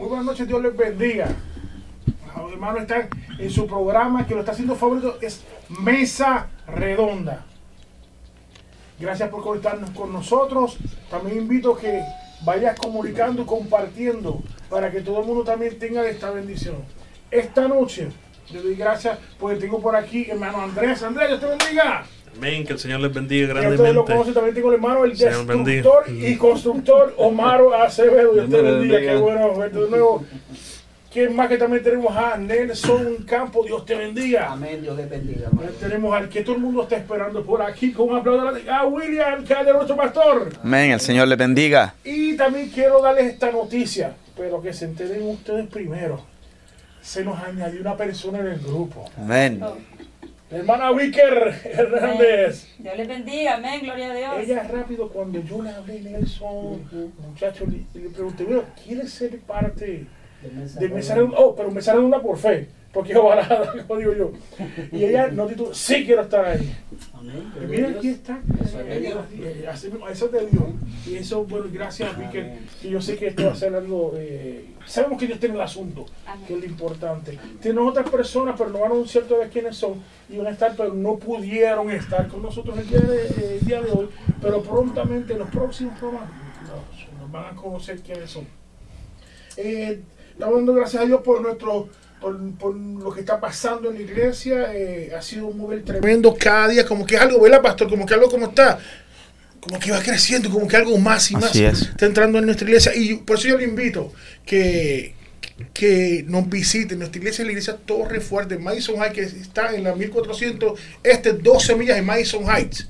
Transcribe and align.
Muy 0.00 0.08
buenas 0.08 0.24
noches, 0.24 0.48
Dios 0.48 0.62
les 0.62 0.74
bendiga. 0.74 1.28
Los 2.34 2.52
hermanos 2.52 2.80
están 2.80 3.10
en 3.38 3.50
su 3.50 3.66
programa 3.66 4.26
que 4.26 4.32
lo 4.32 4.40
está 4.40 4.52
haciendo 4.52 4.74
favorito, 4.74 5.18
es 5.20 5.44
Mesa 5.68 6.48
Redonda. 6.66 7.44
Gracias 8.98 9.28
por 9.28 9.42
conectarnos 9.42 9.90
con 9.90 10.10
nosotros. 10.10 10.78
También 11.10 11.36
invito 11.36 11.74
a 11.74 11.78
que 11.78 12.02
vayas 12.46 12.78
comunicando 12.78 13.42
y 13.42 13.44
compartiendo 13.44 14.40
para 14.70 14.90
que 14.90 15.02
todo 15.02 15.20
el 15.20 15.26
mundo 15.26 15.44
también 15.44 15.78
tenga 15.78 16.08
esta 16.08 16.30
bendición. 16.30 16.76
Esta 17.30 17.68
noche 17.68 18.08
le 18.54 18.62
doy 18.62 18.76
gracias 18.76 19.18
porque 19.38 19.60
tengo 19.60 19.82
por 19.82 19.94
aquí 19.94 20.30
hermano 20.30 20.62
Andrés. 20.62 21.02
Andrés, 21.02 21.28
Dios 21.28 21.40
te 21.40 21.46
bendiga. 21.46 22.06
Amén, 22.36 22.64
que 22.66 22.72
el 22.72 22.78
Señor 22.78 23.00
les 23.00 23.12
bendiga 23.12 23.48
Ya 23.48 23.54
ustedes 23.54 23.78
lo 23.78 23.82
grandemente. 23.84 24.12
conocen, 24.12 24.34
también 24.34 24.54
tengo 24.54 24.68
el 24.68 24.74
hermano, 24.76 25.04
el 25.04 25.16
Señor 25.16 25.46
destructor 25.46 26.04
bendiga. 26.06 26.28
y 26.28 26.36
constructor 26.36 27.14
Omaro 27.18 27.74
Acevedo. 27.74 28.32
Dios 28.32 28.48
te 28.50 28.56
te 28.56 28.62
bendiga, 28.62 28.98
qué 29.00 29.16
bueno 29.16 29.54
verte 29.56 29.78
de 29.78 29.90
nuevo. 29.90 30.24
¿Quién 31.12 31.34
más 31.34 31.48
que 31.48 31.56
también 31.58 31.82
tenemos 31.82 32.16
a 32.16 32.36
Nelson 32.36 33.16
Campo? 33.26 33.64
Dios 33.64 33.84
te 33.84 33.96
bendiga. 33.96 34.52
Amén, 34.52 34.80
Dios 34.80 34.96
les 34.96 35.10
bendiga. 35.10 35.48
Hermano. 35.48 35.68
tenemos 35.80 36.14
al 36.16 36.28
que 36.28 36.42
todo 36.42 36.54
el 36.54 36.62
mundo 36.62 36.82
está 36.84 36.96
esperando 36.96 37.42
por 37.44 37.60
aquí 37.62 37.90
con 37.92 38.10
un 38.10 38.18
aplauso 38.18 38.56
a 38.72 38.86
William, 38.86 39.44
que 39.44 39.52
es 39.52 39.66
nuestro 39.74 39.96
pastor. 39.96 40.50
Amén, 40.62 40.92
el 40.92 41.00
Señor 41.00 41.26
les 41.26 41.36
bendiga. 41.36 41.94
Y 42.04 42.36
también 42.36 42.68
quiero 42.70 43.02
darles 43.02 43.24
esta 43.26 43.50
noticia, 43.50 44.14
pero 44.36 44.62
que 44.62 44.72
se 44.72 44.84
enteren 44.84 45.26
ustedes 45.28 45.66
primero. 45.66 46.22
Se 47.02 47.24
nos 47.24 47.42
añadió 47.42 47.80
una 47.80 47.96
persona 47.96 48.38
en 48.38 48.46
el 48.46 48.60
grupo. 48.60 49.10
Amén. 49.18 49.60
La 50.50 50.58
hermana 50.58 50.90
Wicker 50.90 51.54
Hernández. 51.64 52.66
Dios 52.78 52.96
les 52.96 53.06
bendiga, 53.06 53.54
amén, 53.54 53.80
gloria 53.82 54.10
a 54.10 54.14
Dios. 54.16 54.32
Ella 54.40 54.64
rápido, 54.64 55.08
cuando 55.08 55.40
yo 55.40 55.62
le 55.62 55.70
hablé, 55.70 56.00
Nelson, 56.00 57.12
muchacho, 57.28 57.66
le, 57.66 57.84
le 58.00 58.08
pregunté, 58.10 58.42
bueno, 58.44 58.64
¿quieres 58.84 59.12
ser 59.12 59.38
parte 59.40 60.06
de 60.42 60.88
Mesa 60.88 61.14
Redonda? 61.14 61.38
Oh, 61.38 61.54
pero 61.54 61.70
Mesa 61.70 61.92
Redonda 61.92 62.20
por 62.20 62.36
fe, 62.36 62.66
porque 62.92 63.12
es 63.12 63.18
ovalada, 63.20 63.72
como 63.86 64.00
digo 64.00 64.12
yo. 64.14 64.32
Y 64.92 65.04
ella 65.04 65.28
no 65.28 65.46
tituló, 65.46 65.72
sí 65.74 66.04
quiero 66.04 66.22
estar 66.22 66.44
ahí. 66.44 66.74
Amén. 67.14 67.52
Y 67.62 67.66
mira, 67.66 67.90
aquí 67.90 68.08
está. 68.08 68.40
Eso 68.64 68.80
es 68.80 68.86
de 68.86 69.00
Dios. 69.00 69.18
Así 69.68 69.88
mismo, 69.88 70.08
Eso 70.08 70.26
es 70.26 70.32
de 70.32 70.46
Dios. 70.46 70.64
Y 71.06 71.14
eso, 71.16 71.44
bueno, 71.44 71.66
gracias 71.72 72.14
a 72.14 72.18
Wicker, 72.18 72.58
que 72.80 72.90
yo 72.90 73.00
sé 73.00 73.16
que 73.16 73.28
esto 73.28 73.44
va 73.46 73.52
a 73.52 73.56
ser 73.56 73.74
algo... 73.74 74.14
eh, 74.16 74.66
sabemos 74.86 75.18
que 75.18 75.26
Dios 75.26 75.38
tiene 75.38 75.54
el 75.54 75.60
asunto, 75.60 76.06
que 76.46 76.54
es 76.54 76.60
lo 76.60 76.66
importante. 76.66 77.38
Tienen 77.60 77.86
otras 77.86 78.08
personas, 78.10 78.54
pero 78.58 78.70
no 78.70 78.80
van 78.80 78.90
a 78.90 78.94
anunciar 78.94 79.24
todavía 79.24 79.50
quiénes 79.50 79.76
son. 79.76 80.02
Y 80.28 80.36
van 80.36 80.48
a 80.48 80.50
estar, 80.50 80.74
pero 80.76 80.92
no 80.94 81.16
pudieron 81.16 81.90
estar 81.90 82.28
con 82.28 82.42
nosotros 82.42 82.78
el 82.78 82.88
día 82.88 83.00
de, 83.00 83.22
eh, 83.26 83.58
el 83.60 83.66
día 83.66 83.82
de 83.82 83.90
hoy. 83.90 84.08
Pero 84.40 84.62
prontamente, 84.62 85.32
en 85.32 85.38
los 85.40 85.48
próximos 85.50 85.98
programas, 85.98 86.30
nos, 86.62 87.20
nos 87.20 87.30
van 87.30 87.52
a 87.52 87.56
conocer 87.56 88.00
quiénes 88.00 88.30
son. 88.30 88.46
Eh, 89.56 90.00
estamos 90.32 90.56
dando 90.56 90.74
gracias 90.74 91.02
a 91.02 91.06
Dios 91.06 91.20
por 91.22 91.40
nuestro 91.40 91.88
por, 92.20 92.54
por 92.54 92.76
lo 92.76 93.12
que 93.12 93.20
está 93.20 93.40
pasando 93.40 93.90
en 93.90 93.96
la 93.96 94.02
iglesia. 94.02 94.74
eh, 94.74 95.12
ha 95.16 95.22
sido 95.22 95.46
un 95.46 95.58
mover 95.58 95.84
tremendo 95.84 96.34
cada 96.38 96.68
día, 96.68 96.84
como 96.84 97.06
que 97.06 97.16
algo, 97.16 97.40
¿verdad, 97.40 97.62
pastor? 97.62 97.88
Como 97.88 98.06
que 98.06 98.14
algo 98.14 98.28
como 98.28 98.46
está. 98.46 98.78
Como 99.60 99.78
que 99.78 99.90
va 99.90 100.02
creciendo, 100.02 100.50
como 100.50 100.66
que 100.66 100.76
algo 100.76 100.96
más 100.96 101.30
y 101.30 101.34
más 101.34 101.54
es. 101.54 101.82
está 101.82 102.06
entrando 102.06 102.38
en 102.38 102.46
nuestra 102.46 102.66
iglesia. 102.66 102.94
Y 102.94 103.16
por 103.16 103.38
eso 103.38 103.48
yo 103.48 103.58
le 103.58 103.64
invito 103.64 104.12
que, 104.46 105.14
que 105.74 106.24
nos 106.26 106.48
visiten. 106.48 106.98
Nuestra 106.98 107.18
iglesia 107.18 107.42
es 107.42 107.46
la 107.46 107.52
iglesia 107.52 107.76
Torre 107.76 108.20
Fuerte, 108.20 108.58
Madison 108.58 108.96
Heights, 109.02 109.14
que 109.14 109.22
está 109.22 109.74
en 109.74 109.84
la 109.84 109.94
1400, 109.94 110.80
este 111.02 111.34
12 111.34 111.74
millas 111.76 111.96
de 111.96 112.02
Madison 112.02 112.44
Heights. 112.48 112.88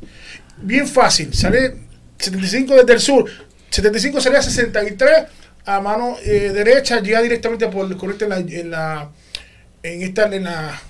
Bien 0.62 0.86
fácil, 0.86 1.34
sale 1.34 1.74
75 2.18 2.74
desde 2.76 2.92
el 2.92 3.00
sur, 3.00 3.30
75 3.70 4.20
sería 4.20 4.42
63 4.42 5.26
a 5.64 5.80
mano 5.80 6.16
eh, 6.24 6.50
derecha, 6.52 7.00
llega 7.00 7.22
directamente 7.22 7.68
por 7.68 7.96
conecta 7.96 8.24
en 8.24 8.30
la, 8.30 8.38
en 8.38 8.70
la 8.70 9.10
en 9.82 10.02
esta 10.02 10.24
en 10.34 10.44
la 10.44 10.80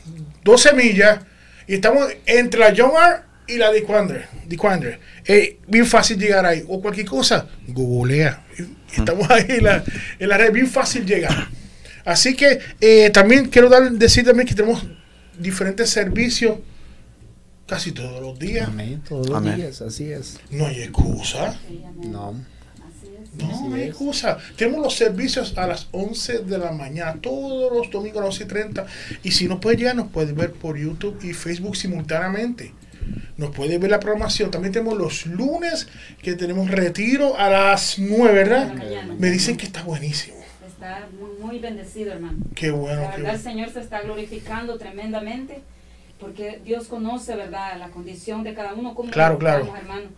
12 0.43 0.73
millas 0.75 1.21
y 1.67 1.75
estamos 1.75 2.09
entre 2.27 2.61
la 2.61 2.75
John 2.77 2.91
R 2.97 3.23
y 3.47 3.57
la 3.57 3.71
de 3.73 3.83
Quandre, 3.83 4.27
de 4.47 4.57
Quandre. 4.57 5.01
Eh, 5.25 5.59
bien 5.67 5.87
fácil 5.87 6.19
llegar 6.19 6.47
ahí 6.47 6.65
o 6.69 6.81
cualquier 6.81 7.07
cosa, 7.07 7.49
googlea. 7.69 8.45
Estamos 8.97 9.29
ahí 9.31 9.47
en 9.49 9.65
la, 9.65 9.85
en 10.19 10.29
la 10.29 10.37
red, 10.39 10.53
bien 10.53 10.67
fácil 10.69 11.05
llegar. 11.05 11.49
Así 12.05 12.35
que 12.35 12.59
eh, 12.81 13.11
también 13.11 13.49
quiero 13.49 13.69
dar, 13.69 13.91
decir 13.93 14.25
también 14.25 14.49
que 14.49 14.55
tenemos 14.55 14.85
diferentes 15.39 15.91
servicios 15.91 16.59
casi 17.67 17.93
todos 17.93 18.21
los 18.21 18.39
días. 18.39 18.69
Amén, 18.69 19.03
todos 19.09 19.29
los 19.29 19.37
Amén. 19.37 19.57
días, 19.57 19.81
así 19.83 20.11
es. 20.11 20.41
No 20.51 20.67
hay 20.67 20.83
excusa. 20.83 21.59
No. 22.03 22.35
No, 23.43 23.75
hay 23.75 23.83
excusa. 23.83 24.39
Tenemos 24.57 24.83
los 24.83 24.95
servicios 24.95 25.57
a 25.57 25.67
las 25.67 25.89
11 25.93 26.41
de 26.41 26.59
la 26.59 26.73
mañana, 26.73 27.17
todos 27.21 27.73
los 27.73 27.91
domingos 27.91 28.23
a 28.23 28.27
las 28.27 28.35
11 28.35 28.45
y 28.45 28.47
30. 28.47 28.87
Y 29.23 29.31
si 29.33 29.49
no 29.49 29.61
puede 29.61 29.77
llegar, 29.77 29.97
nos 29.97 30.09
puede 30.09 30.33
ver 30.33 30.53
por 30.53 30.77
YouTube 30.79 31.19
y 31.23 31.33
Facebook 31.33 31.77
simultáneamente. 31.77 32.73
Nos 33.37 33.51
puede 33.51 33.79
ver 33.79 33.91
la 33.91 34.01
programación. 34.01 34.51
También 34.51 34.73
tenemos 34.73 34.97
los 34.97 35.27
lunes 35.27 35.89
que 36.23 36.35
tenemos 36.35 36.71
retiro 36.71 37.37
a 37.39 37.49
las 37.49 37.99
9, 37.99 38.33
¿verdad? 38.35 38.75
La. 38.75 39.03
Me 39.15 39.31
dicen 39.31 39.57
que 39.57 39.67
está 39.67 39.83
buenísimo. 39.83 40.37
Está 40.67 41.09
muy, 41.19 41.31
muy 41.45 41.59
bendecido, 41.59 42.13
hermano. 42.13 42.39
Qué 42.55 42.71
bueno. 42.71 43.03
La 43.03 43.11
qué 43.11 43.23
verdad, 43.23 43.35
el. 43.37 43.41
Señor 43.41 43.71
se 43.71 43.81
está 43.81 44.03
glorificando 44.03 44.79
tremendamente 44.79 45.63
porque 46.21 46.61
Dios 46.65 46.87
conoce, 46.87 47.35
¿verdad?, 47.35 47.79
la 47.79 47.89
condición 47.89 48.45
de 48.45 48.53
cada 48.55 48.75
uno, 48.75 48.95
como 48.95 49.11
Claro, 49.11 49.39
claro. 49.39 49.75
hermano. 49.75 50.09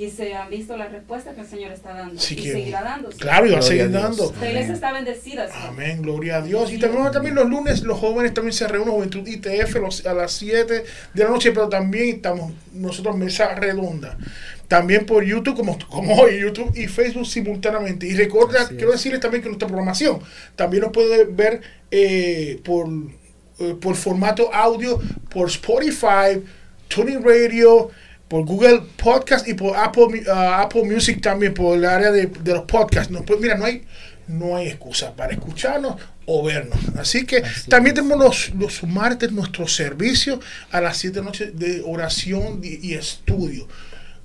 Y 0.00 0.08
se 0.08 0.32
han 0.34 0.48
visto 0.48 0.78
las 0.78 0.90
respuestas 0.90 1.34
que 1.34 1.42
el 1.42 1.46
Señor 1.46 1.72
está 1.72 1.92
dando 1.92 2.18
Sí, 2.18 2.32
y 2.32 2.42
que- 2.42 2.52
seguirá 2.52 2.82
dándose. 2.82 3.18
Claro, 3.18 3.46
y 3.46 3.50
va 3.52 3.58
a 3.58 3.62
seguir 3.62 3.90
dando. 3.90 4.32
La 4.40 4.48
iglesia 4.48 4.72
está 4.72 4.92
bendecida. 4.94 5.46
Amén, 5.68 6.00
gloria 6.00 6.36
a 6.36 6.40
Dios. 6.42 6.72
Y 6.72 6.78
también, 6.78 7.10
también 7.12 7.34
los 7.34 7.46
lunes 7.46 7.82
los 7.82 7.98
jóvenes 7.98 8.32
también 8.32 8.54
se 8.54 8.66
reúnen, 8.66 8.94
Juventud 8.94 9.28
ITF 9.28 9.74
los- 9.78 10.06
a 10.06 10.14
las 10.14 10.32
7 10.32 10.84
de 11.12 11.24
la 11.24 11.28
noche, 11.28 11.52
pero 11.52 11.68
también 11.68 12.16
estamos 12.16 12.50
nosotros 12.72 13.14
mesa 13.18 13.54
redonda. 13.54 14.16
También 14.68 15.04
por 15.04 15.22
YouTube, 15.22 15.56
como, 15.56 15.78
como 15.88 16.14
hoy, 16.14 16.40
YouTube 16.40 16.72
y 16.74 16.86
Facebook 16.86 17.26
simultáneamente. 17.26 18.06
Y 18.06 18.14
recuerda, 18.14 18.68
quiero 18.68 18.88
es. 18.88 18.92
decirles 18.94 19.20
también 19.20 19.42
que 19.42 19.48
nuestra 19.50 19.68
programación 19.68 20.20
también 20.56 20.82
nos 20.84 20.92
puede 20.92 21.24
ver 21.24 21.60
eh, 21.90 22.58
por, 22.64 22.88
eh, 23.58 23.74
por 23.78 23.96
formato 23.96 24.48
audio, 24.54 24.98
por 25.28 25.48
Spotify, 25.48 26.40
Tuning 26.88 27.22
Radio, 27.22 27.90
por 28.30 28.44
Google 28.46 28.82
Podcast 28.96 29.48
y 29.48 29.54
por 29.54 29.76
Apple, 29.76 30.22
ah, 30.32 30.62
Apple 30.62 30.84
Music 30.84 31.20
también, 31.20 31.52
por 31.52 31.76
el 31.76 31.84
área 31.84 32.12
de, 32.12 32.26
de 32.26 32.52
los 32.54 32.62
podcasts. 32.62 33.10
No, 33.10 33.24
pues, 33.24 33.40
mira, 33.40 33.56
no 33.58 33.64
hay, 33.64 33.82
no 34.28 34.54
hay 34.56 34.68
excusa 34.68 35.14
para 35.16 35.32
escucharnos 35.32 35.96
o 36.26 36.44
vernos. 36.44 36.78
Así 36.96 37.26
que 37.26 37.38
Así 37.38 37.68
también 37.68 37.96
es. 37.96 38.02
tenemos 38.02 38.24
los, 38.24 38.54
los 38.54 38.84
martes 38.84 39.32
nuestro 39.32 39.66
servicio 39.66 40.38
a 40.70 40.80
las 40.80 40.96
7 40.98 41.14
de 41.14 41.20
la 41.20 41.26
noche 41.26 41.50
de 41.50 41.82
oración 41.84 42.60
y, 42.62 42.86
y 42.88 42.94
estudio. 42.94 43.66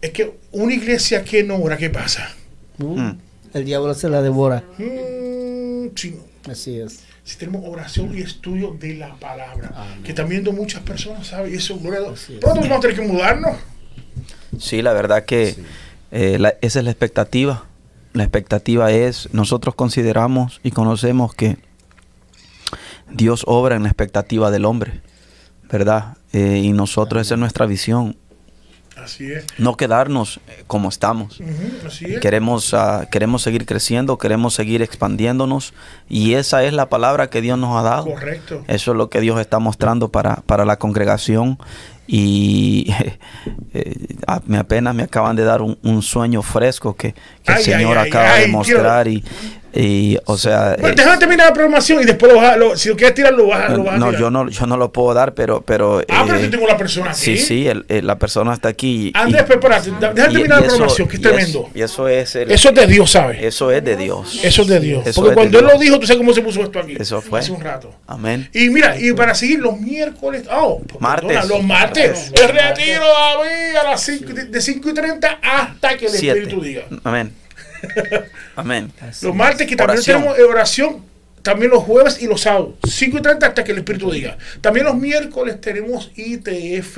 Es 0.01 0.11
que 0.11 0.37
una 0.51 0.71
iglesia 0.75 1.23
que 1.23 1.43
no 1.43 1.55
ora, 1.57 1.75
¿qué 1.77 1.89
pasa? 1.89 2.29
Uh, 2.77 2.95
Mm. 2.99 3.17
El 3.55 3.65
diablo 3.65 3.93
se 3.95 4.07
la 4.09 4.21
devora. 4.21 4.63
Mm, 4.77 5.95
sí, 5.95 6.15
Así 6.47 6.77
es. 6.79 6.99
si 7.23 7.37
tenemos 7.37 7.63
oración 7.65 8.15
y 8.15 8.21
estudio 8.21 8.75
de 8.79 8.95
la 8.95 9.15
palabra, 9.15 9.71
Amén. 9.73 10.03
que 10.03 10.13
también 10.13 10.43
muchas 10.53 10.81
personas, 10.83 11.25
¿sabes? 11.27 11.53
Y 11.53 11.55
eso, 11.55 11.79
gloria. 11.79 12.01
Pronto 12.41 12.61
vamos 12.61 12.77
a 12.77 12.79
tener 12.81 12.95
que 12.97 13.01
mudarnos. 13.01 13.57
Sí, 14.59 14.81
la 14.81 14.93
verdad 14.93 15.25
que 15.25 15.53
Sí. 15.53 15.63
eh, 16.11 16.37
la- 16.39 16.55
esa 16.61 16.79
es 16.79 16.85
la 16.85 16.91
expectativa. 16.91 17.65
La 18.13 18.23
expectativa 18.23 18.91
es, 18.91 19.29
nosotros 19.33 19.75
consideramos 19.75 20.59
y 20.63 20.71
conocemos 20.71 21.33
que 21.33 21.57
Dios 23.11 23.43
obra 23.47 23.75
en 23.75 23.83
la 23.83 23.89
expectativa 23.89 24.51
del 24.51 24.65
hombre, 24.65 25.01
¿verdad? 25.71 26.17
Eh, 26.33 26.61
y 26.63 26.71
nosotros, 26.73 27.21
esa 27.21 27.35
es 27.35 27.39
nuestra 27.39 27.65
visión, 27.65 28.17
Así 28.97 29.31
es. 29.31 29.45
no 29.57 29.75
quedarnos 29.77 30.39
eh, 30.47 30.63
como 30.67 30.89
estamos. 30.89 31.39
Así 31.85 32.05
es. 32.05 32.19
Queremos, 32.19 32.73
ah, 32.73 33.07
queremos 33.11 33.41
seguir 33.43 33.65
creciendo, 33.65 34.17
queremos 34.17 34.53
seguir 34.55 34.81
expandiéndonos 34.81 35.73
y 36.09 36.33
esa 36.33 36.63
es 36.63 36.73
la 36.73 36.89
palabra 36.89 37.29
que 37.29 37.41
Dios 37.41 37.59
nos 37.59 37.77
ha 37.77 37.83
dado. 37.83 38.05
Correcto. 38.05 38.63
Eso 38.67 38.91
es 38.91 38.97
lo 38.97 39.09
que 39.09 39.19
Dios 39.21 39.39
está 39.39 39.59
mostrando 39.59 40.09
para, 40.09 40.37
para 40.47 40.65
la 40.65 40.77
congregación 40.79 41.59
y 42.07 42.93
eh, 43.73 44.15
me 44.45 44.57
apenas 44.57 44.93
me 44.93 45.03
acaban 45.03 45.35
de 45.35 45.43
dar 45.43 45.61
un, 45.61 45.77
un 45.83 46.01
sueño 46.01 46.41
fresco 46.41 46.95
que, 46.95 47.13
que 47.13 47.51
Ay, 47.51 47.57
el 47.57 47.63
Señor 47.63 47.97
ay, 47.97 48.09
acaba 48.09 48.33
ay, 48.33 48.41
de 48.41 48.47
mostrar 48.47 49.07
y, 49.07 49.23
y, 49.75 50.17
o 50.25 50.37
sea 50.37 50.75
Bueno, 50.79 50.87
eh, 50.89 50.93
déjame 50.95 51.17
terminar 51.17 51.47
la 51.47 51.53
programación 51.53 52.01
y 52.01 52.05
después 52.05 52.31
lo 52.31 52.39
vas 52.39 52.53
a, 52.53 52.57
lo- 52.57 52.77
si 52.77 52.89
lo 52.89 52.95
quieres 52.95 53.13
tirar, 53.13 53.33
lo 53.33 53.47
vas 53.47 53.69
lo 53.71 53.83
vas 53.83 53.95
a 53.95 53.97
no 53.97 54.05
tirar. 54.07 54.21
yo 54.21 54.29
no 54.31 54.49
yo 54.49 54.65
no 54.67 54.77
lo 54.77 54.91
puedo 54.91 55.13
dar 55.13 55.33
pero 55.33 55.61
pero 55.61 56.01
Ah, 56.09 56.23
pero 56.25 56.37
eh, 56.39 56.43
yo 56.43 56.49
tengo 56.49 56.65
la 56.67 56.77
persona 56.77 57.11
aquí. 57.11 57.19
sí 57.19 57.37
sí 57.37 57.67
el- 57.67 57.85
el- 57.89 58.07
la 58.07 58.17
persona 58.17 58.53
está 58.53 58.69
aquí 58.69 59.07
y- 59.07 59.11
Andrés, 59.17 59.45
da- 59.47 60.13
Déjame 60.13 60.13
terminar 60.33 60.49
la 60.49 60.57
eso- 60.59 60.67
programación, 60.67 61.07
que 61.07 61.15
es 61.17 61.21
y 61.21 61.25
eso- 61.25 61.33
tremendo. 61.35 61.69
y 61.75 61.81
eso 61.81 62.07
es 62.07 62.35
el- 62.35 62.51
Eso 62.51 62.69
es 62.69 62.75
de 62.75 62.87
Dios, 62.87 63.11
¿sabes? 63.11 63.43
eso 63.43 63.71
es 63.71 63.83
de 63.83 63.95
Dios 63.97 64.39
Eso 64.43 64.61
es 64.61 64.67
de 64.67 64.79
Dios. 64.79 65.05
Eso 65.07 65.21
Porque 65.21 65.35
cuando 65.35 65.59
Él 65.59 65.65
Dios. 65.65 65.73
lo 65.73 65.79
dijo, 65.79 65.99
tú 65.99 66.07
sabes 66.07 66.17
cómo 66.19 66.33
se 66.33 66.41
puso 66.41 66.61
esto 66.61 66.79
aquí. 66.79 66.95
Eso 66.99 67.21
fue. 67.21 67.39
Hace 67.39 67.51
un 67.51 67.61
rato. 67.61 67.93
amén 68.07 68.49
Y 68.53 68.69
mira, 68.69 68.97
y 68.99 69.11
para 69.13 69.35
seguir 69.35 69.59
los 69.59 69.77
miércoles, 69.79 70.43
oh, 70.51 70.81
Martes. 70.99 71.27
perdona, 71.29 71.45
los 71.53 71.63
martes, 71.63 72.29
Martes. 72.31 72.41
el 72.41 72.47
retiro 72.49 73.03
David, 73.05 73.75
a 73.75 73.83
las 73.91 74.01
5, 74.01 74.33
de 74.33 74.61
5 74.61 74.89
y 74.89 74.93
30 74.93 75.39
hasta 75.41 75.97
que 75.97 76.05
el 76.05 76.11
Siete. 76.11 76.39
Espíritu 76.39 76.61
diga. 76.61 76.83
amén 77.03 77.31
amén 78.55 78.91
Así 79.01 79.25
Los 79.25 79.33
es. 79.33 79.37
martes 79.37 79.67
que 79.67 79.75
también 79.75 79.97
Oración. 79.99 80.21
tenemos 80.21 80.39
eh, 80.39 80.43
oración 80.43 81.15
también 81.41 81.69
los 81.71 81.83
jueves 81.83 82.21
y 82.21 82.25
los 82.27 82.41
sábados, 82.41 82.73
5 82.87 83.19
y 83.19 83.21
30 83.21 83.45
hasta 83.47 83.63
que 83.63 83.71
el 83.71 83.77
Espíritu 83.77 84.09
diga. 84.11 84.35
También 84.61 84.87
los 84.87 84.95
miércoles 84.95 85.61
tenemos 85.61 86.11
ITF 86.15 86.97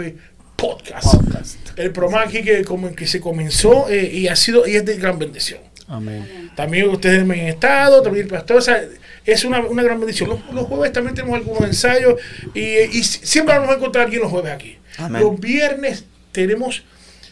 Podcast. 0.56 1.04
Podcast. 1.04 1.58
El 1.76 1.92
programa 1.92 2.24
aquí 2.24 2.42
que, 2.44 2.64
como, 2.64 2.96
que 2.96 3.06
se 3.08 3.20
comenzó 3.20 3.90
eh, 3.90 4.10
y 4.12 4.30
ha 4.30 4.36
sido 4.38 4.66
y 4.66 4.76
es 4.78 4.86
de 4.86 4.96
gran 4.96 5.20
bendición. 5.20 5.60
Amén. 5.90 6.50
También 6.56 6.88
ustedes 6.90 7.26
me 7.26 7.42
han 7.42 7.48
estado, 7.48 8.02
también 8.02 8.26
el 8.26 8.32
pastor, 8.32 8.58
o 8.58 8.62
sea, 8.62 8.82
es 9.26 9.44
una, 9.44 9.60
una 9.60 9.84
gran 9.84 10.00
bendición. 10.00 10.30
Los, 10.30 10.40
los 10.54 10.66
jueves 10.66 10.94
también 10.94 11.14
tenemos 11.14 11.38
algunos 11.38 11.64
ensayos 11.64 12.16
y, 12.54 12.62
y 12.62 13.04
siempre 13.04 13.54
vamos 13.58 13.72
a 13.72 13.78
encontrar 13.78 14.08
aquí 14.08 14.16
los 14.16 14.32
jueves 14.32 14.54
aquí. 14.54 14.78
Amén. 14.98 15.22
Los 15.22 15.38
viernes 15.40 16.06
tenemos 16.32 16.84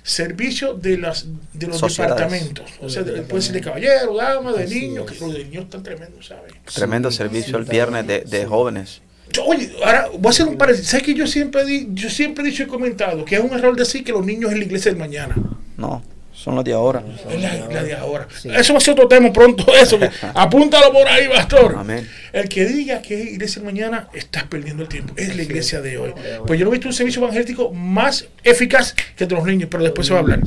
servicio 0.08 0.76
de 0.76 0.98
las 1.00 1.26
de 1.54 1.66
los 1.68 1.80
Sociedades. 1.80 2.16
departamentos. 2.18 2.72
O 2.80 2.90
sea, 2.90 3.02
de- 3.02 3.24
puede 3.24 3.42
ser 3.42 3.54
de 3.54 3.62
caballero, 3.62 4.16
dama, 4.16 4.54
de 4.54 4.66
Así 4.66 4.82
niños, 4.82 5.06
es. 5.12 5.18
que 5.18 5.26
los 5.26 5.34
de 5.34 5.46
niños 5.46 5.64
están 5.64 5.82
tremendos, 5.82 6.28
¿sabes? 6.28 6.54
Tremendo 6.74 7.10
Sí, 7.10 7.18
servicio 7.18 7.58
el 7.58 7.66
viernes 7.66 8.06
de, 8.06 8.22
sí. 8.24 8.30
de 8.30 8.46
jóvenes. 8.46 9.02
Yo, 9.34 9.44
Oye, 9.46 9.72
ahora 9.84 10.08
voy 10.14 10.28
a 10.28 10.30
hacer 10.30 10.48
un 10.48 10.58
paréntesis. 10.58 10.92
¿Sabes 10.92 11.06
que 11.08 11.16
yo 11.16 11.26
siempre, 11.26 11.66
di- 11.66 11.88
yo 11.94 12.10
siempre 12.12 12.44
he 12.44 12.52
dicho 12.52 12.62
y 12.64 12.68
comentado 12.68 13.26
que 13.26 13.36
es 13.36 13.42
un 13.42 13.52
error 13.58 13.76
decir 13.76 14.04
que 14.04 14.12
los 14.12 14.24
niños 14.24 14.52
es 14.52 14.60
la 14.60 14.64
iglesia 14.66 14.92
del 14.92 15.00
mañana? 15.00 15.36
No, 15.76 16.04
son 16.36 16.56
los 16.56 16.64
de 16.64 16.74
ahora. 16.74 17.02
Es 17.30 17.42
la, 17.42 17.68
la 17.68 17.84
de 17.84 17.96
ahora. 17.96 18.28
Sí. 18.40 18.50
Eso 18.54 18.74
va 18.74 18.78
a 18.78 18.82
ser 18.82 18.92
otro 18.94 19.08
tema 19.08 19.32
pronto. 19.32 19.66
Eso. 19.82 19.98
apúntalo 20.34 20.92
por 20.92 21.08
ahí, 21.08 21.28
pastor. 21.28 21.76
Amén. 21.78 22.08
El 22.34 22.50
que 22.50 22.66
diga 22.66 23.02
que 23.02 23.22
es 23.22 23.32
iglesia 23.32 23.64
mañana, 23.64 24.10
estás 24.14 24.44
perdiendo 24.44 24.84
el 24.84 24.90
tiempo. 24.90 25.14
Es 25.16 25.36
la 25.36 25.42
iglesia 25.42 25.82
de 25.82 25.98
hoy. 25.98 26.14
Pues 26.46 26.60
yo 26.60 26.66
no 26.66 26.72
he 26.72 26.74
visto 26.74 26.90
un 26.90 26.94
servicio 26.94 27.24
evangélico 27.24 27.72
más 27.72 28.28
eficaz 28.44 28.94
que 29.16 29.24
el 29.24 29.30
de 29.30 29.36
los 29.36 29.46
niños, 29.46 29.70
pero 29.72 29.84
después 29.84 30.06
se 30.06 30.14
va 30.14 30.20
a 30.20 30.22
hablar. 30.22 30.42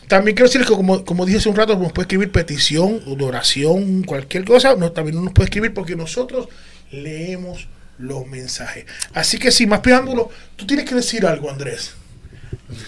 también 0.08 0.34
quiero 0.34 0.48
decirles 0.48 0.68
que, 0.68 0.76
como, 0.76 1.04
como 1.04 1.26
dije 1.26 1.38
hace 1.38 1.48
un 1.48 1.56
rato, 1.56 1.76
nos 1.76 1.92
puede 1.92 2.04
escribir 2.04 2.30
petición 2.30 3.00
oración, 3.20 4.02
cualquier 4.02 4.44
cosa, 4.44 4.76
no, 4.76 4.92
también 4.92 5.22
nos 5.22 5.32
puede 5.32 5.46
escribir 5.46 5.72
porque 5.72 5.96
nosotros 5.96 6.48
leemos 6.90 7.68
los 7.98 8.26
mensajes. 8.26 8.86
Así 9.12 9.38
que 9.38 9.50
sin 9.50 9.68
más 9.68 9.80
preámbulo, 9.80 10.30
tú 10.56 10.66
tienes 10.66 10.88
que 10.88 10.94
decir 10.94 11.26
algo, 11.26 11.50
Andrés. 11.50 11.94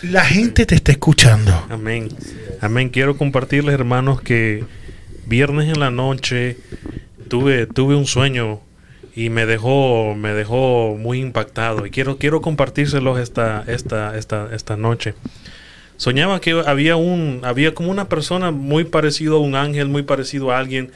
La 0.02 0.24
gente 0.24 0.66
te 0.66 0.74
está 0.74 0.92
escuchando. 0.92 1.66
Amén. 1.70 2.08
Amén. 2.60 2.88
Quiero 2.88 3.16
compartirles, 3.16 3.74
hermanos, 3.74 4.20
que 4.20 4.64
viernes 5.26 5.68
en 5.68 5.80
la 5.80 5.90
noche 5.90 6.56
tuve, 7.28 7.66
tuve 7.66 7.94
un 7.94 8.06
sueño 8.06 8.60
y 9.14 9.30
me 9.30 9.46
dejó, 9.46 10.14
me 10.14 10.32
dejó 10.32 10.96
muy 10.98 11.20
impactado. 11.20 11.86
Y 11.86 11.90
quiero, 11.90 12.18
quiero 12.18 12.40
compartírselos 12.40 13.18
esta, 13.18 13.64
esta, 13.66 14.16
esta, 14.16 14.48
esta 14.52 14.76
noche. 14.76 15.14
Soñaba 15.96 16.40
que 16.40 16.50
había 16.66 16.96
un, 16.96 17.40
había 17.44 17.74
como 17.74 17.90
una 17.90 18.08
persona 18.08 18.50
muy 18.50 18.84
parecido 18.84 19.36
a 19.36 19.40
un 19.40 19.54
ángel, 19.54 19.88
muy 19.88 20.02
parecido 20.02 20.50
a 20.52 20.58
alguien 20.58 20.90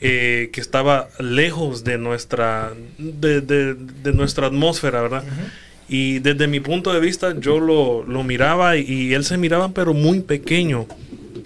eh, 0.00 0.50
que 0.52 0.60
estaba 0.60 1.08
lejos 1.18 1.84
de 1.84 1.98
nuestra, 1.98 2.72
de, 2.98 3.40
de- 3.40 3.74
de 3.74 4.12
nuestra 4.12 4.46
atmósfera, 4.48 5.02
¿verdad? 5.02 5.22
Y 5.88 6.18
desde 6.20 6.46
mi 6.48 6.60
punto 6.60 6.92
de 6.92 7.00
vista 7.00 7.34
yo 7.38 7.60
lo, 7.60 8.02
lo 8.04 8.22
miraba 8.24 8.76
y, 8.76 8.82
y 8.90 9.14
él 9.14 9.24
se 9.24 9.36
miraba 9.36 9.68
pero 9.70 9.92
muy 9.94 10.20
pequeño 10.20 10.86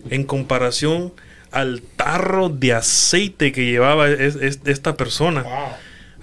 en 0.09 0.23
comparación 0.25 1.12
al 1.50 1.83
tarro 1.97 2.49
de 2.49 2.73
aceite 2.75 3.50
que 3.52 3.64
llevaba 3.66 4.09
es- 4.09 4.37
es- 4.37 4.61
esta 4.66 4.97
persona. 4.97 5.43
Wow. 5.43 5.52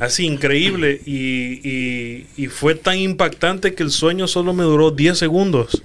Así 0.03 0.25
increíble 0.25 0.99
y, 1.05 1.59
y- 1.67 2.27
y 2.37 2.47
fue 2.47 2.75
tan 2.75 2.97
impactante 2.97 3.73
que 3.73 3.83
el 3.83 3.91
sueño 3.91 4.27
solo 4.27 4.53
me 4.53 4.63
duró 4.63 4.91
10 4.91 5.17
segundos. 5.17 5.83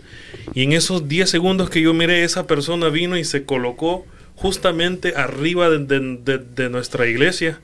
Y 0.55 0.63
en 0.65 0.73
esos 0.73 1.09
10 1.09 1.29
segundos 1.31 1.71
que 1.71 1.81
yo 1.83 1.95
miré, 1.95 2.25
esa 2.25 2.47
persona 2.47 2.89
vino 2.89 3.17
y 3.17 3.25
se 3.25 3.45
colocó 3.45 4.05
justamente 4.35 5.15
arriba 5.17 5.69
de, 5.71 5.79
de- 5.85 6.17
de- 6.25 6.39
de 6.39 6.71
nuestra 6.71 7.07
iglesia 7.07 7.61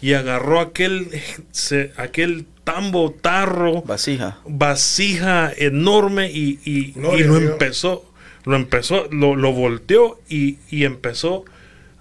y 0.00 0.14
agarró 0.14 0.60
aquel, 0.60 1.08
se- 1.52 1.92
aquel 1.96 2.46
tambo, 2.64 3.12
tarro, 3.20 3.82
Vasija. 3.82 4.38
vasija 4.46 5.52
enorme 5.56 6.30
y, 6.32 6.58
y- 6.64 6.94
y 6.96 7.22
lo 7.24 7.36
empezó, 7.36 8.04
lo 8.44 8.56
empezó, 8.56 9.08
lo, 9.10 9.36
lo 9.36 9.52
volteó 9.52 10.20
y, 10.28 10.56
y 10.70 10.84
empezó 10.84 11.44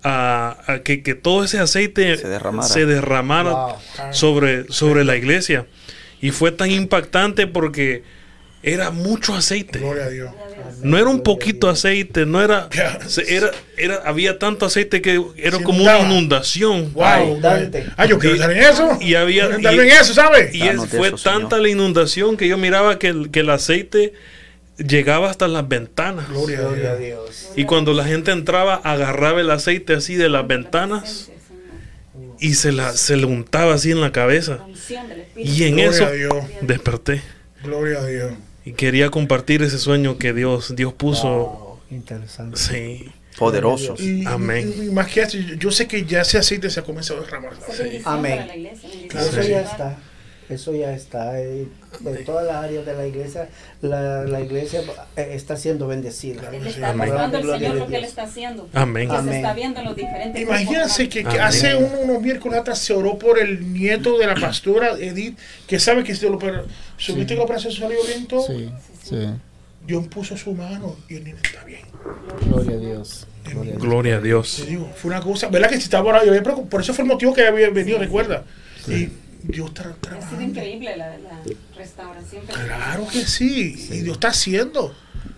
a, 0.03 0.57
a 0.67 0.79
que, 0.79 1.03
que 1.03 1.15
todo 1.15 1.43
ese 1.43 1.59
aceite 1.59 2.17
Se 2.17 2.27
derramara. 2.27 2.67
se 2.67 2.85
derramara 2.85 3.51
Wow. 3.51 3.75
sobre, 4.11 4.65
sobre 4.71 5.03
la 5.05 5.15
iglesia. 5.15 5.65
Y 6.21 6.31
fue 6.31 6.51
tan 6.51 6.69
impactante 6.71 7.47
porque 7.47 8.03
era 8.63 8.91
mucho 8.91 9.33
aceite. 9.35 9.79
Gloria 9.79 10.05
a 10.05 10.09
Dios. 10.09 10.31
No 10.83 10.97
era 10.97 11.09
un 11.09 11.21
poquito 11.21 11.69
aceite, 11.69 12.25
no 12.25 12.41
era, 12.43 12.67
era, 13.27 13.51
era, 13.77 13.95
había 14.05 14.39
tanto 14.39 14.65
aceite 14.65 15.01
que 15.01 15.21
era 15.37 15.57
Se 15.57 15.63
como 15.63 15.83
una 15.83 15.99
inundación. 15.99 16.93
Wow. 16.93 17.03
Ay, 17.03 17.37
Dante. 17.39 17.85
Ah, 17.97 18.05
yo 18.05 18.17
quiero 18.19 18.35
estar 18.35 18.51
en 18.51 18.63
eso. 18.63 18.97
Y 19.01 19.15
había- 19.15 19.49
y- 19.59 19.65
en 19.65 19.79
eso, 19.89 20.13
¿sabes? 20.13 20.53
Y 20.55 20.61
es- 20.67 20.77
fue 20.87 21.07
eso, 21.09 21.17
Señor. 21.17 21.39
tanta 21.41 21.57
la 21.57 21.69
inundación 21.69 22.37
que 22.37 22.47
yo 22.47 22.57
miraba 22.57 22.97
que 22.99 23.07
el, 23.07 23.31
que 23.31 23.41
el 23.41 23.49
aceite 23.49 24.13
llegaba 24.87 25.29
hasta 25.29 25.47
las 25.47 25.67
ventanas. 25.67 26.27
Gloria 26.29 26.59
a 26.59 26.61
Gloria 26.63 26.91
a 26.91 26.95
Dios. 26.95 27.49
Y 27.55 27.65
cuando 27.65 27.93
la 27.93 28.05
gente 28.05 28.31
entraba, 28.31 28.75
agarraba 28.75 29.41
el 29.41 29.49
aceite 29.51 29.93
así 29.93 30.15
de 30.15 30.29
las 30.29 30.47
ventanas 30.47 31.29
y 32.39 32.55
se, 32.55 32.71
la, 32.71 32.93
se 32.93 33.17
le 33.17 33.25
untaba 33.25 33.73
así 33.75 33.91
en 33.91 34.01
la 34.01 34.11
cabeza. 34.11 34.65
Y 35.35 35.63
en 35.63 35.75
Gloria 35.77 35.89
eso 36.13 36.47
desperté. 36.61 37.21
Gloria 37.63 37.99
a 37.99 38.05
Dios. 38.05 38.33
Y 38.65 38.73
quería 38.73 39.09
compartir 39.09 39.61
ese 39.63 39.77
sueño 39.79 40.17
que 40.17 40.33
Dios, 40.33 40.75
Dios 40.75 40.93
puso. 40.93 41.27
Wow, 41.27 41.79
interesante. 41.89 42.57
Sí. 42.57 43.11
Poderosos. 43.37 43.99
Y, 43.99 44.25
Amén. 44.25 44.71
y- 44.77 44.87
y 44.87 44.91
más 44.91 45.07
que 45.07 45.21
eso, 45.21 45.37
yo, 45.37 45.71
sé 45.71 45.87
que 45.87 46.05
ya 46.05 46.21
ese 46.21 46.37
aceite 46.37 46.69
se 46.69 46.79
ha 46.79 46.83
comenzado 46.83 47.21
a 47.21 47.23
derramar. 47.23 47.53
Amén. 48.05 48.71
Claro 49.09 49.41
ya 49.41 49.61
está. 49.61 49.97
Eso 50.51 50.73
ya 50.75 50.93
está. 50.93 51.39
eh, 51.41 51.67
En 52.05 52.25
todas 52.25 52.45
las 52.45 52.55
áreas 52.57 52.85
de 52.85 52.93
la 52.93 53.07
iglesia, 53.07 53.49
la, 53.81 54.23
la 54.23 54.41
iglesia 54.41 54.81
eh, 55.15 55.31
está 55.33 55.55
siendo 55.57 55.87
bendecida. 55.87 56.49
Él 56.53 56.61
sí. 56.63 56.69
está 56.69 56.89
Amén. 56.89 57.07
mostrando 57.09 57.41
Gloria 57.41 57.69
Señor 57.69 57.75
lo 57.83 57.87
que 57.87 57.95
Él 57.97 58.03
está 58.03 58.23
haciendo. 58.23 58.69
Amén. 58.73 59.07
Que 59.07 59.13
se 59.13 59.19
Amén. 59.19 59.35
está 59.35 59.53
viendo 59.53 59.79
en 59.79 59.85
los 59.85 59.95
diferentes 59.95 60.41
Imagínense 60.41 61.09
que, 61.09 61.23
que 61.23 61.39
hace 61.39 61.75
un- 61.75 62.09
unos 62.09 62.21
miércoles 62.21 62.59
atrás 62.59 62.79
se 62.79 62.93
oró 62.93 63.17
por 63.17 63.39
el 63.39 63.71
nieto 63.73 64.17
de 64.17 64.27
la 64.27 64.35
pastora 64.35 64.91
Edith, 64.99 65.37
que 65.67 65.79
sabe 65.79 66.03
que 66.03 66.15
se 66.15 66.29
lo 66.29 66.37
que 66.37 66.51
la 66.51 67.43
operación 67.43 67.73
salió 67.73 67.97
bien 68.05 68.27
todo. 68.27 68.45
Sí, 68.47 68.69
sí. 69.03 69.27
Dios 69.85 70.07
puso 70.09 70.37
su 70.37 70.53
mano 70.53 70.95
y 71.09 71.15
el 71.15 71.23
niño 71.23 71.37
está 71.43 71.63
bien. 71.63 71.81
Gloria 72.47 72.75
a 72.75 72.79
Dios. 72.79 73.27
Gloria 73.43 73.61
a 73.61 73.65
Dios. 73.75 73.81
Gloria 73.83 74.15
a 74.15 74.19
Te 74.19 74.27
Dios. 74.27 74.65
digo, 74.67 74.89
fue 74.95 75.09
una 75.11 75.21
cosa, 75.21 75.47
¿verdad 75.47 75.69
que 75.69 75.77
si 75.77 75.83
estaba 75.83 76.11
ahora? 76.11 76.23
Yo 76.23 76.29
había 76.29 76.43
preocupado, 76.43 76.69
por 76.69 76.81
eso 76.81 76.93
fue 76.93 77.03
el 77.03 77.07
motivo 77.09 77.33
que 77.33 77.45
había 77.47 77.69
venido, 77.71 77.97
recuerda. 77.97 78.43
Y 78.87 79.09
Dios 79.43 79.69
está 79.69 79.81
Ha 79.81 79.85
sido 79.85 79.95
trabajando. 80.01 80.41
increíble 80.43 80.97
la, 80.97 81.17
la 81.17 81.39
restauración. 81.77 82.43
Claro 82.45 83.07
que 83.11 83.25
sí. 83.25 83.87
Y 83.91 83.99
Dios 84.01 84.15
está 84.17 84.29
haciendo. 84.29 84.93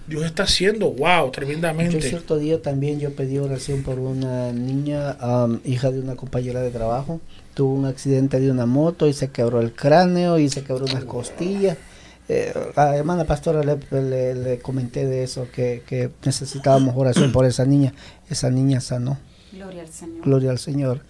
Dios 0.07 0.25
está 0.25 0.43
haciendo. 0.43 0.91
Wow, 0.91 1.25
Yo 1.27 1.31
tremendamente. 1.31 2.01
cierto 2.01 2.37
día 2.37 2.61
también 2.61 2.99
yo 2.99 3.15
pedí 3.15 3.37
oración 3.37 3.83
por 3.83 3.99
una 3.99 4.51
niña, 4.51 5.11
am, 5.19 5.61
hija 5.63 5.91
de 5.91 5.99
una 5.99 6.15
compañera 6.15 6.61
de 6.61 6.71
trabajo. 6.71 7.21
Tuvo 7.53 7.73
un 7.73 7.85
accidente 7.85 8.39
de 8.39 8.51
una 8.51 8.65
moto 8.65 9.07
y 9.07 9.13
se 9.13 9.29
quebró 9.29 9.61
el 9.61 9.73
cráneo 9.73 10.39
y 10.39 10.49
se 10.49 10.63
quebró 10.63 10.85
unas 10.85 11.05
costillas. 11.05 11.77
Eh, 12.29 12.53
a 12.75 12.85
la 12.85 12.95
hermana 12.97 13.25
pastora 13.25 13.63
le, 13.63 13.77
le- 14.01 14.35
le 14.35 14.59
comenté 14.59 15.05
de 15.05 15.23
eso, 15.23 15.47
que, 15.53 15.83
que 15.85 16.09
necesitábamos 16.25 16.95
oración 16.97 17.31
por 17.31 17.45
esa 17.45 17.65
niña. 17.65 17.93
Esa 18.29 18.49
niña 18.49 18.79
sanó, 18.81 19.17
Gloria 19.51 19.81
al 19.83 19.89
Señor. 19.89 20.21
gloria 20.23 20.51
al 20.51 20.59
Señor. 20.59 21.01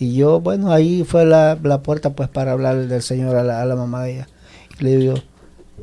Y 0.00 0.14
yo, 0.14 0.40
bueno, 0.40 0.72
ahí 0.72 1.04
fue 1.04 1.26
la, 1.26 1.58
la 1.62 1.82
puerta 1.82 2.10
pues 2.10 2.28
para 2.28 2.52
hablar 2.52 2.88
del 2.88 3.02
Señor 3.02 3.36
a 3.36 3.44
la, 3.44 3.60
a 3.60 3.66
la 3.66 3.76
mamá 3.76 4.02
de 4.02 4.14
ella. 4.14 4.28
Y 4.80 4.84
le 4.84 4.96
digo, 4.96 5.14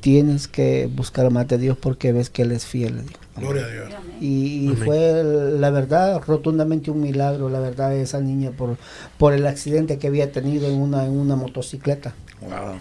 tienes 0.01 0.47
que 0.47 0.89
buscar 0.91 1.29
más 1.29 1.47
de 1.47 1.59
Dios 1.59 1.77
porque 1.79 2.11
ves 2.11 2.31
que 2.31 2.41
Él 2.41 2.51
es 2.51 2.65
fiel. 2.65 2.97
le 2.97 3.01
digo. 3.03 3.19
Gloria 3.37 3.65
a 3.65 3.69
Dios. 3.69 3.89
Y, 4.19 4.73
fue 4.83 5.23
la 5.23 5.69
verdad 5.69 6.19
rotundamente 6.25 6.89
un 6.89 7.01
milagro, 7.01 7.49
la 7.49 7.59
verdad, 7.59 7.95
esa 7.95 8.19
niña 8.19 8.49
por, 8.49 8.77
por 9.19 9.33
el 9.33 9.45
accidente 9.45 9.99
que 9.99 10.07
había 10.07 10.31
tenido 10.31 10.67
en 10.67 10.81
una, 10.81 11.05
en 11.05 11.11
una 11.11 11.35
motocicleta. 11.35 12.15
Wow. 12.41 12.79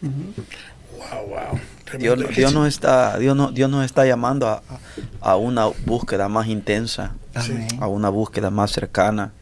Wow, 0.00 1.28
wow. 1.28 1.60
Dios. 1.98 2.18
Dios 2.34 2.54
nos 2.54 2.68
está, 2.68 3.18
Dios, 3.18 3.36
no, 3.36 3.52
Dios 3.52 3.68
nos 3.70 3.84
está 3.84 4.06
llamando 4.06 4.48
a, 4.48 4.62
a 5.20 5.36
una 5.36 5.66
búsqueda 5.66 6.28
más 6.28 6.46
intensa, 6.46 7.12
Amén. 7.34 7.68
a 7.80 7.86
una 7.86 8.08
búsqueda 8.08 8.50
más 8.50 8.70
cercana, 8.70 9.32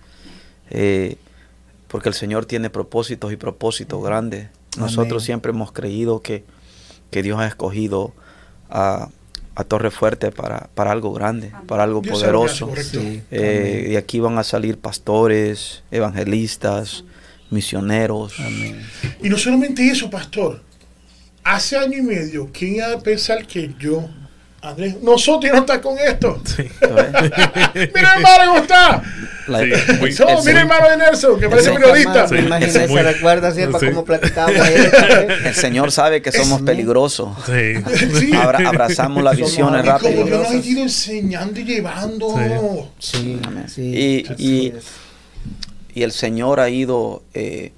eh, 0.71 1.19
porque 1.89 2.09
el 2.09 2.15
Señor 2.15 2.47
tiene 2.47 2.71
propósitos 2.71 3.33
y 3.33 3.37
propósitos 3.37 4.03
grandes. 4.03 4.49
Nosotros 4.79 5.23
Amén. 5.23 5.27
siempre 5.27 5.51
hemos 5.51 5.73
creído 5.73 6.23
que, 6.23 6.45
que 7.11 7.23
Dios 7.23 7.41
ha 7.41 7.47
escogido 7.47 8.13
a, 8.71 9.09
a 9.55 9.65
Torre 9.65 9.91
Fuerte 9.91 10.31
para, 10.31 10.69
para 10.75 10.93
algo 10.93 11.13
grande, 11.13 11.53
para 11.67 11.83
algo 11.83 12.01
Dios 12.01 12.21
poderoso. 12.21 12.71
Sí. 12.81 13.23
Eh, 13.31 13.87
de 13.89 13.97
aquí 13.97 14.21
van 14.21 14.39
a 14.39 14.45
salir 14.45 14.79
pastores, 14.79 15.83
evangelistas, 15.91 17.05
misioneros. 17.51 18.39
Amén. 18.39 18.87
Y 19.23 19.29
no 19.29 19.37
solamente 19.37 19.89
eso, 19.89 20.09
pastor. 20.11 20.63
Hace 21.43 21.77
año 21.77 21.99
y 21.99 22.03
medio, 22.03 22.51
¿quién 22.53 22.77
iba 22.77 22.93
a 22.93 23.01
pensar 23.01 23.47
que 23.47 23.75
yo, 23.81 24.09
Andrés, 24.61 24.97
nosotros 25.03 25.53
no 25.53 25.61
está 25.61 25.81
con 25.81 25.97
esto? 25.99 26.41
Sí. 26.45 26.65
Mira, 27.95 28.15
hermano, 28.17 28.45
¿cómo 28.47 28.59
está? 28.59 29.03
Sí, 29.47 29.95
muy- 30.01 30.13
So, 30.13 30.29
el, 30.29 30.45
mira, 30.45 30.61
hermano 30.61 30.91
de 30.91 30.97
Nelson, 30.99 31.41
que 31.41 31.49
parece 31.49 31.71
periodista. 31.71 32.27
Sí. 32.29 32.35
Imagínese, 32.37 32.85
Ese 32.85 32.93
muy- 32.93 33.01
recuerda 33.03 33.53
siempre 33.53 33.81
sí. 33.81 33.87
cómo 33.87 34.05
platicábamos 34.05 34.61
ayer. 34.61 34.93
el 35.47 35.55
Señor 35.55 35.91
sabe 35.93 36.21
que 36.23 36.33
somos 36.33 36.59
Es- 36.59 36.65
peligrosos. 36.67 37.31
Sí. 37.47 37.75
Sí. 38.19 38.33
Abra- 38.37 38.69
abrazamos 38.69 39.23
las 39.23 39.37
visiones 39.37 39.85
Y 39.85 39.87
como 39.89 39.99
rápido. 39.99 40.25
Dios 40.25 40.41
nos 40.41 40.51
ha 40.51 40.55
ido 40.57 40.83
enseñando 40.83 41.61
y 41.61 41.65
llevando. 41.65 42.91
Sí. 42.99 43.41
Y-. 44.39 44.75
Y 45.95 46.03
el 46.03 46.13
Señor 46.13 46.61
ha 46.61 46.69
ido 46.69 47.23
eh, 47.33 47.73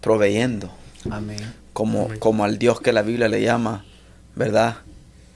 proveyendo, 0.00 0.70
Amén. 1.10 1.38
como, 1.72 2.04
Amén. 2.06 2.18
como 2.18 2.44
al 2.44 2.58
Dios 2.58 2.80
que 2.80 2.92
la 2.92 3.02
Biblia 3.02 3.28
le 3.28 3.42
llama, 3.42 3.84
¿verdad? 4.34 4.76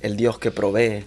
El 0.00 0.16
Dios 0.16 0.38
que 0.38 0.50
provee, 0.50 1.04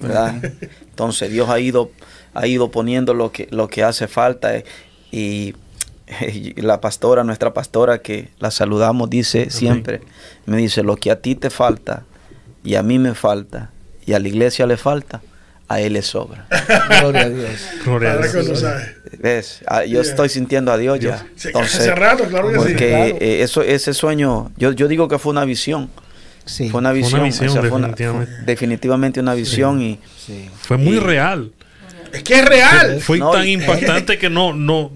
¿verdad? 0.00 0.34
Entonces 0.90 1.30
Dios 1.30 1.48
ha 1.50 1.60
ido, 1.60 1.90
ha 2.34 2.46
ido 2.46 2.70
poniendo 2.70 3.12
lo 3.14 3.30
que, 3.32 3.46
lo 3.50 3.68
que 3.68 3.82
hace 3.82 4.08
falta 4.08 4.56
eh, 4.56 4.64
y, 5.10 5.54
y 6.32 6.60
la 6.62 6.80
pastora, 6.80 7.24
nuestra 7.24 7.52
pastora 7.52 7.98
que 8.00 8.28
la 8.38 8.50
saludamos, 8.50 9.10
dice 9.10 9.50
siempre, 9.50 10.00
me 10.46 10.56
dice, 10.56 10.82
lo 10.82 10.96
que 10.96 11.10
a 11.10 11.20
ti 11.20 11.34
te 11.34 11.50
falta 11.50 12.04
y 12.64 12.74
a 12.76 12.82
mí 12.82 12.98
me 12.98 13.14
falta 13.14 13.70
y 14.06 14.14
a 14.14 14.18
la 14.18 14.28
iglesia 14.28 14.66
le 14.66 14.76
falta, 14.76 15.20
a 15.68 15.80
él 15.80 15.92
le 15.92 16.02
sobra. 16.02 16.46
Gloria 17.00 17.22
a 17.22 17.28
Dios. 17.28 17.60
Gloria 17.84 18.12
a 18.12 18.16
Dios. 18.18 18.64
¿Ves? 19.18 19.60
Ah, 19.66 19.84
Yo 19.84 20.00
Yeah. 20.02 20.10
estoy 20.10 20.28
sintiendo 20.28 20.72
a 20.72 20.76
Dios 20.78 20.98
ya. 21.00 21.26
Sí, 21.36 21.48
Entonces, 21.48 21.80
hace 21.80 21.94
rato, 21.94 22.24
claro 22.24 22.48
que 22.48 22.54
sí. 22.54 22.58
porque 22.60 22.88
Claro. 22.88 23.16
eh, 23.20 23.42
eso, 23.42 23.62
ese 23.62 23.92
sueño, 23.94 24.50
yo, 24.56 24.72
yo 24.72 24.88
digo 24.88 25.06
que 25.08 25.18
fue 25.18 25.30
una 25.32 25.44
visión. 25.44 25.90
Sí. 26.44 26.68
Fue 26.70 26.80
una 26.80 26.90
Fue 26.90 26.98
una 26.98 27.04
visión. 27.06 27.22
visión, 27.24 27.48
esa 27.50 27.60
fue 27.60 27.70
una- 27.70 27.88
definitivamente. 27.88 28.42
definitivamente 28.44 29.20
una 29.20 29.34
visión 29.34 29.80
y 29.80 29.98
Sí. 30.26 30.48
Fue 30.60 30.76
muy 30.76 30.96
Y- 30.96 31.00
real. 31.00 31.52
Es 32.12 32.22
que 32.22 32.34
es 32.40 32.44
real. 32.44 33.00
Fue 33.00 33.18
No, 33.18 33.30
tan 33.30 33.46
y- 33.46 33.52
impactante 33.52 34.18
que 34.18 34.28
no, 34.30 34.52
no, 34.52 34.90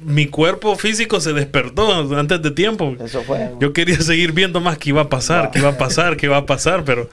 mi 0.00 0.26
cuerpo 0.26 0.76
físico 0.76 1.20
se 1.20 1.32
despertó 1.32 2.16
antes 2.16 2.40
de 2.40 2.50
tiempo. 2.52 2.94
eso 3.04 3.22
fue. 3.22 3.50
Yo 3.60 3.72
quería 3.72 4.00
seguir 4.00 4.32
viendo 4.32 4.60
más 4.60 4.78
qué 4.78 4.90
iba 4.90 5.02
a 5.02 5.08
pasar, 5.08 5.50
qué 5.50 5.58
iba 5.58 5.70
a 5.70 5.78
pasar, 5.78 6.16
qué 6.16 6.26
iba 6.26 6.36
a 6.36 6.46
pasar, 6.46 6.84
pero 6.84 7.10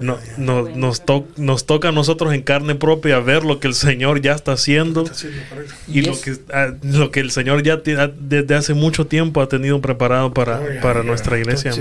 no, 0.00 0.16
no- 0.36 0.68
nos, 0.68 1.04
to- 1.04 1.26
nos 1.36 1.66
toca 1.66 1.88
a 1.88 1.92
nosotros 1.92 2.32
en 2.32 2.42
carne 2.42 2.74
propia 2.76 3.18
ver 3.18 3.44
lo 3.44 3.58
que 3.58 3.66
el 3.68 3.74
Señor 3.74 4.20
ya 4.22 4.32
está 4.34 4.52
haciendo 4.52 5.04
y 5.88 6.02
lo 6.02 6.20
que, 6.20 6.36
ah, 6.52 6.68
lo 6.82 7.10
que 7.10 7.20
el 7.20 7.30
Señor 7.32 7.62
ya 7.62 7.76
desde 7.78 8.54
hace 8.54 8.74
mucho 8.74 9.06
tiempo 9.06 9.40
ha 9.40 9.48
tenido 9.48 9.80
preparado 9.80 10.32
para, 10.32 10.60
para 10.82 11.02
nuestra 11.02 11.38
iglesia. 11.38 11.72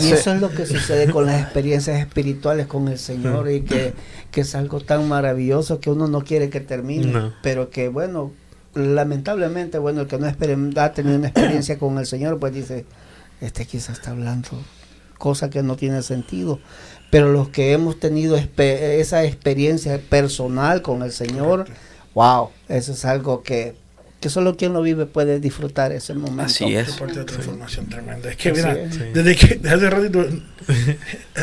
Y 0.00 0.12
eso 0.12 0.34
es 0.34 0.40
lo 0.40 0.50
que 0.50 0.66
sucede 0.66 1.10
con 1.10 1.26
las 1.26 1.40
experiencias 1.42 1.98
espirituales 1.98 2.66
con 2.66 2.88
el 2.88 2.98
Señor 2.98 3.50
y 3.50 3.62
que, 3.62 3.94
que 4.30 4.42
es 4.42 4.54
algo 4.54 4.80
tan 4.80 5.08
maravilloso 5.08 5.80
que 5.80 5.90
uno 5.90 6.08
no 6.08 6.22
quiere 6.24 6.50
que 6.50 6.60
termine, 6.60 7.06
No. 7.06 7.32
pero 7.42 7.70
que 7.70 7.88
bueno, 7.88 8.32
lamentablemente, 8.74 9.78
bueno, 9.78 10.02
el 10.02 10.06
que 10.06 10.18
no 10.18 10.26
ha 10.26 10.92
tenido 10.92 11.16
una 11.16 11.28
experiencia 11.28 11.78
con 11.78 11.98
el 11.98 12.06
Señor, 12.06 12.38
pues 12.38 12.54
dice, 12.54 12.86
este 13.40 13.66
quizás 13.66 13.98
está 13.98 14.10
hablando 14.12 14.50
cosa 15.22 15.50
que 15.50 15.62
no 15.62 15.76
tiene 15.76 16.02
sentido, 16.02 16.58
pero 17.12 17.30
los 17.30 17.48
que 17.48 17.72
hemos 17.72 18.00
tenido 18.00 18.36
esa 18.36 19.24
experiencia 19.24 20.00
personal 20.10 20.82
con 20.82 21.02
el 21.02 21.12
Señor, 21.12 21.66
wow, 22.12 22.50
eso 22.68 22.90
es 22.90 23.04
algo 23.04 23.44
que, 23.44 23.76
que 24.22 24.30
solo 24.30 24.56
quien 24.56 24.72
lo 24.72 24.80
vive 24.80 25.04
puede 25.04 25.38
disfrutar 25.40 25.92
ese 25.92 26.14
momento. 26.14 26.44
Así 26.44 26.74
es. 26.74 26.88
Esa 26.88 26.98
parte 27.00 27.18
de 27.18 27.24
transformación 27.26 27.86
tremenda. 27.90 28.30
Es 28.30 28.36
que, 28.36 28.50
Así 28.50 28.60
mira, 28.60 28.72
es. 28.80 28.94
Sí. 28.94 29.00
desde 29.12 29.36
que 29.36 29.46
desde 29.56 29.74
hace 29.76 29.90
ratito 29.90 30.26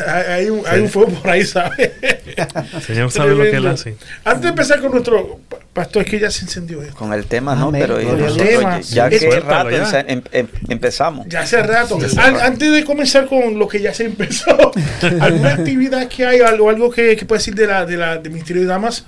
hay, 0.06 0.48
un, 0.50 0.62
hay 0.66 0.80
un 0.80 0.88
fuego 0.88 1.10
por 1.12 1.30
ahí, 1.30 1.44
¿sabes? 1.44 1.90
El 2.74 2.82
Señor 2.82 3.10
sabe 3.10 3.34
lo 3.34 3.42
que 3.44 3.56
Él 3.56 3.66
hace. 3.66 3.96
Antes 4.24 4.42
de 4.42 4.48
empezar 4.48 4.80
con 4.80 4.92
nuestro 4.92 5.38
pa- 5.48 5.58
pastor, 5.72 6.02
es 6.04 6.10
que 6.10 6.18
ya 6.18 6.30
se 6.30 6.42
encendió 6.46 6.82
esto. 6.82 6.94
Con 6.96 7.12
el 7.12 7.26
tema, 7.26 7.54
¿no? 7.54 7.68
Amén. 7.68 7.82
Pero 7.82 7.94
Gloria 7.98 8.12
a 8.12 8.16
nosotros 8.16 8.48
Dios. 8.48 8.62
ya- 8.62 8.80
ya 8.80 9.10
Sí, 9.10 9.10
que 9.10 9.30
suéltalo 9.30 9.70
rato 9.70 9.90
ya. 9.92 10.00
em- 10.08 10.22
em- 10.32 10.48
empezamos. 10.68 11.26
Ya 11.28 11.40
hace 11.40 11.62
rato. 11.62 11.98
Sí, 12.00 12.16
An- 12.18 12.34
sí. 12.36 12.40
antes 12.42 12.72
de 12.72 12.84
comenzar 12.84 13.26
con 13.26 13.58
lo 13.58 13.68
que 13.68 13.80
ya 13.80 13.92
se 13.92 14.06
empezó, 14.06 14.72
¿alguna 15.20 15.50
actividad 15.52 16.08
que 16.08 16.24
hay, 16.26 16.40
algo, 16.40 16.70
algo 16.70 16.90
que, 16.90 17.14
que 17.16 17.26
puede 17.26 17.40
decir 17.40 17.54
de 17.54 17.66
la, 17.66 17.84
de 17.84 17.96
la 17.96 18.16
de 18.16 18.30
Ministerio 18.30 18.62
de 18.62 18.68
Damas? 18.68 19.04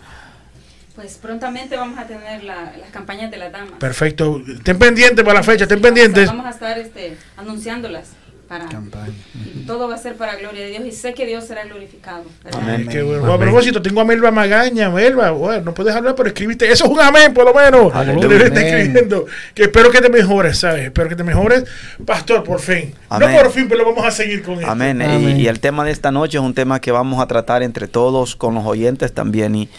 Pues 0.95 1.17
prontamente 1.17 1.77
vamos 1.77 1.99
a 1.99 2.07
tener 2.07 2.45
la- 2.45 2.73
las 2.79 2.91
campañas 2.91 3.31
de 3.31 3.39
las 3.39 3.51
damas. 3.51 3.73
Perfecto. 3.79 4.43
Estén 4.57 4.79
pendientes 4.79 5.25
para 5.25 5.39
la 5.39 5.43
fecha, 5.43 5.65
estén 5.65 5.81
pendientes. 5.81 6.27
Vamos 6.27 6.47
a 6.47 6.51
estar 6.51 6.79
este, 6.79 7.17
anunciándolas 7.39 8.11
para 8.47 8.67
Campaña. 8.67 9.15
y 9.55 9.61
todo 9.65 9.89
va 9.89 9.95
a 9.95 9.99
ser 9.99 10.17
para 10.17 10.37
gloria 10.37 10.61
de 10.65 10.69
Dios 10.73 10.83
y 10.85 10.93
sé 10.93 11.15
que 11.15 11.25
Dios 11.25 11.45
será 11.47 11.65
glorificado. 11.65 12.25
Amén. 12.53 12.87
Qué 12.91 13.01
bueno. 13.03 13.25
Amén. 13.25 13.35
A 13.37 13.39
propósito, 13.39 13.81
tengo 13.81 14.03
a 14.03 14.05
Melba 14.05 14.31
Magaña. 14.31 14.91
Melba, 14.91 15.31
bueno, 15.31 15.63
no 15.65 15.73
puedes 15.75 15.95
hablar, 15.97 16.15
pero 16.15 16.29
escribiste. 16.29 16.71
Eso 16.71 16.85
es 16.85 16.91
un 16.91 17.01
amén, 17.01 17.33
por 17.33 17.47
lo 17.47 17.55
menos. 17.55 17.95
Aleluya. 17.95 18.45
Escribiendo. 18.49 19.25
Que 19.55 19.63
espero 19.63 19.91
que 19.91 20.03
te 20.03 20.11
mejores, 20.11 20.59
¿sabes? 20.59 20.85
Espero 20.85 21.09
que 21.09 21.17
te 21.17 21.25
mejores. 21.25 21.65
Pastor, 22.05 22.45
por 22.45 22.61
fin. 22.61 22.93
Amén. 23.09 23.31
No 23.33 23.39
por 23.43 23.51
fin, 23.53 23.67
pero 23.71 23.87
vamos 23.87 24.05
a 24.05 24.11
seguir 24.11 24.43
con 24.43 24.57
esto. 24.59 24.71
Amén. 24.71 25.01
Y- 25.01 25.05
Amén. 25.05 25.41
Y, 25.41 25.47
el 25.47 25.59
tema 25.59 25.87
de 25.87 25.93
esta 25.93 26.11
noche 26.13 26.37
es 26.37 26.45
un 26.45 26.53
tema 26.53 26.79
que 26.83 26.93
vamos 26.93 27.23
a 27.23 27.27
tratar 27.27 27.63
entre 27.63 27.89
todos, 27.89 28.37
con 28.37 28.55
los 28.55 28.67
oyentes 28.67 29.15
también. 29.15 29.55
Y 29.55 29.71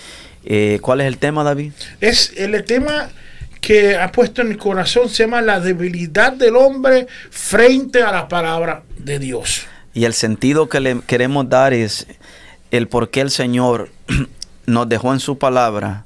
eh, 0.46 0.80
¿Cuál 0.82 1.02
es 1.02 1.08
el 1.08 1.18
tema, 1.18 1.44
David? 1.44 1.72
Es 2.02 2.34
el 2.38 2.64
tema 2.66 3.10
que 3.62 3.96
ha 3.96 4.12
puesto 4.12 4.42
en 4.42 4.50
mi 4.50 4.56
corazón, 4.56 5.08
se 5.08 5.24
llama 5.24 5.42
la 5.42 5.60
debilidad 5.60 6.34
del 6.34 6.58
hombre 6.58 7.08
frente 7.30 8.04
a 8.04 8.12
la 8.12 8.28
palabra 8.28 8.84
de 8.98 9.20
Dios. 9.20 9.66
Y 9.94 10.04
el 10.04 10.14
sentido 10.14 10.68
que 10.68 10.82
le 10.82 11.00
queremos 11.02 11.48
dar 11.48 11.74
es 11.74 12.08
el 12.72 12.88
por 12.88 13.10
qué 13.10 13.22
el 13.22 13.32
Señor 13.32 13.90
nos 14.66 14.90
dejó 14.90 15.14
en 15.14 15.22
su 15.22 15.38
palabra 15.38 16.06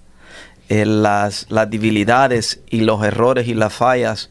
eh, 0.70 0.86
las, 0.86 1.48
las 1.50 1.70
debilidades 1.70 2.60
y 2.70 2.82
los 2.82 3.04
errores 3.04 3.48
y 3.48 3.56
las 3.56 3.74
fallas 3.74 4.30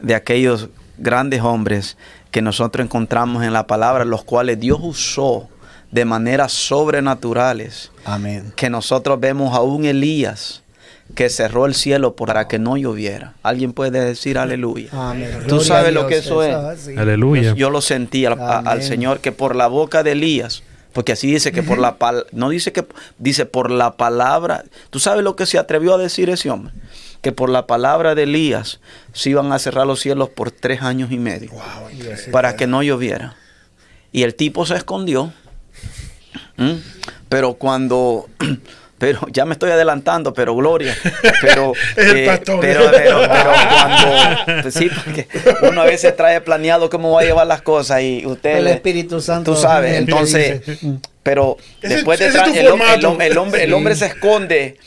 de 0.00 0.14
aquellos 0.14 0.70
grandes 0.96 1.42
hombres 1.42 1.98
que 2.30 2.40
nosotros 2.40 2.84
encontramos 2.84 3.44
en 3.44 3.52
la 3.52 3.66
palabra, 3.66 4.06
los 4.06 4.24
cuales 4.24 4.58
Dios 4.58 4.78
usó 4.80 5.50
de 5.92 6.04
maneras 6.04 6.52
sobrenaturales, 6.52 7.90
Amén. 8.04 8.52
que 8.56 8.70
nosotros 8.70 9.20
vemos 9.20 9.54
a 9.54 9.60
un 9.60 9.84
Elías 9.84 10.62
que 11.14 11.28
cerró 11.28 11.66
el 11.66 11.74
cielo 11.74 12.16
para 12.16 12.48
que 12.48 12.58
no 12.58 12.76
lloviera. 12.78 13.34
¿Alguien 13.42 13.72
puede 13.74 14.02
decir 14.02 14.38
aleluya? 14.38 14.88
Amén. 14.92 15.30
Tú 15.42 15.56
Gloria 15.56 15.64
sabes 15.66 15.92
lo 15.92 16.06
que 16.06 16.16
eso 16.18 16.42
es. 16.42 16.54
Aleluya. 16.96 17.42
Yo, 17.50 17.54
yo 17.54 17.70
lo 17.70 17.82
sentí 17.82 18.24
al, 18.24 18.40
a- 18.40 18.58
al 18.60 18.66
Amén. 18.68 18.82
Señor 18.82 19.20
que 19.20 19.30
por 19.32 19.54
la 19.54 19.66
boca 19.66 20.02
de 20.02 20.12
Elías, 20.12 20.62
porque 20.94 21.12
así 21.12 21.30
dice 21.30 21.52
que 21.52 21.62
por 21.62 21.78
la 21.78 21.98
pal- 21.98 22.24
no 22.32 22.48
dice 22.48 22.72
que 22.72 22.86
dice 23.18 23.44
por 23.44 23.70
la 23.70 23.96
palabra. 23.98 24.64
¿Tú 24.88 24.98
sabes 25.00 25.22
lo 25.22 25.36
que 25.36 25.44
se 25.44 25.58
atrevió 25.58 25.94
a 25.94 25.98
decir 25.98 26.30
ese 26.30 26.48
hombre? 26.50 26.72
Que 27.20 27.32
por 27.32 27.50
la 27.50 27.66
palabra 27.66 28.14
de 28.14 28.22
Elías 28.22 28.80
se 29.12 29.30
iban 29.30 29.52
a 29.52 29.58
cerrar 29.58 29.86
los 29.86 30.00
cielos 30.00 30.30
por 30.30 30.50
tres 30.50 30.80
años 30.80 31.12
y 31.12 31.18
medio 31.18 31.50
para 32.32 32.56
que 32.56 32.66
no 32.66 32.82
lloviera. 32.82 33.36
Y 34.12 34.22
el 34.22 34.34
tipo 34.34 34.64
se 34.64 34.76
escondió. 34.76 35.32
¿Mm? 36.62 36.78
Pero 37.28 37.54
cuando 37.54 38.28
pero 39.02 39.26
ya 39.32 39.44
me 39.44 39.54
estoy 39.54 39.72
adelantando, 39.72 40.32
pero 40.32 40.54
gloria. 40.54 40.96
Pero, 41.40 41.72
eh, 41.96 42.38
pero, 42.46 42.60
pero, 42.60 42.90
pero 42.92 43.20
cuando, 43.68 44.62
pues 44.62 44.74
sí, 44.74 44.88
porque 44.94 45.26
uno 45.62 45.82
a 45.82 45.86
veces 45.86 46.14
trae 46.14 46.40
planeado 46.40 46.88
cómo 46.88 47.10
va 47.10 47.22
a 47.22 47.24
llevar 47.24 47.48
las 47.48 47.62
cosas 47.62 48.00
y 48.02 48.24
usted, 48.24 48.58
El 48.58 48.68
Espíritu 48.68 49.20
Santo. 49.20 49.54
tú 49.54 49.60
sabes, 49.60 49.94
entonces, 49.94 50.62
pero 51.24 51.56
después 51.80 52.20
de 52.20 52.26
el, 52.28 52.66
el 53.20 53.36
hombre, 53.38 53.64
el 53.64 53.72
hombre 53.74 53.96
se 53.96 54.06
esconde 54.06 54.78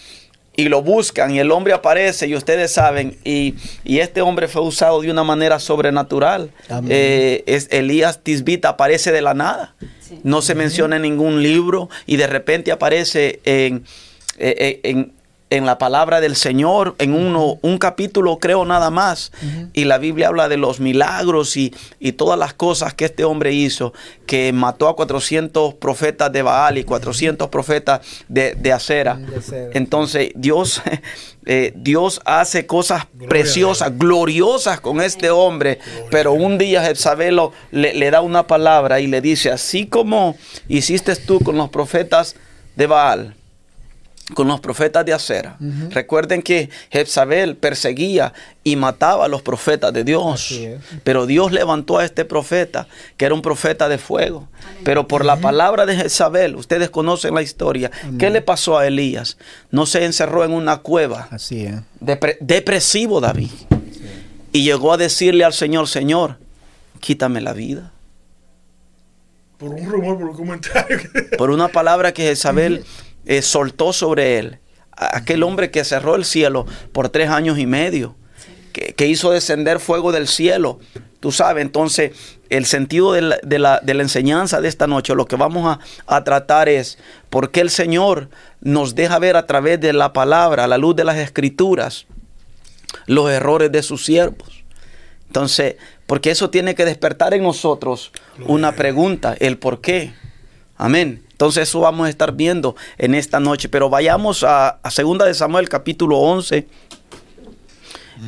y 0.56 0.70
lo 0.70 0.82
buscan 0.82 1.32
y 1.32 1.40
el 1.40 1.52
hombre 1.52 1.74
aparece 1.74 2.28
y 2.28 2.36
ustedes 2.36 2.72
saben 2.72 3.18
y, 3.24 3.56
y 3.84 4.00
este 4.00 4.22
hombre 4.22 4.48
fue 4.48 4.62
usado 4.62 5.02
de 5.02 5.12
una 5.12 5.24
manera 5.24 5.60
sobrenatural. 5.60 6.52
Eh, 6.90 7.44
es 7.46 7.68
Elías 7.72 8.22
Tisbita 8.24 8.70
aparece 8.70 9.12
de 9.12 9.22
la 9.22 9.34
nada. 9.34 9.76
Sí. 10.00 10.20
No 10.24 10.42
se 10.42 10.56
menciona 10.56 10.96
en 10.98 11.02
ningún 11.02 11.42
libro 11.42 11.90
y 12.06 12.18
de 12.18 12.28
repente 12.28 12.72
aparece 12.72 13.40
en, 13.44 13.84
eh, 14.38 14.56
eh, 14.58 14.80
en, 14.84 15.14
en 15.52 15.66
la 15.66 15.78
palabra 15.78 16.22
del 16.22 16.36
Señor, 16.36 16.96
en 16.98 17.14
uno, 17.14 17.60
un 17.62 17.78
capítulo 17.78 18.40
creo 18.40 18.66
nada 18.66 18.90
más, 18.90 19.32
y 19.74 19.86
la 19.86 20.00
Biblia 20.00 20.30
habla 20.30 20.50
de 20.50 20.58
los 20.58 20.80
milagros 20.80 21.56
y, 21.56 21.74
y 22.00 22.14
todas 22.14 22.38
las 22.40 22.54
cosas 22.54 22.96
que 22.96 23.06
este 23.06 23.24
hombre 23.24 23.54
hizo, 23.54 23.94
que 24.26 24.52
mató 24.54 24.88
a 24.88 24.96
400 24.96 25.76
profetas 25.76 26.32
de 26.32 26.42
Baal 26.42 26.80
y 26.80 26.84
400 26.84 27.50
profetas 27.50 28.02
de, 28.28 28.56
de 28.56 28.74
Acera. 28.74 29.20
Entonces 29.74 30.32
Dios, 30.36 30.82
eh, 31.46 31.74
Dios 31.76 32.22
hace 32.26 32.66
cosas 32.66 33.06
Gloria 33.14 33.30
preciosas, 33.30 33.98
gloriosas 33.98 34.80
con 34.80 35.00
este 35.00 35.30
hombre, 35.30 35.80
pero 36.10 36.34
un 36.34 36.58
día 36.58 36.84
Jezabel 36.84 37.40
le, 37.72 37.94
le 37.94 38.12
da 38.12 38.22
una 38.22 38.48
palabra 38.48 39.00
y 39.00 39.08
le 39.08 39.22
dice, 39.22 39.52
así 39.52 39.86
como 39.86 40.38
hiciste 40.68 41.16
tú 41.16 41.40
con 41.40 41.56
los 41.56 41.70
profetas 41.70 42.36
de 42.76 42.88
Baal, 42.88 43.36
con 44.34 44.48
los 44.48 44.60
profetas 44.60 45.06
de 45.06 45.14
Acera. 45.14 45.58
Recuerden 45.92 46.42
que 46.42 46.70
Jezabel 46.90 47.56
perseguía 47.58 48.34
y 48.64 48.76
mataba 48.76 49.26
a 49.26 49.28
los 49.28 49.44
profetas 49.44 49.94
de 49.94 50.04
Dios. 50.04 50.60
Pero 51.04 51.28
Dios 51.28 51.52
levantó 51.52 52.00
a 52.00 52.06
este 52.06 52.26
profeta, 52.26 52.88
que 53.18 53.26
era 53.26 53.36
un 53.36 53.44
profeta 53.44 53.88
de 53.88 54.00
fuego. 54.00 54.48
Pero 54.84 55.08
por 55.08 55.24
la 55.24 55.36
palabra 55.38 55.86
de 55.86 55.96
Jezabel, 55.96 56.56
ustedes 56.56 56.90
conocen 56.90 57.36
la 57.36 57.44
historia. 57.44 57.92
¿Qué 58.18 58.30
le 58.32 58.42
pasó 58.42 58.80
a 58.80 58.88
Elías? 58.88 59.38
No 59.70 59.86
se 59.86 60.04
encerró 60.06 60.44
en 60.44 60.54
una 60.54 60.78
cueva. 60.78 61.28
Así 61.30 61.66
es. 61.66 61.76
Depre- 62.02 62.38
depresivo 62.40 63.22
David. 63.22 63.52
Y 64.52 64.64
llegó 64.64 64.94
a 64.94 64.98
decirle 64.98 65.44
al 65.44 65.54
Señor, 65.54 65.88
Señor, 65.88 66.38
quítame 67.00 67.42
la 67.42 67.54
vida. 67.54 67.92
Por 69.58 69.70
un 69.70 69.86
rumor, 69.90 70.18
por 70.18 70.30
un 70.30 70.36
comentario. 70.36 71.00
Por 71.38 71.50
una 71.50 71.68
palabra 71.70 72.12
que 72.14 72.24
Jezabel 72.24 72.84
eh, 73.26 73.42
soltó 73.42 73.94
sobre 73.94 74.38
él. 74.40 74.60
Aquel 74.92 75.44
hombre 75.44 75.72
que 75.72 75.84
cerró 75.84 76.16
el 76.16 76.26
cielo 76.26 76.66
por 76.92 77.10
tres 77.10 77.30
años 77.30 77.60
y 77.60 77.66
medio. 77.66 78.16
Que, 78.72 78.94
que 78.94 79.08
hizo 79.08 79.32
descender 79.32 79.80
fuego 79.80 80.12
del 80.12 80.28
cielo. 80.28 80.80
Tú 81.22 81.32
sabes, 81.32 81.62
entonces 81.64 82.12
el 82.50 82.66
sentido 82.66 83.14
de 83.14 83.22
la, 83.22 83.38
de 83.42 83.58
la- 83.58 83.80
de 83.80 83.94
la 83.94 84.04
enseñanza 84.04 84.62
de 84.62 84.68
esta 84.68 84.86
noche, 84.86 85.16
lo 85.16 85.26
que 85.28 85.36
vamos 85.38 85.66
a, 85.66 86.14
a 86.14 86.24
tratar 86.24 86.70
es 86.70 86.98
por 87.30 87.52
qué 87.52 87.62
el 87.62 87.70
Señor 87.72 88.30
nos 88.62 88.94
deja 88.96 89.18
ver 89.18 89.36
a 89.38 89.48
través 89.48 89.80
de 89.82 89.94
la 89.94 90.14
palabra, 90.14 90.66
a 90.66 90.68
la 90.68 90.78
luz 90.78 90.96
de 90.96 91.04
las 91.06 91.18
escrituras, 91.18 92.06
los 93.08 93.32
errores 93.32 93.72
de 93.72 93.82
sus 93.82 94.06
siervos. 94.06 94.64
Entonces, 95.28 95.78
porque 96.06 96.30
eso 96.32 96.50
tiene 96.52 96.76
que 96.76 96.86
despertar 96.86 97.34
en 97.34 97.44
nosotros 97.44 98.12
una 98.46 98.74
pregunta, 98.74 99.36
el 99.40 99.58
por 99.58 99.82
qué. 99.82 100.14
Amén. 100.78 101.25
Entonces 101.36 101.68
eso 101.68 101.82
vamos 101.82 102.08
a 102.08 102.10
estar 102.10 102.32
viendo 102.32 102.78
en 102.98 103.14
esta 103.14 103.42
noche. 103.42 103.68
Pero 103.68 103.90
vayamos 103.90 104.46
a, 104.46 104.70
a 104.82 104.90
Segunda 104.90 105.26
de 105.26 105.34
Samuel 105.34 105.68
capítulo 105.68 106.18
11. 106.20 106.66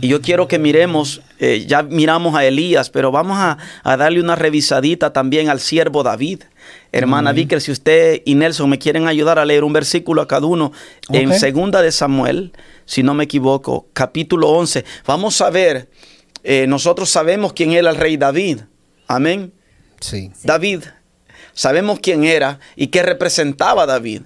Y 0.01 0.09
yo 0.09 0.21
quiero 0.21 0.49
que 0.49 0.59
miremos, 0.59 1.21
eh, 1.39 1.63
ya 1.65 1.83
miramos 1.83 2.35
a 2.35 2.43
Elías, 2.43 2.89
pero 2.89 3.09
vamos 3.09 3.37
a, 3.37 3.57
a 3.83 3.95
darle 3.95 4.19
una 4.19 4.35
revisadita 4.35 5.13
también 5.13 5.47
al 5.47 5.61
siervo 5.61 6.03
David. 6.03 6.43
Hermana 6.91 7.31
Vicker, 7.31 7.61
si 7.61 7.71
usted 7.71 8.21
y 8.25 8.35
Nelson 8.35 8.69
me 8.69 8.77
quieren 8.77 9.07
ayudar 9.07 9.39
a 9.39 9.45
leer 9.45 9.63
un 9.63 9.71
versículo 9.71 10.21
a 10.21 10.27
cada 10.27 10.45
uno 10.45 10.73
en. 11.07 11.33
Segunda 11.39 11.81
de 11.81 11.93
Samuel, 11.93 12.51
si 12.85 13.03
no 13.03 13.13
me 13.13 13.23
equivoco, 13.23 13.87
capítulo 13.93 14.49
11. 14.49 14.83
Vamos 15.05 15.39
a 15.39 15.49
ver, 15.49 15.89
eh, 16.43 16.65
nosotros 16.67 17.09
sabemos 17.09 17.53
quién 17.53 17.71
era 17.71 17.89
el 17.89 17.95
rey 17.95 18.17
David. 18.17 18.63
Amén. 19.07 19.53
Sí. 20.01 20.31
David. 20.43 20.81
Sabemos 21.57 21.99
quién 21.99 22.23
era 22.23 22.59
y 22.75 22.87
qué 22.87 23.01
representaba 23.01 23.87
David. 23.87 24.21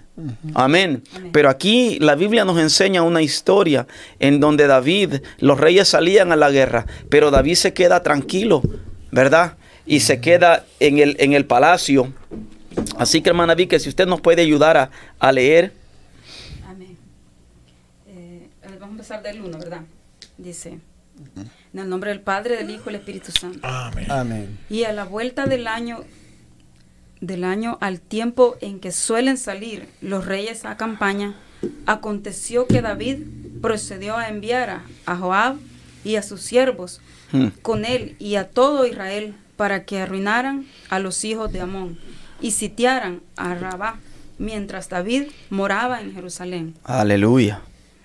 Amén. 0.54 1.02
Amén. 1.15 1.32
Pero 1.32 1.50
aquí 1.50 1.98
la 2.02 2.15
Biblia 2.15 2.44
nos 2.44 2.60
enseña 2.60 3.04
una 3.04 3.22
historia 3.22 3.88
en 4.20 4.41
donde 4.41 4.67
David, 4.67 5.22
los 5.39 5.58
reyes 5.58 5.88
salían 5.88 6.34
a 6.34 6.36
la 6.36 6.52
guerra, 6.52 6.86
pero 7.08 7.32
David 7.32 7.56
se 7.56 7.74
queda 7.74 8.04
tranquilo, 8.04 8.62
¿verdad? 9.12 9.56
Y 9.86 10.02
se 10.02 10.20
queda 10.20 10.65
en 10.82 11.00
el, 11.00 11.15
en 11.22 11.32
el 11.32 11.46
palacio. 11.46 12.12
Así 12.98 13.22
que 13.22 13.30
hermana 13.30 13.56
Vicky, 13.56 13.80
si 13.80 13.88
usted 13.88 14.08
nos 14.08 14.20
puede 14.20 14.41
ayudar 14.41 14.76
a, 14.76 14.91
a 15.17 15.32
leer. 15.32 15.72
Amén. 16.67 16.98
Eh, 18.08 18.50
vamos 18.62 18.82
a 18.82 18.91
empezar 18.91 19.24
del 19.24 19.39
1, 19.39 19.58
¿verdad? 19.58 19.84
Dice, 20.38 20.80
en 21.74 21.80
el 21.80 21.88
nombre 21.88 22.10
del 22.10 22.20
Padre, 22.20 22.58
del 22.58 22.70
Hijo 22.72 22.89
y 22.89 22.91
del 22.91 22.96
Espíritu 22.96 23.32
Santo. 23.32 23.62
Amén. 23.63 24.12
Amén. 24.12 24.60
Y 24.70 24.84
a 24.84 24.91
la 24.91 25.06
vuelta 25.06 25.46
del 25.46 25.67
año, 25.67 26.04
del 27.22 27.44
año 27.44 27.78
al 27.82 28.00
tiempo 28.02 28.58
en 28.62 28.80
que 28.80 28.92
suelen 28.92 29.38
salir 29.38 29.88
los 30.02 30.26
reyes 30.26 30.66
a 30.66 30.76
campaña, 30.78 31.36
aconteció 31.86 32.68
que 32.68 32.82
David 32.82 33.18
procedió 33.62 34.18
a 34.18 34.28
enviar 34.30 34.70
a, 34.70 34.84
a 35.06 35.16
Joab 35.16 35.56
y 36.04 36.16
a 36.16 36.24
sus 36.24 36.42
siervos 36.42 37.00
Hmm. 37.34 37.48
con 37.62 37.86
él 37.86 38.18
y 38.20 38.36
a 38.36 38.50
todo 38.50 38.86
Israel 38.86 39.34
para 39.56 39.86
que 39.86 40.02
arruinaran 40.02 40.66
a 40.90 41.00
los 41.00 41.24
hijos 41.24 41.50
de 41.54 41.62
Amón 41.62 41.98
y 42.42 42.52
sitiaran 42.52 43.22
a 43.38 43.56
Rabá, 43.56 44.00
mientras 44.38 44.90
David 44.90 45.28
moraba 45.50 46.02
en 46.02 46.14
Jerusalén. 46.14 46.76
Aleluya. 46.84 47.62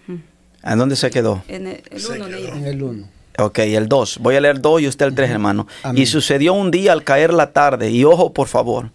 Hmm. 0.07 0.19
¿En 0.63 0.79
dónde 0.79 0.95
se 0.95 1.11
quedó? 1.11 1.43
En 1.49 1.67
el, 1.67 1.83
el 1.91 2.01
Se 2.01 2.13
uno 2.13 2.27
quedó. 2.27 2.37
leí. 2.39 2.47
En 2.47 2.67
el 2.67 2.81
1. 2.81 3.09
Ok, 3.39 3.59
el 3.59 3.89
2. 3.89 4.19
Voy 4.19 4.37
a 4.37 4.41
leer 4.41 4.61
2 4.61 4.83
y 4.83 4.89
usted 4.89 5.07
el 5.07 5.15
3, 5.15 5.31
hermano. 5.31 5.67
Amén. 5.83 6.03
Y 6.03 6.07
sucedió 6.07 6.55
un 6.55 6.71
día 6.71 6.93
al 6.93 7.05
caer 7.05 7.33
la 7.33 7.53
tarde, 7.53 7.91
y 7.91 8.05
ojo 8.05 8.33
por 8.33 8.49
favor, 8.49 8.91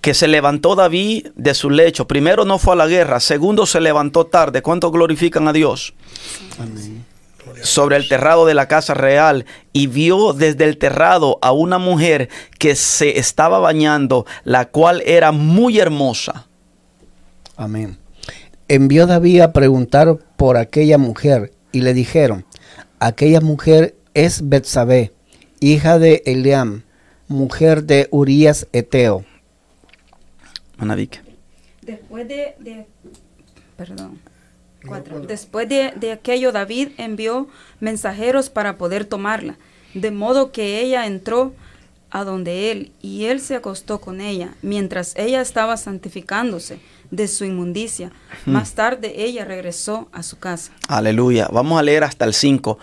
que 0.00 0.14
se 0.14 0.28
levantó 0.28 0.74
David 0.74 1.28
de 1.34 1.54
su 1.54 1.70
lecho. 1.70 2.06
Primero 2.06 2.44
no 2.44 2.58
fue 2.58 2.74
a 2.74 2.76
la 2.76 2.86
guerra, 2.86 3.20
segundo 3.20 3.66
se 3.66 3.80
levantó 3.80 4.26
tarde. 4.26 4.62
¿Cuántos 4.62 4.92
glorifican 4.92 5.48
a 5.48 5.52
Dios? 5.52 5.94
Amén. 6.58 7.04
Sobre 7.62 7.96
el 7.96 8.08
terrado 8.08 8.46
de 8.46 8.54
la 8.54 8.68
casa 8.68 8.94
real 8.94 9.46
y 9.72 9.86
vio 9.86 10.32
desde 10.34 10.64
el 10.64 10.76
terrado 10.76 11.38
a 11.42 11.50
una 11.52 11.78
mujer 11.78 12.28
que 12.58 12.76
se 12.76 13.18
estaba 13.18 13.58
bañando, 13.58 14.26
la 14.44 14.66
cual 14.66 15.02
era 15.06 15.32
muy 15.32 15.78
hermosa. 15.78 16.46
Amén. 17.56 17.98
Envió 18.68 19.06
David 19.06 19.40
a 19.40 19.52
preguntar 19.52 20.18
por 20.36 20.58
aquella 20.58 20.98
mujer 20.98 21.52
y 21.72 21.80
le 21.80 21.94
dijeron, 21.94 22.44
aquella 23.00 23.40
mujer 23.40 23.96
es 24.14 24.48
Betsabé, 24.48 25.12
hija 25.60 25.98
de 25.98 26.22
Eliam, 26.26 26.82
mujer 27.28 27.84
de 27.84 28.08
Urías 28.10 28.66
Eteo. 28.72 29.24
Manavique. 30.76 31.20
Después 31.82 32.28
de, 32.28 32.54
de- 32.60 32.86
perdón, 33.76 34.18
cuatro. 34.86 35.20
Después 35.20 35.68
de, 35.68 35.92
de 35.96 36.12
aquello, 36.12 36.52
David 36.52 36.90
envió 36.98 37.48
mensajeros 37.80 38.50
para 38.50 38.76
poder 38.78 39.04
tomarla, 39.04 39.58
de 39.94 40.10
modo 40.10 40.52
que 40.52 40.80
ella 40.80 41.06
entró 41.06 41.54
a 42.10 42.24
donde 42.24 42.70
él 42.70 42.92
y 43.02 43.24
él 43.26 43.40
se 43.40 43.54
acostó 43.54 44.00
con 44.00 44.20
ella, 44.20 44.54
mientras 44.62 45.14
ella 45.16 45.40
estaba 45.40 45.76
santificándose 45.76 46.78
de 47.10 47.28
su 47.28 47.44
inmundicia. 47.44 48.10
Más 48.46 48.74
tarde 48.74 49.14
ella 49.24 49.44
regresó 49.44 50.08
a 50.12 50.22
su 50.22 50.38
casa. 50.38 50.72
Aleluya. 50.88 51.48
Vamos 51.50 51.78
a 51.78 51.82
leer 51.82 52.04
hasta 52.04 52.24
el 52.24 52.34
5. 52.34 52.78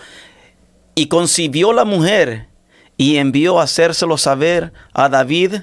Y 0.95 1.07
concibió 1.07 1.73
la 1.73 1.85
mujer 1.85 2.47
y 2.97 3.17
envió 3.17 3.59
a 3.59 3.63
hacérselo 3.63 4.17
saber 4.17 4.71
a 4.93 5.09
David 5.09 5.55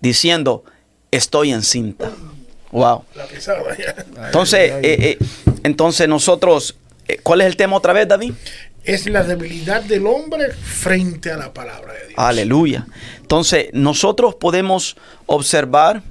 diciendo, 0.00 0.64
estoy 1.10 1.52
encinta. 1.52 2.10
Wow. 2.70 3.04
La 3.14 3.26
pisada 3.26 3.76
ya. 3.76 3.94
Entonces, 4.26 4.72
Ay, 4.72 4.76
ay. 4.76 4.80
eh, 4.84 5.18
eh, 5.20 5.26
entonces 5.62 6.08
nosotros, 6.08 6.76
eh, 7.08 7.18
¿cuál 7.22 7.40
es 7.42 7.46
el 7.46 7.56
tema 7.56 7.76
otra 7.76 7.92
vez, 7.92 8.08
David? 8.08 8.32
Es 8.84 9.06
la 9.06 9.22
debilidad 9.22 9.82
del 9.82 10.06
hombre 10.06 10.50
frente 10.52 11.30
a 11.30 11.36
la 11.36 11.52
palabra 11.52 11.92
de 11.92 12.08
Dios. 12.08 12.14
Aleluya. 12.16 12.86
Entonces, 13.20 13.68
nosotros 13.72 14.34
podemos 14.34 14.96
observar 15.26 16.02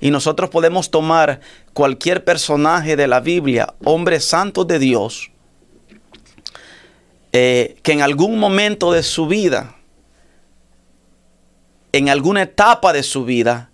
y 0.00 0.10
nosotros 0.10 0.50
podemos 0.50 0.90
tomar 0.90 1.40
cualquier 1.72 2.24
personaje 2.24 2.96
de 2.96 3.08
la 3.08 3.20
Biblia, 3.20 3.74
hombres 3.84 4.24
santos 4.24 4.66
de 4.66 4.78
Dios, 4.78 5.30
eh, 7.32 7.76
que 7.82 7.92
en 7.92 8.02
algún 8.02 8.38
momento 8.38 8.92
de 8.92 9.02
su 9.02 9.26
vida, 9.26 9.74
en 11.92 12.08
alguna 12.08 12.42
etapa 12.42 12.92
de 12.92 13.02
su 13.02 13.24
vida, 13.24 13.70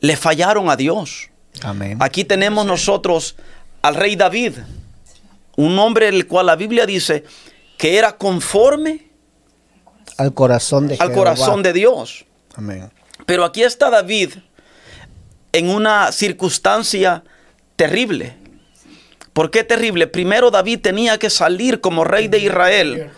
le 0.00 0.16
fallaron 0.16 0.70
a 0.70 0.76
Dios. 0.76 1.30
Amén. 1.62 1.98
Aquí 2.00 2.24
tenemos 2.24 2.66
nosotros 2.66 3.36
al 3.82 3.94
rey 3.94 4.16
David, 4.16 4.54
un 5.56 5.78
hombre 5.78 6.08
el 6.08 6.26
cual 6.26 6.46
la 6.46 6.56
Biblia 6.56 6.86
dice 6.86 7.24
que 7.76 7.98
era 7.98 8.16
conforme 8.16 9.08
Al 10.16 10.32
corazón 10.32 10.88
de 10.88 10.96
al 10.98 11.12
corazón 11.12 11.62
de 11.62 11.72
Dios. 11.72 12.24
Amén. 12.54 12.90
Pero 13.26 13.44
aquí 13.44 13.62
está 13.62 13.90
David 13.90 14.34
en 15.54 15.70
una 15.70 16.10
circunstancia 16.12 17.22
terrible. 17.76 18.36
¿Por 19.32 19.50
qué 19.50 19.64
terrible? 19.64 20.06
Primero 20.06 20.50
David 20.50 20.80
tenía 20.80 21.16
que 21.18 21.30
salir 21.30 21.80
como 21.80 22.04
rey 22.04 22.28
de 22.28 22.38
Israel 22.38 23.10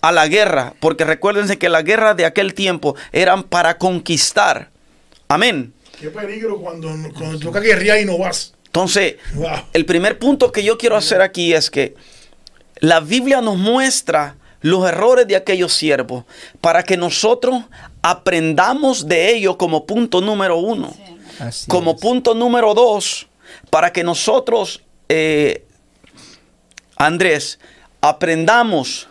a 0.00 0.12
la 0.12 0.26
guerra, 0.28 0.74
porque 0.80 1.04
recuérdense 1.04 1.58
que 1.58 1.68
las 1.68 1.84
guerras 1.84 2.16
de 2.16 2.24
aquel 2.24 2.54
tiempo 2.54 2.96
eran 3.12 3.42
para 3.44 3.76
conquistar. 3.78 4.70
Amén. 5.28 5.72
Qué 6.00 6.10
peligro 6.10 6.58
cuando, 6.58 6.88
cuando 7.16 7.38
toca 7.38 7.60
guerrear 7.60 8.00
y 8.00 8.04
no 8.04 8.18
vas. 8.18 8.52
Entonces, 8.66 9.16
Wow. 9.34 9.50
el 9.72 9.84
primer 9.86 10.18
punto 10.18 10.52
que 10.52 10.62
yo 10.64 10.76
quiero 10.78 10.96
hacer 10.96 11.22
aquí 11.22 11.52
es 11.54 11.70
que 11.70 11.94
la 12.80 13.00
Biblia 13.00 13.40
nos 13.40 13.56
muestra 13.56 14.36
los 14.60 14.86
errores 14.88 15.26
de 15.26 15.36
aquellos 15.36 15.72
siervos 15.72 16.24
para 16.60 16.82
que 16.82 16.96
nosotros 16.96 17.64
aprendamos 18.02 19.06
de 19.08 19.34
ellos 19.34 19.56
como 19.56 19.86
punto 19.86 20.20
número 20.20 20.56
uno. 20.58 20.94
Así 21.38 21.66
Como 21.68 21.92
es. 21.92 22.00
punto 22.00 22.34
número 22.34 22.74
dos, 22.74 23.26
para 23.70 23.92
que 23.92 24.02
nosotros, 24.04 24.82
eh, 25.08 25.64
Andrés, 26.96 27.58
aprendamos 28.00 29.08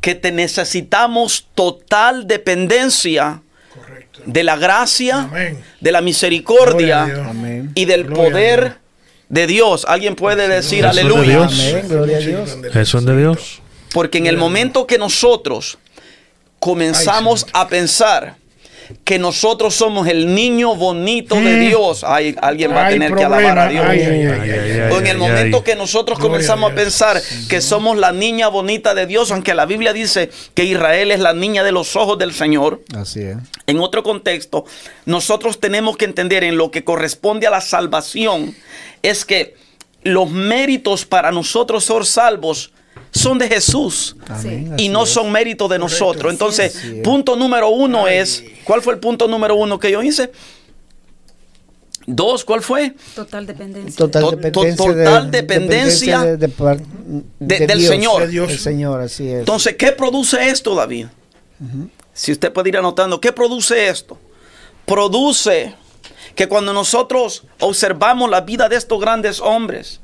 que 0.00 0.14
te 0.14 0.32
necesitamos 0.32 1.46
total 1.54 2.26
dependencia 2.26 3.42
Correcto. 3.74 4.20
de 4.26 4.42
la 4.44 4.56
gracia, 4.56 5.22
Amén. 5.22 5.62
de 5.80 5.92
la 5.92 6.00
misericordia 6.00 7.32
y 7.74 7.84
del 7.84 8.04
Gloria 8.04 8.22
poder 8.24 8.76
de 9.28 9.46
Dios. 9.46 9.84
Alguien 9.88 10.16
puede 10.16 10.48
decir 10.48 10.82
de 10.82 10.88
aleluya. 10.88 11.22
Dios. 11.22 11.52
Amén, 11.52 11.88
gloria 11.88 12.16
a 12.16 12.20
Dios. 12.20 12.58
Eso 12.74 12.98
es 12.98 13.04
de 13.04 13.16
Dios. 13.16 13.62
Porque 13.94 14.18
en 14.18 14.26
el 14.26 14.36
momento 14.36 14.86
que 14.86 14.98
nosotros 14.98 15.78
comenzamos 16.58 17.44
Ay, 17.46 17.50
a 17.54 17.68
pensar 17.68 18.36
que 19.04 19.18
nosotros 19.18 19.74
somos 19.74 20.06
el 20.08 20.34
niño 20.34 20.74
bonito 20.76 21.34
de 21.36 21.56
Mm. 21.56 21.68
Dios, 21.68 22.04
ay, 22.04 22.34
alguien 22.40 22.72
va 22.72 22.86
a 22.86 22.90
tener 22.90 23.14
que 23.14 23.24
alabar 23.24 23.58
a 23.58 23.68
Dios. 23.68 23.84
Ay, 23.88 24.00
ay, 24.00 24.06
ay, 24.06 24.26
Ay, 24.26 24.26
ay, 24.26 24.50
ay, 24.50 24.70
ay. 24.72 24.80
ay. 24.80 24.92
O 24.92 24.98
en 25.00 25.06
el 25.06 25.18
momento 25.18 25.62
que 25.64 25.74
nosotros 25.76 26.18
comenzamos 26.18 26.72
a 26.72 26.74
pensar 26.74 27.20
que 27.48 27.60
somos 27.60 27.96
la 27.98 28.12
niña 28.12 28.48
bonita 28.48 28.94
de 28.94 29.06
Dios, 29.06 29.30
aunque 29.30 29.54
la 29.54 29.66
Biblia 29.66 29.92
dice 29.92 30.30
que 30.54 30.64
Israel 30.64 31.10
es 31.10 31.20
la 31.20 31.32
niña 31.34 31.62
de 31.64 31.72
los 31.72 31.96
ojos 31.96 32.18
del 32.18 32.32
Señor, 32.32 32.82
Así 32.96 33.20
es. 33.20 33.36
en 33.66 33.78
otro 33.80 34.02
contexto, 34.02 34.64
nosotros 35.06 35.60
tenemos 35.60 35.96
que 35.96 36.04
entender 36.04 36.44
en 36.44 36.56
lo 36.56 36.70
que 36.70 36.84
corresponde 36.84 37.46
a 37.46 37.50
la 37.50 37.60
salvación, 37.60 38.54
es 39.02 39.24
que 39.24 39.54
los 40.04 40.30
méritos 40.30 41.04
para 41.04 41.30
nosotros 41.32 41.84
ser 41.84 42.04
salvos 42.04 42.72
son 43.10 43.38
de 43.38 43.48
Jesús 43.48 44.16
Amén. 44.26 44.74
y 44.78 44.88
no 44.88 45.04
es. 45.04 45.10
son 45.10 45.30
méritos 45.30 45.68
de 45.70 45.78
nosotros. 45.78 46.32
Entonces, 46.32 46.76
punto 47.04 47.36
número 47.36 47.68
uno 47.68 48.06
Ay. 48.06 48.18
es, 48.18 48.44
¿cuál 48.64 48.80
fue 48.82 48.94
el 48.94 49.00
punto 49.00 49.28
número 49.28 49.54
uno 49.54 49.78
que 49.78 49.90
yo 49.90 50.02
hice? 50.02 50.30
Dos, 52.04 52.44
¿cuál 52.44 52.62
fue? 52.62 52.94
Total 53.14 53.46
dependencia. 53.46 53.96
Total 53.96 54.22
To- 54.22 54.30
to- 54.30 54.36
dependencia, 54.36 54.76
total 54.86 55.30
dependencia 55.30 56.22
de, 56.22 56.36
de 56.36 56.48
par- 56.48 56.80
de- 56.80 57.58
de 57.60 57.66
del 57.68 57.78
Dios, 57.78 57.90
Señor. 57.90 58.22
De 58.22 58.28
Dios. 58.28 58.48
Del 58.48 58.58
Señor, 58.58 59.00
así 59.00 59.28
es. 59.28 59.38
Entonces, 59.40 59.76
¿qué 59.76 59.92
produce 59.92 60.48
esto, 60.48 60.74
David? 60.74 61.06
Si 62.12 62.32
usted 62.32 62.52
puede 62.52 62.70
ir 62.70 62.76
anotando, 62.76 63.20
¿qué 63.20 63.30
produce 63.32 63.88
esto? 63.88 64.18
Produce 64.84 65.74
que 66.34 66.48
cuando 66.48 66.72
nosotros 66.72 67.44
observamos 67.60 68.28
la 68.28 68.40
vida 68.40 68.68
de 68.68 68.74
estos 68.76 68.98
grandes 69.00 69.38
hombres, 69.40 70.00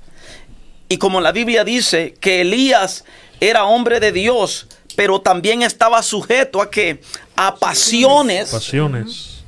y 0.88 0.96
como 0.98 1.20
la 1.20 1.32
Biblia 1.32 1.64
dice 1.64 2.14
que 2.20 2.40
Elías 2.42 3.04
era 3.40 3.64
hombre 3.64 4.00
de 4.00 4.12
Dios, 4.12 4.66
pero 4.96 5.20
también 5.20 5.62
estaba 5.62 6.02
sujeto 6.02 6.60
a 6.62 6.70
que 6.70 7.00
a 7.36 7.54
pasiones, 7.56 8.50
Pasiones. 8.50 9.44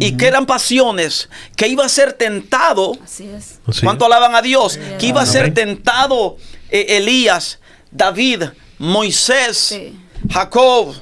y 0.00 0.16
que 0.16 0.26
eran 0.26 0.46
pasiones, 0.46 1.28
que 1.56 1.68
iba 1.68 1.84
a 1.84 1.88
ser 1.88 2.14
tentado 2.14 2.92
Así 3.04 3.28
es. 3.28 3.60
¿Cuánto 3.82 4.06
alaban 4.06 4.34
a 4.34 4.40
Dios? 4.42 4.78
Que 4.98 5.06
iba 5.06 5.20
a 5.20 5.26
ser 5.26 5.52
tentado 5.52 6.36
eh, 6.70 6.86
Elías, 6.96 7.58
David, 7.90 8.44
Moisés, 8.78 9.56
Sí. 9.58 9.98
Jacob, 10.30 10.94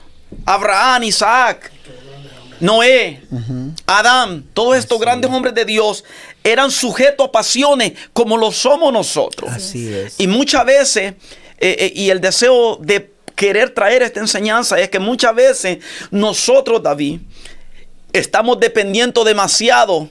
Abraham, 0.45 1.05
Isaac, 1.05 1.71
Noé, 2.61 3.23
Adán, 3.87 4.45
todos 4.55 4.77
estos 4.77 4.99
grandes 5.01 5.31
hombres 5.31 5.55
de 5.55 5.65
Dios 5.65 6.05
eran 6.45 6.71
sujetos 6.71 7.29
a 7.29 7.33
pasiones 7.33 7.93
como 8.13 8.37
lo 8.37 8.53
somos 8.53 8.93
nosotros. 8.93 9.51
Así 9.51 9.93
es. 9.93 10.15
Y 10.19 10.27
muchas 10.27 10.65
veces, 10.65 11.15
eh, 11.59 11.77
eh, 11.79 11.93
y 11.95 12.11
el 12.11 12.21
deseo 12.21 12.77
de 12.77 13.13
querer 13.35 13.71
traer 13.71 14.03
esta 14.03 14.21
enseñanza 14.21 14.79
es 14.79 14.91
que 14.91 14.99
muchas 14.99 15.35
veces 15.35 15.79
nosotros, 16.11 16.83
David, 16.83 17.21
estamos 18.13 18.61
dependiendo 18.61 19.25
demasiado 19.25 20.11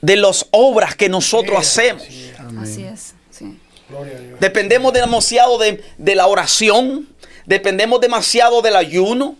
de 0.00 0.16
las 0.16 0.46
obras 0.50 0.94
que 0.96 1.08
nosotros 1.08 1.58
hacemos. 1.58 2.02
Así 2.60 2.84
es. 2.84 3.14
Sí. 3.30 3.58
Gloria 3.88 4.16
a 4.16 4.20
Dios. 4.20 4.40
Dependemos 4.40 4.92
demasiado 4.92 5.58
de, 5.58 5.82
de 5.98 6.14
la 6.14 6.26
oración, 6.26 7.08
dependemos 7.46 8.00
demasiado 8.00 8.62
del 8.62 8.76
ayuno. 8.76 9.36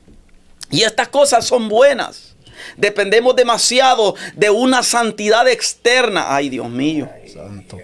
Y 0.71 0.83
estas 0.83 1.09
cosas 1.09 1.47
son 1.47 1.69
buenas. 1.69 2.36
Dependemos 2.77 3.35
demasiado 3.37 4.15
de 4.35 4.51
una 4.51 4.83
santidad 4.83 5.49
externa. 5.49 6.35
Ay, 6.35 6.49
Dios 6.49 6.69
mío. 6.69 7.09
Santo. 7.33 7.79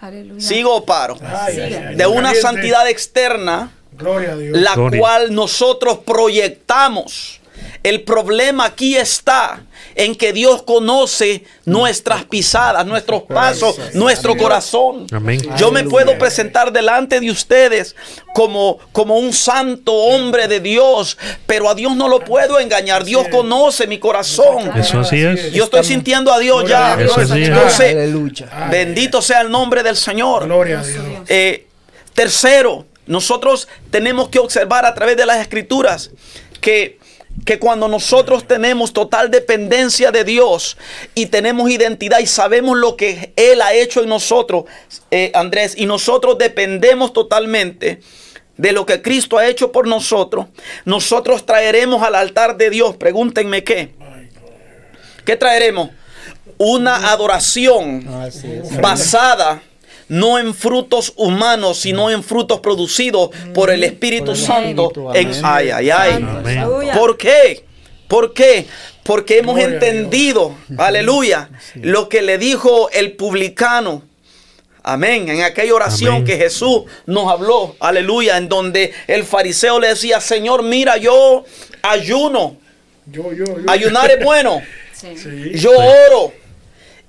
Aleluya. 0.00 0.40
¿Sigo 0.40 0.74
o 0.76 0.84
paro? 0.84 1.16
Ay, 1.22 1.60
ay, 1.60 1.74
ay. 1.74 1.94
De 1.94 2.06
una 2.06 2.34
santidad 2.34 2.88
externa, 2.88 3.72
Gloria 3.92 4.32
a 4.32 4.36
Dios. 4.36 4.58
la 4.58 4.74
Gloria. 4.74 5.00
cual 5.00 5.34
nosotros 5.34 5.98
proyectamos. 6.04 7.40
El 7.82 8.02
problema 8.02 8.66
aquí 8.66 8.96
está 8.96 9.62
en 9.94 10.14
que 10.14 10.32
Dios 10.32 10.62
conoce 10.62 11.44
nuestras 11.64 12.24
pisadas, 12.24 12.84
nuestros 12.86 13.22
pasos, 13.22 13.78
nuestro 13.94 14.36
corazón. 14.36 15.06
Amén. 15.12 15.40
Yo 15.56 15.70
me 15.70 15.84
puedo 15.84 16.18
presentar 16.18 16.72
delante 16.72 17.20
de 17.20 17.30
ustedes 17.30 17.94
como, 18.34 18.78
como 18.92 19.18
un 19.18 19.32
santo 19.32 19.92
hombre 19.92 20.48
de 20.48 20.60
Dios, 20.60 21.16
pero 21.46 21.68
a 21.68 21.74
Dios 21.74 21.94
no 21.94 22.08
lo 22.08 22.20
puedo 22.20 22.58
engañar. 22.58 23.04
Dios 23.04 23.28
conoce 23.28 23.86
mi 23.86 23.98
corazón. 23.98 24.76
Eso 24.76 25.00
así 25.00 25.22
es. 25.22 25.52
Yo 25.52 25.64
estoy 25.64 25.84
sintiendo 25.84 26.32
a 26.32 26.38
Dios 26.38 26.68
ya. 26.68 26.96
Entonces, 26.98 27.30
bendito 28.70 29.22
sea 29.22 29.42
el 29.42 29.50
nombre 29.50 29.82
del 29.82 29.96
Señor. 29.96 30.44
Gloria 30.44 30.80
a 30.80 30.84
Dios. 30.84 31.04
Eh, 31.28 31.66
tercero, 32.14 32.86
nosotros 33.06 33.68
tenemos 33.90 34.28
que 34.28 34.38
observar 34.38 34.86
a 34.86 34.94
través 34.94 35.16
de 35.16 35.26
las 35.26 35.38
escrituras 35.38 36.10
que, 36.60 36.98
que 37.44 37.58
cuando 37.58 37.88
nosotros 37.88 38.46
tenemos 38.46 38.92
total 38.92 39.30
dependencia 39.30 40.10
de 40.10 40.24
Dios 40.24 40.76
y 41.14 41.26
tenemos 41.26 41.70
identidad 41.70 42.20
y 42.20 42.26
sabemos 42.26 42.76
lo 42.76 42.96
que 42.96 43.32
Él 43.36 43.60
ha 43.60 43.74
hecho 43.74 44.02
en 44.02 44.08
nosotros, 44.08 44.64
eh, 45.10 45.30
Andrés, 45.34 45.74
y 45.76 45.86
nosotros 45.86 46.38
dependemos 46.38 47.12
totalmente 47.12 48.00
de 48.56 48.72
lo 48.72 48.86
que 48.86 49.02
Cristo 49.02 49.36
ha 49.36 49.46
hecho 49.48 49.72
por 49.72 49.88
nosotros, 49.88 50.46
nosotros 50.84 51.44
traeremos 51.44 52.02
al 52.02 52.14
altar 52.14 52.56
de 52.56 52.70
Dios, 52.70 52.96
pregúntenme 52.96 53.64
qué, 53.64 53.94
¿qué 55.24 55.36
traeremos? 55.36 55.90
Una 56.56 57.10
adoración 57.10 58.06
basada 58.80 59.60
no 60.14 60.38
en 60.38 60.54
frutos 60.54 61.12
humanos, 61.16 61.78
sino 61.80 62.10
en 62.10 62.22
frutos 62.22 62.60
producidos 62.60 63.30
por 63.52 63.70
el 63.70 63.82
Espíritu 63.82 64.26
Por 64.26 64.36
el 64.36 64.40
Santo. 64.40 64.86
Espíritu, 64.86 65.12
En, 65.14 65.28
amén. 65.28 65.40
ay, 65.44 65.70
ay, 65.70 65.90
ay. 65.90 66.12
Amén. 66.14 66.64
¿Por 66.96 67.16
qué? 67.16 67.64
¿Por 68.08 68.32
qué? 68.32 68.66
Porque 69.02 69.38
hemos 69.38 69.56
Gloria 69.56 69.74
entendido, 69.74 70.54
aleluya, 70.78 71.50
lo 71.74 72.08
que 72.08 72.22
le 72.22 72.38
dijo 72.38 72.88
el 72.90 73.12
publicano. 73.12 74.02
Amén. 74.82 75.28
En 75.28 75.42
aquella 75.42 75.74
oración 75.74 76.12
Amén. 76.16 76.24
que 76.26 76.36
Jesús 76.36 76.82
nos 77.06 77.30
habló, 77.30 77.74
aleluya, 77.80 78.36
en 78.36 78.48
donde 78.48 78.92
el 79.06 79.24
fariseo 79.24 79.80
le 79.80 79.88
decía, 79.88 80.20
Señor, 80.20 80.62
mira, 80.62 80.96
yo 80.98 81.44
ayuno. 81.82 82.56
Yo, 83.06 83.32
yo, 83.32 83.44
yo. 83.44 83.56
Ayunar 83.70 84.10
es 84.10 84.24
bueno. 84.24 84.60
Sí. 84.92 85.16
Sí. 85.16 85.52
Yo 85.58 85.70
oro. 85.72 86.32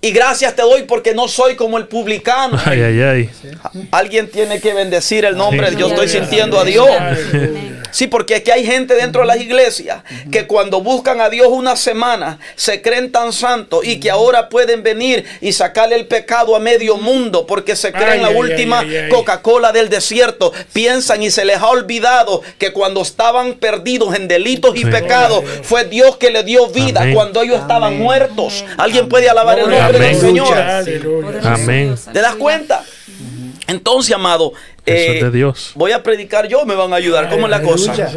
Y 0.06 0.12
gracias 0.12 0.56
te 0.56 0.62
doy 0.62 0.84
porque 0.84 1.16
no 1.16 1.28
soy 1.28 1.56
como 1.56 1.80
el 1.80 1.88
publicano. 1.88 2.60
Ay, 2.64 2.80
ay, 2.80 3.02
ay. 3.02 3.30
Alguien 3.90 4.30
tiene 4.30 4.62
que 4.62 4.72
bendecir 4.72 5.26
el 5.26 5.36
nombre. 5.36 5.76
Yo 5.76 5.88
estoy 5.88 6.08
sintiendo 6.08 6.60
a 6.60 6.64
Dios. 6.64 6.88
Sí, 7.90 8.08
porque 8.08 8.36
aquí 8.36 8.52
hay 8.52 8.66
gente 8.66 8.94
dentro 8.94 9.22
de 9.22 9.28
las 9.28 9.38
iglesias 9.38 10.04
que 10.30 10.46
cuando 10.46 10.82
buscan 10.82 11.22
a 11.22 11.30
Dios 11.30 11.48
una 11.50 11.78
semana 11.78 12.40
se 12.56 12.82
creen 12.82 13.10
tan 13.10 13.32
santos 13.32 13.86
y 13.86 14.02
que 14.02 14.12
ahora 14.12 14.50
pueden 14.50 14.84
venir 14.84 15.24
y 15.40 15.54
sacarle 15.54 15.96
el 15.96 16.06
pecado 16.06 16.58
a 16.58 16.60
medio 16.60 16.98
mundo 16.98 17.48
porque 17.48 17.76
se 17.76 17.92
creen 17.92 18.22
la 18.22 18.30
última. 18.30 18.84
Coca-Cola 19.10 19.72
del 19.72 19.90
desierto. 19.90 20.52
Piensan 20.74 21.24
y 21.24 21.32
se 21.32 21.46
les 21.46 21.58
ha 21.58 21.70
olvidado 21.70 22.42
que 22.60 22.74
cuando 22.74 23.02
estaban 23.02 23.54
perdidos 23.54 24.14
en 24.14 24.28
delitos 24.28 24.76
y 24.76 24.86
pecados 24.86 25.44
fue 25.64 25.86
Dios 25.86 26.18
que 26.18 26.30
le 26.30 26.44
dio 26.44 26.68
vida 26.68 27.08
cuando 27.12 27.42
ellos 27.42 27.62
estaban 27.62 27.98
muertos. 27.98 28.66
Alguien 28.78 29.10
puede 29.10 29.30
alabar 29.30 29.58
el 29.58 29.70
nombre 29.70 29.95
del 30.00 31.40
Amén. 31.44 31.96
¿Te 32.12 32.22
das 32.22 32.36
cuenta? 32.36 32.84
Entonces, 33.68 34.14
amado, 34.14 34.54
Eso 34.86 35.12
eh, 35.12 35.18
es 35.18 35.24
de 35.24 35.32
Dios. 35.32 35.72
voy 35.74 35.92
a 35.92 36.04
predicar 36.04 36.48
yo, 36.48 36.66
me 36.66 36.76
van 36.76 36.94
a 36.94 36.98
ayudar. 36.98 37.30
¿Cómo 37.30 37.48
es 37.48 37.50
la 37.50 37.62
cosa? 37.62 37.94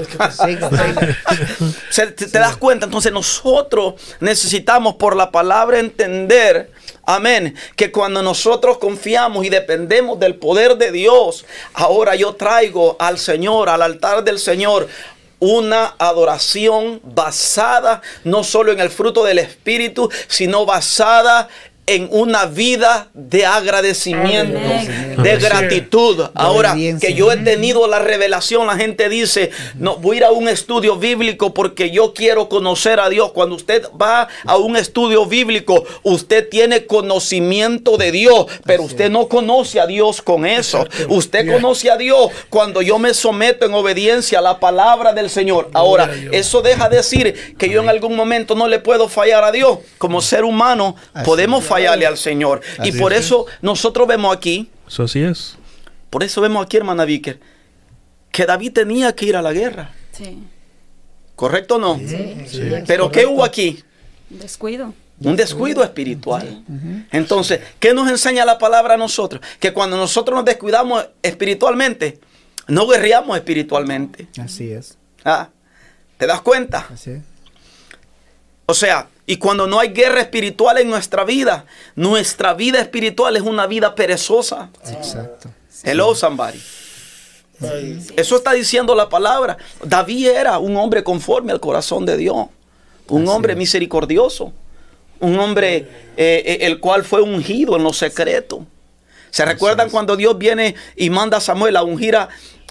Te, 1.94 2.06
te 2.12 2.38
das 2.38 2.56
cuenta, 2.56 2.84
entonces 2.84 3.12
nosotros 3.12 3.94
necesitamos 4.20 4.96
por 4.96 5.16
la 5.16 5.30
palabra 5.30 5.78
entender, 5.78 6.70
amén, 7.04 7.54
que 7.76 7.90
cuando 7.90 8.22
nosotros 8.22 8.78
confiamos 8.78 9.44
y 9.44 9.48
dependemos 9.48 10.20
del 10.20 10.34
poder 10.36 10.76
de 10.76 10.92
Dios, 10.92 11.46
ahora 11.72 12.14
yo 12.14 12.34
traigo 12.34 12.96
al 12.98 13.18
Señor, 13.18 13.68
al 13.68 13.82
altar 13.82 14.22
del 14.22 14.38
Señor, 14.38 14.86
una 15.40 15.94
adoración 15.98 17.00
basada 17.04 18.02
no 18.24 18.42
solo 18.42 18.72
en 18.72 18.80
el 18.80 18.90
fruto 18.90 19.24
del 19.24 19.38
Espíritu, 19.38 20.10
sino 20.26 20.66
basada 20.66 21.48
en 21.88 22.06
una 22.10 22.44
vida 22.44 23.08
de 23.14 23.46
agradecimiento, 23.46 24.58
Amén. 24.58 25.16
de 25.22 25.36
gratitud. 25.38 26.26
Ahora 26.34 26.76
que 27.00 27.14
yo 27.14 27.32
he 27.32 27.38
tenido 27.38 27.86
la 27.86 27.98
revelación, 27.98 28.66
la 28.66 28.76
gente 28.76 29.08
dice, 29.08 29.50
no, 29.74 29.96
voy 29.96 30.16
a 30.16 30.18
ir 30.18 30.24
a 30.24 30.30
un 30.30 30.48
estudio 30.48 30.96
bíblico 30.96 31.54
porque 31.54 31.90
yo 31.90 32.12
quiero 32.12 32.50
conocer 32.50 33.00
a 33.00 33.08
Dios. 33.08 33.32
Cuando 33.32 33.54
usted 33.54 33.86
va 34.00 34.28
a 34.44 34.56
un 34.58 34.76
estudio 34.76 35.24
bíblico, 35.24 35.84
usted 36.02 36.48
tiene 36.50 36.84
conocimiento 36.84 37.96
de 37.96 38.12
Dios, 38.12 38.46
pero 38.66 38.82
usted 38.82 39.10
no 39.10 39.26
conoce 39.26 39.80
a 39.80 39.86
Dios 39.86 40.20
con 40.20 40.44
eso. 40.44 40.86
Usted 41.08 41.50
conoce 41.50 41.90
a 41.90 41.96
Dios 41.96 42.30
cuando 42.50 42.82
yo 42.82 42.98
me 42.98 43.14
someto 43.14 43.64
en 43.64 43.72
obediencia 43.72 44.40
a 44.40 44.42
la 44.42 44.60
palabra 44.60 45.14
del 45.14 45.30
Señor. 45.30 45.70
Ahora, 45.72 46.10
eso 46.32 46.60
deja 46.60 46.90
decir 46.90 47.56
que 47.56 47.70
yo 47.70 47.80
en 47.80 47.88
algún 47.88 48.14
momento 48.14 48.54
no 48.54 48.68
le 48.68 48.78
puedo 48.78 49.08
fallar 49.08 49.42
a 49.42 49.52
Dios. 49.52 49.78
Como 49.96 50.20
ser 50.20 50.44
humano, 50.44 50.94
podemos 51.24 51.64
es. 51.64 51.68
Fallarle 51.78 52.06
al 52.06 52.16
Señor. 52.16 52.60
y 52.84 52.92
por 52.92 53.12
es. 53.12 53.20
eso 53.26 53.46
nosotros 53.62 54.06
vemos 54.06 54.34
aquí, 54.36 54.70
Eso 54.86 55.02
así 55.04 55.20
es. 55.20 55.56
por 56.10 56.22
eso 56.22 56.40
vemos 56.40 56.64
aquí, 56.64 56.76
hermana 56.76 57.04
Víquer, 57.04 57.40
que 58.30 58.46
David 58.46 58.72
tenía 58.72 59.14
que 59.14 59.26
ir 59.26 59.36
a 59.36 59.42
la 59.42 59.52
guerra. 59.52 59.90
Sí. 60.12 60.38
¿Correcto 61.36 61.76
o 61.76 61.78
no? 61.78 61.98
Sí. 61.98 62.36
Pero 62.86 63.10
¿qué 63.10 63.24
hubo 63.26 63.44
aquí? 63.44 63.82
Descuido. 64.28 64.92
Un 65.20 65.34
descuido 65.36 65.82
espiritual. 65.82 66.62
Entonces, 67.10 67.60
¿qué 67.80 67.92
nos 67.92 68.08
enseña 68.08 68.44
la 68.44 68.58
palabra 68.58 68.94
a 68.94 68.96
nosotros? 68.96 69.40
Que 69.58 69.72
cuando 69.72 69.96
nosotros 69.96 70.36
nos 70.36 70.44
descuidamos 70.44 71.06
espiritualmente, 71.22 72.20
no 72.68 72.86
guerreamos 72.86 73.36
espiritualmente. 73.36 74.28
Así 74.40 74.70
es. 74.70 74.96
Ah, 75.24 75.48
¿Te 76.18 76.26
das 76.26 76.40
cuenta? 76.40 76.86
Así 76.92 77.10
es. 77.12 77.22
O 78.70 78.74
sea, 78.74 79.08
y 79.24 79.38
cuando 79.38 79.66
no 79.66 79.80
hay 79.80 79.88
guerra 79.88 80.20
espiritual 80.20 80.76
en 80.76 80.90
nuestra 80.90 81.24
vida, 81.24 81.64
nuestra 81.96 82.52
vida 82.52 82.78
espiritual 82.80 83.34
es 83.34 83.42
una 83.42 83.66
vida 83.66 83.94
perezosa. 83.94 84.68
Exacto. 84.86 85.48
Hello, 85.82 86.14
somebody. 86.14 86.60
Eso 88.14 88.36
está 88.36 88.52
diciendo 88.52 88.94
la 88.94 89.08
palabra. 89.08 89.56
David 89.82 90.28
era 90.28 90.58
un 90.58 90.76
hombre 90.76 91.02
conforme 91.02 91.50
al 91.50 91.60
corazón 91.60 92.04
de 92.04 92.18
Dios. 92.18 92.48
Un 93.08 93.26
hombre 93.28 93.56
misericordioso. 93.56 94.52
Un 95.18 95.38
hombre 95.38 95.76
eh, 96.18 96.42
eh, 96.44 96.58
el 96.60 96.78
cual 96.78 97.04
fue 97.04 97.22
ungido 97.22 97.74
en 97.74 97.84
lo 97.84 97.94
secreto. 97.94 98.66
¿Se 99.30 99.46
recuerdan 99.46 99.88
cuando 99.88 100.14
Dios 100.14 100.36
viene 100.36 100.74
y 100.94 101.08
manda 101.08 101.38
a 101.38 101.40
Samuel 101.40 101.74
a 101.76 101.82
ungir 101.84 102.16
a... 102.16 102.28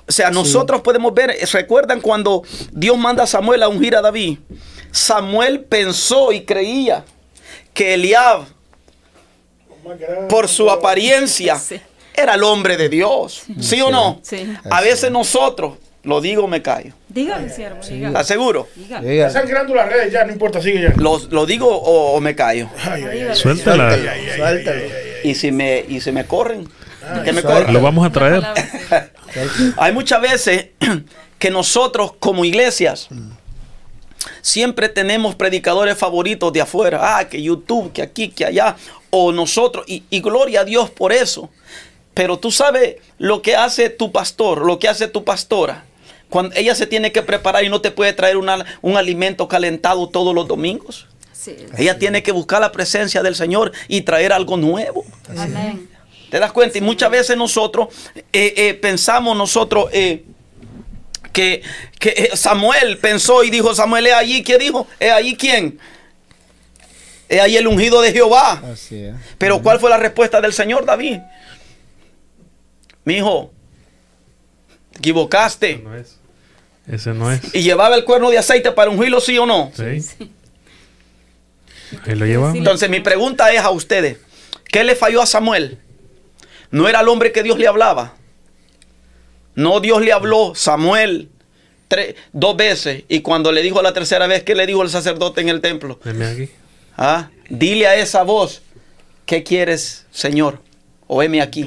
O 0.08 0.12
sea, 0.12 0.32
nosotros 0.32 0.82
podemos 0.82 1.14
ver, 1.14 1.36
¿recuerdan 1.52 2.00
cuando 2.02 2.44
Dios 2.72 2.98
manda 2.98 3.24
a 3.24 3.28
Samuel 3.28 3.62
a 3.64 3.68
ungir 3.68 3.96
a 3.96 4.02
David? 4.02 4.38
Samuel 4.92 5.62
pensó 5.66 6.32
y 6.32 6.46
creía 6.46 7.04
que 7.74 7.94
Eliab, 7.96 8.46
por 10.30 10.48
su 10.48 10.70
apariencia, 10.70 11.58
Sí. 11.58 11.80
era 12.14 12.36
el 12.36 12.44
hombre 12.44 12.78
de 12.78 12.90
Dios. 12.90 13.44
¿Sí 13.60 13.82
o 13.82 13.92
no? 13.92 14.20
Sí. 14.24 14.48
A 14.70 14.82
veces 14.82 15.12
nosotros, 15.12 15.76
lo 16.04 16.20
digo 16.22 16.46
o 16.46 16.48
me 16.48 16.62
callo. 16.62 16.94
Dígale, 17.10 17.50
siervo, 17.50 17.80
dígale. 17.84 18.08
¿Estás 18.08 18.28
seguro? 18.28 18.68
Dígale. 18.76 19.10
Diga. 19.10 19.28
Está 19.28 19.42
sangrando 19.42 19.76
las 19.76 19.90
redes 19.90 20.12
ya, 20.12 20.24
no 20.26 20.32
importa, 20.32 20.62
sigue 20.62 20.82
ya. 20.82 20.94
Lo, 20.98 21.20
lo 21.30 21.46
digo 21.46 21.68
o, 21.68 22.14
o 22.16 22.22
me 22.22 22.36
callo. 22.36 22.70
Suéltala. 23.34 23.90
Ay, 23.90 24.62
Y 25.24 25.36
si 25.36 25.52
me, 25.52 25.84
y 25.88 26.00
si 26.02 26.12
me 26.12 26.26
corren, 26.26 26.68
que 27.24 27.34
me 27.34 27.42
suelta. 27.42 27.60
corren. 27.62 27.74
Lo 27.74 27.82
vamos 27.82 28.06
a 28.06 28.12
traer. 28.12 28.44
Hay 29.78 29.92
muchas 29.94 30.22
veces 30.22 30.68
que 31.40 31.50
nosotros 31.52 32.14
como 32.20 32.46
iglesias 32.46 33.08
siempre 34.42 34.90
tenemos 34.90 35.36
predicadores 35.36 35.98
favoritos 35.98 36.52
de 36.54 36.62
afuera. 36.62 37.18
Ah, 37.18 37.28
que 37.30 37.42
YouTube, 37.42 37.92
que 37.94 38.02
aquí, 38.02 38.30
que 38.30 38.46
allá. 38.46 38.76
O 39.10 39.32
nosotros. 39.32 39.86
Y, 39.88 40.04
y 40.10 40.22
gloria 40.22 40.62
a 40.62 40.66
Dios 40.66 40.90
por 40.90 41.12
eso. 41.14 41.50
Pero 42.14 42.38
tú 42.40 42.52
sabes 42.52 42.96
lo 43.20 43.42
que 43.42 43.56
hace 43.56 43.90
tu 43.90 44.12
pastor, 44.12 44.66
lo 44.66 44.80
que 44.80 44.88
hace 44.90 45.08
tu 45.08 45.24
pastora. 45.24 45.86
Cuando 46.30 46.56
ella 46.56 46.76
se 46.76 46.88
tiene 46.88 47.12
que 47.12 47.22
preparar 47.22 47.64
y 47.64 47.70
no 47.70 47.80
te 47.80 47.92
puede 47.92 48.12
traer 48.12 48.38
una- 48.38 48.66
un 48.82 48.98
alimento 48.98 49.48
calentado 49.48 50.10
todos 50.10 50.34
los 50.36 50.48
domingos. 50.48 51.08
Ella 51.78 51.98
tiene 51.98 52.24
que 52.24 52.34
buscar 52.34 52.60
la 52.60 52.74
presencia 52.74 53.24
del 53.24 53.36
Señor 53.36 53.72
y 53.88 54.02
traer 54.02 54.34
algo 54.34 54.58
nuevo. 54.58 55.06
Amén. 55.38 55.88
¿Te 56.30 56.40
das 56.40 56.52
cuenta? 56.52 56.78
Y 56.78 56.82
muchas 56.82 57.10
veces 57.10 57.38
nosotros 57.38 57.88
eh, 58.34 58.54
eh, 58.58 58.74
pensamos 58.74 59.38
nosotros 59.38 59.90
eh, 59.94 60.26
que, 61.32 61.62
que, 62.00 62.32
Samuel 62.36 62.98
pensó 62.98 63.44
y 63.44 63.50
dijo, 63.50 63.74
Samuel, 63.74 64.08
¿es 64.08 64.14
allí? 64.14 64.44
¿Qué 64.44 64.58
dijo? 64.58 64.88
¿Es 65.00 65.12
allí 65.12 65.36
quién? 65.36 65.80
Es 67.30 67.42
ahí 67.42 67.58
el 67.58 67.68
ungido 67.68 68.02
de 68.02 68.12
Jehová. 68.12 68.62
Así 68.72 69.04
es. 69.04 69.16
Pero 69.38 69.62
¿cuál 69.62 69.80
fue 69.80 69.90
la 69.90 69.98
respuesta 69.98 70.42
del 70.42 70.54
Señor 70.54 70.86
David? 70.86 71.20
Mi 73.06 73.16
hijo, 73.16 73.52
te 74.92 75.00
equivocaste. 75.00 75.78
No 75.78 75.96
es. 75.96 76.18
Ese 76.88 77.14
no 77.14 77.32
es. 77.32 77.42
Y 77.54 77.64
llevaba 77.64 77.96
el 77.96 78.06
cuerno 78.06 78.30
de 78.30 78.38
aceite 78.38 78.72
para 78.72 78.90
ungirlo, 78.90 79.20
sí 79.22 79.38
o 79.38 79.46
no. 79.46 79.72
Sí. 79.76 80.30
Ahí 82.06 82.16
lo 82.16 82.26
lleva. 82.26 82.52
Sí. 82.52 82.58
Entonces 82.58 82.90
mi 82.90 83.00
pregunta 83.00 83.52
es 83.52 83.60
a 83.60 83.70
ustedes, 83.72 84.18
¿qué 84.66 84.84
le 84.84 84.96
falló 84.96 85.22
a 85.22 85.26
Samuel? 85.26 85.80
¿No 86.72 86.88
era 86.88 87.02
el 87.02 87.08
hombre 87.08 87.32
que 87.32 87.44
Dios 87.44 87.58
le 87.60 87.68
hablaba? 87.68 88.14
No 89.56 89.80
Dios 89.80 90.02
le 90.02 90.12
habló, 90.14 90.54
Samuel, 90.56 91.30
tres, 91.88 92.16
dos 92.34 92.56
veces. 92.58 93.04
Y 93.10 93.22
cuando 93.22 93.52
le 93.52 93.62
dijo 93.62 93.82
la 93.82 93.94
tercera 93.94 94.28
vez, 94.28 94.44
¿qué 94.44 94.54
le 94.56 94.68
dijo 94.68 94.84
el 94.84 94.90
sacerdote 94.90 95.42
en 95.42 95.50
el 95.50 95.62
templo? 95.62 96.00
Venme 96.04 96.26
aquí. 96.28 96.50
Ah, 96.96 97.30
dile 97.50 97.88
a 97.88 97.96
esa 97.96 98.24
voz, 98.24 98.62
¿qué 99.26 99.44
quieres, 99.44 100.06
Señor? 100.12 100.62
O 101.08 101.24
heme 101.24 101.42
aquí. 101.42 101.64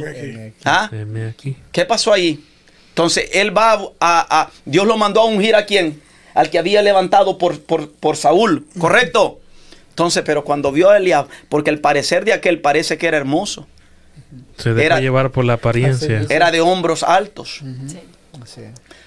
¿Ah? 0.64 0.88
Venme 0.92 1.26
aquí. 1.26 1.56
¿Qué 1.72 1.84
pasó 1.84 2.12
ahí? 2.12 2.44
Entonces 2.90 3.30
él 3.32 3.56
va 3.56 3.72
a, 3.72 3.78
a- 4.00 4.40
a- 4.42 4.50
Dios 4.64 4.86
lo 4.86 4.96
mandó 4.96 5.20
a 5.20 5.24
ungir 5.24 5.54
a 5.54 5.64
quién? 5.66 6.00
Al 6.34 6.50
que 6.50 6.58
había 6.58 6.82
levantado 6.82 7.38
por, 7.38 7.60
por, 7.62 7.90
por 7.92 8.16
Saúl, 8.16 8.66
¿correcto? 8.78 9.40
Entonces, 9.88 10.22
pero 10.24 10.44
cuando 10.44 10.70
vio 10.70 10.90
a 10.90 10.96
Eliab, 10.98 11.26
porque 11.48 11.70
el 11.70 11.80
parecer 11.80 12.24
de 12.24 12.32
aquel 12.32 12.60
parece 12.60 12.98
que 12.98 13.06
era 13.06 13.16
hermoso, 13.16 13.66
Se 14.56 14.74
deja 14.74 14.86
Era- 14.86 15.00
llevar 15.00 15.30
por 15.30 15.44
la 15.44 15.54
apariencia. 15.54 16.24
Era 16.28 16.50
de 16.50 16.60
hombros 16.60 17.02
altos. 17.02 17.60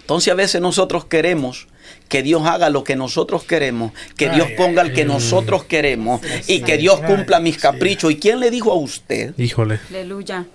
Entonces 0.02 0.32
a 0.32 0.36
veces 0.36 0.62
nosotros 0.62 1.06
queremos 1.06 1.67
que 2.10 2.21
Dios 2.23 2.45
haga 2.45 2.69
lo 2.69 2.84
que 2.84 2.95
nosotros 2.95 3.43
queremos, 3.43 3.93
que 4.17 4.30
Dios 4.30 4.49
ponga 4.58 4.82
el 4.82 4.93
que 4.93 5.06
nosotros 5.06 5.63
queremos 5.63 6.21
y 6.47 6.62
que. 6.62 6.78
Dios 6.78 6.99
cumpla 7.02 7.39
mis 7.39 7.58
caprichos. 7.58 8.12
¿Y 8.12 8.17
quién 8.17 8.39
le 8.39 8.52
dijo 8.52 8.71
a 8.71 8.76
usted? 8.76 9.34
Híjole. 9.38 9.80
Aleluya. 9.89 10.45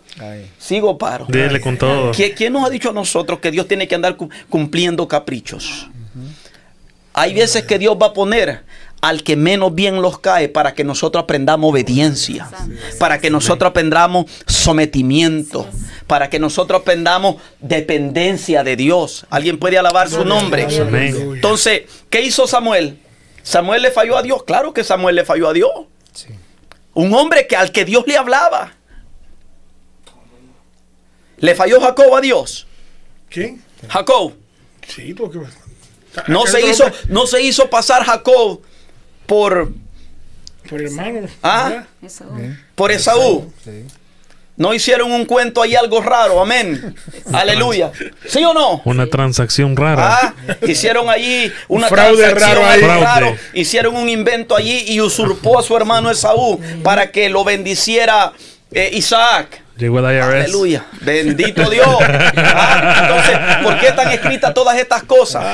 Sigo 0.59 0.99
paro. 0.99 1.27
Dele 1.29 1.61
con 1.61 1.77
todo. 1.79 2.13
¿Qui- 2.13 2.35
¿Quién 2.35 2.53
nos 2.53 2.65
ha 2.65 2.71
dicho 2.71 2.91
a 2.91 2.93
nosotros 2.93 3.39
que 3.41 3.51
Dios 3.51 3.67
tiene 3.69 3.89
que 3.89 3.95
andar 3.95 4.17
cu- 4.17 4.29
cumpliendo 4.49 5.07
caprichos? 5.09 5.89
Hay 7.15 7.35
veces 7.35 7.65
que 7.65 7.79
Dios 7.79 7.97
va 8.01 8.07
a 8.07 8.13
poner 8.13 8.63
al 9.01 9.23
que 9.23 9.37
menos 9.37 9.75
bien 9.75 10.03
los 10.03 10.19
cae 10.19 10.49
para 10.49 10.75
que 10.75 10.85
nosotros 10.85 11.23
aprendamos 11.23 11.71
obediencia, 11.71 12.49
para 12.99 13.21
que 13.21 13.31
nosotros 13.31 13.71
aprendamos 13.71 14.27
sometimiento, 14.47 15.69
para 16.07 16.29
que 16.29 16.39
nosotros 16.39 16.81
aprendamos 16.81 17.37
dependencia 17.61 18.65
de 18.65 18.77
Dios. 18.77 19.27
¿Alguien 19.31 19.59
puede 19.59 19.79
alabar 19.79 20.09
su 20.09 20.25
nombre? 20.25 20.67
Amén. 20.81 21.33
Entonces, 21.35 21.83
¿qué 22.11 22.23
hizo 22.23 22.47
Samuel? 22.47 22.99
¿Samuel 23.43 23.83
le 23.83 23.91
falló 23.91 24.17
a 24.17 24.23
Dios? 24.23 24.43
Claro 24.43 24.75
que 24.75 24.83
Samuel 24.83 25.15
le 25.15 25.25
falló 25.25 25.49
a 25.49 25.53
Dios. 25.53 25.71
Sí. 26.13 26.29
Un 26.95 27.15
hombre 27.15 27.47
que 27.47 27.57
al 27.57 27.71
que 27.71 27.85
Dios 27.85 28.05
le 28.07 28.17
hablaba. 28.17 28.75
¿Le 31.39 31.55
falló 31.55 31.81
Jacob 31.81 32.15
a 32.17 32.21
Dios? 32.21 32.67
¿Quién? 33.31 33.63
Jacob. 33.89 34.35
Sí, 34.89 35.15
porque. 35.15 35.39
No 36.27 36.47
se 36.47 36.67
hizo, 36.67 36.85
no 37.09 37.27
se 37.27 37.41
hizo 37.43 37.71
pasar 37.71 38.03
Jacob 38.03 38.61
por, 39.29 39.71
Por 40.69 40.83
hermano. 40.83 41.29
Ah. 41.43 41.85
por 42.75 42.91
Esaú. 42.91 43.53
Sí. 43.63 43.85
No 44.57 44.75
hicieron 44.75 45.13
un 45.13 45.25
cuento 45.25 45.63
ahí 45.63 45.77
algo 45.77 46.01
raro, 46.03 46.41
amén. 46.43 46.97
Aleluya. 47.33 47.93
¿Sí 48.27 48.43
o 48.43 48.53
no? 48.53 48.83
Una 48.85 49.07
transacción 49.07 49.77
rara. 49.77 50.19
Ah, 50.21 50.35
hicieron 50.67 51.09
allí 51.09 51.53
una 51.69 51.85
Un 51.87 51.89
fraude 51.91 52.25
transacción, 52.25 52.65
raro 52.65 52.93
ahí. 52.93 53.01
raro. 53.05 53.37
Hicieron 53.55 53.95
un 53.95 54.09
invento 54.09 54.57
allí 54.57 54.83
y 54.89 55.01
usurpó 55.01 55.61
a 55.61 55.63
su 55.63 55.77
hermano 55.77 56.11
Esaú 56.11 56.59
para 56.83 57.13
que 57.13 57.29
lo 57.29 57.45
bendiciera 57.45 58.33
eh, 58.73 58.91
Isaac. 58.95 59.63
Llegó 59.77 60.01
el 60.01 60.07
IRS. 60.17 60.25
Aleluya. 60.47 60.87
Bendito 61.03 61.71
Dios. 61.71 61.87
Ah, 62.37 62.99
entonces, 63.03 63.39
¿por 63.63 63.79
qué 63.79 63.87
están 63.89 64.11
escritas 64.11 64.53
todas 64.55 64.77
estas 64.77 65.05
cosas? 65.05 65.45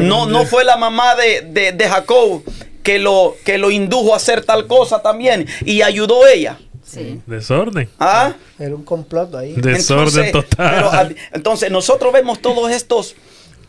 No, 0.00 0.26
no 0.26 0.44
fue 0.44 0.64
la 0.64 0.76
mamá 0.76 1.14
de, 1.14 1.40
de- 1.50 1.72
de 1.72 1.88
Jacob 1.88 2.42
que 2.88 2.98
lo, 2.98 3.36
que 3.44 3.58
lo 3.58 3.70
indujo 3.70 4.14
a 4.14 4.16
hacer 4.16 4.42
tal 4.42 4.66
cosa 4.66 5.02
también 5.02 5.46
y 5.62 5.82
ayudó 5.82 6.26
ella. 6.26 6.58
Sí. 6.82 7.20
Desorden. 7.26 7.86
¿Ah? 8.00 8.32
Era 8.58 8.74
un 8.74 8.82
complot 8.82 9.34
ahí. 9.34 9.52
Desorden 9.52 10.24
Entonces, 10.24 10.32
total. 10.32 11.08
pero, 11.08 11.20
entonces 11.34 11.70
nosotros 11.70 12.14
vemos 12.14 12.40
todos 12.40 12.70
estos 12.72 13.14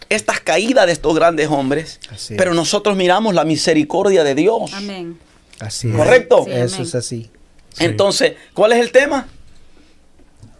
estas 0.07 0.39
caídas 0.39 0.85
de 0.85 0.93
estos 0.93 1.13
grandes 1.13 1.49
hombres, 1.49 1.99
Así 2.09 2.33
es. 2.33 2.37
pero 2.37 2.53
nosotros 2.53 2.95
miramos 2.95 3.35
la 3.35 3.43
misericordia 3.43 4.23
de 4.23 4.35
Dios. 4.35 4.71
Amén. 4.73 5.19
Así 5.59 5.89
es. 5.89 5.95
¿Correcto? 5.97 6.45
Sí, 6.45 6.51
Eso 6.53 6.75
amén. 6.75 6.87
es 6.87 6.95
así. 6.95 7.29
Sí. 7.73 7.83
Entonces, 7.83 8.35
¿cuál 8.53 8.71
es 8.71 8.79
el 8.79 8.93
tema? 8.93 9.27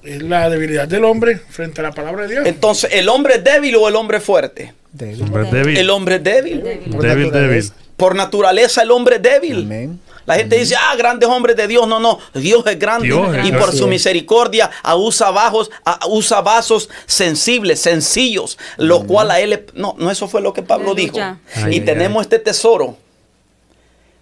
Es 0.03 0.22
la 0.22 0.49
debilidad 0.49 0.86
del 0.86 1.05
hombre 1.05 1.38
frente 1.38 1.80
a 1.80 1.86
la 1.86 1.91
palabra 1.93 2.28
de 2.28 2.34
Dios. 2.34 2.45
Entonces, 2.45 2.89
¿el 2.93 3.07
hombre 3.07 3.36
es 3.36 3.43
débil 3.45 3.78
o 3.78 3.88
el 3.88 3.95
hombre 3.95 4.18
es 4.18 4.24
fuerte? 4.26 4.74
Débil. 4.92 5.22
Hombre 5.24 5.44
débil. 5.52 5.78
El 5.78 5.90
hombre 5.90 6.16
es 6.16 6.24
débil. 6.24 6.64
Débil. 6.64 6.92
Por 6.92 7.02
Débil, 7.04 7.26
naturaleza. 7.28 7.74
Por 7.98 8.16
naturaleza 8.16 8.82
el 8.82 8.92
hombre 8.92 9.16
es 9.18 9.22
débil. 9.22 9.64
Amén. 9.64 10.00
La 10.26 10.36
gente 10.36 10.58
dice, 10.60 10.76
ah, 10.76 10.96
grandes 10.96 11.28
hombres 11.28 11.56
de 11.56 11.68
Dios. 11.68 11.88
No, 11.88 12.00
no, 12.00 12.20
Dios 12.36 12.64
es 12.68 12.78
grande. 12.78 13.08
Dios 13.08 13.36
es 13.36 13.46
y 13.48 13.52
por 13.52 13.72
su 13.76 13.88
misericordia 13.88 14.70
a- 14.84 14.96
usa, 14.96 15.32
bajos, 15.32 15.72
a- 15.84 16.06
usa 16.08 16.42
vasos 16.42 16.88
sensibles, 17.08 17.80
sencillos, 17.82 18.58
lo 18.78 19.06
cual 19.08 19.32
a 19.32 19.40
él... 19.40 19.66
No, 19.74 19.96
no, 19.98 20.12
eso 20.12 20.28
fue 20.28 20.42
lo 20.42 20.54
que 20.54 20.62
Pablo 20.62 20.94
dijo. 20.94 21.18
Ay, 21.20 21.38
y 21.56 21.80
ay, 21.80 21.82
tenemos 21.82 22.22
este 22.22 22.38
tesoro. 22.38 22.96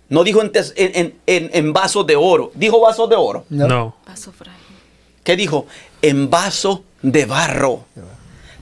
No 0.10 0.24
dijo 0.24 0.42
en, 0.42 0.52
tes- 0.54 0.74
en- 0.78 1.16
en- 1.26 1.50
en- 1.54 1.74
vasos 1.74 2.08
de 2.08 2.16
oro. 2.16 2.52
Dijo 2.56 2.80
vasos 2.80 3.10
de 3.10 3.16
oro. 3.18 3.44
No. 3.50 3.68
No. 3.68 3.96
¿Qué 5.26 5.36
dijo? 5.36 5.68
En 6.02 6.30
vaso 6.30 6.84
de 7.02 7.26
barro. 7.26 7.84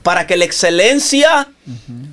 Para 0.02 0.26
que 0.26 0.36
la 0.36 0.44
excelencia 0.44 1.48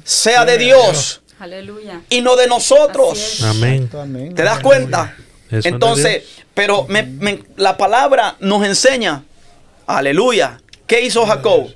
sea 0.04 0.46
de 0.46 0.58
Dios 0.58 1.22
Aleluya. 1.40 2.02
y 2.10 2.22
no 2.22 2.36
de 2.36 2.48
nosotros. 2.48 3.42
Amén. 3.44 3.90
¿Te 4.36 4.44
das 4.44 4.60
cuenta? 4.60 5.16
Entonces, 5.52 6.24
pero 6.54 6.86
me- 6.90 7.04
me- 7.04 7.44
la 7.58 7.78
palabra 7.78 8.36
nos 8.40 8.66
enseña, 8.66 9.24
aleluya, 9.86 10.62
¿qué 10.88 11.02
hizo 11.02 11.26
Jacob? 11.26 11.68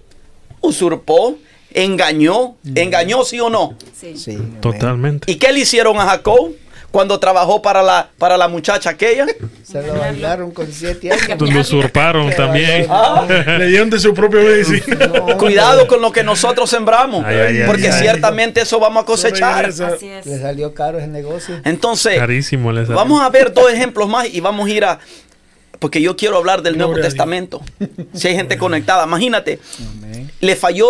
Usurpó, 0.62 1.38
engañó, 1.72 2.56
engañó 2.76 3.24
sí 3.24 3.40
o 3.40 3.50
no. 3.50 3.78
Sí. 3.94 4.38
Totalmente. 4.62 5.32
¿Y 5.32 5.36
qué 5.36 5.52
le 5.52 5.60
hicieron 5.60 5.98
a 6.00 6.06
Jacob 6.06 6.52
cuando 6.92 7.20
trabajó 7.20 7.62
para 7.62 7.84
la, 7.84 8.10
para 8.18 8.38
la 8.38 8.48
muchacha 8.48 8.92
aquella? 8.92 9.26
Se 9.64 9.86
lo 9.86 9.96
bailaron 9.96 10.52
con 10.52 10.72
siete 10.72 11.12
años. 11.12 11.40
Lo 11.40 11.60
usurparon 11.62 12.32
también. 12.32 12.88
Ah, 12.90 13.26
Le 13.60 13.68
dieron 13.68 13.90
de 13.90 14.00
su 14.00 14.14
propia 14.14 14.40
medicina. 14.42 15.08
No, 15.08 15.38
cuidado 15.38 15.88
con 15.88 16.02
lo 16.02 16.12
que 16.12 16.24
nosotros 16.24 16.70
sembramos, 16.70 17.26
Ay, 17.26 17.36
ay, 17.36 17.58
ay, 17.62 17.64
porque 17.68 17.90
ay. 17.90 18.00
ciertamente 18.02 18.62
eso 18.62 18.80
vamos 18.80 19.04
a 19.04 19.06
cosechar. 19.06 19.66
Así 19.66 20.08
es. 20.08 20.26
Le 20.26 20.40
salió 20.40 20.74
caro 20.74 20.98
ese 20.98 21.08
negocio. 21.08 21.60
Entonces, 21.66 22.18
Carísimo 22.18 22.74
salió. 22.74 22.96
Vamos 22.96 23.22
a 23.22 23.30
ver 23.30 23.54
dos 23.54 23.72
ejemplos 23.72 24.08
más 24.08 24.34
y 24.34 24.40
vamos 24.40 24.68
a 24.68 24.72
ir 24.72 24.86
a... 24.86 25.00
Porque 25.80 26.02
yo 26.02 26.16
quiero 26.16 26.38
hablar 26.38 26.62
del 26.64 26.78
Nuevo. 26.78 26.96
Testamento. 26.96 27.62
Si 28.14 28.28
hay 28.30 28.36
gente 28.36 28.58
conectada, 28.58 29.06
imagínate, 29.06 29.60
Amén. 30.00 30.32
le 30.40 30.56
falló 30.56 30.88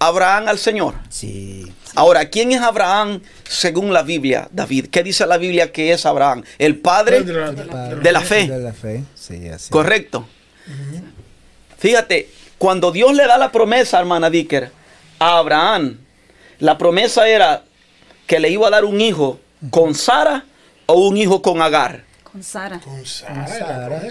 Abraham 0.00 0.48
al 0.48 0.58
Señor. 0.58 0.94
Sí. 1.08 1.72
Ahora, 1.94 2.28
¿quién 2.30 2.52
es 2.52 2.60
Abraham 2.60 3.20
según 3.48 3.92
la 3.92 4.02
Biblia, 4.02 4.48
David? 4.52 4.86
¿Qué 4.90 5.02
dice 5.02 5.26
la 5.26 5.38
Biblia 5.38 5.72
que 5.72 5.92
es 5.92 6.06
Abraham? 6.06 6.44
El 6.58 6.76
padre 6.76 7.22
De 7.24 7.32
la- 7.32 7.50
de 7.52 8.12
la 8.12 8.20
fe. 8.20 8.46
De 8.48 8.58
la 8.60 8.72
fe. 8.72 9.02
Sí, 9.14 9.48
así. 9.48 9.70
Correcto. 9.70 10.26
Fíjate, 11.78 12.28
cuando 12.58 12.90
Dios 12.92 13.14
le 13.14 13.26
da 13.26 13.38
la 13.38 13.50
promesa, 13.52 13.98
hermana 13.98 14.30
Dicker, 14.30 14.70
a 15.18 15.38
Abraham, 15.38 15.98
la 16.58 16.76
promesa 16.78 17.28
era 17.28 17.62
que 18.26 18.38
le 18.40 18.50
iba 18.50 18.66
a 18.66 18.70
dar 18.70 18.84
un 18.84 19.00
hijo 19.00 19.40
con 19.70 19.94
Sara 19.94 20.44
o 20.86 21.08
un 21.08 21.16
hijo 21.16 21.40
con 21.42 21.62
Agar. 21.62 22.04
Con 22.22 22.42
Sara. 22.42 22.78
Con 22.80 23.04
Sara, 23.06 23.34
Con 23.34 23.48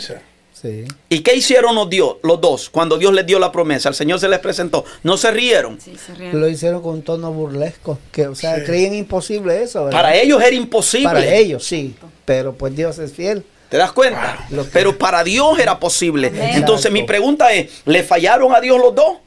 Sara. 0.01 0.21
Sí. 0.61 0.85
¿Y 1.09 1.19
qué 1.19 1.35
hicieron 1.35 1.75
los, 1.75 1.89
Dios, 1.89 2.15
los 2.23 2.41
dos 2.41 2.69
cuando 2.69 2.97
Dios 2.97 3.13
les 3.13 3.25
dio 3.25 3.37
la 3.37 3.51
promesa? 3.51 3.89
El 3.89 3.95
Señor 3.95 4.19
se 4.19 4.27
les 4.27 4.39
presentó. 4.39 4.83
No 5.03 5.15
se 5.17 5.29
rieron. 5.31 5.79
Sí, 5.79 5.93
se 6.03 6.15
ríen. 6.15 6.39
Lo 6.39 6.47
hicieron 6.49 6.81
con 6.81 6.93
un 6.95 7.01
tono 7.03 7.31
burlesco. 7.31 7.99
Que, 8.11 8.27
o 8.27 8.33
sea, 8.35 8.55
Sí. 8.57 8.61
creían 8.65 8.95
imposible 8.95 9.61
eso. 9.61 9.85
¿verdad? 9.85 9.99
Para 9.99 10.15
ellos 10.15 10.41
era 10.41 10.55
imposible. 10.55 11.07
Para 11.07 11.25
ellos, 11.25 11.63
sí. 11.63 11.95
Pero 12.25 12.53
pues 12.53 12.75
Dios 12.75 12.97
es 12.97 13.13
fiel. 13.13 13.43
¿Te 13.69 13.77
das 13.77 13.91
cuenta? 13.91 14.47
Que- 14.49 14.55
Pero 14.73 14.97
para 14.97 15.23
Dios 15.23 15.59
era 15.59 15.79
posible. 15.79 16.27
Amén. 16.29 16.51
Entonces 16.55 16.91
mi 16.91 17.03
pregunta 17.03 17.51
es, 17.53 17.69
¿le 17.85 18.01
fallaron 18.03 18.55
a 18.55 18.59
Dios 18.61 18.79
los 18.79 18.95
dos? 18.95 19.17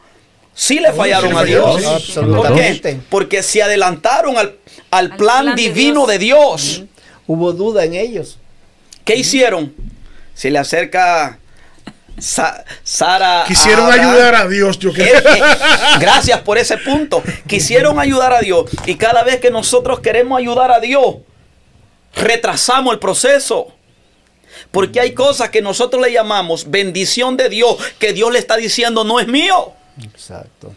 Sí 0.55 0.81
le 0.81 0.93
fallaron 0.93 1.37
a 1.37 1.45
Dios. 1.45 1.63
¿Por 1.71 1.81
qué? 1.81 1.87
Absolutamente. 1.87 3.01
Porque 3.09 3.43
se 3.43 3.63
adelantaron 3.63 4.37
al, 4.37 4.57
al 4.91 5.11
Al 5.13 5.17
plan, 5.17 5.45
plan 5.45 5.55
de 5.57 5.63
divino 5.63 6.07
Dios. 6.07 6.09
de 6.09 6.19
Dios. 6.19 6.83
Hubo 7.27 7.53
duda 7.53 7.85
en 7.85 7.95
ellos. 7.95 8.39
¿Qué 9.05 9.15
hicieron? 9.15 9.73
Se 10.41 10.51
le 10.51 10.59
acerca 10.59 11.39
Sa- 12.19 12.65
Sara. 12.83 13.45
Quisieron 13.47 13.85
Abraham. 13.85 14.09
ayudar 14.11 14.35
a 14.37 14.49
Dios, 14.49 14.79
yo 14.79 14.89
Eh, 14.89 14.93
creo. 14.95 15.19
eh, 15.19 15.43
gracias 16.01 16.41
por 16.41 16.57
ese 16.57 16.79
punto. 16.79 17.23
Quisieron 17.47 17.99
ayudar 18.01 18.33
a 18.33 18.41
Dios. 18.41 18.71
Y 18.87 18.95
cada 18.95 19.23
vez 19.23 19.39
que 19.39 19.51
nosotros 19.51 20.01
queremos 20.01 20.39
ayudar 20.39 20.71
a 20.73 20.81
Dios, 20.81 21.17
retrasamos 22.17 22.95
el 22.95 22.99
proceso. 22.99 23.75
Porque 24.71 24.99
hay 24.99 25.13
cosas 25.13 25.51
que 25.51 25.61
nosotros 25.61 26.01
le 26.03 26.11
llamamos 26.11 26.71
bendición 26.71 27.37
de 27.37 27.51
Dios, 27.51 27.77
que 27.99 28.15
Dios 28.15 28.33
le 28.33 28.39
está 28.39 28.57
diciendo 28.57 29.05
no 29.05 29.21
es 29.21 29.27
mío. 29.29 29.75
Exacto. 30.03 30.75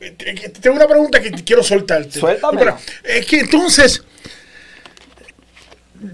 Eh, 0.00 0.52
Tengo 0.60 0.76
una 0.76 0.86
pregunta 0.86 1.20
que 1.20 1.32
quiero 1.32 1.64
soltarte. 1.64 2.20
Pero, 2.20 2.78
Es 3.02 3.26
que 3.26 3.40
entonces, 3.40 4.02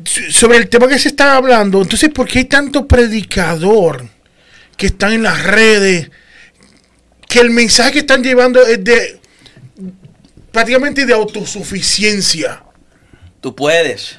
sobre 0.04 0.58
el 0.58 0.68
tema 0.68 0.88
que 0.88 0.98
se 0.98 1.08
está 1.08 1.36
hablando, 1.36 1.80
entonces, 1.80 2.10
¿por 2.10 2.28
qué 2.28 2.40
hay 2.40 2.44
tanto 2.44 2.86
predicador 2.86 4.06
que 4.76 4.86
están 4.86 5.12
en 5.12 5.22
las 5.22 5.42
redes? 5.44 6.10
Que 7.28 7.40
el 7.40 7.50
mensaje 7.50 7.92
que 7.92 7.98
están 8.00 8.22
llevando 8.22 8.62
es 8.66 8.82
de 8.82 9.20
prácticamente 10.50 11.06
de 11.06 11.12
autosuficiencia. 11.12 12.62
Tú 13.40 13.54
puedes. 13.54 14.18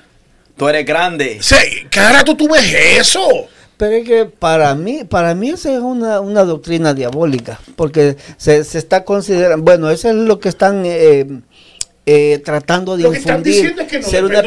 Tú 0.55 0.67
eres 0.67 0.85
grande. 0.85 1.39
Sea, 1.41 1.59
cada 1.89 2.13
rato 2.13 2.35
tú 2.35 2.49
ves 2.49 2.73
eso. 2.99 3.47
Pero 3.77 3.95
es 3.95 4.05
que 4.05 4.25
para 4.25 4.75
mí, 4.75 5.05
para 5.05 5.33
mí 5.33 5.51
esa 5.51 5.73
es 5.73 5.79
una, 5.79 6.19
una 6.19 6.43
doctrina 6.43 6.93
diabólica, 6.93 7.61
porque 7.77 8.17
se, 8.35 8.65
se 8.65 8.77
está 8.77 9.05
considerando, 9.05 9.63
bueno, 9.63 9.89
eso 9.89 10.09
es 10.09 10.15
lo 10.15 10.37
que 10.41 10.49
están 10.49 10.83
eh, 10.85 11.25
eh, 12.11 12.39
tratando 12.43 12.97
de 12.97 13.03
Lo 13.03 13.11
que 13.11 13.17
están 13.19 13.37
infundir. 13.39 13.53
diciendo 13.53 13.81
es 13.83 13.87
que 13.87 13.99
no 13.99 14.07
ser 14.07 14.23
una, 14.25 14.41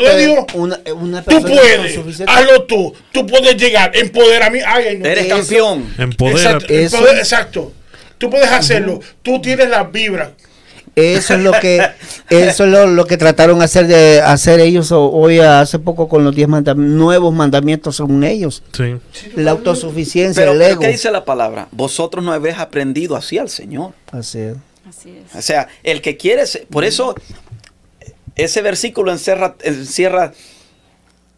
una, 0.55 0.81
una 0.95 1.23
Tú 1.23 1.31
persona 1.31 1.55
puedes, 1.55 1.79
autosuficiente. 1.79 2.33
hazlo 2.33 2.63
tú. 2.65 2.95
Tú 3.13 3.27
puedes 3.27 3.57
llegar, 3.57 3.97
empoderamiento. 3.97 4.69
Ay, 4.71 4.85
ay, 4.89 4.99
no. 4.99 5.07
Eres 5.07 5.27
Eso- 5.27 5.37
campeón. 5.37 5.95
Exacto, 6.31 6.75
exacto. 6.75 7.73
Tú 8.19 8.31
puedes 8.31 8.51
hacerlo. 8.51 9.01
Tú 9.23 9.41
tienes 9.41 9.69
las 9.69 9.91
vibras. 9.93 10.31
Eso 10.95 11.35
es 11.35 11.41
lo 11.41 11.53
que, 11.53 11.81
eso 12.29 12.65
es 12.65 12.71
lo, 12.71 12.87
lo 12.87 13.07
que 13.07 13.17
trataron 13.17 13.59
de 13.61 13.65
hacer 13.65 13.87
de 13.87 14.21
hacer 14.21 14.61
ellos 14.61 14.93
ho- 14.93 15.11
hoy 15.11 15.39
hace 15.39 15.79
poco 15.79 16.07
con 16.07 16.23
los 16.23 16.35
diez 16.35 16.47
mandam- 16.49 16.77
nuevos 16.77 17.33
mandamientos 17.33 17.97
según 17.97 18.23
ellos. 18.25 18.63
Sí. 18.77 18.97
La 19.37 19.53
autosuficiencia, 19.53 20.43
Pero, 20.43 20.53
el 20.53 20.59
pero 20.59 20.71
ego. 20.73 20.81
¿qué 20.83 20.89
dice 20.89 21.11
la 21.11 21.25
palabra? 21.25 21.67
Vosotros 21.71 22.23
no 22.23 22.31
habéis 22.33 22.59
aprendido 22.59 23.17
así 23.17 23.39
al 23.39 23.49
Señor. 23.49 23.93
Así 24.11 24.39
es. 24.41 24.57
Así 24.87 25.09
es. 25.27 25.35
O 25.35 25.41
sea, 25.41 25.67
el 25.83 26.03
que 26.03 26.19
quiere, 26.19 26.43
por 26.71 26.85
eso 26.85 27.15
ese 28.37 28.63
versículo 28.63 29.13
encierra, 29.13 29.57
encierra 29.63 30.33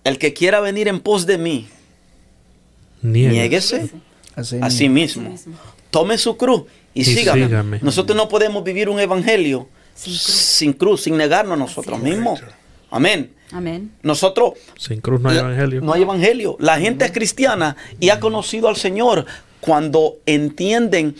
el 0.04 0.18
que 0.18 0.32
quiera 0.34 0.60
venir 0.60 0.88
en 0.88 1.00
pos 1.00 1.26
de 1.26 1.38
mí, 1.38 1.68
niéguese 3.02 3.90
Así, 4.36 4.58
a 4.60 4.70
sí 4.70 4.88
mismo, 4.88 5.34
tome 5.90 6.18
su 6.18 6.36
cruz 6.36 6.64
y, 6.92 7.02
Y 7.02 7.04
sígame. 7.04 7.46
sígame. 7.46 7.78
Nosotros 7.82 8.16
no 8.16 8.28
podemos 8.28 8.64
vivir 8.64 8.88
un 8.88 8.98
evangelio 9.00 9.68
Sin 9.94 10.14
sin 10.14 10.72
cruz. 10.72 11.02
sin, 11.02 11.16
negarnos 11.16 11.54
a 11.54 11.56
nosotros 11.56 11.98
Así 11.98 12.08
es. 12.08 12.14
mismos. 12.16 12.40
Amén. 12.90 13.32
Amén. 13.52 13.92
Nosotros 14.02 14.54
Sin 14.78 15.00
cruz 15.00 15.20
no 15.20 15.28
hay 15.30 15.36
la- 15.36 15.42
evangelio. 15.42 15.80
No 15.80 15.92
hay 15.92 16.02
evangelio. 16.02 16.56
La 16.58 16.78
gente 16.80 17.04
es 17.04 17.12
cristiana 17.12 17.76
y 18.00 18.08
ha 18.10 18.18
conocido 18.20 18.68
al 18.68 18.76
Señor 18.76 19.26
cuando 19.60 20.16
entienden 20.26 21.14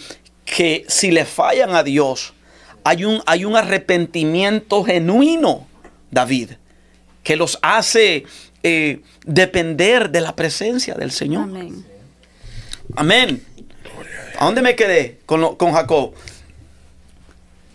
que 0.45 0.85
si 0.89 1.11
le 1.13 1.25
fallan 1.25 1.75
a 1.77 1.83
Dios, 1.85 2.33
hay 2.85 3.05
un, 3.05 3.21
hay 3.27 3.45
un 3.45 3.57
arrepentimiento 3.57 4.85
genuino, 4.85 5.67
David, 6.11 6.53
que 7.23 7.37
los 7.37 7.59
hace 7.63 8.25
eh, 8.63 9.01
depender 9.25 10.11
de 10.11 10.21
la 10.21 10.37
presencia 10.37 10.95
del 10.95 11.11
Señor. 11.11 11.45
Amén. 11.45 11.85
Amén. 12.97 13.43
¿A 14.39 14.45
dónde 14.47 14.63
me 14.63 14.75
quedé 14.77 15.21
con, 15.27 15.41
lo- 15.41 15.57
con 15.57 15.73
Jacob? 15.73 16.15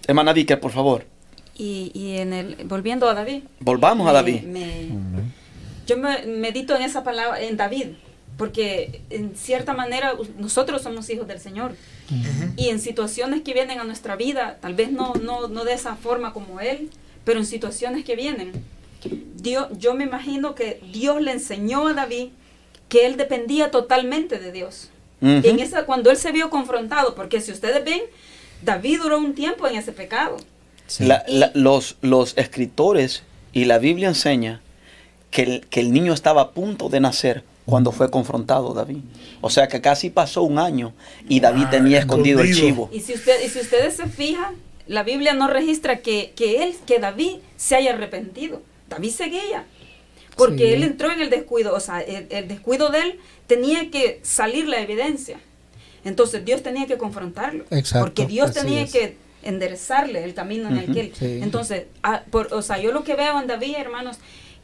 Hermana 0.07 0.33
Dicker, 0.33 0.59
por 0.59 0.71
favor. 0.71 1.05
Y, 1.57 1.91
y 1.93 2.17
en 2.17 2.33
el, 2.33 2.55
volviendo 2.65 3.07
a 3.09 3.13
David. 3.13 3.43
Volvamos 3.59 4.07
a 4.07 4.11
me- 4.11 4.13
David. 4.13 4.41
me- 4.43 4.89
yo 5.85 5.97
me 5.97 6.25
medito 6.25 6.75
en 6.75 6.83
esa 6.83 7.03
palabra, 7.03 7.41
en 7.41 7.57
David, 7.57 7.87
porque 8.39 9.01
en 9.11 9.35
cierta 9.35 9.73
manera 9.73 10.13
nosotros 10.39 10.81
somos 10.81 11.07
hijos 11.11 11.27
del 11.27 11.39
Señor. 11.39 11.75
Y 12.57 12.69
en 12.69 12.79
situaciones 12.79 13.43
que 13.43 13.53
vienen 13.53 13.79
a 13.79 13.83
nuestra 13.83 14.15
vida, 14.15 14.57
tal 14.61 14.73
vez 14.73 14.91
no, 14.91 15.13
no, 15.21 15.47
no 15.47 15.63
de 15.65 15.73
esa 15.73 15.95
forma 15.95 16.33
como 16.33 16.59
Él, 16.59 16.89
pero 17.23 17.37
en 17.39 17.45
situaciones 17.45 18.03
que 18.03 18.15
vienen, 18.15 18.51
Dios, 19.35 19.67
yo 19.77 19.93
me 19.93 20.05
imagino 20.05 20.55
que 20.55 20.81
Dios 20.91 21.21
le 21.21 21.33
enseñó 21.33 21.87
a 21.87 21.93
David 21.93 22.29
que 22.87 23.05
él 23.05 23.17
dependía 23.17 23.69
totalmente 23.69 24.39
de 24.39 24.51
Dios. 24.51 24.89
Ujú. 25.21 25.41
En 25.47 25.59
esa, 25.59 25.85
cuando 25.85 26.09
él 26.09 26.17
se 26.17 26.31
vio 26.31 26.49
confrontado, 26.49 27.13
porque 27.13 27.39
si 27.41 27.51
ustedes 27.51 27.85
ven, 27.85 28.01
David 28.63 29.01
duró 29.03 29.19
un 29.19 29.35
tiempo 29.35 29.67
en 29.67 29.75
ese 29.75 29.91
pecado. 29.91 30.37
Sí. 30.87 31.05
La- 31.05 31.23
la- 31.27 31.51
los, 31.53 31.97
los 32.01 32.35
escritores 32.37 33.21
y 33.53 33.65
la 33.65 33.77
Biblia 33.77 34.07
enseña 34.07 34.61
que 35.29 35.43
el, 35.43 35.67
que 35.67 35.81
el 35.81 35.91
niño 35.93 36.13
estaba 36.13 36.41
a 36.41 36.49
punto 36.51 36.89
de 36.89 36.99
nacer 36.99 37.43
cuando 37.69 37.91
fue 37.91 38.09
confrontado 38.09 38.73
David. 38.73 38.99
O 39.41 39.49
sea 39.49 39.67
que 39.67 39.81
casi 39.81 40.09
pasó 40.09 40.43
un 40.43 40.59
año 40.59 40.93
y 41.27 41.39
David 41.39 41.65
Ah, 41.67 41.69
tenía 41.71 41.99
escondido 41.99 42.41
el 42.41 42.53
chivo. 42.55 42.89
Y 42.91 42.99
si, 43.01 43.13
usted, 43.13 43.43
y 43.45 43.49
si 43.49 43.59
ustedes 43.59 43.95
se 43.95 44.07
fijan, 44.07 44.55
la 44.87 45.03
Biblia 45.03 45.33
no 45.33 45.47
registra 45.47 45.99
que, 45.99 46.33
que 46.35 46.63
él, 46.63 46.75
que 46.85 46.99
David 46.99 47.37
se 47.57 47.75
haya 47.75 47.93
arrepentido. 47.93 48.61
David 48.89 49.11
seguía. 49.11 49.65
Porque 50.35 50.67
Sí. 50.69 50.73
él 50.73 50.83
entró 50.83 51.11
en 51.11 51.21
el 51.21 51.29
descuido, 51.29 51.75
o 51.75 51.79
sea, 51.79 51.99
el, 52.01 52.27
el 52.29 52.47
descuido 52.47 52.89
de 52.89 52.99
él 53.01 53.19
tenía 53.45 53.91
que 53.91 54.19
salir 54.23 54.67
la 54.67 54.79
evidencia. 54.81 55.39
Entonces 56.05 56.45
Dios 56.45 56.63
tenía 56.63 56.87
que 56.87 56.97
confrontarlo. 56.97 57.65
Exacto, 57.71 58.05
Porque 58.05 58.25
Dios 58.25 58.53
tenía 58.53 58.81
es. 58.83 58.91
que 58.91 59.17
enderezarle 59.43 60.23
el 60.23 60.33
camino 60.33 60.69
en 60.69 60.77
el 60.77 60.93
que 60.93 60.99
él. 61.01 61.11
sí. 61.17 61.39
Entonces, 61.41 61.85
ah, 62.03 62.23
por- 62.31 62.53
o 62.53 62.61
sea, 62.61 62.77
yo 62.79 62.91
lo 62.91 63.03
que 63.03 63.15
veo 63.15 63.39
en 63.39 63.47
David, 63.47 63.75
hermanos, 63.77 64.17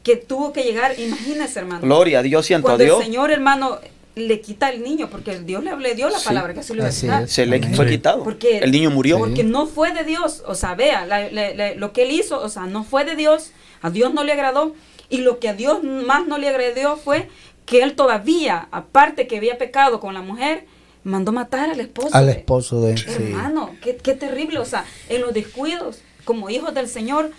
que 0.06 0.14
tuvo 0.16 0.52
que 0.52 0.62
llegar, 0.62 0.96
imagínense, 1.00 1.58
hermano. 1.58 1.80
Gloria 1.82 2.20
a 2.20 2.22
Dios, 2.22 2.46
siento 2.46 2.68
a 2.68 2.70
Cuando 2.76 2.84
Dios. 2.84 2.98
el 3.00 3.06
Señor, 3.06 3.32
hermano, 3.32 3.78
le 4.14 4.40
quita 4.40 4.68
al 4.68 4.80
niño, 4.80 5.08
porque 5.10 5.40
Dios 5.40 5.64
le, 5.64 5.76
le 5.76 5.96
dio 5.96 6.08
la 6.08 6.20
Sí, 6.20 6.26
palabra 6.26 6.54
que 6.54 6.62
se 6.62 6.74
lo 6.74 6.82
iba 6.82 6.88
a 6.88 6.92
quitar. 6.92 7.28
Se 7.28 7.44
le 7.44 7.60
fue 7.74 7.86
Sí. 7.86 7.90
quitado. 7.96 8.22
Porque, 8.22 8.58
el 8.58 8.70
niño 8.70 8.90
murió. 8.92 9.18
Porque 9.18 9.42
no 9.42 9.66
fue 9.66 9.92
de 9.92 10.04
Dios. 10.04 10.44
O 10.46 10.54
sea, 10.54 10.76
vea, 10.76 11.04
la- 11.06 11.28
la- 11.32 11.52
la- 11.54 11.74
lo 11.74 11.92
que 11.92 12.04
él 12.04 12.12
hizo, 12.12 12.40
o 12.40 12.48
sea, 12.48 12.66
no 12.66 12.84
fue 12.84 13.04
de 13.04 13.16
Dios. 13.16 13.50
A 13.82 13.90
Dios 13.90 14.14
no 14.14 14.22
le 14.22 14.30
agradó. 14.30 14.74
Y 15.08 15.18
lo 15.22 15.40
que 15.40 15.48
a 15.48 15.54
Dios 15.54 15.82
más 15.82 16.24
no 16.28 16.38
le 16.38 16.48
agradó 16.48 16.96
fue 16.96 17.28
que 17.66 17.82
él 17.82 17.94
todavía, 17.94 18.68
aparte 18.70 19.26
que 19.26 19.38
había 19.38 19.58
pecado 19.58 19.98
con 19.98 20.14
la 20.14 20.22
mujer, 20.22 20.66
mandó 21.02 21.32
matar 21.32 21.68
al 21.68 21.80
esposo. 21.80 22.10
Al 22.12 22.28
esposo 22.28 22.80
de 22.80 22.96
sí. 22.96 23.04
Hermano, 23.08 23.72
qué, 23.82 23.96
qué 23.96 24.14
terrible. 24.14 24.60
O 24.60 24.64
sea, 24.64 24.84
en 25.08 25.20
los 25.22 25.34
descuidos, 25.34 25.98
como 26.24 26.48
hijos 26.48 26.72
del 26.74 26.88
Señor, 26.88 27.32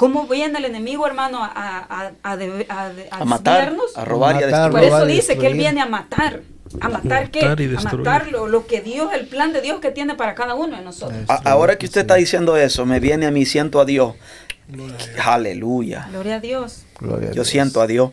¿cómo 0.00 0.26
viene 0.26 0.58
el 0.58 0.64
enemigo, 0.64 1.06
hermano, 1.06 1.44
a, 1.44 1.48
a, 1.54 2.12
a, 2.22 2.36
de- 2.36 2.66
a, 2.68 2.88
de- 2.88 3.08
a 3.10 3.16
a 3.18 3.24
matar, 3.24 3.54
desviarnos? 3.70 3.96
a 3.96 4.04
robar 4.04 4.34
y 4.40 4.42
a 4.44 4.46
destruir. 4.48 4.70
Por 4.72 4.82
eso 4.82 5.06
dice 5.06 5.38
que 5.38 5.46
él 5.46 5.54
viene 5.54 5.80
a 5.80 5.86
matar. 5.86 6.40
¿A 6.80 6.88
matar 6.88 7.30
qué? 7.30 7.42
Matar 7.42 7.60
y 7.60 7.74
a 7.76 7.80
matar 7.80 8.28
lo, 8.30 8.46
lo 8.46 8.66
que 8.66 8.80
Dios, 8.80 9.12
el 9.12 9.26
plan 9.26 9.52
de 9.52 9.60
Dios 9.60 9.80
que 9.80 9.90
tiene 9.90 10.14
para 10.14 10.34
cada 10.34 10.54
uno 10.54 10.76
de 10.76 10.82
nosotros. 10.84 11.18
Ahora 11.44 11.76
que 11.78 11.86
usted 11.86 12.02
está 12.02 12.14
diciendo 12.14 12.56
eso, 12.56 12.86
me 12.86 12.98
viene 13.00 13.26
a 13.26 13.30
mí, 13.30 13.44
siento 13.44 13.80
a 13.80 13.84
Dios. 13.84 14.14
Aleluya. 15.24 16.06
Gloria 16.10 16.36
a 16.36 16.40
Dios. 16.40 16.84
Gloria 16.98 17.28
a 17.28 17.30
Yo 17.30 17.34
Dios. 17.42 17.48
siento 17.48 17.80
a 17.80 17.86
Dios. 17.86 18.10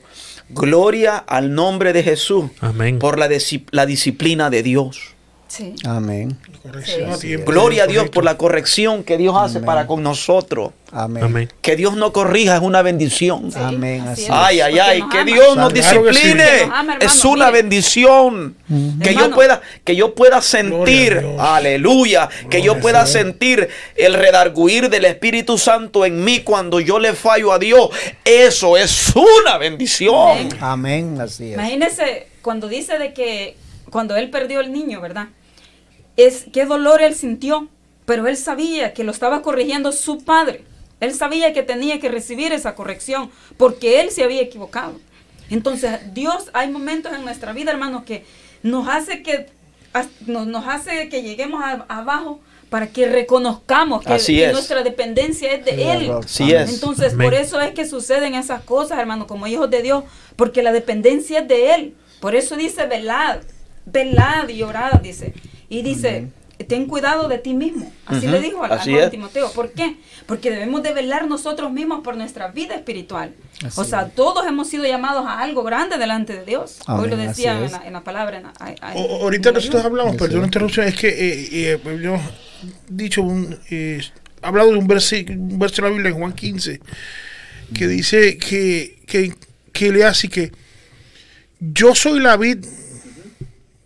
Gloria 0.49 1.17
al 1.17 1.53
nombre 1.53 1.93
de 1.93 2.03
Jesús 2.03 2.49
Amén. 2.61 2.99
por 2.99 3.17
la 3.19 3.85
disciplina 3.85 4.49
de 4.49 4.63
Dios. 4.63 5.15
Sí. 5.47 5.75
Amén. 5.85 6.37
A. 6.65 7.17
Gloria 7.45 7.83
a 7.83 7.87
Dios 7.87 8.09
por 8.09 8.23
la 8.25 8.37
corrección 8.37 9.03
que 9.03 9.17
Dios 9.17 9.35
hace 9.37 9.57
Amén. 9.57 9.65
para 9.65 9.87
con 9.87 10.03
nosotros. 10.03 10.71
Amén. 10.91 11.23
Amén. 11.23 11.53
Que 11.61 11.75
Dios 11.75 11.95
no 11.95 12.11
corrija 12.13 12.55
es 12.57 12.61
una 12.61 12.81
bendición. 12.81 13.51
Sí, 13.51 13.59
Amén, 13.61 14.01
así 14.07 14.23
es. 14.23 14.29
Ay, 14.31 14.59
ay, 14.61 14.79
ay, 14.79 14.99
nos 15.01 15.09
que 15.11 15.17
ama. 15.19 15.31
Dios 15.31 15.55
nos 15.57 15.73
Claro 15.73 16.03
que 16.03 16.13
sí. 16.13 16.19
discipline. 16.19 16.37
Que 16.37 16.65
nos 16.65 16.75
ama, 16.75 16.93
hermano, 16.93 16.99
es 17.05 17.25
una 17.25 17.45
mire. 17.47 17.61
bendición. 17.61 18.55
Que 19.01 19.13
yo 19.15 19.31
pueda, 19.31 19.61
que 19.83 19.95
yo 19.95 20.15
pueda 20.15 20.41
sentir, 20.41 21.13
Gloria 21.13 21.55
aleluya, 21.55 22.29
que 22.49 22.61
yo 22.61 22.79
pueda 22.79 23.05
sentir 23.05 23.69
el 23.95 24.13
redarguir 24.13 24.89
del 24.89 25.05
Espíritu 25.05 25.57
Santo 25.57 26.05
en 26.05 26.23
mí 26.23 26.41
cuando 26.41 26.79
yo 26.79 26.99
le 26.99 27.13
fallo 27.13 27.51
a 27.53 27.59
Dios. 27.59 27.89
Eso 28.25 28.75
es 28.77 29.13
una 29.15 29.57
bendición. 29.57 30.15
Amén. 30.37 30.49
Amén, 30.59 31.21
así 31.21 31.49
es. 31.49 31.53
Imagínese 31.53 32.27
cuando 32.41 32.67
dice 32.67 32.97
de 32.97 33.13
que 33.13 33.55
cuando 33.89 34.15
él 34.17 34.29
perdió 34.29 34.59
el 34.59 34.71
niño, 34.73 34.99
¿verdad? 35.01 35.27
Es 36.17 36.45
qué 36.51 36.65
dolor 36.65 37.01
él 37.01 37.15
sintió, 37.15 37.67
pero 38.05 38.27
él 38.27 38.35
sabía 38.37 38.93
que 38.93 39.03
lo 39.03 39.11
estaba 39.11 39.41
corrigiendo 39.41 39.91
su 39.91 40.23
padre. 40.23 40.63
Él 40.99 41.13
sabía 41.13 41.53
que 41.53 41.61
tenía 41.63 41.99
que 41.99 42.09
recibir 42.09 42.51
esa 42.53 42.73
corrección 42.75 43.29
porque 43.57 44.01
él 44.01 44.09
se 44.09 44.23
había 44.23 44.41
equivocado. 44.41 44.99
Entonces, 45.49 45.99
Dios, 46.13 46.49
hay 46.53 46.69
momentos 46.69 47.13
en 47.13 47.23
nuestra 47.23 47.53
vida, 47.53 47.71
hermanos, 47.71 48.03
que 48.03 48.25
nos 48.63 48.87
hace 48.87 49.21
que 49.23 49.45
nos, 50.25 50.45
nos 50.47 50.67
hace 50.67 51.07
que 51.09 51.21
lleguemos 51.21 51.63
a- 51.63 51.85
abajo 51.87 52.39
para 52.69 52.87
que 52.87 53.07
reconozcamos 53.07 54.03
que, 54.03 54.11
Así 54.13 54.35
que 54.35 54.45
es. 54.47 54.51
nuestra 54.51 54.83
dependencia 54.83 55.53
es 55.53 55.63
de 55.63 55.91
él. 55.93 56.11
Así 56.11 56.51
es. 56.51 56.73
Entonces, 56.73 57.13
Amén. 57.13 57.27
por 57.27 57.33
eso 57.33 57.61
es 57.61 57.71
que 57.71 57.87
suceden 57.87 58.35
esas 58.35 58.61
cosas, 58.63 58.99
hermano, 58.99 59.25
como 59.27 59.47
hijos 59.47 59.69
de 59.69 59.81
Dios, 59.81 60.03
porque 60.35 60.61
la 60.63 60.71
dependencia 60.73 61.39
es 61.39 61.47
de 61.47 61.73
Él. 61.75 61.95
Por 62.19 62.35
eso 62.35 62.57
dice, 62.57 62.85
velad, 62.87 63.39
velad 63.85 64.49
y 64.49 64.63
orad, 64.63 64.93
dice. 65.01 65.33
Y 65.69 65.81
dice, 65.81 66.27
ten 66.67 66.85
cuidado 66.85 67.27
de 67.27 67.37
ti 67.37 67.53
mismo. 67.53 67.91
Así 68.05 68.25
Ujú, 68.25 68.35
le 68.35 68.41
dijo 68.41 68.63
a, 68.63 68.67
a 68.67 68.75
así 68.75 68.91
Juan 68.91 69.03
es. 69.03 69.11
Timoteo. 69.11 69.51
¿Por 69.51 69.71
qué? 69.71 69.97
Porque 70.25 70.49
debemos 70.49 70.81
de 70.83 70.93
velar 70.93 71.27
nosotros 71.27 71.71
mismos 71.71 72.01
por 72.03 72.15
nuestra 72.17 72.47
vida 72.49 72.75
espiritual. 72.75 73.33
Así 73.65 73.79
o 73.79 73.83
sea, 73.83 74.03
es. 74.03 74.15
todos 74.15 74.45
hemos 74.47 74.69
sido 74.69 74.85
llamados 74.85 75.25
a 75.27 75.39
algo 75.39 75.63
grande 75.63 75.97
delante 75.97 76.33
de 76.37 76.45
Dios. 76.45 76.79
Hoy 76.87 77.09
lo 77.09 77.15
Amén, 77.15 77.27
decía 77.27 77.63
en 77.63 77.71
la, 77.71 77.81
en 77.87 77.93
la 77.93 78.03
palabra. 78.03 78.37
en 78.37 78.43
la- 78.43 78.53
a- 78.59 78.75
a- 78.91 78.95
O- 78.95 79.17
en 79.17 79.21
ahorita 79.23 79.49
la 79.51 79.55
nosotros 79.55 79.83
hablamos, 79.85 80.13
Sí, 80.13 80.17
perdón 80.19 80.45
interrupción, 80.45 80.87
es 80.87 80.95
que 80.95 81.07
eh, 81.09 81.49
eh, 81.73 81.99
yo 82.01 82.15
he 82.15 82.19
dicho 82.89 83.21
un, 83.21 83.57
eh, 83.69 84.01
hablado 84.41 84.71
de 84.71 84.77
un, 84.77 84.87
versi- 84.87 85.29
un 85.29 85.59
verso 85.59 85.77
de 85.77 85.81
la 85.89 85.93
Biblia 85.93 86.09
en 86.11 86.17
Juan 86.17 86.33
15 86.33 86.79
que 87.73 87.87
dice 87.87 88.37
que, 88.37 88.99
que, 89.05 89.33
que 89.73 89.91
le 89.91 90.05
hace 90.05 90.29
que 90.29 90.51
yo 91.59 91.93
soy 91.95 92.19
la 92.19 92.37
vid, 92.37 92.63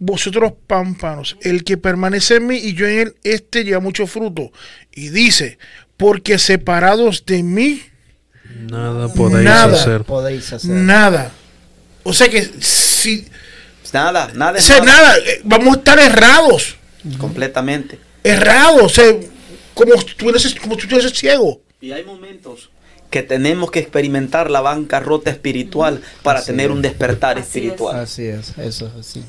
vosotros 0.03 0.53
pámpanos, 0.65 1.37
el 1.41 1.63
que 1.63 1.77
permanece 1.77 2.37
en 2.37 2.47
mí 2.47 2.57
y 2.57 2.73
yo 2.73 2.87
en 2.87 2.99
él, 2.99 3.15
este 3.23 3.63
lleva 3.63 3.79
mucho 3.79 4.07
fruto. 4.07 4.51
Y 4.91 5.09
dice, 5.09 5.59
porque 5.95 6.39
separados 6.39 7.23
de 7.25 7.43
mí, 7.43 7.83
Nada 8.59 9.07
podéis 9.13 9.45
Nada. 9.45 9.79
hacer. 9.79 10.03
Podéis 10.03 10.51
hacer. 10.51 10.71
nada. 10.71 11.31
O 12.03 12.13
sea 12.13 12.27
que 12.29 12.49
si, 12.59 13.25
Nada, 13.93 14.31
nada 14.33 14.53
o 14.53 14.55
es 14.57 14.63
sea, 14.63 14.79
nada. 14.79 15.09
nada, 15.09 15.17
eh, 15.19 15.41
vamos 15.43 15.75
a 15.75 15.77
estar 15.79 15.99
errados. 15.99 16.75
Completamente. 17.17 17.99
errado, 18.23 18.85
o 18.85 18.89
sea, 18.89 19.05
como 19.73 19.95
si 20.01 20.15
tú 20.15 20.29
eres, 20.29 20.55
como 20.55 20.75
tú 20.77 20.95
eres 20.97 21.13
ciego. 21.13 21.61
Y 21.79 21.91
hay 21.91 22.03
momentos 22.03 22.69
que 23.09 23.21
tenemos 23.23 23.69
que 23.71 23.79
experimentar 23.79 24.49
la 24.49 24.61
bancarrota 24.61 25.29
espiritual 25.29 26.01
para 26.23 26.39
Así 26.39 26.47
tener 26.47 26.67
es. 26.67 26.71
un 26.75 26.81
despertar 26.81 27.37
Así 27.37 27.41
es. 27.41 27.47
espiritual. 27.47 27.99
Así 27.99 28.25
es, 28.25 28.57
eso 28.57 28.87
es 28.87 28.93
así. 28.99 29.23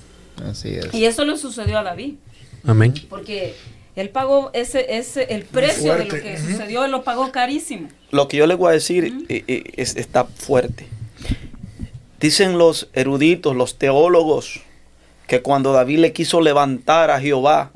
Así 0.44 0.70
es. 0.74 0.92
Y 0.94 1.04
eso 1.04 1.24
le 1.24 1.36
sucedió 1.36 1.78
a 1.78 1.82
David. 1.82 2.14
Amén. 2.64 2.94
Porque 3.08 3.54
él 3.96 4.08
pagó 4.10 4.50
ese, 4.54 4.96
ese, 4.96 5.24
el 5.34 5.44
precio 5.44 5.94
de 5.96 6.04
lo 6.06 6.10
que 6.14 6.38
sucedió, 6.38 6.84
él 6.84 6.90
lo 6.90 7.02
pagó 7.04 7.30
carísimo. 7.32 7.88
Lo 8.10 8.28
que 8.28 8.36
yo 8.38 8.46
les 8.46 8.56
voy 8.56 8.70
a 8.70 8.72
decir 8.72 9.26
eh, 9.28 9.44
eh, 9.46 9.72
es- 9.76 9.96
está 9.96 10.24
fuerte. 10.24 10.86
Dicen 12.20 12.56
los 12.56 12.88
eruditos, 12.92 13.56
los 13.56 13.78
teólogos, 13.78 14.60
que 15.26 15.42
cuando 15.42 15.72
David 15.72 15.98
le 15.98 16.12
quiso 16.12 16.40
levantar 16.40 17.10
a 17.10 17.20
Jehová 17.20 17.70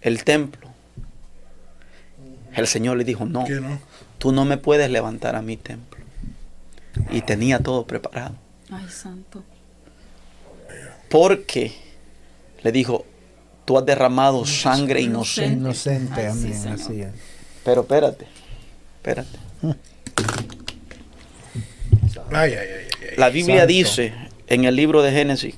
el 0.00 0.24
templo, 0.24 0.68
el 2.54 2.66
Señor 2.66 2.96
le 2.96 3.04
dijo, 3.04 3.24
no. 3.24 3.44
tú 4.18 4.32
no 4.32 4.44
me 4.44 4.56
puedes 4.56 4.90
levantar 4.90 5.36
a 5.36 5.42
mi 5.42 5.56
templo. 5.56 6.00
Y 7.10 7.22
tenía 7.22 7.58
todo 7.58 7.86
preparado. 7.86 8.34
Ay, 8.70 8.86
santo. 8.88 9.42
Porque 11.14 11.70
le 12.64 12.72
dijo, 12.72 13.06
tú 13.64 13.78
has 13.78 13.86
derramado 13.86 14.44
sangre 14.44 15.00
inocente. 15.00 15.52
Inocente, 15.52 16.26
amén, 16.26 16.52
Señor. 16.52 16.74
así 16.74 17.02
es. 17.02 17.10
Pero 17.64 17.82
espérate, 17.82 18.26
espérate. 18.96 19.38
Ay, 22.32 22.54
ay, 22.54 22.56
ay. 22.58 23.16
La 23.16 23.28
Biblia 23.28 23.58
Santo. 23.58 23.72
dice 23.72 24.12
en 24.48 24.64
el 24.64 24.74
libro 24.74 25.02
de 25.02 25.12
Génesis, 25.12 25.54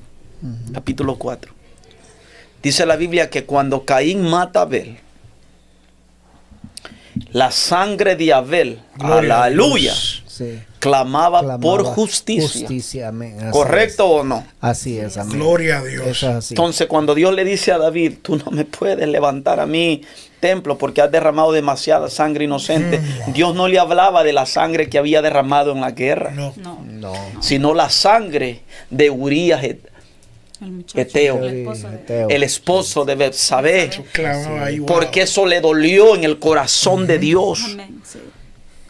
capítulo 0.73 1.17
4, 1.17 1.51
dice 2.61 2.85
la 2.85 2.95
Biblia 2.97 3.31
que 3.31 3.45
cuando 3.45 3.83
Caín 3.83 4.21
mata 4.21 4.59
a 4.59 4.63
Abel, 4.63 4.99
la 7.31 7.51
sangre 7.51 8.15
de 8.15 8.33
Abel, 8.33 8.79
Gloria 8.95 9.43
aleluya. 9.43 9.93
Sí. 10.27 10.59
clamaba, 10.79 11.39
Clamaba 11.39 11.59
por 11.59 11.83
justicia. 11.83 12.47
Justicia, 12.47 13.07
amén. 13.07 13.37
así 13.39 13.51
¿Correcto 13.51 14.05
o 14.07 14.23
no? 14.23 14.45
Así 14.61 14.97
es, 14.99 15.17
amén. 15.17 15.37
Gloria 15.39 15.79
a 15.79 15.83
Dios. 15.83 16.23
Es. 16.23 16.51
Entonces 16.51 16.85
cuando 16.87 17.15
Dios 17.15 17.33
le 17.33 17.43
dice 17.43 17.71
a 17.71 17.79
David, 17.79 18.13
tú 18.21 18.35
no 18.37 18.51
me 18.51 18.63
puedes 18.63 19.07
levantar 19.07 19.59
a 19.59 19.65
mi 19.65 20.03
templo 20.39 20.77
porque 20.77 21.01
has 21.01 21.11
derramado 21.11 21.51
demasiada 21.51 22.09
sangre 22.11 22.45
inocente, 22.45 23.01
Dios 23.33 23.55
no 23.55 23.67
le 23.67 23.79
hablaba 23.79 24.23
de 24.23 24.33
la 24.33 24.45
sangre 24.45 24.87
que 24.89 24.99
había 24.99 25.23
derramado 25.23 25.71
en 25.71 25.81
la 25.81 25.91
guerra, 25.91 26.29
No. 26.31 26.53
No, 26.57 26.83
no. 26.85 27.13
sino 27.41 27.73
la 27.73 27.89
sangre 27.89 28.61
de 28.91 29.09
Urías, 29.09 29.63
et- 29.63 29.89
el 30.61 30.71
muchacho, 30.71 30.99
Eteo. 30.99 31.43
el 31.43 31.57
esposo 31.59 31.89
de- 31.89 31.95
Eteo. 31.95 32.29
el 32.29 32.43
esposo 32.43 33.05
de 33.05 33.15
Betsabé, 33.15 33.89
Clamaba 34.11 34.65
ahí, 34.65 34.79
wow. 34.79 34.87
porque 34.87 35.21
eso 35.21 35.45
le 35.45 35.61
dolió 35.61 36.15
en 36.15 36.23
el 36.23 36.39
corazón 36.39 37.05
de 37.07 37.19
Dios. 37.19 37.61
Amén, 37.65 38.01
sí. 38.03 38.19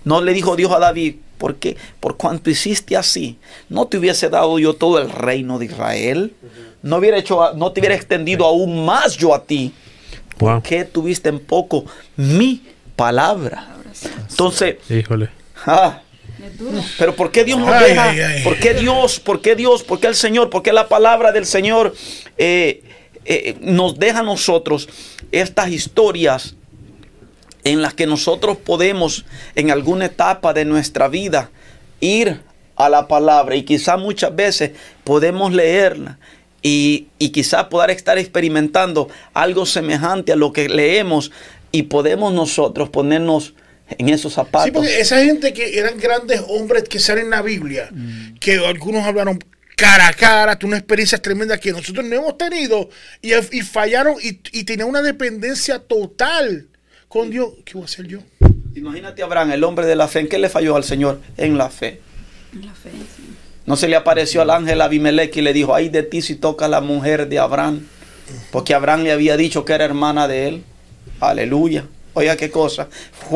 No 0.04 0.22
le 0.22 0.34
dijo 0.34 0.56
Dios 0.56 0.72
a 0.72 0.80
David, 0.80 1.16
¿por 1.38 1.56
qué? 1.58 1.76
Por 2.00 2.16
cuanto 2.18 2.50
hiciste 2.50 2.96
así, 2.96 3.38
no 3.70 3.88
te 3.88 3.98
hubiese 3.98 4.30
dado 4.30 4.58
yo 4.60 4.74
todo 4.74 5.00
el 5.00 5.10
reino 5.10 5.60
de 5.60 5.66
Israel, 5.66 6.34
no 6.82 6.98
hubiera 6.98 7.18
hecho, 7.18 7.54
no 7.56 7.72
te 7.74 7.82
hubiera 7.82 7.96
extendido 7.96 8.46
aún 8.46 8.86
más 8.86 9.18
yo 9.18 9.34
a 9.36 9.44
ti. 9.44 9.74
Wow. 10.40 10.62
¿Qué 10.62 10.86
tuviste 10.86 11.30
en 11.30 11.40
poco? 11.40 11.86
Mi 12.16 12.62
palabra. 12.96 13.76
Entonces, 14.30 14.78
Híjole. 14.90 15.30
ah. 15.66 16.02
Pero 16.98 17.16
¿por 17.16 17.32
qué 17.32 17.44
Dios 17.44 17.60
nos 17.60 17.70
Ay, 17.70 17.90
deja? 17.90 18.10
ay, 18.10 18.20
ay. 18.20 18.44
¿Por 18.44 18.58
qué 18.60 18.74
Dios? 18.74 19.20
¿Por 19.20 19.42
qué 19.42 19.56
Dios? 19.56 19.84
¿Por 19.84 20.00
qué 20.00 20.08
el 20.08 20.16
Señor? 20.16 20.50
¿Por 20.50 20.64
qué 20.64 20.74
la 20.74 20.88
palabra 20.88 21.32
del 21.32 21.46
Señor 21.46 21.94
eh, 22.38 22.84
eh, 23.26 23.58
nos 23.62 24.00
deja 24.00 24.20
a 24.20 24.24
nosotros 24.24 24.88
estas 25.32 25.70
historias 25.70 26.56
en 27.64 27.82
las 27.82 27.94
que 27.94 28.08
nosotros 28.08 28.58
podemos 28.58 29.26
en 29.56 29.72
alguna 29.72 30.06
etapa 30.06 30.54
de 30.54 30.64
nuestra 30.66 31.08
vida 31.10 31.50
ir 32.00 32.42
a 32.76 32.90
la 32.90 33.08
palabra 33.08 33.56
y 33.56 33.64
quizá 33.64 33.98
muchas 33.98 34.36
veces 34.36 34.72
podemos 35.04 35.52
leerla 35.52 36.20
y, 36.62 37.08
y 37.20 37.30
quizá 37.30 37.70
poder 37.70 37.90
estar 37.90 38.18
experimentando 38.18 39.10
algo 39.34 39.66
semejante 39.66 40.32
a 40.32 40.36
lo 40.36 40.54
que 40.54 40.70
leemos 40.70 41.32
y 41.72 41.84
podemos 41.84 42.34
nosotros 42.34 42.90
ponernos 42.90 43.54
en 43.90 44.10
esos 44.10 44.34
zapatos. 44.34 44.66
Sí, 44.66 44.72
porque 44.72 45.00
esa 45.00 45.24
gente 45.24 45.54
que 45.54 45.78
eran 45.78 45.98
grandes 46.00 46.42
hombres 46.48 46.84
que 46.84 47.00
salen 47.00 47.26
en 47.26 47.30
la 47.32 47.42
Biblia, 47.42 47.90
que 48.40 48.58
algunos 48.58 49.06
hablaron 49.06 49.40
cara 49.76 50.08
a 50.08 50.14
cara, 50.14 50.58
tuvo 50.58 50.70
una 50.70 50.78
experiencia 50.78 51.20
tremenda 51.22 51.60
que 51.60 51.72
nosotros 51.72 52.04
no 52.04 52.16
hemos 52.16 52.38
tenido 52.38 52.90
y, 53.22 53.34
y 53.34 53.62
fallaron 53.62 54.16
y, 54.22 54.40
y 54.52 54.64
tenían 54.64 54.90
una 54.90 55.02
dependencia 55.02 55.80
total 55.80 56.68
con 57.08 57.30
Dios. 57.30 57.50
¿Qué 57.64 57.74
voy 57.74 57.84
a 57.84 57.86
hacer 57.86 58.08
yo? 58.08 58.20
Imagínate 58.76 59.22
a 59.22 59.26
Abraham, 59.26 59.52
el 59.52 59.64
hombre 59.64 59.86
de 59.86 59.96
la 59.96 60.08
fe, 60.08 60.20
¿en 60.20 60.28
qué 60.28 60.40
le 60.40 60.50
falló 60.50 60.76
al 60.76 60.84
Señor? 60.84 61.22
En 61.38 61.58
la 61.58 61.70
fe. 61.70 62.02
La 62.54 62.74
fe, 62.74 62.90
sí. 62.92 63.24
No 63.66 63.76
se 63.76 63.88
le 63.88 63.96
apareció 63.96 64.42
al 64.42 64.50
ángel 64.50 64.82
Abimelech 64.82 65.36
y 65.36 65.42
le 65.42 65.52
dijo, 65.52 65.76
ay 65.76 65.90
de 65.90 66.02
ti 66.02 66.22
si 66.22 66.36
toca 66.36 66.68
la 66.68 66.80
mujer 66.82 67.28
de 67.28 67.38
Abraham. 67.38 67.86
Porque 68.52 68.74
Abraham 68.74 69.04
le 69.04 69.12
había 69.12 69.38
dicho 69.38 69.66
que 69.66 69.74
era 69.74 69.86
hermana 69.86 70.28
de 70.28 70.48
él. 70.48 70.64
Aleluya. 71.20 71.86
Oiga 72.18 72.36
qué 72.36 72.50
cosa. 72.50 72.88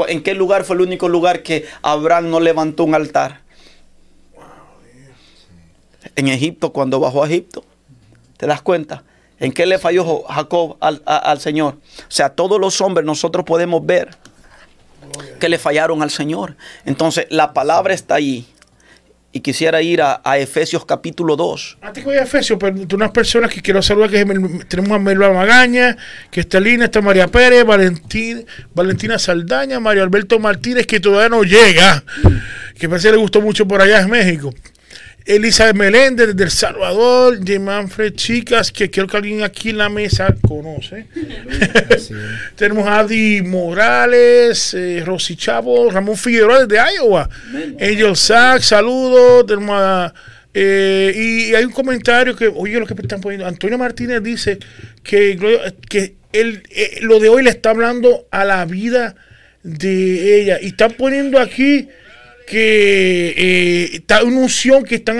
¿En 0.08 0.24
qué 0.24 0.34
lugar 0.34 0.64
fue 0.64 0.76
el 0.76 0.82
único 0.82 1.08
lugar 1.08 1.44
que 1.44 1.68
Abraham 1.84 2.32
no 2.32 2.40
levantó 2.40 2.84
un 2.84 2.96
altar? 2.96 3.42
En 6.16 6.28
Egipto, 6.28 6.74
cuando 6.74 7.00
bajó 7.00 7.24
a 7.24 7.28
Egipto. 7.28 7.64
¿Te 8.38 8.48
das 8.48 8.64
cuenta? 8.64 9.04
¿En 9.40 9.52
qué 9.52 9.68
le 9.68 9.78
falló 9.78 10.24
Jacob 10.24 10.78
al, 10.80 11.04
al 11.06 11.40
Señor? 11.40 11.76
O 11.76 12.06
sea, 12.12 12.30
todos 12.30 12.60
los 12.60 12.82
hombres 12.82 13.06
nosotros 13.06 13.46
podemos 13.46 13.86
ver 13.86 14.18
que 15.40 15.48
le 15.48 15.60
fallaron 15.60 16.02
al 16.02 16.10
Señor. 16.10 16.56
Entonces, 16.84 17.28
la 17.30 17.54
palabra 17.54 17.94
está 17.94 18.16
ahí. 18.16 18.48
Y 19.34 19.40
quisiera 19.40 19.82
ir 19.82 20.02
a, 20.02 20.22
a 20.24 20.38
Efesios 20.38 20.86
capítulo 20.86 21.38
2. 21.38 21.78
Antes 21.82 22.04
que 22.04 22.10
vaya 22.10 22.22
a 22.22 22.24
Efesios, 22.26 22.60
pero 22.60 22.76
unas 22.94 23.12
personas 23.12 23.52
que 23.54 23.62
quiero 23.62 23.82
saludar, 23.82 24.10
que 24.10 24.26
tenemos 24.68 24.92
a 24.92 25.00
Melba 25.00 25.32
Magaña, 25.32 25.96
que 26.30 26.42
está 26.42 26.60
Lina, 26.60 26.86
está 26.86 27.02
María 27.02 27.28
Pérez, 27.28 27.64
Valentín, 27.66 28.46
Valentina 28.76 29.18
Saldaña, 29.18 29.80
Mario 29.80 30.04
Alberto 30.04 30.38
Martínez, 30.38 30.86
que 30.86 31.00
todavía 31.00 31.30
no 31.30 31.44
llega, 31.44 32.04
que 32.78 32.90
parece 32.90 33.08
que 33.08 33.14
le 33.14 33.20
gustó 33.20 33.40
mucho 33.40 33.66
por 33.66 33.82
allá 33.82 34.02
en 34.02 34.10
México. 34.10 34.54
Elizabeth 35.26 35.76
Meléndez 35.76 36.28
desde 36.28 36.44
El 36.44 36.52
Salvador, 36.52 37.38
J. 37.38 37.60
Manfred 37.60 38.14
Chicas, 38.16 38.72
que 38.72 38.90
creo 38.90 39.08
que 39.08 39.18
alguien 39.18 39.44
aquí 39.44 39.70
en 39.70 39.78
la 39.78 39.90
mesa 39.90 40.36
conoce. 40.42 41.06
Tenemos 42.56 42.88
a 42.88 43.00
Adi 43.00 43.42
Morales, 43.42 44.74
eh, 44.74 45.04
Rosy 45.06 45.36
Chavo, 45.36 45.90
Ramón 45.92 46.18
Figueroa 46.18 46.66
desde 46.66 46.82
Iowa, 46.96 47.30
Angel 47.80 48.16
Sack, 48.16 48.62
saludos. 48.62 49.46
Tenemos 49.46 49.76
a, 49.80 50.14
eh, 50.54 51.14
y, 51.16 51.52
y 51.52 51.56
hay 51.56 51.64
un 51.64 51.72
comentario 51.72 52.36
que, 52.36 52.48
oye, 52.48 52.80
lo 52.80 52.86
que 52.86 52.94
están 52.94 53.22
poniendo. 53.22 53.48
Antonio 53.48 53.78
Martínez 53.78 54.22
dice 54.22 54.58
que, 55.04 55.38
que 55.90 56.16
él, 56.34 56.64
eh, 56.70 57.00
lo 57.02 57.20
de 57.20 57.30
hoy 57.30 57.44
le 57.44 57.50
está 57.50 57.70
hablando 57.70 58.28
a 58.32 58.44
la 58.46 58.66
vida 58.66 59.16
de 59.64 60.42
ella. 60.42 60.60
Y 60.62 60.68
están 60.68 60.94
poniendo 60.94 61.40
aquí 61.40 61.90
que 62.52 63.34
eh, 63.38 63.90
está 63.94 64.24
una 64.24 64.40
unción 64.42 64.84
que 64.84 64.96
están 64.96 65.18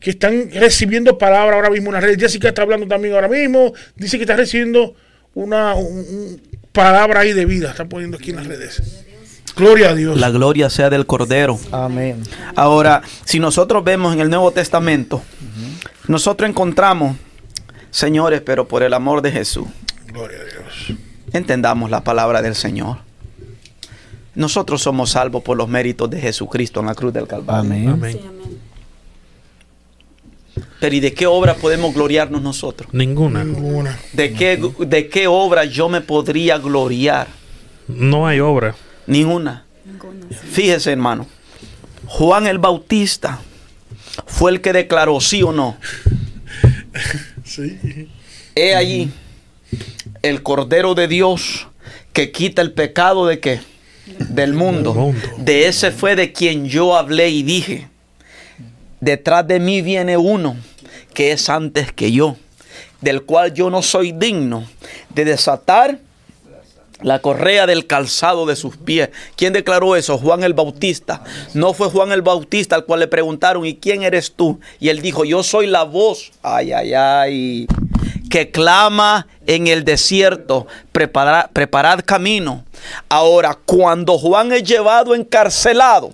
que 0.00 0.10
están 0.10 0.50
recibiendo 0.52 1.16
palabra 1.16 1.54
ahora 1.54 1.70
mismo 1.70 1.90
en 1.90 1.94
las 1.94 2.02
redes. 2.02 2.18
Jessica 2.18 2.48
está 2.48 2.62
hablando 2.62 2.88
también 2.88 3.14
ahora 3.14 3.28
mismo. 3.28 3.72
Dice 3.94 4.16
que 4.18 4.24
está 4.24 4.34
recibiendo 4.34 4.94
una 5.34 5.74
un- 5.74 5.98
un 5.98 6.40
palabra 6.72 7.20
ahí 7.20 7.32
de 7.32 7.44
vida. 7.46 7.70
Está 7.70 7.84
poniendo 7.84 8.16
aquí 8.16 8.30
en 8.30 8.36
las 8.36 8.46
redes. 8.48 8.82
Gloria 9.56 9.90
a 9.90 9.94
Dios. 9.94 10.18
La 10.18 10.30
gloria 10.30 10.68
sea 10.70 10.90
del 10.90 11.06
Cordero. 11.06 11.60
Amén. 11.70 12.22
Ahora, 12.56 13.02
si 13.24 13.38
nosotros 13.38 13.84
vemos 13.84 14.12
en 14.14 14.20
el 14.20 14.28
Nuevo 14.30 14.50
Testamento, 14.50 15.22
nosotros 16.08 16.48
encontramos, 16.50 17.16
señores, 17.90 18.40
pero 18.44 18.66
por 18.66 18.82
el 18.82 18.94
amor 18.94 19.22
de 19.22 19.30
Jesús, 19.30 19.68
Gloria 20.12 20.38
a 20.38 20.44
Dios. 20.44 20.98
entendamos 21.32 21.90
la 21.90 22.02
palabra 22.02 22.42
del 22.42 22.54
Señor. 22.56 22.98
Nosotros 24.34 24.82
somos 24.82 25.10
salvos 25.10 25.42
por 25.42 25.56
los 25.56 25.68
méritos 25.68 26.08
de 26.10 26.20
Jesucristo 26.20 26.80
en 26.80 26.86
la 26.86 26.94
cruz 26.94 27.12
del 27.12 27.26
Calvario. 27.26 27.60
Amén. 27.60 27.88
Amén. 27.88 28.12
Sí, 28.12 28.20
amén. 28.26 28.42
Pero 30.80 30.96
¿y 30.96 31.00
de 31.00 31.14
qué 31.14 31.26
obra 31.26 31.54
podemos 31.54 31.94
gloriarnos 31.94 32.42
nosotros? 32.42 32.92
Ninguna. 32.92 33.44
Ninguna. 33.44 33.98
¿De 34.12 34.32
qué, 34.32 34.60
¿De 34.80 35.08
qué 35.08 35.26
obra 35.26 35.64
yo 35.64 35.88
me 35.88 36.00
podría 36.00 36.58
gloriar? 36.58 37.28
No 37.88 38.26
hay 38.26 38.40
obra. 38.40 38.74
Ninguna. 39.06 39.64
Ninguna, 39.84 40.26
sí. 40.30 40.36
Fíjese, 40.36 40.92
hermano. 40.92 41.26
Juan 42.06 42.46
el 42.46 42.58
Bautista 42.58 43.40
fue 44.26 44.50
el 44.50 44.60
que 44.60 44.72
declaró, 44.72 45.20
sí 45.20 45.42
o 45.42 45.52
no. 45.52 45.76
Sí. 47.44 48.08
He 48.54 48.74
allí 48.74 49.10
el 50.22 50.42
Cordero 50.42 50.94
de 50.94 51.08
Dios 51.08 51.68
que 52.12 52.30
quita 52.30 52.62
el 52.62 52.72
pecado 52.72 53.26
de 53.26 53.40
qué? 53.40 53.60
Del 54.06 54.52
mundo. 54.52 55.14
De 55.38 55.68
ese 55.68 55.90
fue 55.90 56.16
de 56.16 56.32
quien 56.32 56.66
yo 56.66 56.96
hablé 56.96 57.30
y 57.30 57.42
dije, 57.42 57.88
detrás 59.00 59.46
de 59.46 59.60
mí 59.60 59.82
viene 59.82 60.16
uno 60.16 60.56
que 61.14 61.32
es 61.32 61.48
antes 61.48 61.92
que 61.92 62.12
yo, 62.12 62.36
del 63.00 63.22
cual 63.22 63.52
yo 63.52 63.70
no 63.70 63.82
soy 63.82 64.12
digno 64.12 64.66
de 65.10 65.24
desatar 65.24 65.98
la 67.02 67.18
correa 67.18 67.66
del 67.66 67.86
calzado 67.86 68.46
de 68.46 68.56
sus 68.56 68.76
pies. 68.76 69.10
¿Quién 69.36 69.52
declaró 69.52 69.96
eso? 69.96 70.18
Juan 70.18 70.42
el 70.44 70.54
Bautista. 70.54 71.22
No 71.54 71.72
fue 71.74 71.88
Juan 71.88 72.12
el 72.12 72.22
Bautista 72.22 72.76
al 72.76 72.84
cual 72.84 73.00
le 73.00 73.08
preguntaron, 73.08 73.66
¿y 73.66 73.76
quién 73.76 74.02
eres 74.02 74.32
tú? 74.32 74.60
Y 74.80 74.88
él 74.88 75.02
dijo, 75.02 75.24
yo 75.24 75.42
soy 75.42 75.66
la 75.66 75.82
voz, 75.82 76.32
ay, 76.42 76.72
ay, 76.72 76.94
ay, 76.94 77.66
que 78.32 78.50
clama 78.50 79.26
en 79.46 79.66
el 79.66 79.84
desierto, 79.84 80.66
preparad, 80.90 81.50
preparad 81.52 82.00
camino. 82.02 82.64
Ahora, 83.10 83.58
cuando 83.66 84.16
Juan 84.16 84.50
es 84.52 84.62
llevado 84.62 85.14
encarcelado, 85.14 86.12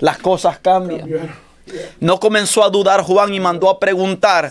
las 0.00 0.18
cosas 0.18 0.58
cambian. 0.58 1.32
No 2.00 2.18
comenzó 2.18 2.64
a 2.64 2.68
dudar 2.68 3.02
Juan 3.02 3.32
y 3.32 3.38
mandó 3.38 3.70
a 3.70 3.78
preguntar, 3.78 4.50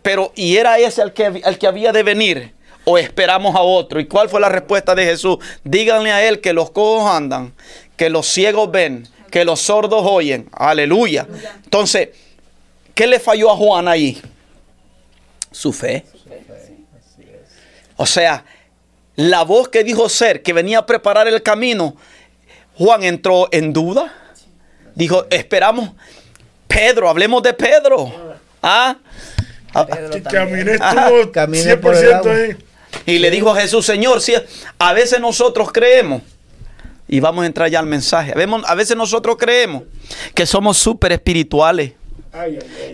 Pero, 0.00 0.32
¿y 0.34 0.56
era 0.56 0.78
ese 0.78 1.02
el 1.02 1.12
que, 1.12 1.42
el 1.44 1.58
que 1.58 1.66
había 1.66 1.92
de 1.92 2.02
venir? 2.02 2.54
¿O 2.86 2.96
esperamos 2.96 3.54
a 3.54 3.60
otro? 3.60 4.00
¿Y 4.00 4.06
cuál 4.06 4.30
fue 4.30 4.40
la 4.40 4.48
respuesta 4.48 4.94
de 4.94 5.04
Jesús? 5.04 5.36
Díganle 5.62 6.10
a 6.10 6.26
él 6.26 6.40
que 6.40 6.54
los 6.54 6.70
cojos 6.70 7.10
andan, 7.10 7.52
que 7.98 8.08
los 8.08 8.26
ciegos 8.26 8.70
ven, 8.70 9.06
que 9.30 9.44
los 9.44 9.60
sordos 9.60 10.06
oyen. 10.06 10.48
Aleluya. 10.52 11.28
Entonces, 11.64 12.08
¿qué 12.94 13.06
le 13.06 13.20
falló 13.20 13.50
a 13.50 13.56
Juan 13.56 13.88
ahí? 13.88 14.22
Su 15.54 15.72
fe. 15.72 16.04
O 17.96 18.06
sea, 18.06 18.44
la 19.14 19.44
voz 19.44 19.68
que 19.68 19.84
dijo 19.84 20.08
ser, 20.08 20.42
que 20.42 20.52
venía 20.52 20.80
a 20.80 20.86
preparar 20.86 21.28
el 21.28 21.42
camino, 21.42 21.94
Juan 22.76 23.04
entró 23.04 23.48
en 23.52 23.72
duda. 23.72 24.12
Dijo, 24.96 25.26
esperamos. 25.30 25.90
Pedro, 26.66 27.08
hablemos 27.08 27.40
de 27.42 27.52
Pedro. 27.52 28.12
¿Ah? 28.60 28.96
Ah, 29.72 29.86
Que 30.12 30.22
caminé 30.22 30.74
Ajá. 30.80 31.08
estuvo 31.08 31.30
Caminé 31.32 31.76
por 31.76 31.94
el 31.94 32.04
100% 32.04 32.14
agua. 32.14 32.32
ahí. 32.34 32.56
Y 33.06 33.18
le 33.18 33.30
dijo 33.30 33.50
a 33.50 33.60
Jesús, 33.60 33.86
Señor, 33.86 34.20
si 34.20 34.34
a 34.78 34.92
veces 34.92 35.20
nosotros 35.20 35.70
creemos, 35.72 36.22
y 37.06 37.20
vamos 37.20 37.44
a 37.44 37.46
entrar 37.46 37.68
ya 37.68 37.78
al 37.78 37.86
mensaje, 37.86 38.32
a 38.66 38.74
veces 38.74 38.96
nosotros 38.96 39.36
creemos 39.38 39.84
que 40.34 40.46
somos 40.46 40.78
súper 40.78 41.12
espirituales. 41.12 41.92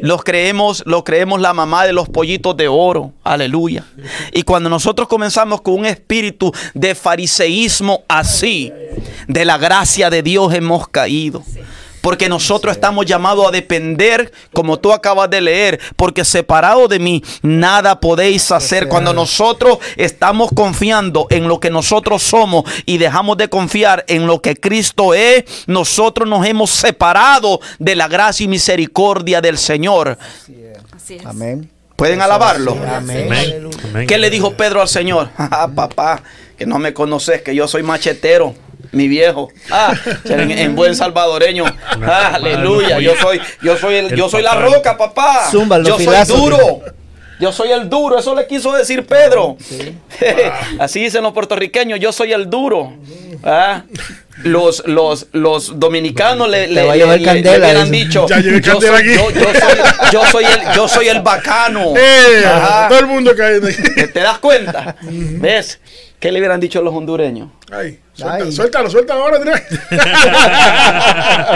Los 0.02 0.22
creemos, 0.22 0.82
lo 0.86 1.04
creemos 1.04 1.40
la 1.40 1.54
mamá 1.54 1.86
de 1.86 1.92
los 1.92 2.08
pollitos 2.08 2.56
de 2.56 2.68
oro. 2.68 3.12
Aleluya. 3.24 3.84
Y 4.32 4.42
cuando 4.42 4.68
nosotros 4.68 5.08
comenzamos 5.08 5.60
con 5.60 5.74
un 5.74 5.86
espíritu 5.86 6.52
de 6.74 6.94
fariseísmo 6.94 8.04
así, 8.08 8.72
de 9.28 9.44
la 9.44 9.58
gracia 9.58 10.10
de 10.10 10.22
Dios 10.22 10.52
hemos 10.54 10.88
caído. 10.88 11.42
Porque 12.00 12.28
nosotros 12.28 12.74
estamos 12.74 13.06
llamados 13.06 13.46
a 13.46 13.50
depender, 13.50 14.32
como 14.52 14.78
tú 14.78 14.92
acabas 14.92 15.30
de 15.30 15.40
leer, 15.40 15.80
porque 15.96 16.24
separado 16.24 16.88
de 16.88 16.98
mí 16.98 17.22
nada 17.42 18.00
podéis 18.00 18.50
hacer. 18.52 18.88
Cuando 18.88 19.12
nosotros 19.12 19.78
estamos 19.96 20.50
confiando 20.54 21.26
en 21.30 21.48
lo 21.48 21.60
que 21.60 21.70
nosotros 21.70 22.22
somos 22.22 22.64
y 22.86 22.98
dejamos 22.98 23.36
de 23.36 23.48
confiar 23.48 24.04
en 24.08 24.26
lo 24.26 24.40
que 24.40 24.56
Cristo 24.56 25.14
es, 25.14 25.44
nosotros 25.66 26.28
nos 26.28 26.46
hemos 26.46 26.70
separado 26.70 27.60
de 27.78 27.96
la 27.96 28.08
gracia 28.08 28.44
y 28.44 28.48
misericordia 28.48 29.40
del 29.40 29.58
Señor. 29.58 30.18
Así 30.94 31.14
es. 31.14 31.26
Amén. 31.26 31.70
¿Pueden 31.96 32.22
alabarlo? 32.22 32.78
Amén. 32.88 33.68
¿Qué 34.08 34.16
le 34.16 34.30
dijo 34.30 34.54
Pedro 34.54 34.80
al 34.80 34.88
Señor? 34.88 35.28
Ah, 35.38 35.68
papá, 35.74 36.22
que 36.56 36.64
no 36.64 36.78
me 36.78 36.94
conoces, 36.94 37.42
que 37.42 37.54
yo 37.54 37.68
soy 37.68 37.82
machetero. 37.82 38.54
Mi 38.92 39.08
viejo. 39.08 39.50
Ah, 39.70 39.92
en, 40.24 40.50
en 40.50 40.74
buen 40.76 40.94
salvadoreño. 40.94 41.64
Ah, 42.02 42.32
aleluya. 42.34 42.98
Yo 42.98 43.14
soy, 43.16 43.40
yo 43.62 43.76
soy 43.76 43.94
el, 43.96 44.14
yo 44.16 44.28
soy 44.28 44.42
la 44.42 44.54
roca, 44.54 44.96
papá. 44.96 45.48
Yo 45.52 45.98
soy 45.98 46.06
duro. 46.26 46.80
Yo 47.38 47.52
soy 47.52 47.70
el 47.72 47.88
duro, 47.88 48.18
eso 48.18 48.34
le 48.34 48.46
quiso 48.46 48.70
decir 48.72 49.06
Pedro. 49.06 49.56
Sí. 49.66 49.96
Así 50.78 51.02
dicen 51.02 51.22
los 51.22 51.32
puertorriqueños, 51.32 51.98
yo 51.98 52.12
soy 52.12 52.32
el 52.34 52.50
duro. 52.50 52.92
Ah, 53.42 53.84
Los, 54.42 54.82
los, 54.86 55.26
los 55.32 55.78
dominicanos 55.80 56.48
le, 56.50 56.66
le, 56.68 56.82
va 56.84 56.92
a 56.92 56.96
le- 56.96 57.16
le- 57.18 57.24
candela, 57.24 57.56
le 57.58 57.64
hubieran 57.64 57.90
dice. 57.90 58.04
dicho, 58.04 58.26
yo 58.28 58.80
soy, 58.80 59.14
yo, 59.14 59.30
yo 59.30 59.44
soy, 59.54 59.78
yo 60.12 60.26
soy 60.26 60.44
el, 60.44 60.60
yo 60.76 60.88
soy 60.88 61.08
el 61.08 61.20
bacano. 61.22 61.94
¡Eh! 61.96 62.42
Todo 62.90 62.98
el 62.98 63.06
mundo 63.06 63.32
cae 63.34 63.58
¿Te, 63.60 64.08
te 64.08 64.20
das 64.20 64.38
cuenta? 64.38 64.96
¿Ves? 65.02 65.78
¿Qué 66.20 66.30
le 66.30 66.38
hubieran 66.38 66.60
dicho 66.60 66.82
los 66.82 66.94
hondureños? 66.94 67.48
Ay, 67.72 67.98
suelta, 68.12 68.44
Ay. 68.44 68.52
suéltalo, 68.52 68.90
suelta 68.90 69.14
ahora, 69.14 69.36
Andrés. 69.38 69.62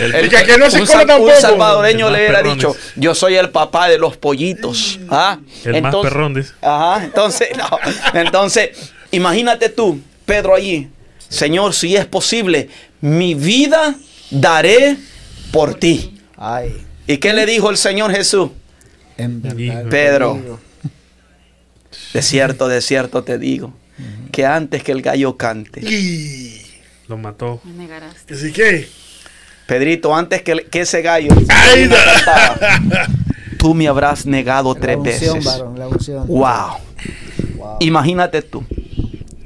El- 0.00 0.26
Y 0.26 0.28
que 0.28 0.58
no 0.58 0.70
se 0.70 0.80
un, 0.80 0.86
cola 0.86 0.86
sal- 0.86 1.00
un 1.02 1.06
tampoco. 1.08 1.40
salvadoreño 1.40 2.10
le 2.10 2.18
hubiera 2.18 2.38
perrones. 2.38 2.54
dicho, 2.56 2.76
yo 2.96 3.14
soy 3.14 3.36
el 3.36 3.50
papá 3.50 3.88
de 3.88 3.98
los 3.98 4.16
pollitos. 4.16 4.98
¿Ah? 5.10 5.38
El 5.64 5.82
más 5.82 5.94
perrón, 5.96 6.34
dice. 6.34 6.52
Ajá, 6.62 7.04
entonces, 7.04 7.48
no, 7.56 7.68
entonces, 8.20 8.92
imagínate 9.10 9.68
tú, 9.68 10.00
Pedro 10.24 10.54
allí, 10.54 10.88
Señor, 11.28 11.74
si 11.74 11.96
es 11.96 12.06
posible, 12.06 12.68
mi 13.00 13.34
vida 13.34 13.94
daré 14.30 14.96
por 15.52 15.74
ti. 15.74 16.16
Ay, 16.36 16.86
¿Y 17.06 17.18
qué 17.18 17.32
le 17.32 17.44
dijo 17.44 17.70
el 17.70 17.76
Señor 17.76 18.12
Jesús? 18.14 18.50
en 19.16 19.42
verdad. 19.42 19.84
Pedro. 19.90 20.60
De 22.14 22.22
cierto, 22.22 22.68
de 22.68 22.80
cierto 22.80 23.22
te 23.24 23.38
digo, 23.38 23.72
que 24.32 24.46
antes 24.46 24.82
que 24.82 24.92
el 24.92 25.02
gallo 25.02 25.36
cante, 25.36 25.80
Y 25.80 26.60
Lo 27.08 27.16
mató. 27.18 27.60
Me 27.64 27.72
negaste. 27.84 28.34
así 28.34 28.52
que, 28.52 28.88
Pedrito, 29.66 30.14
antes 30.14 30.42
que, 30.42 30.66
que 30.70 30.80
ese 30.80 31.02
gallo 31.02 31.30
Ay, 31.48 31.86
no. 31.88 31.94
cantara, 31.96 33.08
tú 33.58 33.74
me 33.74 33.86
habrás 33.88 34.26
negado 34.26 34.74
La 34.74 34.80
tres 34.80 34.96
unción, 34.96 35.34
veces. 35.38 35.44
varón, 35.44 35.78
la 35.78 35.88
unción. 35.88 36.26
Wow. 36.26 36.78
Wow. 37.56 37.76
Imagínate 37.80 38.42
tú. 38.42 38.64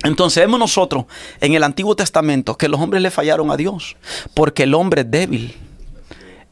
Entonces 0.04 0.42
vemos 0.42 0.58
nosotros 0.58 1.04
en 1.40 1.54
el 1.54 1.62
Antiguo 1.64 1.96
Testamento 1.96 2.56
que 2.56 2.68
los 2.68 2.80
hombres 2.80 3.02
le 3.02 3.10
fallaron 3.10 3.50
a 3.50 3.56
Dios 3.56 3.96
porque 4.34 4.64
el 4.64 4.74
hombre 4.74 5.00
es 5.02 5.10
débil. 5.10 5.54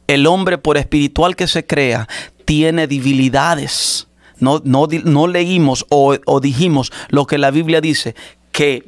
El 0.07 0.25
hombre 0.27 0.57
por 0.57 0.77
espiritual 0.77 1.35
que 1.35 1.47
se 1.47 1.65
crea 1.65 2.07
tiene 2.45 2.87
debilidades. 2.87 4.07
No, 4.39 4.61
no, 4.65 4.87
no 5.05 5.27
leímos 5.27 5.85
o, 5.89 6.15
o 6.25 6.39
dijimos 6.39 6.91
lo 7.09 7.25
que 7.25 7.37
la 7.37 7.51
Biblia 7.51 7.81
dice, 7.81 8.15
que, 8.51 8.83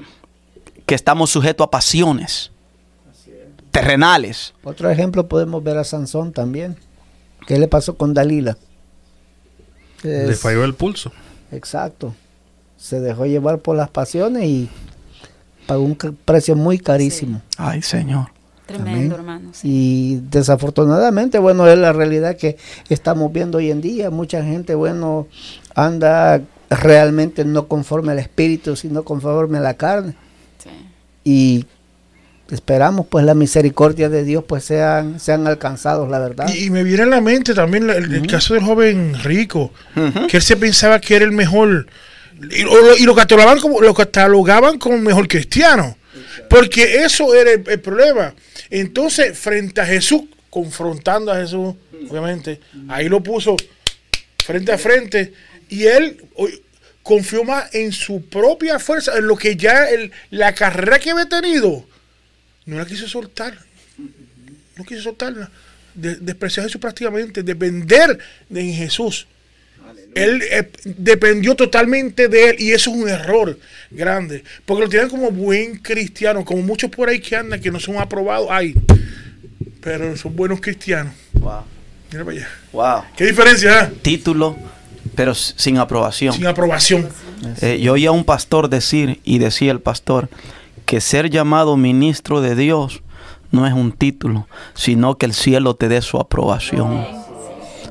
que 0.85 0.95
estamos 0.95 1.29
sujetos 1.29 1.67
a 1.67 1.71
pasiones 1.71 2.51
terrenales. 3.71 4.53
Otro 4.63 4.89
ejemplo 4.89 5.27
podemos 5.27 5.61
ver 5.61 5.77
a 5.77 5.83
Sansón 5.83 6.31
también. 6.31 6.77
¿Qué 7.45 7.59
le 7.59 7.67
pasó 7.67 7.97
con 7.97 8.13
Dalila? 8.13 8.57
Le 10.01 10.33
falló 10.35 10.63
el 10.63 10.73
pulso. 10.73 11.11
Exacto. 11.51 12.15
Se 12.77 13.01
dejó 13.01 13.25
llevar 13.25 13.59
por 13.59 13.75
las 13.75 13.89
pasiones 13.89 14.45
y 14.45 14.69
pagó 15.67 15.83
un 15.83 15.95
precio 15.95 16.55
muy 16.55 16.79
carísimo. 16.79 17.41
Ay, 17.57 17.81
Señor. 17.81 18.27
Tremendo, 18.65 18.91
Amén. 18.91 19.11
hermano. 19.13 19.49
sí. 19.53 19.67
Y 19.67 20.21
desafortunadamente, 20.31 21.37
bueno, 21.39 21.67
es 21.67 21.77
la 21.77 21.93
realidad 21.93 22.35
que 22.35 22.57
estamos 22.89 23.31
viendo 23.31 23.59
hoy 23.59 23.69
en 23.71 23.81
día. 23.81 24.09
Mucha 24.09 24.43
gente, 24.43 24.73
bueno, 24.75 25.27
anda 25.75 26.41
realmente 26.69 27.45
no 27.45 27.67
conforme 27.67 28.11
al 28.13 28.19
espíritu, 28.19 28.75
sino 28.75 29.03
conforme 29.03 29.59
a 29.59 29.61
la 29.61 29.75
carne. 29.75 30.15
Sí. 30.63 30.69
Y 31.23 31.65
esperamos 32.51 33.05
pues 33.07 33.25
la 33.25 33.33
misericordia 33.33 34.09
de 34.09 34.23
Dios 34.23 34.43
pues 34.47 34.63
sean, 34.63 35.19
sean 35.19 35.45
alcanzados, 35.47 36.09
la 36.09 36.19
verdad. 36.19 36.47
y, 36.53 36.65
y 36.65 36.69
me 36.69 36.83
viene 36.83 37.03
a 37.03 37.07
la 37.07 37.21
mente 37.21 37.53
también 37.53 37.87
la- 37.87 37.95
el, 37.95 38.13
el 38.13 38.27
caso 38.27 38.53
del 38.55 38.63
joven 38.63 39.13
rico, 39.23 39.71
que 40.29 40.37
él 40.37 40.43
se 40.43 40.55
pensaba 40.57 40.99
que 40.99 41.15
era 41.15 41.25
el 41.25 41.31
mejor. 41.31 41.87
Y, 42.51 42.63
lo- 42.63 42.97
y 42.97 43.03
lo 43.03 43.15
catalogaban 43.15 43.59
como 43.59 43.79
lo 43.81 43.93
catalogaban 43.93 44.77
como 44.79 44.97
mejor 44.97 45.27
cristiano. 45.27 45.95
Porque 46.49 47.03
eso 47.03 47.33
era 47.33 47.51
el, 47.51 47.79
problema. 47.79 48.33
Entonces, 48.69 49.37
frente 49.37 49.81
a 49.81 49.85
Jesús, 49.85 50.23
confrontando 50.49 51.31
a 51.31 51.37
Jesús, 51.37 51.75
obviamente, 52.09 52.59
ahí 52.87 53.09
lo 53.09 53.21
puso 53.21 53.55
frente 54.43 54.71
a 54.71 54.77
frente. 54.77 55.33
Y 55.69 55.85
él 55.85 56.21
confió 57.03 57.43
más 57.43 57.73
en 57.73 57.91
su 57.91 58.25
propia 58.25 58.79
fuerza, 58.79 59.17
en 59.17 59.27
lo 59.27 59.35
que 59.35 59.55
ya 59.55 59.87
la 60.31 60.53
carrera 60.53 60.99
que 60.99 61.11
había 61.11 61.27
tenido, 61.27 61.85
no 62.65 62.77
la 62.77 62.85
quiso 62.85 63.07
soltar. 63.07 63.57
No 64.77 64.83
quiso 64.83 65.01
soltarla. 65.01 65.49
De, 65.93 66.15
despreciar 66.15 66.65
a 66.65 66.67
Jesús 66.67 66.81
prácticamente, 66.81 67.41
depender 67.41 68.19
de 68.49 68.61
en 68.61 68.73
Jesús. 68.73 69.27
Él 70.15 70.41
eh, 70.49 70.71
dependió 70.85 71.55
totalmente 71.55 72.29
de 72.29 72.49
él 72.49 72.55
y 72.57 72.71
eso 72.71 72.89
es 72.89 72.97
un 72.97 73.09
error 73.09 73.59
grande. 73.91 74.43
Porque 74.65 74.83
lo 74.83 74.89
tienen 74.89 75.09
como 75.09 75.29
buen 75.29 75.77
cristiano, 75.77 76.43
como 76.43 76.63
muchos 76.63 76.89
por 76.89 77.09
ahí 77.09 77.19
que 77.19 77.35
andan 77.35 77.59
que 77.59 77.69
no 77.69 77.79
son 77.79 77.97
aprobados. 77.97 78.47
Ay, 78.49 78.73
pero 79.81 80.15
son 80.15 80.35
buenos 80.35 80.61
cristianos. 80.61 81.13
Wow. 81.33 81.63
Mira 82.11 82.23
para 82.23 82.37
allá. 82.37 82.47
Wow. 82.71 83.03
¿Qué 83.15 83.25
diferencia? 83.25 83.81
ah? 83.81 83.89
Título, 84.01 84.55
pero 85.15 85.35
sin 85.35 85.77
aprobación. 85.77 86.33
Sin 86.33 86.47
aprobación. 86.47 87.09
Eh, 87.61 87.79
yo 87.81 87.93
oía 87.93 88.09
a 88.09 88.13
un 88.13 88.23
pastor 88.23 88.69
decir, 88.69 89.19
y 89.25 89.39
decía 89.39 89.71
el 89.71 89.81
pastor, 89.81 90.29
que 90.85 91.01
ser 91.01 91.29
llamado 91.29 91.75
ministro 91.75 92.39
de 92.41 92.55
Dios 92.55 93.01
no 93.51 93.67
es 93.67 93.73
un 93.73 93.91
título, 93.91 94.47
sino 94.75 95.17
que 95.17 95.25
el 95.25 95.33
cielo 95.33 95.75
te 95.75 95.89
dé 95.89 96.01
su 96.01 96.17
aprobación. 96.17 97.24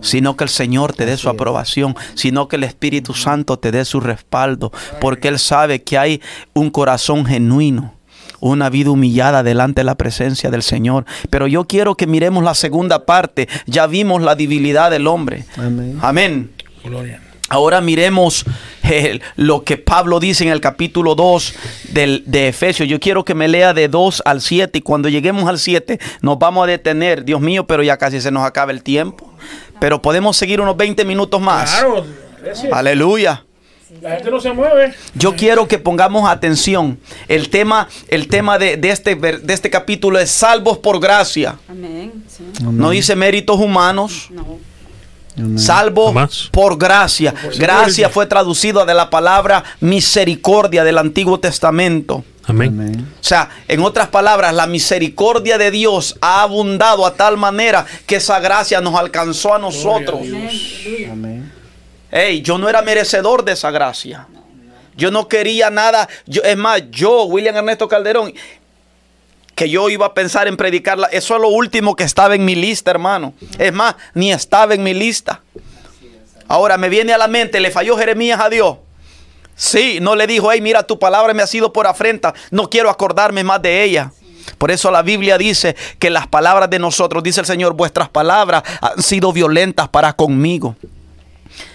Sino 0.04 0.36
que 0.36 0.44
el 0.44 0.50
Señor 0.50 0.92
te 0.92 1.06
dé 1.06 1.16
su 1.16 1.28
aprobación, 1.28 1.96
sino 2.14 2.46
que 2.46 2.56
el 2.56 2.64
Espíritu 2.64 3.14
Santo 3.14 3.58
te 3.58 3.72
dé 3.72 3.84
su 3.84 4.00
respaldo, 4.00 4.70
porque 5.00 5.28
Él 5.28 5.38
sabe 5.38 5.82
que 5.82 5.98
hay 5.98 6.20
un 6.52 6.70
corazón 6.70 7.26
genuino, 7.26 7.94
una 8.40 8.70
vida 8.70 8.90
humillada 8.90 9.42
delante 9.42 9.80
de 9.80 9.84
la 9.84 9.96
presencia 9.96 10.50
del 10.50 10.62
Señor. 10.62 11.06
Pero 11.30 11.46
yo 11.46 11.64
quiero 11.64 11.96
que 11.96 12.06
miremos 12.06 12.44
la 12.44 12.54
segunda 12.54 13.06
parte. 13.06 13.48
Ya 13.66 13.86
vimos 13.86 14.22
la 14.22 14.36
debilidad 14.36 14.90
del 14.90 15.06
hombre. 15.06 15.44
Amén. 15.56 15.98
Amén. 16.00 16.50
Gloria. 16.84 17.20
Ahora 17.50 17.82
miremos 17.82 18.46
eh, 18.84 19.20
lo 19.36 19.64
que 19.64 19.76
Pablo 19.76 20.18
dice 20.18 20.44
en 20.44 20.50
el 20.50 20.60
capítulo 20.60 21.14
2 21.14 21.54
del, 21.90 22.24
de 22.26 22.48
Efesios. 22.48 22.88
Yo 22.88 22.98
quiero 22.98 23.24
que 23.24 23.34
me 23.34 23.48
lea 23.48 23.74
de 23.74 23.88
2 23.88 24.22
al 24.24 24.40
7 24.40 24.78
y 24.78 24.82
cuando 24.82 25.10
lleguemos 25.10 25.46
al 25.46 25.58
7 25.58 25.98
nos 26.22 26.38
vamos 26.38 26.64
a 26.64 26.66
detener. 26.66 27.24
Dios 27.24 27.42
mío, 27.42 27.66
pero 27.66 27.82
ya 27.82 27.98
casi 27.98 28.22
se 28.22 28.30
nos 28.30 28.44
acaba 28.44 28.72
el 28.72 28.82
tiempo. 28.82 29.30
Pero 29.80 30.00
podemos 30.00 30.36
seguir 30.36 30.60
unos 30.60 30.76
20 30.76 31.04
minutos 31.04 31.40
más. 31.40 31.70
Claro. 31.70 32.04
Aleluya. 32.72 33.44
La 34.00 34.16
gente 34.16 34.30
no 34.30 34.40
se 34.40 34.52
mueve. 34.52 34.92
Yo 35.14 35.34
quiero 35.36 35.68
que 35.68 35.78
pongamos 35.78 36.28
atención. 36.28 36.98
El 37.28 37.48
tema, 37.48 37.88
el 38.08 38.28
tema 38.28 38.58
de, 38.58 38.76
de 38.76 38.90
este, 38.90 39.14
de 39.14 39.54
este 39.54 39.70
capítulo 39.70 40.18
es 40.18 40.30
salvos 40.30 40.78
por 40.78 41.00
gracia. 41.00 41.56
Amén. 41.68 42.24
Sí. 42.28 42.44
No 42.60 42.90
dice 42.90 43.14
méritos 43.14 43.58
humanos. 43.58 44.28
No. 44.30 44.53
Salvo 45.56 46.06
Jamás. 46.06 46.48
por 46.52 46.78
gracia. 46.78 47.34
Gracia 47.58 48.08
fue 48.08 48.26
traducido 48.26 48.84
de 48.86 48.94
la 48.94 49.10
palabra 49.10 49.64
misericordia 49.80 50.84
del 50.84 50.98
Antiguo 50.98 51.40
Testamento. 51.40 52.24
Amén. 52.46 52.68
Amén. 52.68 53.08
O 53.20 53.24
sea, 53.24 53.50
en 53.68 53.80
otras 53.80 54.08
palabras, 54.08 54.54
la 54.54 54.66
misericordia 54.66 55.58
de 55.58 55.70
Dios 55.70 56.16
ha 56.20 56.42
abundado 56.42 57.06
a 57.06 57.14
tal 57.14 57.36
manera 57.36 57.86
que 58.06 58.16
esa 58.16 58.38
gracia 58.38 58.80
nos 58.80 58.94
alcanzó 58.94 59.54
a 59.54 59.58
nosotros. 59.58 60.20
Amén. 61.10 61.52
Hey, 62.10 62.42
yo 62.42 62.58
no 62.58 62.68
era 62.68 62.82
merecedor 62.82 63.44
de 63.44 63.52
esa 63.52 63.70
gracia. 63.70 64.28
Yo 64.96 65.10
no 65.10 65.26
quería 65.26 65.70
nada. 65.70 66.08
Yo, 66.26 66.42
es 66.42 66.56
más, 66.56 66.82
yo, 66.90 67.24
William 67.24 67.56
Ernesto 67.56 67.88
Calderón, 67.88 68.32
que 69.54 69.70
yo 69.70 69.88
iba 69.88 70.06
a 70.06 70.14
pensar 70.14 70.48
en 70.48 70.56
predicarla, 70.56 71.06
eso 71.08 71.34
es 71.34 71.40
lo 71.40 71.48
último 71.48 71.94
que 71.96 72.04
estaba 72.04 72.34
en 72.34 72.44
mi 72.44 72.54
lista, 72.54 72.90
hermano. 72.90 73.34
Es 73.58 73.72
más, 73.72 73.96
ni 74.14 74.32
estaba 74.32 74.74
en 74.74 74.82
mi 74.82 74.94
lista. 74.94 75.42
Ahora 76.48 76.76
me 76.76 76.88
viene 76.88 77.12
a 77.12 77.18
la 77.18 77.28
mente, 77.28 77.60
le 77.60 77.70
falló 77.70 77.96
Jeremías 77.96 78.40
a 78.40 78.50
Dios. 78.50 78.76
Sí, 79.56 79.98
no 80.00 80.16
le 80.16 80.26
dijo, 80.26 80.50
hey, 80.50 80.60
mira, 80.60 80.82
tu 80.82 80.98
palabra 80.98 81.32
me 81.32 81.42
ha 81.42 81.46
sido 81.46 81.72
por 81.72 81.86
afrenta, 81.86 82.34
no 82.50 82.68
quiero 82.68 82.90
acordarme 82.90 83.44
más 83.44 83.62
de 83.62 83.84
ella. 83.84 84.12
Por 84.58 84.70
eso 84.70 84.90
la 84.90 85.02
Biblia 85.02 85.38
dice 85.38 85.74
que 85.98 86.10
las 86.10 86.26
palabras 86.26 86.68
de 86.68 86.78
nosotros, 86.78 87.22
dice 87.22 87.40
el 87.40 87.46
Señor, 87.46 87.74
vuestras 87.74 88.08
palabras 88.08 88.62
han 88.80 89.02
sido 89.02 89.32
violentas 89.32 89.88
para 89.88 90.12
conmigo. 90.12 90.76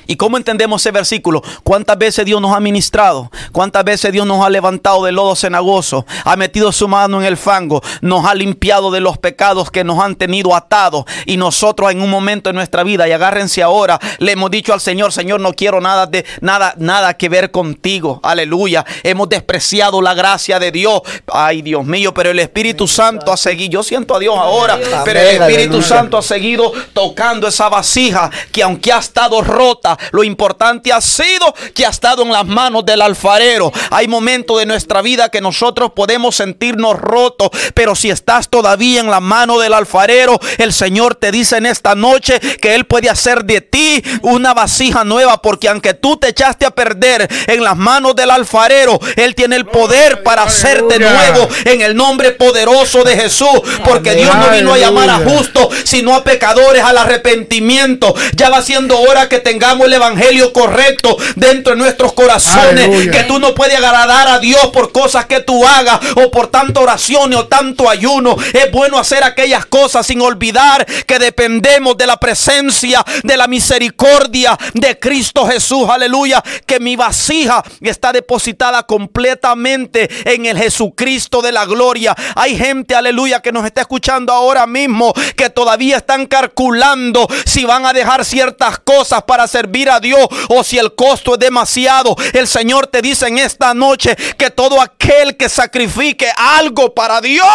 ¿Y 0.10 0.16
cómo 0.16 0.38
entendemos 0.38 0.82
ese 0.82 0.90
versículo? 0.90 1.44
¿Cuántas 1.64 1.96
veces 1.96 2.26
Dios 2.26 2.42
nos 2.42 2.56
ha 2.56 2.60
ministrado? 2.60 3.30
¿Cuántas 3.52 3.84
veces 3.84 4.12
Dios 4.12 4.26
nos 4.26 4.44
ha 4.44 4.50
levantado 4.50 5.06
del 5.06 5.14
lodo 5.14 5.36
cenagoso? 5.36 6.04
Ha 6.26 6.36
metido 6.36 6.72
su 6.72 6.88
mano 6.88 7.22
en 7.22 7.28
el 7.28 7.38
fango, 7.38 7.84
nos 8.02 8.26
ha 8.26 8.34
limpiado 8.34 8.90
de 8.90 9.02
los 9.02 9.20
pecados 9.20 9.70
que 9.70 9.84
nos 9.84 10.00
han 10.00 10.16
tenido 10.16 10.56
atados. 10.56 11.06
Y 11.28 11.38
nosotros 11.38 11.92
en 11.92 12.02
un 12.02 12.10
momento 12.10 12.50
de 12.50 12.56
nuestra 12.56 12.82
vida, 12.82 13.08
y 13.08 13.12
agárrense 13.12 13.62
ahora, 13.62 14.00
le 14.18 14.32
hemos 14.32 14.50
dicho 14.50 14.74
al 14.74 14.82
Señor, 14.82 15.14
Señor, 15.14 15.42
no 15.42 15.54
quiero 15.54 15.80
nada 15.80 16.08
de 16.08 16.26
nada, 16.42 16.74
nada 16.78 17.14
que 17.14 17.30
ver 17.30 17.52
contigo. 17.52 18.20
Aleluya. 18.24 18.84
Hemos 19.04 19.30
despreciado 19.30 20.02
la 20.02 20.16
gracia 20.16 20.58
de 20.58 20.72
Dios. 20.72 21.04
Ay, 21.32 21.62
Dios 21.62 21.86
mío, 21.86 22.16
pero 22.16 22.32
el 22.32 22.40
Espíritu 22.40 22.88
Santo 22.88 23.32
ha 23.32 23.38
seguido. 23.38 23.74
Yo 23.74 23.84
siento 23.84 24.16
a 24.16 24.20
Dios 24.20 24.36
ahora, 24.36 24.80
pero 25.06 25.20
el 25.20 25.40
Espíritu 25.40 25.84
Santo 25.84 26.18
ha 26.18 26.24
seguido 26.24 26.72
tocando 26.94 27.48
esa 27.48 27.70
vasija 27.70 28.32
que 28.52 28.64
aunque 28.64 28.92
ha 28.92 28.98
estado 28.98 29.44
rota, 29.44 29.99
lo 30.12 30.24
importante 30.24 30.92
ha 30.92 31.02
sido 31.02 31.54
que 31.74 31.86
ha 31.86 31.90
estado 31.90 32.24
en 32.24 32.32
las 32.32 32.46
manos 32.46 32.86
del 32.86 33.02
alfarero. 33.02 33.72
Hay 33.92 34.08
momentos 34.08 34.60
de 34.60 34.66
nuestra 34.66 35.02
vida 35.02 35.30
que 35.30 35.42
nosotros 35.42 35.92
podemos 35.96 36.36
sentirnos 36.36 36.98
rotos, 36.98 37.50
pero 37.74 37.96
si 37.96 38.10
estás 38.10 38.50
todavía 38.50 39.00
en 39.00 39.10
la 39.10 39.20
mano 39.20 39.60
del 39.60 39.74
alfarero, 39.74 40.40
el 40.58 40.74
Señor 40.74 41.16
te 41.16 41.32
dice 41.32 41.58
en 41.58 41.66
esta 41.66 41.96
noche 41.96 42.40
que 42.62 42.76
Él 42.76 42.86
puede 42.86 43.10
hacer 43.10 43.46
de 43.46 43.62
ti 43.62 44.04
una 44.22 44.54
vasija 44.54 45.04
nueva, 45.04 45.42
porque 45.42 45.70
aunque 45.70 45.94
tú 45.94 46.18
te 46.18 46.30
echaste 46.30 46.66
a 46.66 46.72
perder 46.72 47.28
en 47.48 47.64
las 47.64 47.78
manos 47.78 48.16
del 48.16 48.32
alfarero, 48.32 49.00
Él 49.16 49.36
tiene 49.36 49.56
el 49.56 49.66
poder 49.66 50.24
para 50.24 50.44
hacerte 50.44 51.00
nuevo 51.00 51.48
en 51.66 51.82
el 51.82 51.96
nombre 51.96 52.32
poderoso 52.32 53.04
de 53.04 53.16
Jesús, 53.16 53.62
porque 53.84 54.16
Dios 54.16 54.36
no 54.36 54.50
vino 54.50 54.74
a 54.74 54.78
llamar 54.78 55.10
a 55.10 55.18
justos, 55.18 55.70
sino 55.84 56.14
a 56.14 56.24
pecadores 56.24 56.84
al 56.84 56.98
arrepentimiento. 56.98 58.14
Ya 58.36 58.50
va 58.50 58.62
siendo 58.62 59.00
hora 59.00 59.30
que 59.30 59.40
tengamos 59.40 59.79
el 59.86 59.94
evangelio 59.94 60.54
correcto 60.54 61.18
dentro 61.36 61.74
de 61.74 61.80
nuestros 61.80 62.14
corazones, 62.14 62.86
Aleluya. 62.86 63.12
que 63.12 63.24
tú 63.24 63.40
no 63.40 63.54
puedes 63.56 63.76
agradar 63.76 64.28
a 64.28 64.40
Dios 64.40 64.68
por 64.68 64.92
cosas 64.92 65.26
que 65.26 65.40
tú 65.42 65.66
hagas 65.66 66.00
o 66.16 66.32
por 66.32 66.48
tanta 66.48 66.80
oración 66.80 67.34
o 67.34 67.48
tanto 67.48 67.90
ayuno. 67.90 68.36
Es 68.54 68.72
bueno 68.72 68.98
hacer 68.98 69.24
aquellas 69.24 69.66
cosas 69.66 70.06
sin 70.06 70.22
olvidar 70.22 70.86
que 71.06 71.20
dependemos 71.20 71.98
de 71.98 72.08
la 72.08 72.18
presencia, 72.18 73.04
de 73.24 73.38
la 73.38 73.48
misericordia 73.48 74.58
de 74.74 75.00
Cristo 75.00 75.48
Jesús. 75.48 75.88
Aleluya, 75.90 76.44
que 76.66 76.80
mi 76.80 76.96
vasija 76.96 77.64
está 77.82 78.12
depositada 78.12 78.84
completamente 78.84 80.10
en 80.26 80.46
el 80.46 80.58
Jesucristo 80.58 81.42
de 81.42 81.52
la 81.52 81.66
gloria. 81.66 82.16
Hay 82.36 82.58
gente, 82.58 82.96
aleluya, 82.96 83.42
que 83.42 83.52
nos 83.52 83.66
está 83.66 83.82
escuchando 83.82 84.34
ahora 84.34 84.66
mismo 84.68 85.14
que 85.36 85.50
todavía 85.50 85.98
están 85.98 86.26
calculando 86.26 87.28
si 87.46 87.66
van 87.66 87.86
a 87.86 87.94
dejar 87.94 88.26
ciertas 88.26 88.80
cosas 88.80 89.24
para 89.24 89.48
servir 89.48 89.69
a 89.90 90.00
Dios 90.00 90.28
o 90.50 90.64
si 90.64 90.78
el 90.78 90.94
costo 90.96 91.34
es 91.34 91.40
demasiado. 91.40 92.16
El 92.34 92.48
Señor 92.48 92.88
te 92.88 93.02
dice 93.02 93.28
en 93.28 93.38
esta 93.38 93.74
noche 93.74 94.16
que 94.38 94.50
todo 94.50 94.82
aquel 94.82 95.38
que 95.38 95.48
sacrifique 95.48 96.30
algo 96.36 96.94
para 96.94 97.22
Dios, 97.22 97.48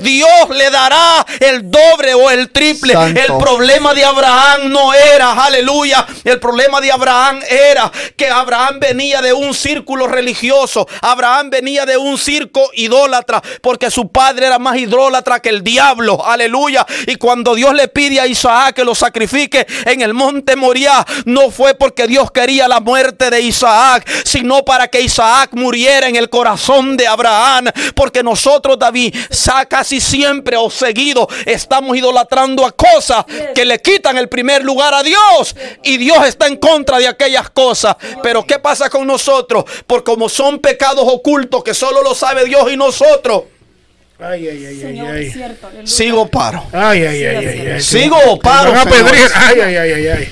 Dios 0.00 0.48
le 0.50 0.70
dará 0.70 1.26
el 1.40 1.70
doble 1.70 2.14
o 2.14 2.30
el 2.30 2.50
triple. 2.50 2.94
Santo. 2.94 3.20
El 3.20 3.38
problema 3.38 3.94
de 3.94 4.04
Abraham 4.04 4.70
no 4.70 4.94
era, 4.94 5.32
aleluya, 5.32 6.06
el 6.24 6.38
problema 6.40 6.80
de 6.80 6.92
Abraham 6.92 7.40
era 7.48 7.90
que 8.16 8.28
Abraham 8.28 8.80
venía 8.80 9.20
de 9.20 9.32
un 9.32 9.52
círculo 9.54 10.06
religioso, 10.06 10.86
Abraham 11.02 11.50
venía 11.50 11.84
de 11.84 11.96
un 11.96 12.18
circo 12.18 12.70
idólatra, 12.74 13.42
porque 13.60 13.90
su 13.90 14.10
padre 14.10 14.46
era 14.46 14.58
más 14.58 14.76
idólatra 14.76 15.40
que 15.40 15.48
el 15.48 15.62
diablo, 15.62 16.24
aleluya. 16.24 16.86
Y 17.06 17.16
cuando 17.16 17.54
Dios 17.54 17.74
le 17.74 17.88
pide 17.88 18.20
a 18.20 18.26
Isaac 18.26 18.76
que 18.76 18.84
lo 18.84 18.94
sacrifique 18.94 19.66
en 19.84 20.02
el 20.02 20.14
monte 20.14 20.56
Moriah, 20.56 21.04
no 21.24 21.47
fue 21.50 21.74
porque 21.74 22.06
Dios 22.06 22.30
quería 22.30 22.68
la 22.68 22.80
muerte 22.80 23.30
de 23.30 23.40
Isaac, 23.40 24.08
sino 24.24 24.64
para 24.64 24.88
que 24.88 25.00
Isaac 25.00 25.50
muriera 25.52 26.08
en 26.08 26.16
el 26.16 26.28
corazón 26.28 26.96
de 26.96 27.06
Abraham, 27.06 27.66
porque 27.94 28.22
nosotros, 28.22 28.78
David, 28.78 29.14
sa- 29.30 29.66
casi 29.66 30.00
siempre 30.00 30.56
o 30.56 30.70
seguido 30.70 31.28
estamos 31.46 31.96
idolatrando 31.96 32.64
a 32.66 32.72
cosas 32.72 33.24
que 33.54 33.64
le 33.64 33.78
quitan 33.80 34.16
el 34.18 34.28
primer 34.28 34.64
lugar 34.64 34.94
a 34.94 35.02
Dios 35.02 35.54
y 35.82 35.96
Dios 35.98 36.26
está 36.26 36.46
en 36.46 36.56
contra 36.56 36.98
de 36.98 37.08
aquellas 37.08 37.50
cosas. 37.50 37.96
Pero 38.22 38.44
¿qué 38.46 38.58
pasa 38.58 38.88
con 38.90 39.06
nosotros? 39.06 39.64
Por 39.86 40.04
como 40.04 40.28
son 40.28 40.58
pecados 40.58 41.04
ocultos 41.06 41.62
que 41.64 41.74
solo 41.74 42.02
lo 42.02 42.14
sabe 42.14 42.44
Dios 42.44 42.70
y 42.72 42.76
nosotros. 42.76 43.44
Ay, 44.20 44.48
ay, 44.48 44.48
ay, 44.48 44.66
ay, 44.66 44.80
Señor, 44.80 45.14
ay. 45.14 45.26
es 45.26 45.32
cierto. 45.32 45.66
aleluya. 45.68 45.86
Sigo 45.86 46.26
paro. 46.28 46.64
Ay, 46.72 47.02
ay, 47.04 47.24
ay, 47.24 47.36
ay, 47.46 47.68
ay. 47.74 47.80
Sigo 47.80 48.38
paro. 48.42 48.72
Ay, 48.74 49.60
ay, 49.60 49.76
ay, 49.76 50.06
ay. 50.08 50.28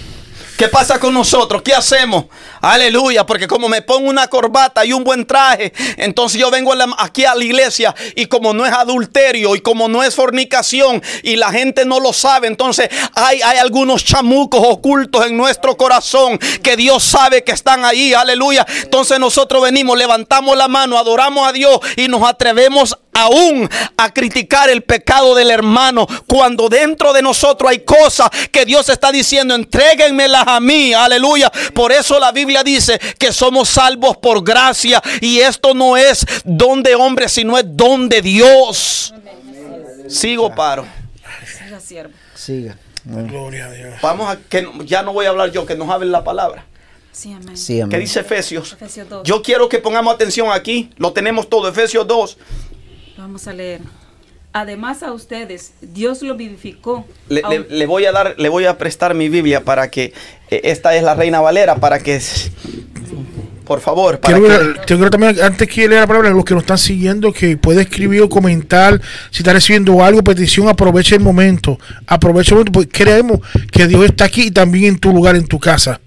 ¿Qué 0.56 0.68
pasa 0.68 0.98
con 0.98 1.12
nosotros? 1.12 1.60
¿Qué 1.62 1.74
hacemos? 1.74 2.26
Aleluya, 2.62 3.26
porque 3.26 3.46
como 3.46 3.68
me 3.68 3.82
pongo 3.82 4.08
una 4.08 4.28
corbata 4.28 4.86
y 4.86 4.92
un 4.94 5.04
buen 5.04 5.26
traje, 5.26 5.72
entonces 5.98 6.40
yo 6.40 6.50
vengo 6.50 6.72
aquí 6.96 7.26
a 7.26 7.34
la 7.34 7.44
iglesia 7.44 7.94
y 8.14 8.26
como 8.26 8.54
no 8.54 8.64
es 8.64 8.72
adulterio 8.72 9.54
y 9.54 9.60
como 9.60 9.86
no 9.88 10.02
es 10.02 10.14
fornicación 10.14 11.02
y 11.22 11.36
la 11.36 11.52
gente 11.52 11.84
no 11.84 12.00
lo 12.00 12.14
sabe, 12.14 12.46
entonces 12.46 12.88
hay, 13.14 13.42
hay 13.42 13.58
algunos 13.58 14.02
chamucos 14.04 14.62
ocultos 14.64 15.26
en 15.26 15.36
nuestro 15.36 15.76
corazón 15.76 16.38
que 16.62 16.76
Dios 16.76 17.04
sabe 17.04 17.44
que 17.44 17.52
están 17.52 17.84
ahí, 17.84 18.14
aleluya. 18.14 18.66
Entonces 18.82 19.20
nosotros 19.20 19.62
venimos, 19.62 19.98
levantamos 19.98 20.56
la 20.56 20.68
mano, 20.68 20.98
adoramos 20.98 21.46
a 21.46 21.52
Dios 21.52 21.80
y 21.96 22.08
nos 22.08 22.22
atrevemos 22.22 22.96
aún 23.16 23.68
a 23.96 24.12
criticar 24.12 24.68
el 24.68 24.82
pecado 24.82 25.34
del 25.34 25.50
hermano 25.50 26.06
cuando 26.26 26.68
dentro 26.68 27.12
de 27.12 27.22
nosotros 27.22 27.70
hay 27.70 27.80
cosas 27.80 28.28
que 28.52 28.64
Dios 28.64 28.88
está 28.88 29.10
diciendo, 29.10 29.54
entréguenmelas 29.54 30.44
a 30.46 30.60
mí, 30.60 30.92
aleluya. 30.92 31.50
Por 31.74 31.92
eso 31.92 32.20
la 32.20 32.32
Biblia 32.32 32.62
dice 32.62 32.98
que 33.18 33.32
somos 33.32 33.68
salvos 33.68 34.18
por 34.18 34.44
gracia 34.44 35.02
y 35.20 35.38
esto 35.38 35.74
no 35.74 35.96
es 35.96 36.26
don 36.44 36.82
de 36.82 36.94
hombre, 36.94 37.28
sino 37.28 37.56
es 37.58 37.64
don 37.66 38.08
de 38.08 38.20
Dios. 38.20 39.14
Sigo 40.08 40.54
paro. 40.54 40.86
Siga, 41.58 41.80
siervo. 41.80 42.12
Siga. 42.34 42.76
Bueno, 43.04 43.28
Gloria 43.28 43.66
a 43.66 43.70
Dios. 43.70 43.94
Vamos 44.02 44.28
a 44.28 44.36
que 44.36 44.68
ya 44.84 45.02
no 45.02 45.12
voy 45.12 45.26
a 45.26 45.30
hablar 45.30 45.50
yo, 45.52 45.64
que 45.64 45.76
nos 45.76 45.88
hable 45.88 46.06
la 46.06 46.22
palabra. 46.24 46.64
Sí, 47.16 47.32
amén. 47.32 47.56
sí, 47.56 47.80
¿Qué 47.88 47.98
dice 47.98 48.20
Efesios? 48.20 48.74
Efesios 48.74 49.08
2. 49.08 49.22
Yo 49.26 49.42
quiero 49.42 49.70
que 49.70 49.78
pongamos 49.78 50.14
atención 50.14 50.50
aquí. 50.52 50.90
Lo 50.98 51.14
tenemos 51.14 51.48
todo. 51.48 51.66
Efesios 51.66 52.06
2. 52.06 52.36
Vamos 53.16 53.46
a 53.46 53.52
leer. 53.52 53.80
Además 54.52 55.02
a 55.02 55.12
ustedes, 55.12 55.74
Dios 55.82 56.22
lo 56.22 56.34
vivificó. 56.34 57.06
Le, 57.28 57.42
Au- 57.42 57.50
le- 57.50 57.76
le 57.76 57.86
voy 57.86 58.06
a 58.06 58.12
dar, 58.12 58.34
le 58.38 58.48
voy 58.48 58.64
a 58.64 58.78
prestar 58.78 59.14
mi 59.14 59.28
Biblia 59.28 59.64
para 59.64 59.90
que 59.90 60.14
eh, 60.50 60.60
esta 60.64 60.94
es 60.96 61.02
la 61.02 61.14
Reina 61.14 61.40
Valera 61.40 61.76
para 61.76 61.98
que 61.98 62.20
por 63.66 63.80
favor, 63.80 64.20
para 64.20 64.38
Quiero, 64.38 64.74
que 64.74 64.94
quiero 64.94 65.10
también, 65.10 65.36
antes 65.42 65.68
que 65.68 65.88
leer 65.88 66.02
la 66.02 66.06
palabra, 66.06 66.30
los 66.30 66.44
que 66.44 66.54
nos 66.54 66.62
están 66.62 66.78
siguiendo, 66.78 67.32
que 67.32 67.56
puede 67.56 67.82
escribir 67.82 68.22
o 68.22 68.28
comentar. 68.28 69.00
Si 69.32 69.38
está 69.42 69.52
recibiendo 69.52 70.02
algo, 70.04 70.22
petición, 70.22 70.68
aproveche 70.68 71.16
el 71.16 71.20
momento. 71.22 71.76
Aproveche 72.06 72.50
el 72.50 72.58
momento, 72.58 72.72
porque 72.72 72.90
creemos 73.04 73.40
que 73.72 73.88
Dios 73.88 74.04
está 74.04 74.26
aquí 74.26 74.44
y 74.46 74.50
también 74.52 74.84
en 74.94 74.98
tu 75.00 75.12
lugar, 75.12 75.34
en 75.34 75.46
tu 75.46 75.58
casa. 75.58 76.00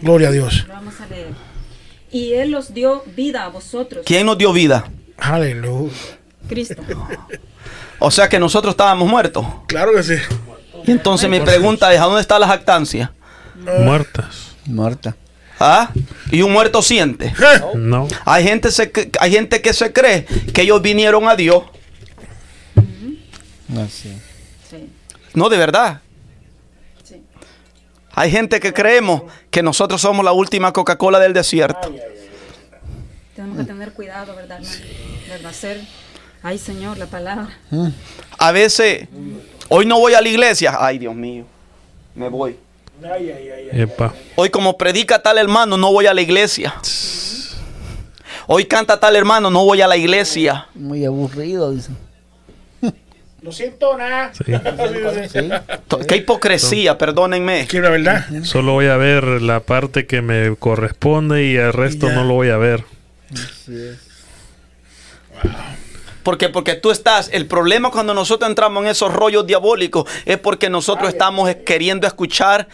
Gloria 0.00 0.28
a 0.28 0.32
Dios. 0.32 0.64
Lo 0.66 0.72
Vamos 0.74 0.94
a 1.00 1.06
leer. 1.06 1.28
Y 2.10 2.32
Él 2.32 2.50
los 2.50 2.72
dio 2.72 3.04
vida 3.14 3.44
a 3.44 3.48
vosotros. 3.48 4.02
¿quién 4.06 4.24
nos 4.24 4.38
dio 4.38 4.52
vida? 4.54 4.90
Aleluya. 5.22 5.92
Cristo. 6.48 6.82
O 7.98 8.10
sea 8.10 8.28
que 8.28 8.38
nosotros 8.38 8.72
estábamos 8.72 9.08
muertos. 9.08 9.46
Claro 9.68 9.92
que 9.94 10.02
sí. 10.02 10.14
Y 10.84 10.90
entonces 10.90 11.30
mi 11.30 11.38
pregunta 11.40 11.92
es, 11.94 12.00
¿a 12.00 12.04
dónde 12.04 12.20
está 12.20 12.38
la 12.38 12.48
jactancia? 12.48 13.12
Muertas. 13.54 14.56
Muerta. 14.66 15.14
¿Ah? 15.60 15.90
Y 16.32 16.42
un 16.42 16.52
muerto 16.52 16.82
siente. 16.82 17.32
No. 17.74 18.08
Hay 18.24 18.42
gente, 18.42 18.72
se 18.72 18.90
hay 19.20 19.30
gente 19.30 19.62
que 19.62 19.72
se 19.72 19.92
cree 19.92 20.24
que 20.52 20.62
ellos 20.62 20.82
vinieron 20.82 21.28
a 21.28 21.36
Dios. 21.36 21.62
Así. 23.84 24.12
Sí, 24.68 24.90
No, 25.34 25.48
de 25.48 25.56
verdad. 25.56 26.00
sí. 27.04 27.22
Hay 28.14 28.30
gente 28.30 28.58
que 28.58 28.72
creemos 28.72 29.22
que 29.50 29.62
nosotros 29.62 30.00
somos 30.00 30.24
la 30.24 30.32
última 30.32 30.72
Coca-Cola 30.72 31.18
del 31.20 31.32
desierto. 31.32 31.94
Tenemos 33.34 33.58
que 33.58 33.64
tener 33.64 33.92
cuidado, 33.92 34.34
¿verdad, 34.36 34.58
hermano? 34.60 34.76
¿Verdad? 35.28 35.52
Ser. 35.52 35.80
Ay, 36.42 36.58
Señor, 36.58 36.98
la 36.98 37.06
palabra. 37.06 37.48
A 38.38 38.52
veces, 38.52 39.08
hoy 39.68 39.86
no 39.86 39.98
voy 39.98 40.14
a 40.14 40.20
la 40.20 40.28
iglesia. 40.28 40.76
Ay, 40.78 40.98
Dios 40.98 41.14
mío, 41.14 41.44
me 42.14 42.28
voy. 42.28 42.56
Epa. 43.72 44.12
Hoy 44.36 44.50
como 44.50 44.76
predica 44.76 45.20
tal 45.22 45.38
hermano, 45.38 45.76
no 45.76 45.92
voy 45.92 46.06
a 46.06 46.14
la 46.14 46.20
iglesia. 46.20 46.74
Hoy 48.46 48.64
canta 48.66 48.98
tal 49.00 49.16
hermano, 49.16 49.50
no 49.50 49.64
voy 49.64 49.80
a 49.80 49.86
la 49.88 49.96
iglesia. 49.96 50.66
Muy 50.74 51.04
aburrido, 51.04 51.70
dicen. 51.72 51.96
No 53.40 53.50
siento 53.50 53.96
nada. 53.96 54.30
Sí. 54.44 54.44
Sí. 55.32 55.50
To- 55.88 55.98
Qué 56.00 56.16
hipocresía, 56.16 56.96
perdónenme. 56.98 57.66
Que 57.66 57.80
la 57.80 57.90
verdad. 57.90 58.26
Solo 58.44 58.72
voy 58.74 58.86
a 58.86 58.96
ver 58.96 59.24
la 59.42 59.60
parte 59.60 60.06
que 60.06 60.22
me 60.22 60.54
corresponde 60.56 61.44
y 61.46 61.56
el 61.56 61.72
resto 61.72 62.08
no 62.10 62.22
lo 62.24 62.34
voy 62.34 62.50
a 62.50 62.56
ver. 62.56 62.84
Así 63.32 63.74
es. 63.76 63.98
Porque, 66.22 66.48
porque 66.48 66.74
tú 66.74 66.90
estás, 66.90 67.30
el 67.32 67.46
problema 67.46 67.90
cuando 67.90 68.14
nosotros 68.14 68.48
entramos 68.48 68.84
en 68.84 68.90
esos 68.90 69.12
rollos 69.12 69.46
diabólicos 69.46 70.08
es 70.24 70.38
porque 70.38 70.70
nosotros 70.70 71.08
estamos 71.08 71.52
queriendo 71.64 72.06
escuchar 72.06 72.68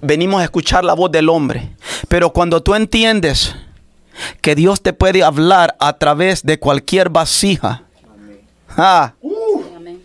venimos 0.00 0.40
a 0.40 0.44
escuchar 0.44 0.84
la 0.84 0.94
voz 0.94 1.10
del 1.10 1.28
hombre. 1.28 1.70
Pero 2.08 2.32
cuando 2.32 2.62
tú 2.62 2.74
entiendes 2.74 3.54
que 4.40 4.54
Dios 4.54 4.80
te 4.80 4.92
puede 4.92 5.22
hablar 5.22 5.76
a 5.78 5.96
través 5.98 6.44
de 6.44 6.58
cualquier 6.58 7.08
vasija. 7.08 7.84
ah, 8.76 9.14
Amén. 9.76 10.00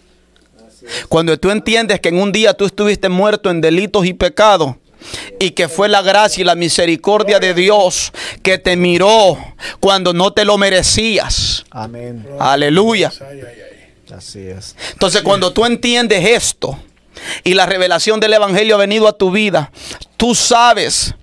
Cuando 1.09 1.37
tú 1.39 1.49
entiendes 1.49 1.99
que 1.99 2.09
en 2.09 2.19
un 2.19 2.31
día 2.31 2.53
tú 2.53 2.65
estuviste 2.65 3.09
muerto 3.09 3.49
en 3.49 3.61
delitos 3.61 4.05
y 4.05 4.13
pecados 4.13 4.75
y 5.39 5.51
que 5.51 5.67
fue 5.67 5.89
la 5.89 6.01
gracia 6.01 6.41
y 6.41 6.45
la 6.45 6.55
misericordia 6.55 7.39
de 7.39 7.53
Dios 7.53 8.11
que 8.41 8.57
te 8.57 8.75
miró 8.75 9.37
cuando 9.79 10.13
no 10.13 10.33
te 10.33 10.45
lo 10.45 10.57
merecías. 10.57 11.65
Amén. 11.71 12.27
Aleluya. 12.39 13.11
Así 14.15 14.47
es. 14.47 14.75
Entonces 14.93 15.21
cuando 15.21 15.51
tú 15.51 15.65
entiendes 15.65 16.25
esto 16.25 16.77
y 17.43 17.53
la 17.53 17.65
revelación 17.65 18.19
del 18.19 18.33
Evangelio 18.33 18.75
ha 18.75 18.79
venido 18.79 19.07
a 19.07 19.17
tu 19.17 19.31
vida, 19.31 19.71
tú 20.17 20.35
sabes 20.35 21.15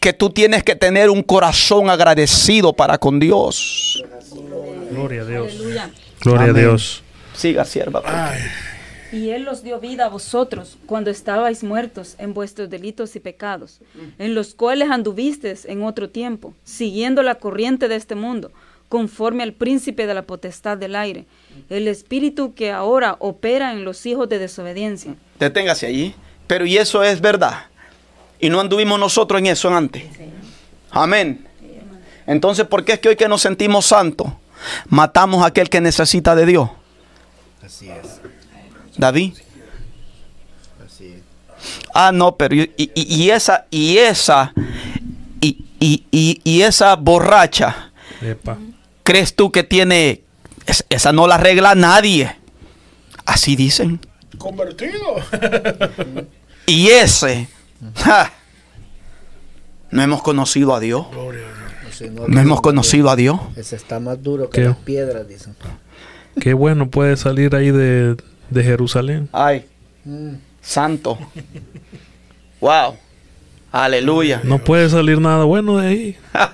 que 0.00 0.12
tú 0.12 0.30
tienes 0.30 0.62
que 0.62 0.76
tener 0.76 1.10
un 1.10 1.22
corazón 1.22 1.88
agradecido 1.88 2.72
para 2.72 2.98
con 2.98 3.18
Dios. 3.18 4.02
Gloria 4.90 5.22
a 5.22 5.24
Dios. 5.24 5.52
Aleluya. 5.52 5.90
Gloria 6.20 6.42
Amén. 6.42 6.56
a 6.56 6.58
Dios. 6.60 7.02
Siga, 7.34 7.64
sierva. 7.64 8.02
Y 9.14 9.30
Él 9.30 9.46
os 9.48 9.62
dio 9.62 9.78
vida 9.80 10.06
a 10.06 10.08
vosotros 10.08 10.76
cuando 10.86 11.10
estabais 11.10 11.62
muertos 11.62 12.16
en 12.18 12.34
vuestros 12.34 12.68
delitos 12.68 13.14
y 13.16 13.20
pecados, 13.20 13.80
en 14.18 14.34
los 14.34 14.54
cuales 14.54 14.90
anduvisteis 14.90 15.64
en 15.64 15.82
otro 15.82 16.10
tiempo, 16.10 16.52
siguiendo 16.64 17.22
la 17.22 17.36
corriente 17.36 17.88
de 17.88 17.96
este 17.96 18.14
mundo, 18.14 18.50
conforme 18.88 19.42
al 19.42 19.52
príncipe 19.52 20.06
de 20.06 20.14
la 20.14 20.22
potestad 20.22 20.76
del 20.76 20.96
aire, 20.96 21.26
el 21.70 21.88
espíritu 21.88 22.54
que 22.54 22.72
ahora 22.72 23.16
opera 23.20 23.72
en 23.72 23.84
los 23.84 24.04
hijos 24.06 24.28
de 24.28 24.38
desobediencia. 24.38 25.14
Deténgase 25.38 25.86
allí. 25.86 26.14
Pero 26.46 26.66
y 26.66 26.76
eso 26.76 27.02
es 27.02 27.20
verdad. 27.20 27.66
Y 28.38 28.50
no 28.50 28.60
anduvimos 28.60 28.98
nosotros 28.98 29.40
en 29.40 29.46
eso 29.46 29.74
antes. 29.74 30.04
Amén. 30.90 31.46
Entonces, 32.26 32.66
¿por 32.66 32.84
qué 32.84 32.92
es 32.94 32.98
que 33.00 33.10
hoy 33.10 33.16
que 33.16 33.28
nos 33.28 33.42
sentimos 33.42 33.86
santos, 33.86 34.28
matamos 34.88 35.42
a 35.42 35.46
aquel 35.46 35.68
que 35.68 35.80
necesita 35.80 36.34
de 36.34 36.46
Dios? 36.46 36.70
Así 37.62 37.88
es. 37.88 38.20
David. 38.96 39.34
Así 40.84 41.06
es. 41.06 41.20
Ah, 41.94 42.12
no, 42.12 42.36
pero 42.36 42.54
y, 42.54 42.70
y- 42.76 42.92
y 42.94 43.30
esa, 43.30 43.66
y 43.70 43.98
esa, 43.98 44.52
y, 45.40 45.64
y- 45.80 46.04
y- 46.10 46.40
y 46.44 46.62
esa 46.62 46.94
borracha, 46.96 47.92
Epa. 48.20 48.58
¿crees 49.02 49.34
tú 49.34 49.50
que 49.50 49.62
tiene, 49.62 50.22
es- 50.66 50.84
esa 50.90 51.12
no 51.12 51.26
la 51.26 51.36
arregla 51.36 51.74
nadie? 51.74 52.36
Así 53.24 53.56
dicen. 53.56 54.00
convertido. 54.38 55.16
Y 56.66 56.88
ese, 56.88 57.48
ja, 57.96 58.32
no 59.90 60.02
hemos 60.02 60.22
conocido 60.22 60.74
a 60.74 60.80
Dios. 60.80 61.06
No 62.28 62.40
hemos 62.40 62.60
conocido 62.60 63.08
a 63.08 63.16
Dios. 63.16 63.38
Ese 63.56 63.76
está 63.76 64.00
más 64.00 64.22
duro 64.22 64.50
que 64.50 64.60
¿Qué? 64.62 64.68
las 64.68 64.76
piedras, 64.78 65.28
dicen. 65.28 65.54
Qué 66.40 66.52
bueno 66.52 66.90
puede 66.90 67.16
salir 67.16 67.54
ahí 67.54 67.70
de, 67.70 68.16
de 68.50 68.62
Jerusalén. 68.64 69.28
Ay, 69.32 69.66
Mm. 70.04 70.34
santo. 70.60 71.18
Wow. 72.60 72.96
Aleluya. 73.72 74.40
No 74.44 74.58
puede 74.58 74.88
salir 74.88 75.20
nada 75.20 75.44
bueno 75.44 75.78
de 75.78 75.88
ahí. 75.88 76.16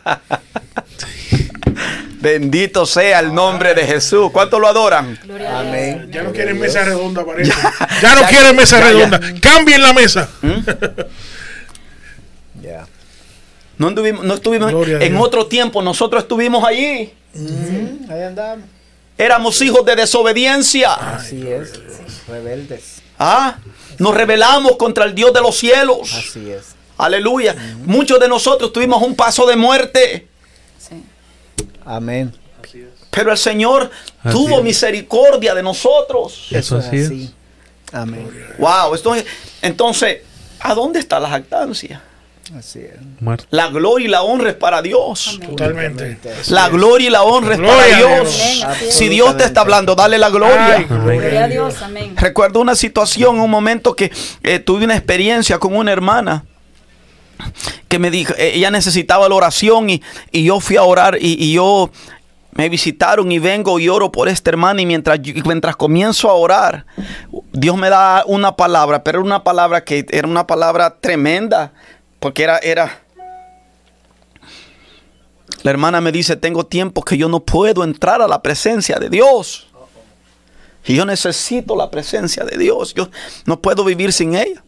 Bendito 2.21 2.85
sea 2.87 3.21
el 3.21 3.35
nombre 3.35 3.75
de 3.75 3.87
Jesús. 3.87 4.31
¿Cuánto 4.31 4.59
lo 4.59 4.69
adoran? 4.69 5.19
Gloria 5.25 5.59
a 5.59 5.63
Dios. 5.63 5.75
Amén. 5.75 6.09
Ya 6.13 6.23
no 6.23 6.33
quieren 6.33 6.59
mesa 6.61 6.85
redonda, 6.85 7.25
parece. 7.25 7.51
Ya 8.03 8.15
no 8.15 8.21
Ya, 8.23 8.29
quieren 8.29 8.57
mesa 8.57 8.79
ya, 8.79 8.85
ya. 8.85 8.91
redonda. 8.93 9.21
Cambien 9.41 9.83
la 9.83 9.93
mesa. 9.93 10.29
Ya. 12.63 12.87
No, 13.79 13.89
anduvimos- 13.89 14.23
no 14.23 14.35
estuvimos 14.35 14.71
en 14.87 15.17
otro 15.17 15.47
tiempo. 15.47 15.81
Nosotros 15.81 16.25
estuvimos 16.25 16.63
allí. 16.63 17.11
Mm, 17.33 18.11
Ahí 18.11 18.23
andamos. 18.23 18.67
Éramos 19.21 19.61
hijos 19.61 19.85
de 19.85 19.97
desobediencia. 19.97 20.95
Así 20.95 21.47
es. 21.47 21.73
Rebeldes. 22.27 23.03
Ah, 23.19 23.59
nos 23.99 24.15
rebelamos 24.15 24.77
contra 24.77 25.05
el 25.05 25.15
Dios 25.15 25.33
de 25.33 25.41
los 25.41 25.57
cielos. 25.59 26.15
Así 26.15 26.51
es. 26.51 26.75
Aleluya. 26.97 27.55
Muchos 27.85 28.19
de 28.19 28.29
nosotros 28.29 28.73
tuvimos 28.73 29.03
un 29.03 29.15
paso 29.15 29.47
de 29.47 29.57
muerte. 29.57 30.27
Sí. 30.79 31.05
Amén. 31.85 32.35
Pero 33.11 33.33
el 33.33 33.39
Señor 33.39 33.91
Así 34.23 34.33
tuvo 34.37 34.59
es. 34.59 34.65
misericordia 34.65 35.55
de 35.55 35.63
nosotros. 35.63 36.47
Eso 36.51 36.79
es 36.79 36.87
así 36.87 36.97
es. 36.97 37.07
así. 37.07 37.35
Amén. 37.93 38.31
Wow. 38.59 38.95
Esto 38.95 39.15
es- 39.15 39.25
entonces, 39.63 40.19
¿a 40.61 40.75
dónde 40.75 41.01
está 41.01 41.19
la 41.19 41.29
jactancia? 41.29 42.01
Así 42.59 42.81
es. 42.81 42.95
Muerto. 43.21 43.45
La 43.51 43.69
gloria 43.69 44.07
y 44.07 44.11
la 44.11 44.23
honra 44.23 44.51
es 44.51 44.57
para 44.57 44.83
Dios. 44.83 45.39
Totalmente. 45.41 46.19
La 46.49 46.69
gloria 46.69 47.07
y 47.07 47.11
la 47.11 47.23
honra 47.23 47.55
es 47.55 47.61
para 47.61 47.87
Dios. 47.97 48.63
Amén. 48.65 48.77
Si 48.91 49.09
Dios 49.09 49.37
te 49.37 49.45
está 49.45 49.61
hablando, 49.61 49.95
dale 49.95 50.19
la 50.19 50.31
gloria. 50.31 50.77
Ay, 50.79 50.85
Gloria 50.85 51.45
a 51.45 51.49
Dios. 51.49 51.81
Amén. 51.83 52.15
Recuerdo 52.17 52.61
una 52.61 52.75
situación, 52.75 53.39
un 53.41 53.51
momento 53.51 53.95
que 53.95 54.11
eh, 54.43 54.59
tuve 54.59 54.85
una 54.85 54.97
experiencia 54.97 55.59
con 55.59 55.77
una 55.77 55.93
hermana 55.93 56.45
que 57.89 57.99
me 57.99 58.11
dijo, 58.11 58.35
eh, 58.37 58.53
ella 58.55 58.71
necesitaba 58.71 59.29
la 59.29 59.35
oración 59.35 59.89
y, 59.91 60.03
y 60.31 60.45
yo 60.45 60.61
fui 60.61 60.77
a 60.77 60.83
orar 60.83 61.17
y, 61.21 61.43
y 61.43 61.53
yo 61.55 61.91
me 62.53 62.69
visitaron 62.69 63.31
y 63.33 63.39
vengo 63.39 63.79
y 63.79 63.89
oro 63.89 64.11
por 64.13 64.29
esta 64.29 64.51
hermana 64.51 64.83
y 64.83 64.87
mientras, 64.87 65.21
yo- 65.23 65.33
mientras 65.47 65.77
comienzo 65.77 66.29
a 66.29 66.35
orar, 66.35 66.85
Dios 67.53 67.77
me 67.77 67.89
da 67.89 68.25
una 68.27 68.57
palabra, 68.57 69.03
pero 69.05 69.19
era 69.21 69.25
una 69.25 69.43
palabra 69.45 69.85
que 69.85 70.05
era 70.11 70.27
una 70.29 70.47
palabra 70.47 70.97
tremenda, 71.01 71.73
porque 72.21 72.43
era, 72.43 72.59
era, 72.59 73.03
la 75.63 75.71
hermana 75.71 76.01
me 76.01 76.13
dice, 76.13 76.37
tengo 76.37 76.65
tiempo 76.65 77.03
que 77.03 77.19
yo 77.19 77.29
no 77.29 77.41
puedo 77.41 77.83
entrar 77.83 78.23
a 78.23 78.29
la 78.29 78.43
presencia 78.43 78.99
de 78.99 79.11
Dios. 79.11 79.67
Y 80.87 80.95
yo 80.95 81.05
necesito 81.05 81.77
la 81.77 81.91
presencia 81.91 82.45
de 82.45 82.57
Dios. 82.57 82.95
Yo 82.95 83.11
no 83.45 83.61
puedo 83.61 83.85
vivir 83.85 84.13
sin 84.13 84.35
ella. 84.35 84.63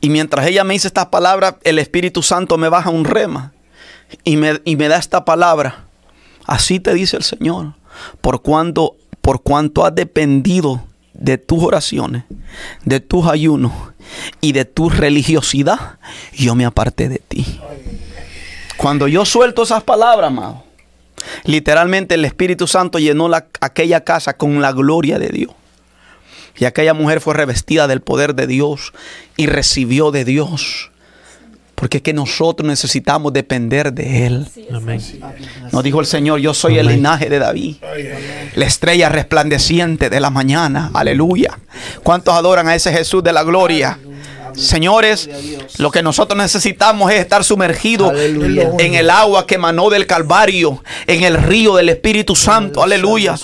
Y 0.00 0.10
mientras 0.10 0.46
ella 0.46 0.64
me 0.64 0.74
dice 0.74 0.86
estas 0.86 1.06
palabras, 1.06 1.56
el 1.64 1.78
Espíritu 1.78 2.22
Santo 2.22 2.56
me 2.56 2.68
baja 2.68 2.90
un 2.90 3.04
rema 3.04 3.52
y 4.24 4.36
me, 4.36 4.60
y 4.64 4.76
me 4.76 4.88
da 4.88 4.96
esta 4.96 5.24
palabra. 5.24 5.84
Así 6.46 6.80
te 6.80 6.94
dice 6.94 7.16
el 7.16 7.24
Señor. 7.24 7.74
Por 8.20 8.42
cuanto, 8.42 8.96
por 9.20 9.42
cuanto 9.42 9.84
has 9.84 9.94
dependido 9.94 10.84
de 11.18 11.36
tus 11.36 11.62
oraciones, 11.62 12.24
de 12.84 13.00
tus 13.00 13.26
ayunos 13.26 13.72
y 14.40 14.52
de 14.52 14.64
tu 14.64 14.88
religiosidad, 14.88 15.98
yo 16.32 16.54
me 16.54 16.64
aparté 16.64 17.08
de 17.08 17.18
ti. 17.18 17.60
Cuando 18.76 19.08
yo 19.08 19.24
suelto 19.24 19.64
esas 19.64 19.82
palabras, 19.82 20.28
amado, 20.28 20.64
literalmente 21.44 22.14
el 22.14 22.24
Espíritu 22.24 22.66
Santo 22.66 22.98
llenó 22.98 23.28
la- 23.28 23.46
aquella 23.60 24.04
casa 24.04 24.36
con 24.36 24.60
la 24.62 24.72
gloria 24.72 25.18
de 25.18 25.28
Dios. 25.28 25.50
Y 26.56 26.64
aquella 26.64 26.94
mujer 26.94 27.20
fue 27.20 27.34
revestida 27.34 27.86
del 27.86 28.00
poder 28.00 28.34
de 28.34 28.46
Dios 28.46 28.92
y 29.36 29.46
recibió 29.46 30.10
de 30.10 30.24
Dios. 30.24 30.90
Porque 31.78 31.98
es 31.98 32.02
que 32.02 32.12
nosotros 32.12 32.66
necesitamos 32.66 33.32
depender 33.32 33.92
de 33.92 34.26
Él. 34.26 34.48
Amén. 34.74 35.00
Nos 35.70 35.84
dijo 35.84 36.00
el 36.00 36.06
Señor, 36.06 36.40
yo 36.40 36.52
soy 36.52 36.78
el 36.78 36.88
linaje 36.88 37.28
de 37.28 37.38
David. 37.38 37.76
La 38.56 38.66
estrella 38.66 39.08
resplandeciente 39.08 40.10
de 40.10 40.20
la 40.20 40.30
mañana. 40.30 40.90
Aleluya. 40.92 41.58
¿Cuántos 42.02 42.34
adoran 42.34 42.68
a 42.68 42.74
ese 42.74 42.92
Jesús 42.92 43.22
de 43.22 43.32
la 43.32 43.44
gloria? 43.44 43.98
Señores, 44.58 45.28
lo 45.78 45.90
que 45.90 46.02
nosotros 46.02 46.36
necesitamos 46.36 47.12
es 47.12 47.20
estar 47.20 47.44
sumergidos 47.44 48.10
Aleluya. 48.10 48.72
en 48.78 48.94
el 48.94 49.10
agua 49.10 49.46
que 49.46 49.54
emanó 49.54 49.88
del 49.88 50.06
Calvario, 50.06 50.82
en 51.06 51.22
el 51.22 51.36
río 51.36 51.76
del 51.76 51.88
Espíritu 51.88 52.34
Santo. 52.34 52.82
Aleluya. 52.82 53.36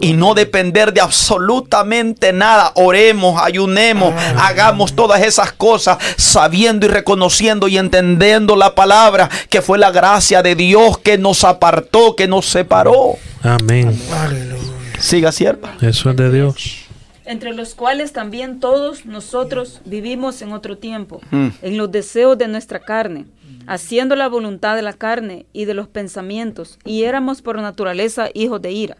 Y 0.00 0.14
no 0.14 0.34
depender 0.34 0.92
de 0.92 1.00
absolutamente 1.00 2.32
nada. 2.32 2.72
Oremos, 2.74 3.40
ayunemos, 3.40 4.14
hagamos 4.38 4.94
todas 4.94 5.22
esas 5.22 5.52
cosas 5.52 5.98
sabiendo 6.16 6.86
y 6.86 6.88
reconociendo 6.88 7.68
y 7.68 7.78
entendiendo 7.78 8.56
la 8.56 8.74
palabra 8.74 9.28
que 9.50 9.62
fue 9.62 9.78
la 9.78 9.90
gracia 9.90 10.42
de 10.42 10.54
Dios 10.54 10.98
que 10.98 11.18
nos 11.18 11.44
apartó, 11.44 12.16
que 12.16 12.26
nos 12.26 12.46
separó. 12.46 13.16
Amén. 13.42 14.00
Aleluya. 14.12 14.62
Siga, 14.98 15.30
sierva. 15.32 15.74
Eso 15.80 16.10
es 16.10 16.16
de 16.16 16.32
Dios. 16.32 16.85
Entre 17.26 17.52
los 17.54 17.74
cuales 17.74 18.12
también 18.12 18.60
todos 18.60 19.04
nosotros 19.06 19.80
vivimos 19.84 20.40
en 20.42 20.52
otro 20.52 20.78
tiempo, 20.78 21.20
Mm. 21.30 21.48
en 21.62 21.76
los 21.76 21.90
deseos 21.92 22.38
de 22.38 22.48
nuestra 22.48 22.80
carne, 22.80 23.26
haciendo 23.66 24.14
la 24.16 24.28
voluntad 24.28 24.76
de 24.76 24.82
la 24.82 24.92
carne 24.92 25.46
y 25.52 25.64
de 25.64 25.74
los 25.74 25.88
pensamientos, 25.88 26.78
y 26.84 27.02
éramos 27.02 27.42
por 27.42 27.56
naturaleza 27.60 28.28
hijos 28.34 28.62
de 28.62 28.72
ira. 28.72 28.96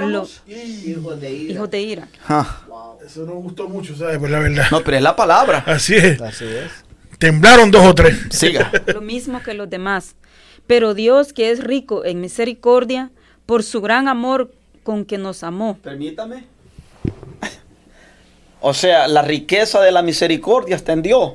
Lo- 0.00 0.26
Hijo 0.48 1.14
de 1.16 1.30
ira. 1.30 1.52
hijos 1.52 1.70
de 1.70 1.80
ira. 1.80 2.08
Ah, 2.26 2.62
Eso 3.06 3.24
no 3.24 3.34
gustó 3.34 3.68
mucho, 3.68 3.94
¿sabes? 3.96 4.18
Pues 4.18 4.30
la 4.30 4.40
verdad. 4.40 4.66
No, 4.72 4.80
pero 4.82 4.96
es 4.96 5.02
la 5.02 5.14
palabra. 5.14 5.62
Así 5.66 5.94
es. 5.94 6.20
Así 6.20 6.44
es. 6.44 6.70
Temblaron 7.18 7.70
dos 7.70 7.86
o 7.86 7.94
tres. 7.94 8.18
Siga. 8.30 8.70
lo 8.92 9.00
mismo 9.00 9.40
que 9.42 9.54
los 9.54 9.70
demás. 9.70 10.16
Pero 10.66 10.94
Dios, 10.94 11.32
que 11.32 11.50
es 11.50 11.62
rico 11.62 12.04
en 12.04 12.20
misericordia, 12.20 13.10
por 13.46 13.62
su 13.62 13.80
gran 13.80 14.08
amor 14.08 14.50
con 14.82 15.04
que 15.04 15.16
nos 15.16 15.42
amó. 15.44 15.78
Permítame. 15.82 16.44
O 18.60 18.74
sea, 18.74 19.06
la 19.08 19.22
riqueza 19.22 19.80
de 19.80 19.92
la 19.92 20.02
misericordia 20.02 20.76
está 20.76 20.92
en 20.92 21.02
Dios. 21.02 21.32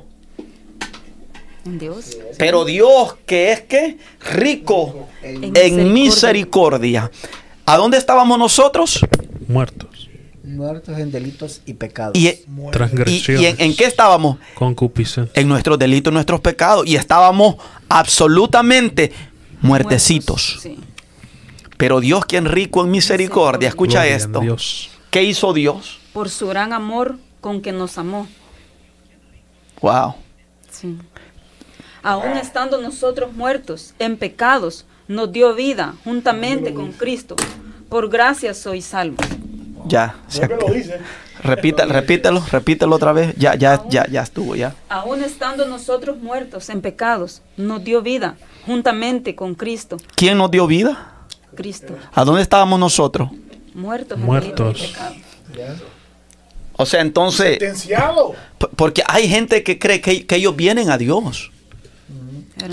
En 1.64 1.78
Dios. 1.78 2.18
Pero 2.38 2.64
Dios 2.64 3.16
que 3.24 3.52
es 3.52 3.62
que 3.62 3.96
rico 4.34 5.08
En 5.22 5.56
en 5.56 5.92
misericordia. 5.92 7.10
¿A 7.64 7.76
dónde 7.78 7.96
estábamos 7.96 8.38
nosotros? 8.38 9.00
Muertos. 9.48 10.10
Muertos 10.42 10.98
en 10.98 11.10
delitos 11.10 11.62
y 11.64 11.72
pecados. 11.72 12.16
¿Y, 12.18 12.28
y- 12.28 12.44
Transgresiones. 12.70 13.42
y 13.42 13.46
en, 13.46 13.56
en 13.58 13.74
qué 13.76 13.86
estábamos? 13.86 14.36
Concupiscencia. 14.54 15.40
En 15.40 15.48
nuestros 15.48 15.78
delitos, 15.78 16.12
nuestros 16.12 16.40
pecados. 16.40 16.86
Y 16.86 16.96
estábamos 16.96 17.56
absolutamente 17.88 19.10
muertecitos. 19.62 20.58
Sí. 20.60 20.78
Pero 21.78 22.00
Dios 22.00 22.26
quien 22.26 22.44
rico 22.44 22.84
en 22.84 22.90
misericordia, 22.90 23.68
escucha 23.70 24.00
Gloria 24.00 24.16
esto. 24.16 24.40
Dios. 24.40 24.90
¿Qué 25.10 25.22
hizo 25.22 25.54
Dios? 25.54 25.98
Por 26.14 26.30
su 26.30 26.46
gran 26.48 26.72
amor 26.72 27.18
con 27.42 27.60
que 27.60 27.72
nos 27.72 27.98
amó. 27.98 28.26
Wow. 29.82 30.14
Sí. 30.70 30.96
Aún 32.02 32.38
estando 32.38 32.80
nosotros 32.80 33.32
muertos 33.32 33.94
en 33.98 34.16
pecados, 34.16 34.86
nos 35.08 35.32
dio 35.32 35.54
vida 35.54 35.94
juntamente 36.04 36.72
con 36.72 36.92
Cristo. 36.92 37.36
Por 37.88 38.08
gracia 38.08 38.54
soy 38.54 38.80
salvo. 38.80 39.16
Ya. 39.86 40.16
se 40.28 40.48
dice. 40.72 41.00
Repita, 41.42 41.84
repítelo, 41.84 42.42
repítelo 42.50 42.96
otra 42.96 43.12
vez. 43.12 43.34
Ya, 43.36 43.54
ya, 43.56 43.82
ya, 43.88 44.06
ya 44.06 44.22
estuvo, 44.22 44.56
ya. 44.56 44.74
Aún 44.88 45.22
estando 45.22 45.66
nosotros 45.66 46.16
muertos 46.16 46.70
en 46.70 46.80
pecados, 46.80 47.42
nos 47.56 47.82
dio 47.84 48.00
vida 48.02 48.36
juntamente 48.64 49.34
con 49.34 49.54
Cristo. 49.54 49.98
¿Quién 50.14 50.38
nos 50.38 50.50
dio 50.50 50.66
vida? 50.66 51.26
Cristo. 51.54 51.96
¿A 52.14 52.24
dónde 52.24 52.42
estábamos 52.42 52.78
nosotros? 52.78 53.28
Muertos, 53.74 54.18
Muertos. 54.18 54.80
en 54.80 54.88
pecados. 54.92 55.93
O 56.76 56.86
sea, 56.86 57.00
entonces, 57.00 57.50
Sentenciado. 57.50 58.34
porque 58.76 59.02
hay 59.06 59.28
gente 59.28 59.62
que 59.62 59.78
cree 59.78 60.00
que, 60.00 60.26
que 60.26 60.36
ellos 60.36 60.56
vienen 60.56 60.90
a 60.90 60.98
Dios. 60.98 61.50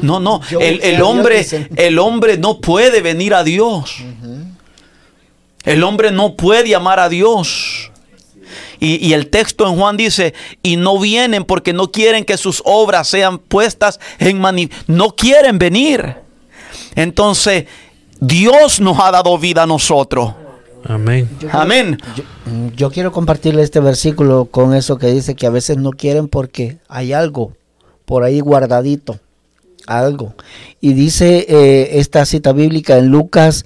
No, 0.01 0.19
no, 0.19 0.41
el, 0.59 1.01
hombre, 1.01 1.45
el 1.75 1.99
hombre 1.99 2.37
no 2.37 2.61
puede 2.61 3.01
venir 3.01 3.33
a 3.33 3.43
Dios. 3.43 3.97
El 5.63 5.83
hombre 5.83 6.11
no 6.11 6.35
puede 6.35 6.73
amar 6.75 6.99
a 6.99 7.09
Dios. 7.09 7.91
Y, 8.79 9.05
y 9.05 9.13
el 9.13 9.27
texto 9.27 9.67
en 9.67 9.75
Juan 9.75 9.97
dice, 9.97 10.33
y 10.63 10.75
no 10.75 10.97
vienen 10.99 11.43
porque 11.43 11.73
no 11.73 11.91
quieren 11.91 12.25
que 12.25 12.37
sus 12.37 12.61
obras 12.65 13.07
sean 13.07 13.37
puestas 13.37 13.99
en 14.19 14.39
mani 14.39 14.69
no 14.87 15.15
quieren 15.15 15.59
venir. 15.59 16.15
Entonces, 16.95 17.65
Dios 18.19 18.79
nos 18.79 18.99
ha 18.99 19.11
dado 19.11 19.37
vida 19.37 19.63
a 19.63 19.67
nosotros. 19.67 20.33
Amén. 20.85 21.29
Amén. 21.51 21.97
Yo, 22.15 22.23
mm, 22.45 22.67
yo 22.75 22.91
quiero 22.91 23.11
compartirle 23.11 23.61
este 23.63 23.79
versículo 23.79 24.45
con 24.45 24.73
eso 24.73 24.97
que 24.97 25.07
dice 25.07 25.35
que 25.35 25.47
a 25.47 25.51
veces 25.51 25.77
no 25.77 25.91
quieren 25.91 26.27
porque 26.27 26.79
hay 26.87 27.13
algo 27.13 27.53
por 28.05 28.23
ahí 28.23 28.39
guardadito, 28.39 29.19
algo. 29.87 30.33
Y 30.79 30.93
dice 30.93 31.45
eh, 31.47 31.99
esta 31.99 32.25
cita 32.25 32.51
bíblica 32.51 32.97
en 32.97 33.07
Lucas 33.07 33.65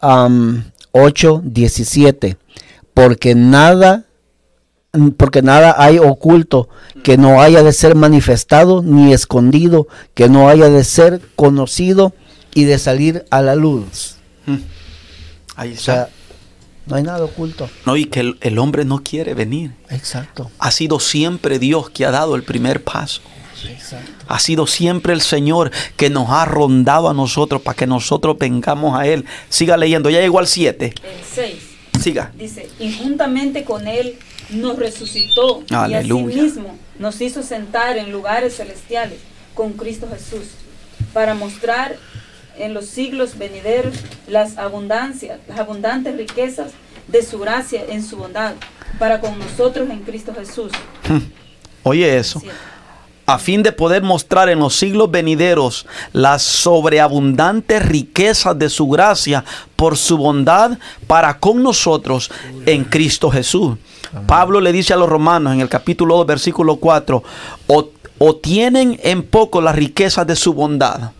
am, 0.00 0.64
8, 0.92 1.42
17, 1.44 2.36
porque 2.92 3.34
nada, 3.34 4.04
mm, 4.92 5.10
porque 5.10 5.42
nada 5.42 5.74
hay 5.78 5.98
oculto 5.98 6.68
que 7.02 7.16
no 7.18 7.40
haya 7.42 7.62
de 7.62 7.72
ser 7.72 7.94
manifestado 7.94 8.82
ni 8.82 9.12
escondido, 9.12 9.86
que 10.14 10.28
no 10.28 10.48
haya 10.48 10.70
de 10.70 10.82
ser 10.84 11.20
conocido 11.36 12.14
y 12.54 12.64
de 12.64 12.78
salir 12.78 13.24
a 13.30 13.42
la 13.42 13.54
luz. 13.54 14.16
Ahí 15.56 15.70
O 15.70 15.74
está. 15.74 15.84
sea, 15.84 16.08
no 16.86 16.96
hay 16.96 17.02
nada 17.02 17.24
oculto. 17.24 17.68
No, 17.86 17.96
y 17.96 18.06
que 18.06 18.20
el, 18.20 18.38
el 18.40 18.58
hombre 18.58 18.84
no 18.84 19.02
quiere 19.02 19.34
venir. 19.34 19.72
Exacto. 19.90 20.50
Ha 20.58 20.70
sido 20.70 21.00
siempre 21.00 21.58
Dios 21.58 21.90
que 21.90 22.04
ha 22.04 22.10
dado 22.10 22.36
el 22.36 22.42
primer 22.42 22.82
paso. 22.82 23.22
Exacto. 23.68 24.24
Ha 24.28 24.38
sido 24.40 24.66
siempre 24.66 25.12
el 25.12 25.20
Señor 25.20 25.70
que 25.96 26.10
nos 26.10 26.28
ha 26.30 26.44
rondado 26.44 27.08
a 27.08 27.14
nosotros 27.14 27.62
para 27.62 27.76
que 27.76 27.86
nosotros 27.86 28.36
vengamos 28.38 28.98
a 28.98 29.06
Él. 29.06 29.24
Siga 29.48 29.76
leyendo, 29.76 30.10
ya 30.10 30.20
llegó 30.20 30.38
al 30.38 30.46
7. 30.46 30.86
El 30.86 31.24
6. 31.34 31.54
Siga. 32.00 32.32
Dice, 32.36 32.68
y 32.78 32.92
juntamente 32.92 33.64
con 33.64 33.86
él 33.86 34.16
nos 34.50 34.76
resucitó 34.76 35.62
Aleluya. 35.70 36.34
y 36.34 36.38
asimismo 36.40 36.76
nos 36.98 37.20
hizo 37.20 37.42
sentar 37.42 37.96
en 37.96 38.10
lugares 38.12 38.56
celestiales 38.56 39.20
con 39.54 39.72
Cristo 39.72 40.08
Jesús, 40.10 40.48
para 41.12 41.34
mostrar 41.34 41.96
en 42.58 42.74
los 42.74 42.86
siglos 42.86 43.38
venideros 43.38 43.94
las 44.28 44.58
abundancias, 44.58 45.38
las 45.48 45.58
abundantes 45.58 46.16
riquezas 46.16 46.72
de 47.08 47.22
su 47.22 47.38
gracia 47.38 47.84
en 47.88 48.02
su 48.02 48.16
bondad, 48.16 48.54
para 48.98 49.20
con 49.20 49.38
nosotros 49.38 49.88
en 49.90 50.00
Cristo 50.00 50.32
Jesús. 50.34 50.72
Oye 51.82 52.16
eso. 52.16 52.40
A 53.26 53.38
fin 53.38 53.62
de 53.62 53.72
poder 53.72 54.02
mostrar 54.02 54.50
en 54.50 54.58
los 54.58 54.76
siglos 54.76 55.10
venideros 55.10 55.86
las 56.12 56.42
sobreabundantes 56.42 57.82
riquezas 57.84 58.58
de 58.58 58.68
su 58.68 58.86
gracia 58.88 59.44
por 59.76 59.96
su 59.96 60.18
bondad 60.18 60.78
para 61.06 61.38
con 61.38 61.62
nosotros 61.62 62.30
en 62.66 62.84
Cristo 62.84 63.30
Jesús. 63.30 63.76
Pablo 64.26 64.60
le 64.60 64.72
dice 64.72 64.92
a 64.92 64.98
los 64.98 65.08
romanos 65.08 65.54
en 65.54 65.60
el 65.60 65.70
capítulo 65.70 66.18
2, 66.18 66.26
versículo 66.26 66.76
4, 66.76 67.22
o, 67.66 67.88
o 68.18 68.36
tienen 68.36 69.00
en 69.02 69.22
poco 69.22 69.62
las 69.62 69.74
riquezas 69.74 70.26
de 70.26 70.36
su 70.36 70.52
bondad, 70.52 71.12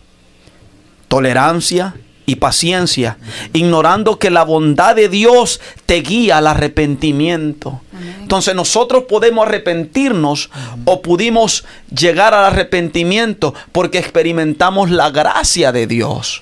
tolerancia 1.07 1.95
y 2.25 2.37
paciencia, 2.37 3.17
ignorando 3.53 4.17
que 4.17 4.29
la 4.31 4.43
bondad 4.43 4.95
de 4.95 5.09
Dios 5.09 5.61
te 5.85 6.01
guía 6.01 6.37
al 6.37 6.47
arrepentimiento. 6.47 7.81
Entonces 8.21 8.55
nosotros 8.55 9.03
podemos 9.07 9.47
arrepentirnos 9.47 10.49
o 10.85 11.01
pudimos 11.01 11.65
llegar 11.95 12.33
al 12.33 12.45
arrepentimiento 12.45 13.53
porque 13.71 13.99
experimentamos 13.99 14.89
la 14.89 15.11
gracia 15.11 15.71
de 15.71 15.85
Dios. 15.85 16.41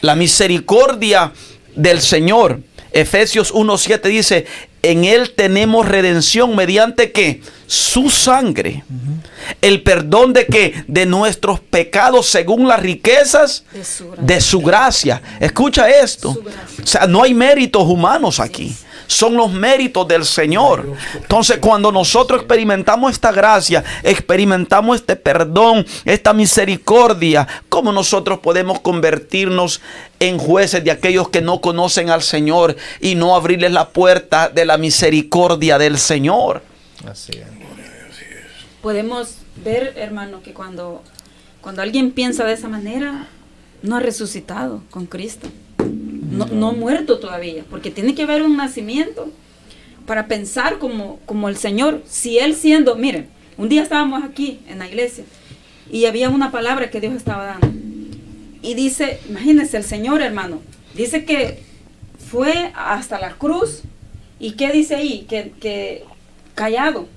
La 0.00 0.16
misericordia 0.16 1.32
del 1.76 2.00
Señor. 2.00 2.60
Efesios 2.92 3.54
1.7 3.54 4.02
dice, 4.08 4.46
en 4.82 5.04
Él 5.04 5.32
tenemos 5.36 5.86
redención 5.88 6.56
mediante 6.56 7.12
que 7.12 7.42
su 7.66 8.10
sangre. 8.10 8.84
El 9.60 9.82
perdón 9.82 10.32
de 10.32 10.46
que 10.46 10.84
de 10.86 11.06
nuestros 11.06 11.60
pecados 11.60 12.26
según 12.28 12.68
las 12.68 12.80
riquezas 12.80 13.64
De 13.72 13.84
su 13.84 14.10
gracia. 14.10 14.24
de 14.26 14.40
su 14.40 14.60
gracia. 14.60 15.22
Escucha 15.40 15.88
esto. 15.90 16.30
O 16.30 16.86
sea, 16.86 17.06
no 17.06 17.22
hay 17.22 17.34
méritos 17.34 17.82
humanos 17.84 18.40
aquí. 18.40 18.74
Son 19.10 19.34
los 19.34 19.50
méritos 19.50 20.06
del 20.06 20.24
Señor. 20.24 20.86
Entonces, 21.14 21.58
cuando 21.58 21.90
nosotros 21.90 22.38
experimentamos 22.38 23.10
esta 23.10 23.32
gracia, 23.32 23.82
experimentamos 24.04 25.00
este 25.00 25.16
perdón, 25.16 25.84
esta 26.04 26.32
misericordia, 26.32 27.48
¿cómo 27.68 27.90
nosotros 27.90 28.38
podemos 28.38 28.78
convertirnos 28.78 29.80
en 30.20 30.38
jueces 30.38 30.84
de 30.84 30.92
aquellos 30.92 31.28
que 31.28 31.40
no 31.40 31.60
conocen 31.60 32.08
al 32.08 32.22
Señor 32.22 32.76
y 33.00 33.16
no 33.16 33.34
abrirles 33.34 33.72
la 33.72 33.88
puerta 33.88 34.48
de 34.48 34.64
la 34.64 34.78
misericordia 34.78 35.76
del 35.76 35.98
Señor? 35.98 36.62
Así 37.04 37.32
es. 37.32 37.46
Podemos 38.80 39.38
ver, 39.64 39.94
hermano, 39.96 40.40
que 40.40 40.54
cuando, 40.54 41.02
cuando 41.60 41.82
alguien 41.82 42.12
piensa 42.12 42.44
de 42.44 42.52
esa 42.52 42.68
manera, 42.68 43.26
no 43.82 43.96
ha 43.96 44.00
resucitado 44.00 44.82
con 44.88 45.06
Cristo. 45.06 45.48
No, 46.30 46.46
no 46.46 46.68
ha 46.68 46.72
muerto 46.72 47.18
todavía, 47.18 47.64
porque 47.68 47.90
tiene 47.90 48.14
que 48.14 48.22
haber 48.22 48.42
un 48.42 48.56
nacimiento 48.56 49.30
para 50.06 50.26
pensar 50.26 50.78
como, 50.78 51.18
como 51.26 51.48
el 51.48 51.56
Señor. 51.56 52.02
Si 52.06 52.38
Él 52.38 52.54
siendo, 52.54 52.96
miren, 52.96 53.28
un 53.58 53.68
día 53.68 53.82
estábamos 53.82 54.24
aquí 54.24 54.60
en 54.68 54.78
la 54.78 54.88
iglesia 54.88 55.24
y 55.90 56.06
había 56.06 56.30
una 56.30 56.50
palabra 56.50 56.90
que 56.90 57.00
Dios 57.00 57.14
estaba 57.14 57.44
dando. 57.44 57.68
Y 58.62 58.74
dice, 58.74 59.20
imagínense, 59.28 59.76
el 59.76 59.84
Señor, 59.84 60.22
hermano, 60.22 60.60
dice 60.94 61.24
que 61.24 61.62
fue 62.30 62.72
hasta 62.74 63.18
la 63.18 63.32
cruz. 63.34 63.82
¿Y 64.38 64.52
qué 64.52 64.70
dice 64.72 64.94
ahí? 64.94 65.26
Que, 65.28 65.52
que 65.60 66.04
callado. 66.54 67.08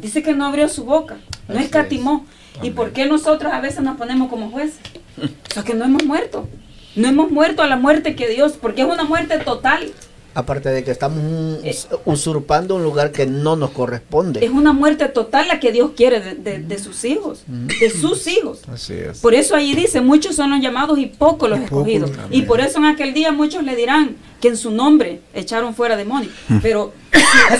Dice 0.00 0.22
que 0.22 0.32
no 0.32 0.46
abrió 0.46 0.68
su 0.68 0.84
boca, 0.84 1.18
no 1.46 1.56
Así 1.56 1.64
escatimó. 1.64 2.24
¿Y 2.62 2.70
por 2.70 2.92
qué 2.92 3.04
nosotros 3.04 3.52
a 3.52 3.60
veces 3.60 3.82
nos 3.82 3.98
ponemos 3.98 4.30
como 4.30 4.50
jueces? 4.50 4.80
O 5.18 5.52
sea, 5.52 5.62
que 5.62 5.74
no 5.74 5.84
hemos 5.84 6.04
muerto. 6.04 6.48
No 6.96 7.08
hemos 7.08 7.30
muerto 7.30 7.62
a 7.62 7.66
la 7.66 7.76
muerte 7.76 8.16
que 8.16 8.28
Dios, 8.28 8.52
porque 8.60 8.82
es 8.82 8.88
una 8.88 9.04
muerte 9.04 9.38
total. 9.38 9.90
Aparte 10.34 10.68
de 10.68 10.84
que 10.84 10.90
estamos 10.92 11.18
us- 11.64 11.88
usurpando 12.04 12.76
un 12.76 12.82
lugar 12.84 13.10
que 13.12 13.26
no 13.26 13.56
nos 13.56 13.70
corresponde. 13.70 14.44
Es 14.44 14.50
una 14.50 14.72
muerte 14.72 15.08
total 15.08 15.48
la 15.48 15.58
que 15.58 15.72
Dios 15.72 15.92
quiere 15.96 16.20
de, 16.20 16.34
de- 16.34 16.58
de 16.60 16.78
sus 16.78 17.04
hijos, 17.04 17.42
de 17.46 17.90
sus 17.90 18.26
hijos. 18.28 18.60
Así 18.72 18.92
es. 18.94 19.18
Por 19.18 19.34
eso 19.34 19.56
ahí 19.56 19.74
dice, 19.74 20.00
muchos 20.00 20.36
son 20.36 20.50
los 20.50 20.60
llamados 20.60 20.98
y 20.98 21.06
pocos 21.06 21.48
los 21.50 21.58
escogidos. 21.60 22.10
Y 22.30 22.42
por 22.42 22.60
eso 22.60 22.78
en 22.78 22.84
aquel 22.84 23.14
día 23.14 23.32
muchos 23.32 23.64
le 23.64 23.74
dirán 23.74 24.16
que 24.40 24.48
en 24.48 24.56
su 24.56 24.70
nombre 24.70 25.20
echaron 25.34 25.74
fuera 25.74 25.96
demonios. 25.96 26.32
Pero 26.62 26.92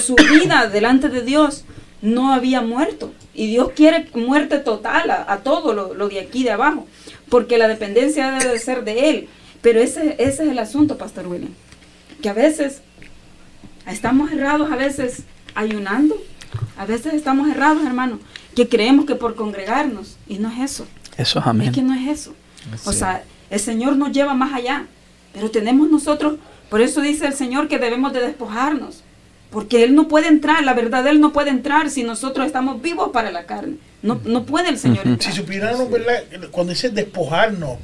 su, 0.00 0.14
su 0.14 0.28
vida 0.32 0.68
delante 0.68 1.08
de 1.08 1.22
Dios 1.22 1.64
no 2.00 2.32
había 2.32 2.60
muerto. 2.60 3.12
Y 3.34 3.46
Dios 3.48 3.70
quiere 3.74 4.06
muerte 4.14 4.58
total 4.58 5.10
a, 5.10 5.32
a 5.32 5.38
todo 5.38 5.72
lo, 5.72 5.94
lo 5.94 6.08
de 6.08 6.20
aquí 6.20 6.44
de 6.44 6.50
abajo. 6.52 6.86
Porque 7.30 7.58
la 7.58 7.68
dependencia 7.68 8.30
debe 8.30 8.52
de 8.52 8.58
ser 8.58 8.84
de 8.84 9.10
Él. 9.10 9.28
Pero 9.60 9.80
ese, 9.80 10.16
ese 10.18 10.44
es 10.44 10.50
el 10.50 10.58
asunto, 10.58 10.98
Pastor 10.98 11.26
William. 11.26 11.52
Que 12.22 12.28
a 12.28 12.32
veces 12.32 12.82
estamos 13.86 14.32
errados, 14.32 14.70
a 14.70 14.76
veces 14.76 15.22
ayunando. 15.54 16.16
A 16.76 16.86
veces 16.86 17.14
estamos 17.14 17.48
errados, 17.50 17.84
hermano, 17.84 18.18
que 18.54 18.68
creemos 18.68 19.04
que 19.04 19.14
por 19.14 19.34
congregarnos, 19.34 20.16
y 20.28 20.38
no 20.38 20.50
es 20.50 20.58
eso. 20.72 20.86
Eso 21.16 21.40
es 21.40 21.46
amén. 21.46 21.68
Es 21.68 21.74
que 21.74 21.82
no 21.82 21.94
es 21.94 22.08
eso. 22.08 22.34
O 22.84 22.92
sea, 22.92 23.22
el 23.50 23.60
Señor 23.60 23.96
nos 23.96 24.12
lleva 24.12 24.34
más 24.34 24.54
allá. 24.54 24.86
Pero 25.32 25.50
tenemos 25.50 25.90
nosotros, 25.90 26.38
por 26.70 26.80
eso 26.80 27.00
dice 27.00 27.26
el 27.26 27.34
Señor 27.34 27.68
que 27.68 27.78
debemos 27.78 28.12
de 28.12 28.20
despojarnos. 28.20 29.02
Porque 29.50 29.84
Él 29.84 29.94
no 29.94 30.08
puede 30.08 30.28
entrar, 30.28 30.64
la 30.64 30.74
verdad 30.74 31.06
Él 31.06 31.20
no 31.20 31.32
puede 31.32 31.50
entrar 31.50 31.90
si 31.90 32.02
nosotros 32.02 32.46
estamos 32.46 32.82
vivos 32.82 33.10
para 33.12 33.30
la 33.30 33.44
carne. 33.44 33.76
No, 34.02 34.20
no 34.24 34.44
puede 34.44 34.68
el 34.68 34.78
Señor 34.78 35.06
entrar. 35.06 35.32
Si 35.32 35.38
supieran, 35.38 35.90
¿verdad? 35.90 36.22
Cuando 36.50 36.72
dice 36.72 36.90
despojarnos, 36.90 37.78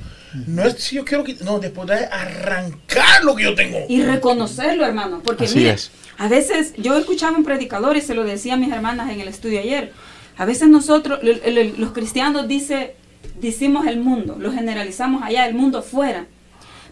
no 0.46 0.62
es 0.64 0.74
si 0.74 0.96
yo 0.96 1.04
quiero 1.04 1.24
que. 1.24 1.34
No, 1.44 1.58
despojar 1.58 2.02
es 2.02 2.08
arrancar 2.10 3.24
lo 3.24 3.34
que 3.34 3.44
yo 3.44 3.54
tengo. 3.54 3.78
Y 3.88 4.02
reconocerlo, 4.02 4.84
hermano. 4.84 5.22
Porque 5.24 5.44
Así 5.44 5.58
mire, 5.58 5.70
es. 5.70 5.90
a 6.18 6.28
veces 6.28 6.74
yo 6.76 6.96
escuchaba 6.96 7.36
un 7.36 7.44
predicador 7.44 7.96
y 7.96 8.00
se 8.00 8.14
lo 8.14 8.24
decía 8.24 8.54
a 8.54 8.56
mis 8.56 8.72
hermanas 8.72 9.10
en 9.12 9.20
el 9.20 9.28
estudio 9.28 9.60
ayer. 9.60 9.92
A 10.36 10.44
veces 10.44 10.68
nosotros, 10.68 11.20
los 11.22 11.92
cristianos, 11.92 12.48
dice, 12.48 12.96
decimos 13.40 13.86
el 13.86 13.98
mundo, 13.98 14.36
lo 14.38 14.52
generalizamos 14.52 15.22
allá, 15.22 15.46
el 15.46 15.54
mundo 15.54 15.78
afuera. 15.78 16.26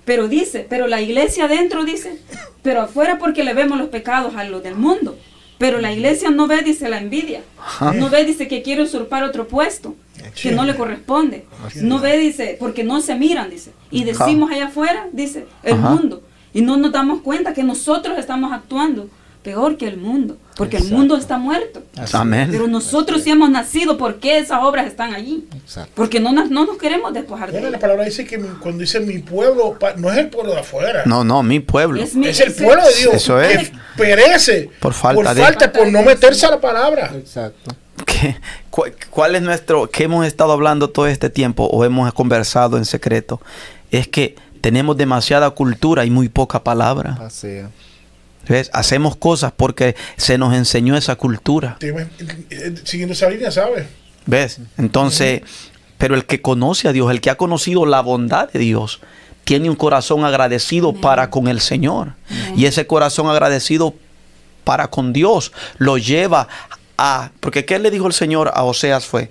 Pero 0.04 0.28
dice, 0.28 0.66
pero 0.68 0.86
la 0.86 1.00
iglesia 1.00 1.44
adentro 1.44 1.84
dice, 1.84 2.18
pero 2.62 2.82
afuera 2.82 3.18
porque 3.18 3.44
le 3.44 3.54
vemos 3.54 3.78
los 3.78 3.88
pecados 3.88 4.34
a 4.36 4.44
los 4.44 4.62
del 4.62 4.74
mundo. 4.76 5.18
Pero 5.62 5.80
la 5.80 5.92
iglesia 5.92 6.28
no 6.32 6.48
ve, 6.48 6.60
dice, 6.62 6.88
la 6.88 6.98
envidia. 6.98 7.40
Ajá. 7.56 7.92
No 7.92 8.10
ve, 8.10 8.24
dice, 8.24 8.48
que 8.48 8.62
quiere 8.62 8.82
usurpar 8.82 9.22
otro 9.22 9.46
puesto, 9.46 9.94
que 10.34 10.50
no 10.50 10.64
le 10.64 10.74
corresponde. 10.74 11.44
No 11.76 12.00
ve, 12.00 12.18
dice, 12.18 12.56
porque 12.58 12.82
no 12.82 13.00
se 13.00 13.14
miran, 13.14 13.48
dice. 13.48 13.70
Y 13.88 14.02
decimos 14.02 14.50
allá 14.50 14.66
afuera, 14.66 15.06
dice, 15.12 15.46
el 15.62 15.74
Ajá. 15.74 15.90
mundo. 15.90 16.24
Y 16.52 16.62
no 16.62 16.76
nos 16.78 16.90
damos 16.90 17.20
cuenta 17.20 17.54
que 17.54 17.62
nosotros 17.62 18.18
estamos 18.18 18.52
actuando 18.52 19.08
peor 19.42 19.76
que 19.76 19.86
el 19.88 19.96
mundo. 19.96 20.36
Porque 20.56 20.76
el 20.76 20.84
mundo 20.84 21.16
está 21.16 21.38
muerto. 21.38 21.82
Amén. 22.12 22.48
Pero 22.50 22.68
nosotros 22.68 23.22
sí 23.22 23.30
hemos 23.30 23.48
nacido, 23.50 23.96
¿por 23.96 24.16
qué 24.20 24.38
esas 24.38 24.62
obras 24.62 24.86
están 24.86 25.14
allí? 25.14 25.46
Exacto. 25.56 25.90
Porque 25.94 26.20
no, 26.20 26.30
nas- 26.30 26.50
no 26.50 26.66
nos 26.66 26.76
queremos 26.76 27.12
despojar 27.14 27.50
de 27.50 27.58
Bueno, 27.58 27.70
la 27.70 27.78
palabra 27.78 28.04
dice 28.04 28.24
que 28.26 28.38
cuando 28.38 28.80
dice 28.80 29.00
mi 29.00 29.18
pueblo, 29.18 29.76
no 29.96 30.10
es 30.12 30.18
el 30.18 30.28
pueblo 30.28 30.52
de 30.52 30.60
afuera. 30.60 31.02
No, 31.06 31.24
no, 31.24 31.42
mi 31.42 31.60
pueblo. 31.60 32.02
Es 32.02 32.14
mi- 32.14 32.28
Es 32.28 32.38
el 32.40 32.48
ese- 32.48 32.62
pueblo 32.64 32.84
de 32.86 32.94
Dios 32.94 33.14
Eso 33.14 33.38
que 33.38 33.52
es. 33.54 33.72
perece 33.96 34.70
Por 34.78 34.92
falta 34.92 35.22
por, 35.24 35.34
de- 35.34 35.42
falta, 35.42 35.72
por 35.72 35.90
no 35.90 36.02
meterse 36.02 36.44
a 36.46 36.50
la 36.50 36.60
palabra. 36.60 37.10
Exacto. 37.14 37.74
¿Qué, 38.04 38.36
cu- 38.70 38.84
¿Cuál 39.10 39.34
es 39.36 39.42
nuestro, 39.42 39.88
qué 39.90 40.04
hemos 40.04 40.26
estado 40.26 40.52
hablando 40.52 40.90
todo 40.90 41.06
este 41.06 41.30
tiempo 41.30 41.64
o 41.64 41.84
hemos 41.84 42.12
conversado 42.12 42.76
en 42.76 42.84
secreto? 42.84 43.40
Es 43.90 44.06
que 44.06 44.36
tenemos 44.60 44.96
demasiada 44.98 45.48
cultura 45.50 46.04
y 46.04 46.10
muy 46.10 46.28
poca 46.28 46.62
palabra. 46.62 47.18
Así 47.20 47.46
es. 47.48 47.66
¿Ves? 48.48 48.70
Hacemos 48.72 49.16
cosas 49.16 49.52
porque 49.56 49.94
se 50.16 50.38
nos 50.38 50.54
enseñó 50.54 50.96
esa 50.96 51.16
cultura. 51.16 51.76
Eh, 51.80 52.74
Siguiendo 52.84 53.14
esa 53.14 53.30
línea, 53.30 53.50
¿sabes? 53.50 53.86
¿Ves? 54.26 54.58
Entonces, 54.78 55.42
pero 55.98 56.14
el 56.14 56.24
que 56.24 56.40
conoce 56.40 56.88
a 56.88 56.92
Dios, 56.92 57.10
el 57.10 57.20
que 57.20 57.30
ha 57.30 57.36
conocido 57.36 57.86
la 57.86 58.00
bondad 58.00 58.50
de 58.50 58.58
Dios, 58.58 59.00
tiene 59.44 59.70
un 59.70 59.76
corazón 59.76 60.24
agradecido 60.24 60.92
para 60.92 61.30
con 61.30 61.48
el 61.48 61.60
Señor. 61.60 62.14
Y 62.56 62.66
ese 62.66 62.86
corazón 62.86 63.28
agradecido 63.28 63.94
para 64.64 64.88
con 64.88 65.12
Dios 65.12 65.52
lo 65.78 65.98
lleva 65.98 66.48
a... 66.96 67.30
Porque 67.40 67.64
¿qué 67.64 67.78
le 67.78 67.90
dijo 67.90 68.06
el 68.06 68.12
Señor 68.12 68.50
a 68.54 68.62
Oseas 68.64 69.04
fue? 69.04 69.30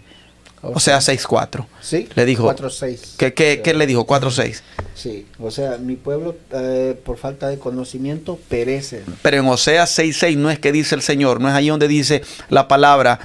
Oseas 0.61 1.07
6.4. 1.07 1.65
Sí. 1.81 2.07
Le 2.15 2.25
dijo... 2.25 2.49
4-6. 2.53 3.15
¿Qué, 3.17 3.33
qué, 3.33 3.61
qué 3.63 3.73
le 3.73 3.87
dijo? 3.87 4.05
4.6. 4.05 4.61
Sí. 4.95 5.25
O 5.39 5.51
sea, 5.51 5.77
mi 5.77 5.95
pueblo, 5.95 6.35
eh, 6.51 6.99
por 7.05 7.17
falta 7.17 7.47
de 7.47 7.57
conocimiento, 7.57 8.39
perece. 8.49 9.03
Pero 9.21 9.37
en 9.37 9.47
Oseas 9.47 9.97
6.6 9.97 10.37
no 10.37 10.49
es 10.51 10.59
que 10.59 10.71
dice 10.71 10.95
el 10.95 11.01
Señor, 11.01 11.39
no 11.39 11.49
es 11.49 11.55
ahí 11.55 11.69
donde 11.69 11.87
dice 11.87 12.21
la 12.49 12.67
palabra 12.67 13.19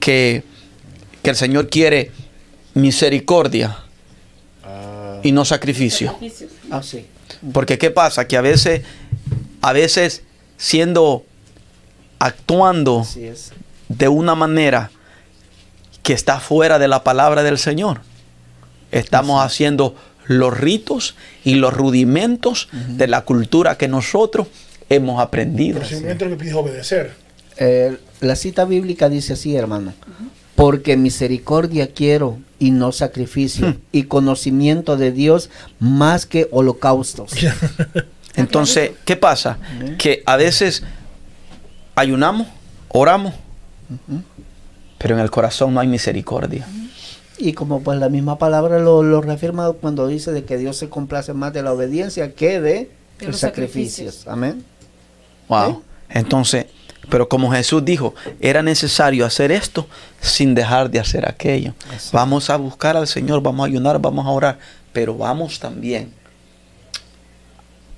que, 0.00 0.42
que 1.22 1.30
el 1.30 1.36
Señor 1.36 1.68
quiere 1.68 2.10
misericordia 2.74 3.78
y 5.22 5.32
no 5.32 5.44
sacrificio. 5.44 6.18
Ah, 6.70 6.82
sí. 6.82 7.06
Porque 7.52 7.78
qué 7.78 7.90
pasa 7.90 8.26
que 8.26 8.36
a 8.36 8.40
veces 8.40 8.82
a 9.60 9.72
veces 9.72 10.22
siendo 10.56 11.24
actuando 12.18 13.06
de 13.88 14.08
una 14.08 14.34
manera 14.34 14.90
que 16.02 16.12
está 16.12 16.40
fuera 16.40 16.78
de 16.78 16.88
la 16.88 17.04
palabra 17.04 17.42
del 17.42 17.58
Señor. 17.58 18.02
Estamos 18.90 19.42
haciendo 19.42 19.94
los 20.26 20.56
ritos 20.58 21.14
y 21.44 21.54
los 21.56 21.72
rudimentos 21.74 22.68
de 22.72 23.06
la 23.06 23.22
cultura 23.22 23.76
que 23.76 23.88
nosotros 23.88 24.48
hemos 24.88 25.20
aprendido. 25.20 25.78
Pero 25.78 25.88
simplemente 25.88 26.24
lo 26.24 26.30
que 26.32 26.36
pide 26.36 26.50
es 26.50 26.56
obedecer. 26.56 27.12
Eh, 27.56 27.96
la 28.20 28.36
cita 28.36 28.64
bíblica 28.64 29.08
dice 29.08 29.34
así, 29.34 29.56
hermano. 29.56 29.92
Porque 30.54 30.96
misericordia 30.96 31.88
quiero 31.88 32.38
y 32.58 32.70
no 32.70 32.92
sacrificio, 32.92 33.68
Hmm. 33.68 33.78
y 33.90 34.04
conocimiento 34.04 34.96
de 34.96 35.10
Dios 35.10 35.50
más 35.80 36.26
que 36.26 36.48
holocaustos. 36.50 37.32
Entonces, 38.36 38.92
¿qué 39.04 39.16
pasa? 39.16 39.58
Que 39.98 40.22
a 40.24 40.36
veces 40.36 40.82
ayunamos, 41.94 42.46
oramos, 42.88 43.34
pero 44.98 45.14
en 45.16 45.20
el 45.20 45.30
corazón 45.30 45.74
no 45.74 45.80
hay 45.80 45.88
misericordia. 45.88 46.66
Y 47.38 47.54
como 47.54 47.82
pues 47.82 47.98
la 47.98 48.08
misma 48.08 48.38
palabra 48.38 48.78
lo, 48.78 49.02
lo 49.02 49.20
reafirma 49.20 49.72
cuando 49.72 50.06
dice 50.06 50.32
de 50.32 50.44
que 50.44 50.58
Dios 50.58 50.76
se 50.76 50.88
complace 50.88 51.32
más 51.32 51.52
de 51.52 51.62
la 51.62 51.72
obediencia 51.72 52.34
que 52.34 52.60
de, 52.60 52.90
De 53.18 53.26
los 53.26 53.38
sacrificios. 53.38 54.14
sacrificios. 54.16 54.28
Amén. 54.28 54.64
Wow. 55.48 55.82
Entonces, 56.08 56.66
pero 57.08 57.28
como 57.28 57.50
Jesús 57.50 57.84
dijo, 57.84 58.14
era 58.40 58.62
necesario 58.62 59.26
hacer 59.26 59.50
esto 59.50 59.86
sin 60.20 60.54
dejar 60.54 60.90
de 60.90 61.00
hacer 61.00 61.28
aquello. 61.28 61.74
Así. 61.94 62.10
Vamos 62.12 62.48
a 62.50 62.56
buscar 62.56 62.96
al 62.96 63.06
Señor, 63.06 63.42
vamos 63.42 63.64
a 63.64 63.66
ayunar, 63.68 63.98
vamos 64.00 64.26
a 64.26 64.30
orar, 64.30 64.58
pero 64.92 65.16
vamos 65.16 65.58
también 65.58 66.12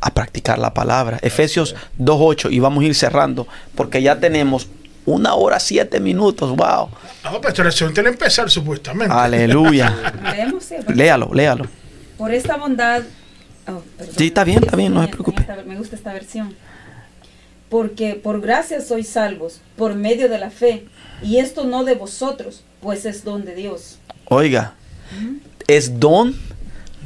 a 0.01 0.13
practicar 0.13 0.59
la 0.59 0.73
palabra. 0.73 1.19
Efesios 1.23 1.75
2.8 1.99 2.53
y 2.53 2.61
vamos 2.61 2.85
a 2.85 2.87
ir 2.87 2.95
cerrando 2.95 3.47
porque 3.75 4.03
ya 4.03 4.21
tenemos 4.21 4.69
una 5.07 5.35
hora 5.35 5.59
siete 5.61 6.01
minutos. 6.01 6.51
Wow. 6.51 6.89
Ah, 7.23 7.33
pero 7.41 7.49
esta 7.49 7.65
lección 7.65 7.93
tiene 7.95 8.11
que 8.11 8.15
empezar 8.15 8.51
supuestamente. 8.51 9.15
Aleluya. 9.15 10.13
Leemos, 10.33 10.65
sí, 10.65 10.75
hermano. 10.75 10.97
léalo, 10.97 11.31
léalo. 11.35 11.67
Por 12.19 12.33
esta 12.33 12.57
bondad. 12.57 13.03
oh, 13.69 13.83
perdón. 13.99 14.15
Sí, 14.17 14.27
está 14.29 14.45
bien, 14.45 14.63
está 14.65 14.77
bien, 14.77 14.95
no 14.95 15.03
se 15.03 15.09
preocupe. 15.09 15.41
esta- 15.43 15.63
me 15.65 15.77
gusta 15.77 15.97
esta 15.97 16.13
versión. 16.13 16.55
Porque 17.69 18.15
por 18.15 18.41
gracia 18.41 18.81
sois 18.81 19.09
salvos, 19.09 19.61
por 19.77 19.95
medio 19.95 20.29
de 20.29 20.39
la 20.39 20.51
fe. 20.51 20.85
Y 21.23 21.39
esto 21.39 21.65
no 21.65 21.85
de 21.85 21.95
vosotros, 21.95 22.63
pues 22.81 23.05
es 23.05 23.25
don 23.25 23.45
de 23.45 23.55
Dios. 23.55 23.99
Oiga, 24.27 24.75
es 25.67 25.99
don 25.99 26.37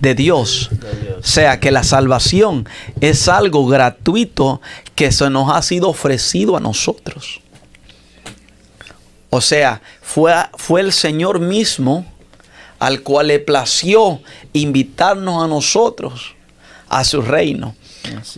de 0.01 0.15
Dios. 0.15 0.71
O 1.19 1.23
sea 1.23 1.59
que 1.61 1.71
la 1.71 1.85
salvación 1.85 2.69
es 3.01 3.29
algo 3.29 3.67
gratuito 3.67 4.61
que 4.95 5.11
se 5.13 5.31
nos 5.31 5.51
ha 5.55 5.63
sido 5.63 5.89
ofrecido 5.89 6.57
a 6.57 6.61
nosotros. 6.61 7.41
O 9.31 9.41
sea, 9.41 9.83
fue, 10.01 10.33
fue 10.57 10.81
el 10.81 10.93
Señor 10.93 11.41
mismo 11.41 12.07
al 12.79 13.03
cual 13.03 13.29
le 13.29 13.39
plació 13.39 14.21
invitarnos 14.53 15.43
a 15.43 15.49
nosotros 15.49 16.35
a 16.89 17.05
su 17.05 17.23
reino. 17.23 17.75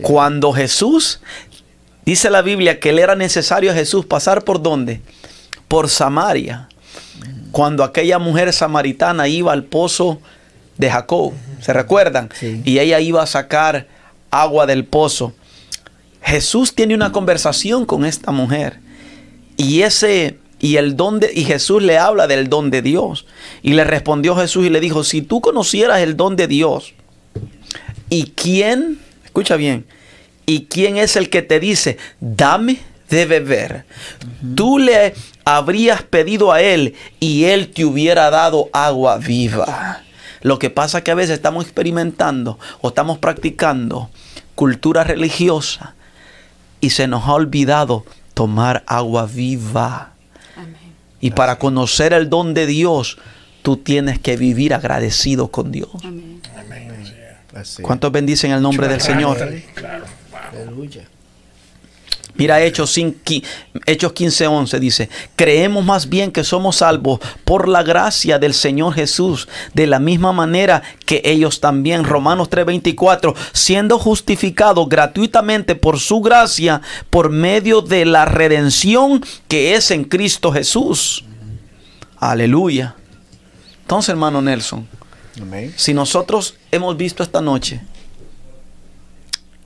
Cuando 0.03 0.53
Jesús, 0.53 1.21
dice 2.05 2.31
la 2.31 2.43
Biblia 2.43 2.81
que 2.81 2.93
le 2.93 3.03
era 3.03 3.15
necesario 3.15 3.71
a 3.71 3.75
Jesús 3.75 4.07
pasar 4.07 4.43
por 4.43 4.63
dónde? 4.63 5.01
Por 5.69 5.89
Samaria. 5.89 6.69
Cuando 7.53 7.85
aquella 7.85 8.19
mujer 8.19 8.53
samaritana 8.53 9.29
iba 9.29 9.53
al 9.53 9.65
pozo 9.65 10.21
de 10.79 10.91
Jacob, 10.91 11.33
¿se 11.61 11.73
recuerdan? 11.73 12.31
Sí. 12.35 12.63
Y 12.65 12.79
ella 12.79 13.01
iba 13.01 13.23
a 13.23 13.27
sacar 13.27 13.87
agua 14.31 14.67
del 14.67 14.85
pozo. 14.85 15.35
Jesús 16.23 16.75
tiene 16.75 16.95
una 16.95 17.13
conversación 17.13 17.87
con 17.87 18.05
esta 18.05 18.31
mujer. 18.31 18.81
Y 19.57 19.83
ese 19.83 20.39
y 20.61 20.77
el 20.77 20.97
don 20.97 21.19
de 21.19 21.33
y 21.35 21.45
Jesús 21.45 21.83
le 21.83 21.99
habla 21.99 22.27
del 22.27 22.49
don 22.49 22.71
de 22.71 22.83
Dios. 22.83 23.27
Y 23.63 23.73
le 23.73 23.85
respondió 23.85 24.37
Jesús 24.37 24.67
y 24.67 24.71
le 24.71 24.81
dijo, 24.81 25.03
"Si 25.03 25.23
tú 25.23 25.41
conocieras 25.41 26.01
el 26.01 26.17
don 26.17 26.37
de 26.37 26.47
Dios, 26.47 26.93
¿y 28.11 28.33
quién, 28.37 29.01
escucha 29.25 29.57
bien, 29.57 29.87
y 30.47 30.67
quién 30.67 30.99
es 30.99 31.17
el 31.17 31.31
que 31.31 31.43
te 31.43 31.59
dice, 31.59 31.97
dame 32.21 32.79
de 33.09 33.27
beber? 33.27 33.85
Tú 34.55 34.79
le 34.79 35.15
habrías 35.45 36.03
pedido 36.03 36.53
a 36.53 36.61
él 36.61 36.95
y 37.19 37.45
él 37.45 37.71
te 37.71 37.85
hubiera 37.85 38.31
dado 38.31 38.69
agua 38.73 39.17
viva." 39.19 40.03
Lo 40.43 40.59
que 40.59 40.71
pasa 40.71 40.99
es 40.99 41.05
que 41.05 41.11
a 41.11 41.15
veces 41.17 41.35
estamos 41.35 41.65
experimentando 41.65 42.59
o 42.81 42.89
estamos 42.89 43.19
practicando 43.19 44.11
cultura 44.55 45.05
religiosa 45.05 45.95
y 46.81 46.91
se 46.91 47.07
nos 47.07 47.27
ha 47.27 47.33
olvidado 47.33 48.05
tomar 48.35 48.83
agua 48.87 49.27
viva. 49.27 50.15
Y 51.21 51.33
para 51.33 51.59
conocer 51.59 52.13
el 52.13 52.31
don 52.31 52.55
de 52.55 52.67
Dios, 52.67 53.19
tú 53.63 53.77
tienes 53.77 54.19
que 54.19 54.37
vivir 54.37 54.75
agradecido 54.75 55.49
con 55.49 55.71
Dios. 55.71 55.91
Amén. 56.03 56.41
¿Cuántos 57.83 58.13
bendicen 58.13 58.53
el 58.53 58.63
nombre 58.63 58.89
del 58.89 59.01
Señor? 59.01 59.37
Claro. 59.75 60.05
Aleluya. 60.53 61.09
Mira 62.41 62.63
Hechos, 62.63 62.91
5 62.93 63.19
qui- 63.23 63.45
Hechos 63.85 64.15
15, 64.15 64.47
11 64.47 64.81
dice, 64.81 65.11
creemos 65.37 65.85
más 65.85 66.09
bien 66.09 66.33
que 66.33 66.43
somos 66.43 66.77
salvos 66.77 67.21
por 67.45 67.69
la 67.69 67.83
gracia 67.83 68.39
del 68.39 68.55
Señor 68.55 68.95
Jesús, 68.95 69.47
de 69.75 69.87
la 69.87 69.99
misma 69.99 70.33
manera 70.33 70.83
que 71.05 71.21
ellos 71.25 71.61
también. 71.61 72.03
Romanos 72.05 72.49
3, 72.49 72.65
24, 72.65 73.35
siendo 73.53 73.99
justificados 73.99 74.89
gratuitamente 74.89 75.75
por 75.75 76.01
su 76.01 76.23
gracia, 76.23 76.81
por 77.11 77.29
medio 77.29 77.83
de 77.83 78.07
la 78.07 78.25
redención 78.25 79.23
que 79.47 79.75
es 79.75 79.91
en 79.91 80.05
Cristo 80.05 80.51
Jesús. 80.51 81.25
Aleluya. 82.17 82.95
Entonces, 83.83 84.09
hermano 84.09 84.41
Nelson, 84.41 84.89
Amén. 85.43 85.75
si 85.77 85.93
nosotros 85.93 86.55
hemos 86.71 86.97
visto 86.97 87.23
esta 87.23 87.43
noche 87.43 87.83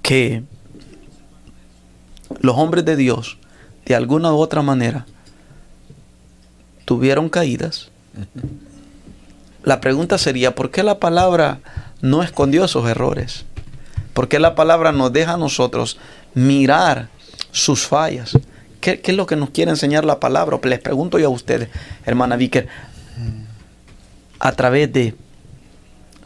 que 0.02 0.42
los 2.40 2.56
hombres 2.56 2.85
de 2.85 2.97
Dios, 2.97 3.39
de 3.86 3.94
alguna 3.94 4.32
u 4.32 4.39
otra 4.39 4.62
manera, 4.62 5.06
tuvieron 6.85 7.28
caídas, 7.28 7.90
la 9.62 9.81
pregunta 9.81 10.19
sería, 10.19 10.55
¿por 10.55 10.70
qué 10.70 10.82
la 10.82 11.01
palabra 11.01 11.61
no 12.02 12.23
escondió 12.23 12.65
esos 12.65 12.89
errores? 12.89 13.47
¿Por 14.12 14.28
qué 14.28 14.39
la 14.39 14.55
palabra 14.55 14.93
nos 14.93 15.12
deja 15.12 15.35
a 15.35 15.39
nosotros 15.39 15.98
mirar 16.35 17.09
sus 17.51 17.86
fallas? 17.86 18.39
¿Qué, 18.81 19.01
es 19.02 19.16
lo 19.16 19.27
que 19.27 19.36
nos 19.36 19.51
quiere 19.51 19.70
enseñar 19.70 20.05
la 20.05 20.20
palabra? 20.20 20.61
Les 20.65 20.81
pregunto 20.81 21.19
yo 21.19 21.28
a 21.28 21.31
ustedes, 21.31 21.70
hermana 22.05 22.36
Vicker, 22.36 22.69
a 24.39 24.52
través 24.52 24.93
de 24.93 25.15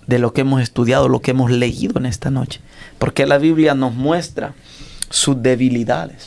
de 0.09 0.19
lo 0.19 0.33
que 0.33 0.41
hemos 0.41 0.63
estudiado, 0.63 1.09
lo 1.09 1.21
que 1.21 1.33
hemos 1.33 1.51
leído 1.51 1.99
en 1.99 2.07
esta 2.07 2.31
noche. 2.31 2.61
Porque 2.99 3.27
la 3.27 3.37
Biblia 3.39 3.75
nos 3.75 3.95
muestra 3.95 4.55
sus 5.11 5.43
debilidades. 5.43 6.27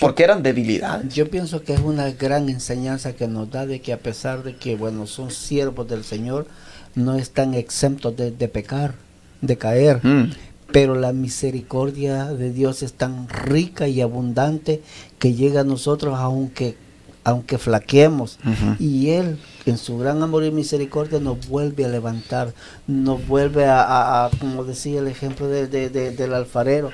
Porque 0.00 0.24
eran 0.24 0.42
debilidades. 0.42 1.14
Yo 1.14 1.30
pienso 1.30 1.62
que 1.62 1.74
es 1.74 1.80
una 1.80 2.10
gran 2.10 2.48
enseñanza 2.48 3.12
que 3.12 3.28
nos 3.28 3.50
da 3.50 3.66
de 3.66 3.80
que 3.80 3.92
a 3.92 3.98
pesar 3.98 4.42
de 4.42 4.56
que, 4.56 4.74
bueno, 4.74 5.06
son 5.06 5.30
siervos 5.30 5.86
del 5.88 6.02
Señor, 6.02 6.46
no 6.94 7.14
están 7.14 7.54
exentos 7.54 8.16
de, 8.16 8.30
de 8.32 8.48
pecar, 8.48 8.94
de 9.42 9.56
caer. 9.58 10.00
Mm. 10.04 10.32
Pero 10.72 10.94
la 10.94 11.12
misericordia 11.12 12.24
de 12.32 12.50
Dios 12.52 12.82
es 12.82 12.94
tan 12.94 13.28
rica 13.28 13.86
y 13.88 14.00
abundante 14.00 14.80
que 15.18 15.34
llega 15.34 15.60
a 15.60 15.64
nosotros 15.64 16.14
aunque, 16.18 16.76
aunque 17.24 17.58
flaqueemos. 17.58 18.38
Y 18.78 19.10
Él, 19.10 19.38
en 19.66 19.76
su 19.76 19.98
gran 19.98 20.22
amor 20.22 20.44
y 20.44 20.50
misericordia, 20.50 21.20
nos 21.20 21.46
vuelve 21.46 21.84
a 21.84 21.88
levantar, 21.88 22.54
nos 22.86 23.24
vuelve 23.26 23.66
a, 23.66 23.82
a- 23.82 24.26
a, 24.26 24.30
como 24.30 24.64
decía 24.64 25.00
el 25.00 25.08
ejemplo 25.08 25.46
de- 25.46 25.66
de- 25.68 25.90
de- 25.90 26.10
del 26.12 26.32
alfarero, 26.32 26.90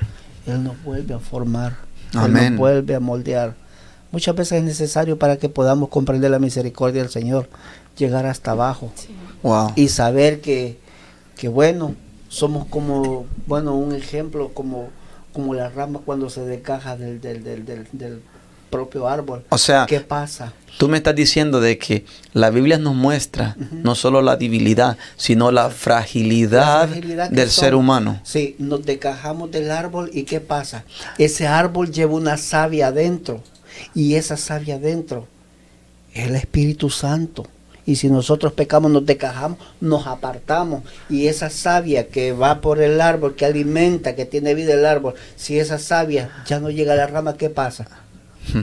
Él 0.49 0.63
nos 0.63 0.81
vuelve 0.83 1.13
a 1.13 1.19
formar, 1.19 1.77
Él 2.13 2.33
nos 2.33 2.57
vuelve 2.57 2.95
a 2.95 2.99
moldear. 2.99 3.55
Muchas 4.11 4.35
veces 4.35 4.59
es 4.59 4.63
necesario 4.63 5.19
para 5.19 5.37
que 5.37 5.49
podamos 5.49 5.89
comprender 5.89 6.31
la 6.31 6.39
misericordia 6.39 7.01
del 7.01 7.11
Señor, 7.11 7.47
llegar 7.97 8.25
hasta 8.25 8.51
abajo 8.51 8.91
Wow. 9.43 9.73
y 9.75 9.89
saber 9.89 10.41
que, 10.41 10.77
que 11.37 11.47
bueno, 11.47 11.95
somos 12.27 12.65
como, 12.67 13.25
bueno, 13.45 13.75
un 13.75 13.93
ejemplo 13.93 14.49
como, 14.53 14.89
como 15.33 15.53
la 15.53 15.69
rama 15.69 15.99
cuando 16.03 16.29
se 16.29 16.41
descaja 16.45 16.97
del, 16.97 17.21
del, 17.21 17.43
del, 17.43 17.65
del, 17.65 17.87
del 17.91 18.21
propio 18.69 19.07
árbol. 19.07 19.43
O 19.49 19.57
sea, 19.57 19.85
¿Qué 19.87 19.99
pasa? 19.99 20.53
Tú 20.79 20.87
me 20.87 20.95
estás 20.95 21.13
diciendo 21.13 21.59
de 21.59 21.77
que 21.77 22.05
la 22.31 22.51
Biblia 22.51 22.77
nos 22.77 22.95
muestra 22.95 23.57
no 23.83 23.95
solo 23.95 24.21
la 24.21 24.37
debilidad, 24.37 24.97
sino 25.17 25.51
la 25.51 25.69
fragilidad, 25.71 26.83
La 26.83 26.87
fragilidad 26.87 27.29
que 27.29 27.35
del 27.35 27.49
ser 27.49 27.75
humano. 27.75 28.21
Sí, 28.23 28.55
nos 28.59 28.85
descajamos 28.85 29.51
del 29.51 29.71
árbol 29.71 30.09
y 30.13 30.23
¿qué 30.23 30.39
pasa? 30.39 30.85
Ese 31.17 31.47
árbol 31.47 31.91
lleva 31.91 32.13
una 32.13 32.37
savia 32.37 32.87
adentro 32.87 33.43
y 33.93 34.15
esa 34.15 34.37
savia 34.37 34.75
adentro 34.75 35.27
es 36.13 36.27
el 36.29 36.35
Espíritu 36.37 36.89
Santo. 36.89 37.45
Y 37.85 37.97
si 37.97 38.07
nosotros 38.07 38.53
pecamos, 38.53 38.89
nos 38.89 39.05
descajamos, 39.05 39.59
nos 39.81 40.07
apartamos. 40.07 40.83
Y 41.09 41.27
esa 41.27 41.49
savia 41.49 42.07
que 42.07 42.31
va 42.31 42.61
por 42.61 42.81
el 42.81 43.01
árbol, 43.01 43.35
que 43.35 43.45
alimenta, 43.45 44.15
que 44.15 44.25
tiene 44.25 44.53
vida 44.53 44.75
el 44.75 44.85
árbol, 44.85 45.15
si 45.35 45.59
esa 45.59 45.77
savia 45.77 46.29
ya 46.45 46.61
no 46.61 46.69
llega 46.69 46.93
a 46.93 46.95
la 46.95 47.07
rama, 47.07 47.35
¿qué 47.35 47.49
pasa? 47.49 47.85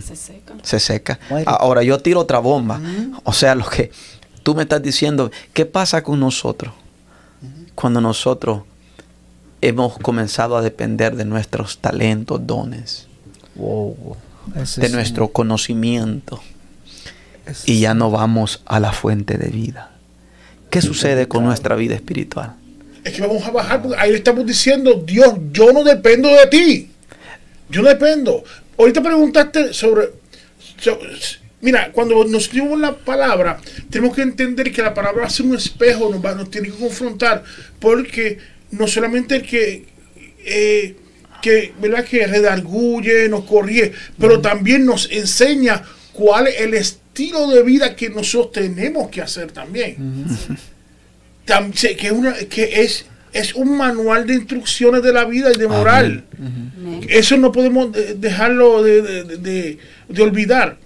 Se 0.05 0.17
seca. 0.17 0.55
Se 0.63 0.81
seca. 0.81 1.19
Muere. 1.31 1.45
Ahora 1.49 1.83
yo 1.83 1.99
tiro 2.01 2.21
otra 2.21 2.39
bomba. 2.39 2.81
O 3.25 3.33
sea, 3.33 3.55
lo 3.55 3.67
que 3.69 3.91
tú 4.43 4.55
me 4.55 4.63
estás 4.63 4.83
diciendo, 4.83 5.31
¿qué 5.53 5.67
pasa 5.67 6.03
con 6.03 6.19
nosotros? 6.21 6.73
Cuando 7.75 8.01
nosotros 8.01 8.63
hemos 9.61 9.99
comenzado 9.99 10.57
a 10.57 10.63
depender 10.63 11.17
de 11.17 11.25
nuestros 11.25 11.79
talentos, 11.79 12.47
dones, 12.47 13.07
Wow, 13.55 14.17
de 14.55 14.63
es 14.63 14.93
nuestro 14.93 15.27
un- 15.27 15.33
conocimiento 15.33 16.41
ese 17.47 17.71
y 17.73 17.81
ya 17.81 17.95
no 17.95 18.11
vamos 18.11 18.63
a 18.67 18.81
la 18.81 18.93
fuente 18.93 19.39
de 19.39 19.49
vida. 19.49 19.93
¿Qué 20.71 20.83
sucede 20.83 21.27
con 21.29 21.45
nuestra 21.45 21.75
vida 21.77 21.95
espiritual? 21.95 22.55
Es 23.05 23.13
que 23.15 23.23
vamos 23.23 23.45
a 23.45 23.51
bajar, 23.51 23.83
porque 23.83 23.97
ahí 23.99 24.11
le 24.11 24.17
estamos 24.19 24.45
diciendo, 24.45 24.95
Dios, 25.07 25.35
yo 25.53 25.73
no 25.73 25.85
dependo 25.85 26.29
de 26.29 26.47
ti. 26.49 26.91
Yo 27.71 27.83
no 27.83 27.89
dependo. 27.89 28.43
Ahorita 28.79 29.03
preguntaste 29.03 29.73
sobre... 29.73 30.11
so- 30.79 30.99
mira, 31.61 31.91
cuando 31.93 32.23
nos 32.25 32.45
escribimos 32.45 32.79
la 32.81 32.97
palabra, 32.97 33.59
tenemos 33.91 34.15
que 34.15 34.23
entender 34.23 34.73
que 34.73 34.83
la 34.83 34.95
palabra 34.95 35.27
hace 35.27 35.43
un 35.43 35.55
espejo, 35.57 36.11
nos, 36.11 36.25
va, 36.25 36.35
nos 36.35 36.51
tiene 36.51 36.69
que 36.69 36.75
confrontar, 36.77 37.43
porque 37.81 38.39
no 38.71 38.87
solamente 38.87 39.37
el 39.37 39.43
que... 39.43 39.85
eh, 40.45 40.97
que, 41.43 41.73
¿verdad? 41.81 42.05
que 42.05 42.27
redarguye, 42.27 43.29
nos 43.29 43.45
corrige, 43.45 43.93
pero 44.19 44.41
también 44.41 44.85
nos 44.87 45.09
enseña 45.13 45.83
cuál 46.13 46.49
es 46.49 46.61
el 46.61 46.75
estilo 46.75 47.49
de 47.49 47.63
vida 47.63 47.95
que 47.95 48.09
nosotros 48.09 48.53
tenemos 48.65 49.11
que 49.11 49.21
hacer 49.23 49.53
también. 49.53 50.25
Una, 52.13 52.35
que 52.49 52.83
es, 52.83 53.05
es 53.39 53.55
un 53.55 53.77
manual 53.77 54.27
de 54.27 54.35
instrucciones 54.35 55.03
de 55.03 55.13
la 55.13 55.25
vida 55.25 55.51
y 55.55 55.59
de 55.59 55.69
moral. 55.69 56.25
Eso 57.09 57.37
no 57.37 57.53
podemos 57.53 57.97
eh, 57.97 58.15
dejarlo 58.19 58.83
de, 58.83 59.03
de- 59.03 59.79
de- 60.09 60.23
olvidar, 60.23 60.77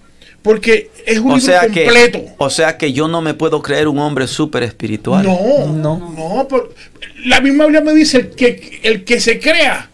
porque 0.41 0.89
es 1.05 1.19
un 1.19 1.31
O 1.31 1.35
libro 1.37 1.51
sea, 1.53 1.61
que, 1.67 1.83
completo. 1.83 2.23
o 2.37 2.49
sea 2.49 2.77
que 2.77 2.91
yo 2.93 3.07
no 3.07 3.21
me 3.21 3.33
puedo 3.33 3.61
creer 3.61 3.87
un 3.87 3.99
hombre 3.99 4.27
súper 4.27 4.63
espiritual. 4.63 5.23
No, 5.25 5.67
No. 5.67 6.13
no, 6.15 6.47
por- 6.47 6.73
la 7.25 7.39
misma 7.41 7.65
Biblia 7.65 7.81
me 7.81 7.93
dice 7.93 8.17
el 8.17 8.29
que, 8.31 8.79
el 8.83 9.03
que 9.03 9.19
se 9.19 9.39
crea 9.39 9.87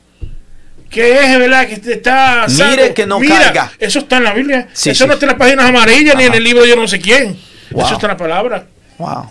que 0.89 1.11
es 1.19 1.37
verdad 1.39 1.67
que 1.67 1.91
está 1.91 2.45
Mire 2.47 2.57
sano, 2.57 2.93
que 2.93 3.05
no 3.05 3.19
mira, 3.19 3.35
caiga. 3.43 3.71
Eso 3.77 3.99
está 3.99 4.17
en 4.17 4.23
la 4.23 4.33
Biblia. 4.33 4.69
Sí, 4.71 4.91
eso 4.91 5.03
sí. 5.03 5.07
no 5.07 5.13
está 5.15 5.25
en 5.25 5.31
las 5.31 5.37
páginas 5.37 5.65
amarillas 5.65 6.15
ni 6.15 6.23
en 6.23 6.33
el 6.33 6.41
libro 6.43 6.63
de 6.63 6.69
yo 6.69 6.75
no 6.77 6.87
sé 6.87 6.99
quién. 7.01 7.35
Wow. 7.71 7.83
Eso 7.85 7.93
está 7.95 8.05
en 8.07 8.11
la 8.11 8.17
palabra. 8.17 8.65
Wow. 8.97 9.29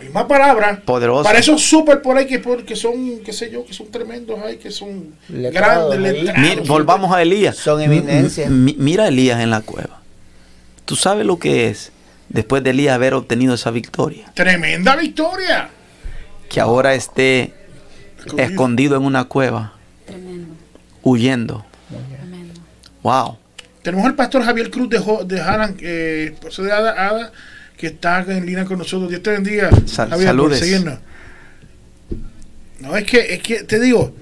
Misma 0.00 0.26
palabra. 0.26 0.80
Poderoso. 0.84 1.22
Para 1.24 1.38
esos 1.38 1.60
súper 1.62 2.00
por 2.02 2.16
ahí 2.16 2.26
que, 2.26 2.40
que 2.64 2.76
son, 2.76 3.20
qué 3.24 3.32
sé 3.32 3.50
yo, 3.50 3.64
que 3.64 3.72
son 3.74 3.90
tremendos 3.90 4.38
ahí, 4.40 4.56
que 4.56 4.70
son 4.70 5.14
Letrados 5.28 5.90
grandes, 5.94 6.24
letrados. 6.24 6.40
Mira, 6.50 6.62
volvamos 6.66 7.12
a 7.12 7.22
Elías. 7.22 7.56
Son 7.56 7.78
mi- 7.88 8.74
mira 8.78 9.04
a 9.04 9.08
Elías 9.08 9.40
en 9.40 9.50
la 9.50 9.60
cueva. 9.60 10.00
¿Tú 10.84 10.96
sabes 10.96 11.24
lo 11.26 11.38
que 11.38 11.68
es 11.68 11.92
después 12.28 12.62
de 12.64 12.70
Elías 12.70 12.94
haber 12.94 13.14
obtenido 13.14 13.54
esa 13.54 13.70
victoria? 13.70 14.30
Tremenda 14.34 14.96
victoria. 14.96 15.68
Que 16.48 16.60
ahora 16.60 16.94
esté 16.94 17.52
Escondido. 18.18 18.48
escondido 18.48 18.96
en 18.96 19.04
una 19.04 19.24
cueva, 19.24 19.74
Tremendo. 20.06 20.54
huyendo. 21.02 21.64
Tremendo. 21.88 22.60
Wow. 23.02 23.36
Tenemos 23.82 24.04
al 24.06 24.14
pastor 24.14 24.42
Javier 24.42 24.70
Cruz 24.70 24.90
de, 24.90 24.98
de 25.26 25.40
Haran, 25.40 25.76
eh, 25.80 26.34
de 26.58 26.72
Ada, 26.72 27.08
Ada, 27.08 27.32
que 27.80 27.86
está 27.86 28.20
en 28.28 28.44
línea 28.44 28.66
con 28.66 28.76
nosotros. 28.76 29.08
Dios 29.08 29.22
te 29.22 29.30
bendiga. 29.30 29.70
Sal- 29.86 30.10
Javier, 30.10 30.16
por 30.16 30.26
saludes. 30.26 30.58
seguirnos. 30.58 30.98
No, 32.80 32.94
es 32.96 33.04
que, 33.04 33.34
es 33.34 33.42
que 33.42 33.62
te 33.64 33.80
digo, 33.80 34.14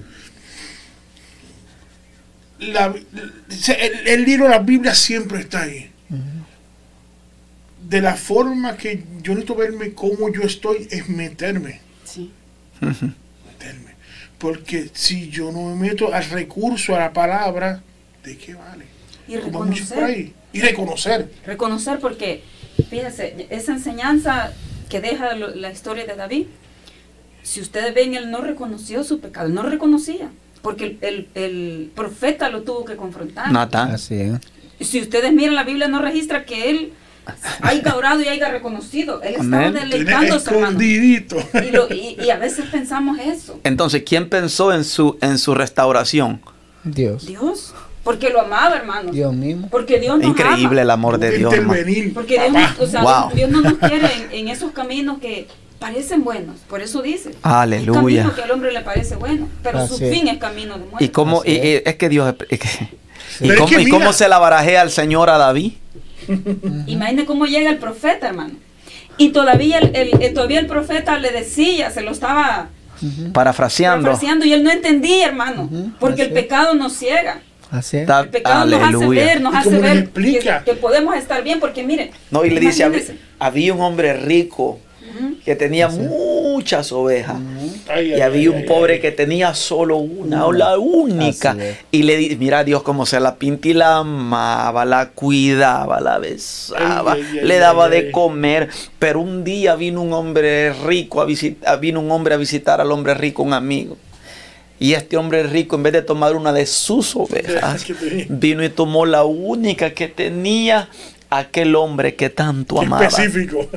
la- 2.59 2.93
el, 2.95 4.07
el 4.07 4.23
libro 4.25 4.45
de 4.45 4.51
la 4.51 4.59
Biblia 4.59 4.95
siempre 4.95 5.41
está 5.41 5.63
ahí. 5.63 5.91
De 7.89 8.01
la 8.01 8.15
forma 8.15 8.77
que 8.77 9.03
yo 9.23 9.33
necesito 9.33 9.55
verme 9.55 9.93
como 9.93 10.31
yo 10.31 10.41
estoy, 10.43 10.87
es 10.91 11.09
meterme. 11.09 11.81
Sí. 12.05 12.31
meterme. 12.81 13.95
Porque 14.37 14.89
si 14.93 15.29
yo 15.29 15.51
no 15.51 15.75
me 15.75 15.89
meto 15.89 16.13
al 16.13 16.23
recurso, 16.29 16.95
a 16.95 16.99
la 16.99 17.11
palabra, 17.13 17.81
¿de 18.23 18.37
qué 18.37 18.53
vale? 18.53 18.85
Y 19.27 19.37
Como 19.37 19.65
muchos 19.65 19.87
por 19.87 19.97
reconocer. 19.97 20.03
ahí. 20.03 20.33
Y 20.53 20.61
reconocer. 20.61 21.31
Reconocer 21.45 21.99
porque, 21.99 22.41
fíjese, 22.83 23.47
esa 23.49 23.71
enseñanza 23.73 24.51
que 24.89 25.01
deja 25.01 25.35
lo- 25.35 25.53
la 25.55 25.71
historia 25.71 26.05
de 26.05 26.15
David, 26.15 26.45
si 27.43 27.61
ustedes 27.61 27.93
ven, 27.93 28.13
él 28.15 28.31
no 28.31 28.41
reconoció 28.41 29.03
su 29.03 29.19
pecado, 29.19 29.49
no 29.49 29.63
reconocía, 29.63 30.29
porque 30.61 30.85
el, 30.85 30.97
el- 31.01 31.27
el 31.43 31.91
profeta 31.95 32.49
lo 32.49 32.61
tuvo 32.63 32.85
que 32.85 32.95
confrontar. 32.95 33.51
Natán. 33.51 33.91
Así 33.91 34.15
es. 34.15 34.39
Si 34.87 34.99
ustedes 35.01 35.33
miran 35.33 35.55
la 35.55 35.63
Biblia, 35.63 35.87
no 35.87 36.01
registra 36.01 36.45
que 36.45 36.69
él 36.69 36.93
haya 37.61 37.95
orado 37.95 38.21
y 38.21 38.27
haya 38.27 38.49
reconocido. 38.49 39.21
Él 39.21 39.35
estaba 39.35 39.71
deleitándose, 39.71 40.49
hermano. 40.49 40.67
escondidito. 40.67 41.37
Y, 41.67 41.71
lo- 41.71 41.93
y- 41.93 42.17
y 42.23 42.29
a 42.29 42.37
veces 42.37 42.65
pensamos 42.71 43.19
eso. 43.19 43.59
Entonces, 43.63 44.03
¿quién 44.05 44.29
pensó 44.29 44.73
en 44.73 44.83
su, 44.83 45.17
en 45.21 45.37
su 45.37 45.53
restauración? 45.53 46.41
Dios. 46.83 47.25
Dios. 47.27 47.73
Porque 48.11 48.29
lo 48.31 48.41
amaba, 48.41 48.75
hermano. 48.75 49.11
Dios 49.11 49.33
mismo. 49.33 49.67
Porque 49.69 49.99
Dios 49.99 50.17
nos 50.17 50.27
Increíble 50.27 50.81
el 50.81 50.89
ama. 50.89 50.93
amor 50.93 51.19
de 51.19 51.37
Dios. 51.37 51.53
Intervenir, 51.53 52.13
Porque 52.13 52.33
Dios, 52.39 52.47
papá. 52.47 52.75
no- 52.77 52.83
o 52.83 52.87
sea, 52.87 53.01
Wow. 53.03 53.31
Dios 53.35 53.49
no 53.51 53.61
nos 53.61 53.73
quiere 53.73 54.07
en, 54.13 54.31
en 54.31 54.47
esos 54.47 54.71
caminos 54.71 55.19
que 55.19 55.47
parecen 55.77 56.23
buenos. 56.23 56.55
Por 56.67 56.81
eso 56.81 57.01
dice. 57.03 57.31
Aleluya. 57.43 57.91
Un 57.99 58.05
camino 58.05 58.35
que 58.35 58.41
al 58.41 58.51
hombre 58.51 58.71
le 58.71 58.81
parece 58.81 59.15
bueno, 59.15 59.47
pero 59.61 59.85
su 59.87 59.95
Así 59.95 60.05
es. 60.05 60.13
fin 60.17 60.27
es 60.27 60.37
camino 60.39 60.73
de 60.79 60.85
muerte. 60.85 61.05
Y 61.05 61.09
cómo, 61.09 61.43
y- 61.45 61.51
es. 61.55 61.65
y- 61.65 61.81
es 61.89 61.95
que 61.97 62.09
Dios, 62.09 62.33
es 62.49 62.59
que- 62.59 62.67
y, 62.85 62.97
Pero 63.41 63.53
es 63.53 63.59
cómo, 63.59 63.69
que 63.69 63.81
y 63.83 63.89
cómo 63.89 64.11
se 64.13 64.27
la 64.27 64.39
barajea 64.39 64.81
el 64.81 64.89
Señor 64.89 65.29
a 65.29 65.37
David. 65.37 65.73
Imagine 66.87 67.25
cómo 67.25 67.45
llega 67.45 67.69
el 67.69 67.77
profeta, 67.77 68.27
hermano. 68.29 68.55
Y 69.17 69.29
todavía 69.29 69.77
el, 69.79 69.95
el- 69.95 70.21
el- 70.21 70.33
todavía 70.33 70.59
el 70.59 70.67
profeta 70.67 71.19
le 71.19 71.31
decía, 71.31 71.91
se 71.91 72.01
lo 72.01 72.11
estaba 72.11 72.69
Parafraseando. 73.33 74.05
parafraseando 74.07 74.45
y 74.45 74.53
él 74.53 74.63
no 74.63 74.71
entendía, 74.71 75.27
hermano. 75.27 75.63
Ujú, 75.63 75.91
porque 75.99 76.23
el 76.23 76.27
así 76.29 76.37
es. 76.37 76.43
pecado 76.43 76.73
nos 76.73 76.93
ciega. 76.93 77.41
Así 77.71 77.97
es. 77.97 78.09
El 78.09 78.29
pecado 78.29 78.65
nos 78.65 78.81
hace 78.81 78.87
Aleluya. 78.95 79.25
ver, 79.25 79.41
nos 79.41 79.53
¿Y 79.53 79.57
hace 79.57 79.79
ver 79.79 80.09
que, 80.09 80.61
que 80.65 80.73
podemos 80.73 81.15
estar 81.15 81.43
bien, 81.43 81.59
porque 81.59 81.83
miren. 81.83 82.11
No, 82.31 82.43
y 82.45 82.49
le 82.49 82.59
dice, 82.59 82.83
había, 83.39 83.73
un 83.73 83.81
hombre 83.81 84.13
rico 84.13 84.79
que 85.45 85.55
tenía 85.55 85.87
muchas 85.87 86.91
ovejas. 86.91 87.37
Ay, 87.89 88.09
Y 88.09 88.13
ay, 88.13 88.21
había 88.21 88.39
ay, 88.41 88.47
un 88.49 88.55
ay, 88.57 88.63
pobre 88.63 88.93
ay. 88.95 88.99
que 89.01 89.11
tenía 89.11 89.53
solo 89.53 89.97
una, 89.97 90.45
o 90.45 90.51
la 90.51 90.77
única. 90.77 91.55
Y 91.91 92.03
le 92.03 92.17
di, 92.17 92.35
mira 92.37 92.63
Dios 92.63 92.83
cómo 92.83 93.05
se 93.05 93.19
la 93.19 93.35
pinta 93.35 93.67
y 93.67 93.73
la 93.73 93.97
amaba, 93.97 94.85
la 94.85 95.09
cuidaba, 95.09 95.99
la 95.99 96.19
besaba, 96.19 97.13
Ay, 97.13 97.21
ay, 97.31 97.39
ay, 97.39 97.47
le 97.47 97.57
daba 97.57 97.85
ay, 97.85 97.91
de 97.91 97.97
ay. 97.97 98.11
comer. 98.11 98.69
Pero 98.99 99.21
un 99.21 99.43
día 99.43 99.75
vino 99.75 100.01
un 100.01 100.13
hombre 100.13 100.73
rico 100.73 101.21
a 101.21 101.25
visitar, 101.25 101.79
vino 101.79 101.99
un 101.99 102.11
hombre 102.11 102.35
a 102.35 102.37
visitar 102.37 102.79
al 102.81 102.91
hombre 102.91 103.13
rico, 103.13 103.43
un 103.43 103.53
amigo. 103.53 103.97
Y 104.79 104.93
este 104.93 105.17
hombre 105.17 105.43
rico, 105.43 105.75
en 105.75 105.83
vez 105.83 105.93
de 105.93 106.01
tomar 106.01 106.35
una 106.35 106.53
de 106.53 106.65
sus 106.65 107.15
ovejas, 107.15 107.85
vino 108.29 108.63
y 108.63 108.69
tomó 108.69 109.05
la 109.05 109.25
única 109.25 109.91
que 109.91 110.07
tenía 110.07 110.89
aquel 111.29 111.75
hombre 111.75 112.15
que 112.15 112.29
tanto 112.29 112.79
amaba. 112.79 113.05
específico. 113.05 113.67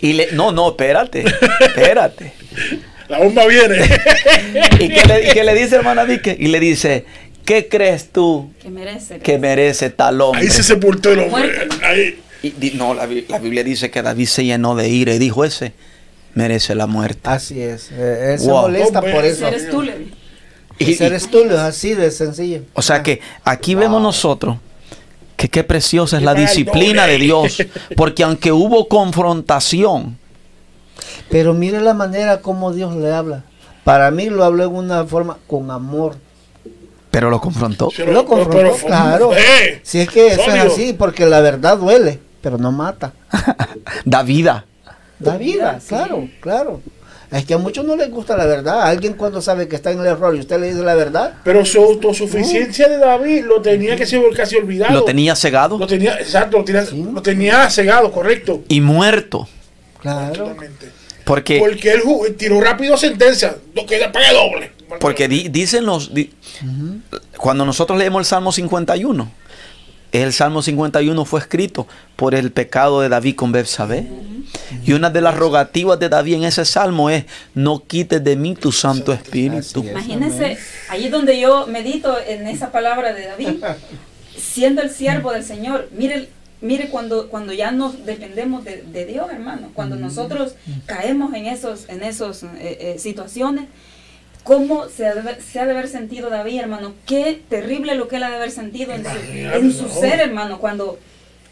Y 0.00 0.14
le, 0.14 0.32
no, 0.32 0.50
no, 0.52 0.70
espérate, 0.70 1.24
espérate. 1.60 2.32
La 3.08 3.18
bomba 3.18 3.46
viene. 3.46 3.78
¿Y 4.80 4.88
qué 4.88 5.02
le, 5.06 5.30
y 5.30 5.32
qué 5.32 5.44
le 5.44 5.54
dice 5.54 5.76
hermana 5.76 6.04
Vique? 6.04 6.36
Y 6.38 6.48
le 6.48 6.60
dice, 6.60 7.04
¿qué 7.44 7.68
crees 7.68 8.10
tú 8.12 8.52
Que 8.60 8.68
merece. 8.68 9.18
que 9.20 9.38
merece 9.38 9.90
tal 9.90 10.20
hombre? 10.20 10.42
Ahí 10.42 10.48
se 10.48 10.62
sepultó 10.62 11.12
el 11.12 11.20
hombre. 11.20 11.68
Ahí. 11.82 12.18
Y 12.42 12.72
no, 12.74 12.94
la, 12.94 13.08
la 13.28 13.38
Biblia 13.38 13.64
dice 13.64 13.90
que 13.90 14.02
David 14.02 14.26
se 14.26 14.44
llenó 14.44 14.74
de 14.76 14.88
ira 14.88 15.14
y 15.14 15.18
dijo, 15.18 15.44
ese 15.44 15.72
merece 16.38 16.74
la 16.76 16.86
muerte. 16.86 17.20
Así 17.24 17.60
es. 17.60 17.90
Eh, 17.90 18.32
él 18.34 18.38
se 18.38 18.48
Wow. 18.48 18.62
molesta 18.62 19.00
por 19.00 19.24
ese 19.24 19.30
eso. 19.30 19.46
Eres 19.48 19.70
tú, 19.70 19.82
Levi. 19.82 20.14
Y- 20.78 21.02
eres 21.02 21.28
tú, 21.28 21.40
es 21.40 21.52
así 21.58 21.94
de 21.94 22.10
sencillo. 22.12 22.62
o 22.74 22.82
sea 22.82 23.02
que 23.02 23.20
aquí 23.42 23.74
vemos 23.74 24.00
nosotros 24.00 24.56
que 25.36 25.48
qué 25.48 25.64
preciosa 25.64 26.16
es 26.18 26.22
la 26.22 26.34
disciplina 26.34 27.06
de 27.06 27.18
Dios. 27.18 27.58
Porque 27.96 28.22
aunque 28.22 28.52
hubo 28.52 28.86
confrontación, 28.88 30.16
Pero 31.30 31.52
mire 31.54 31.80
la 31.80 31.94
manera 31.94 32.40
como 32.40 32.72
Dios 32.72 32.94
le 32.96 33.12
habla. 33.12 33.42
Para 33.84 34.10
mí 34.10 34.30
lo 34.30 34.44
habló 34.44 34.64
en 34.64 34.74
una 34.74 35.04
forma 35.04 35.36
con 35.46 35.70
amor. 35.70 36.16
pero 37.10 37.30
lo 37.30 37.40
confrontó. 37.40 37.88
Pero- 37.96 38.12
lo 38.12 38.24
confrontó, 38.26 38.56
pero 38.56 38.76
claro. 38.86 39.30
¡Eh! 39.34 39.80
Si 39.82 39.98
es 40.00 40.08
que 40.08 40.28
eso 40.28 40.42
es 40.42 40.60
así, 40.72 40.92
porque 40.92 41.24
la 41.26 41.40
verdad 41.40 41.76
duele, 41.78 42.20
pero 42.42 42.58
no 42.58 42.70
mata. 42.70 43.12
da 44.04 44.22
vida. 44.22 44.64
Da 45.18 45.36
vida, 45.36 45.78
Sí. 45.80 45.88
claro, 45.88 46.28
claro. 46.40 46.80
Es 47.30 47.44
que 47.44 47.52
a 47.54 47.58
muchos 47.58 47.84
no 47.84 47.94
les 47.94 48.10
gusta 48.10 48.36
la 48.38 48.46
verdad. 48.46 48.82
Alguien 48.82 49.12
cuando 49.12 49.42
sabe 49.42 49.68
que 49.68 49.76
está 49.76 49.90
en 49.90 50.00
el 50.00 50.06
error 50.06 50.34
y 50.34 50.40
usted 50.40 50.58
le 50.58 50.68
dice 50.68 50.80
la 50.82 50.94
verdad, 50.94 51.34
Pero 51.44 51.64
su 51.66 51.78
autosuficiencia 51.82 52.88
de 52.88 52.96
David 52.96 53.44
lo 53.44 53.60
tenía 53.60 53.96
que 53.96 54.06
ser 54.06 54.22
casi 54.34 54.56
olvidado. 54.56 54.94
Lo 54.94 55.04
tenía 55.04 55.36
cegado 55.36 55.76
Lo 55.76 55.86
tenía, 55.86 56.14
exacto, 56.18 56.58
lo 56.58 56.64
tenía, 56.64 56.86
Sí. 56.86 57.06
lo 57.12 57.20
tenía 57.22 57.68
cegado, 57.70 58.10
correcto. 58.12 58.62
y 58.68 58.80
muerto. 58.80 59.46
claro. 60.00 60.32
Totalmente. 60.44 60.88
Porque 61.24 61.58
Porque 61.58 61.92
él 61.92 62.00
ju- 62.02 62.34
tiró 62.38 62.58
rápido 62.62 62.96
sentencia, 62.96 63.56
lo 63.74 63.84
que 63.84 63.98
le 63.98 64.08
pague 64.08 64.32
doble. 64.32 64.72
Porque 64.98 65.28
di- 65.28 65.48
dicen 65.50 65.84
los... 65.84 66.14
di- 66.14 66.32
cuando 67.36 67.66
nosotros 67.66 67.98
leemos 67.98 68.20
el 68.20 68.24
Salmo 68.24 68.52
51, 68.52 69.30
el 70.12 70.32
Salmo 70.32 70.62
51 70.62 71.24
fue 71.24 71.40
escrito 71.40 71.86
por 72.16 72.34
el 72.34 72.50
pecado 72.50 73.00
de 73.00 73.08
David 73.08 73.36
con 73.36 73.52
Betsabé. 73.52 74.06
Y 74.84 74.92
una 74.92 75.10
de 75.10 75.20
las 75.20 75.36
rogativas 75.36 75.98
de 75.98 76.08
David 76.08 76.34
en 76.34 76.44
ese 76.44 76.64
salmo 76.64 77.10
es, 77.10 77.24
no 77.54 77.84
quites 77.84 78.22
de 78.24 78.36
mí 78.36 78.54
tu 78.54 78.72
Santo 78.72 79.12
Espíritu. 79.12 79.84
Imagínense, 79.84 80.58
ahí 80.88 81.06
es 81.06 81.10
donde 81.10 81.38
yo 81.38 81.66
medito 81.66 82.16
en 82.26 82.46
esa 82.46 82.72
palabra 82.72 83.12
de 83.12 83.26
David, 83.26 83.64
siendo 84.36 84.82
el 84.82 84.90
siervo 84.90 85.32
del 85.32 85.44
Señor. 85.44 85.88
Mire, 85.92 86.28
mire 86.60 86.88
cuando, 86.88 87.28
cuando 87.28 87.52
ya 87.52 87.70
nos 87.70 88.06
dependemos 88.06 88.64
de, 88.64 88.82
de 88.82 89.04
Dios, 89.04 89.26
hermano, 89.30 89.70
cuando 89.74 89.96
nosotros 89.96 90.54
caemos 90.86 91.34
en 91.34 91.46
esos, 91.46 91.88
en 91.88 92.02
esos 92.02 92.42
eh, 92.42 92.48
eh, 92.60 92.96
situaciones, 92.98 93.66
cómo 94.48 94.88
se 94.88 95.06
ha, 95.06 95.12
de, 95.14 95.20
haber- 95.20 95.42
se 95.42 95.60
ha 95.60 95.66
de 95.66 95.72
haber 95.72 95.88
sentido 95.88 96.30
David, 96.30 96.60
hermano. 96.60 96.94
Qué 97.04 97.38
terrible 97.50 97.94
lo 97.96 98.08
que 98.08 98.16
él 98.16 98.22
ha 98.22 98.30
de 98.30 98.36
haber 98.36 98.50
sentido 98.50 98.92
en 98.94 99.04
su, 99.04 99.10
en 99.58 99.72
su 99.74 99.88
ser, 99.90 100.20
hermano, 100.20 100.58
cuando, 100.58 100.98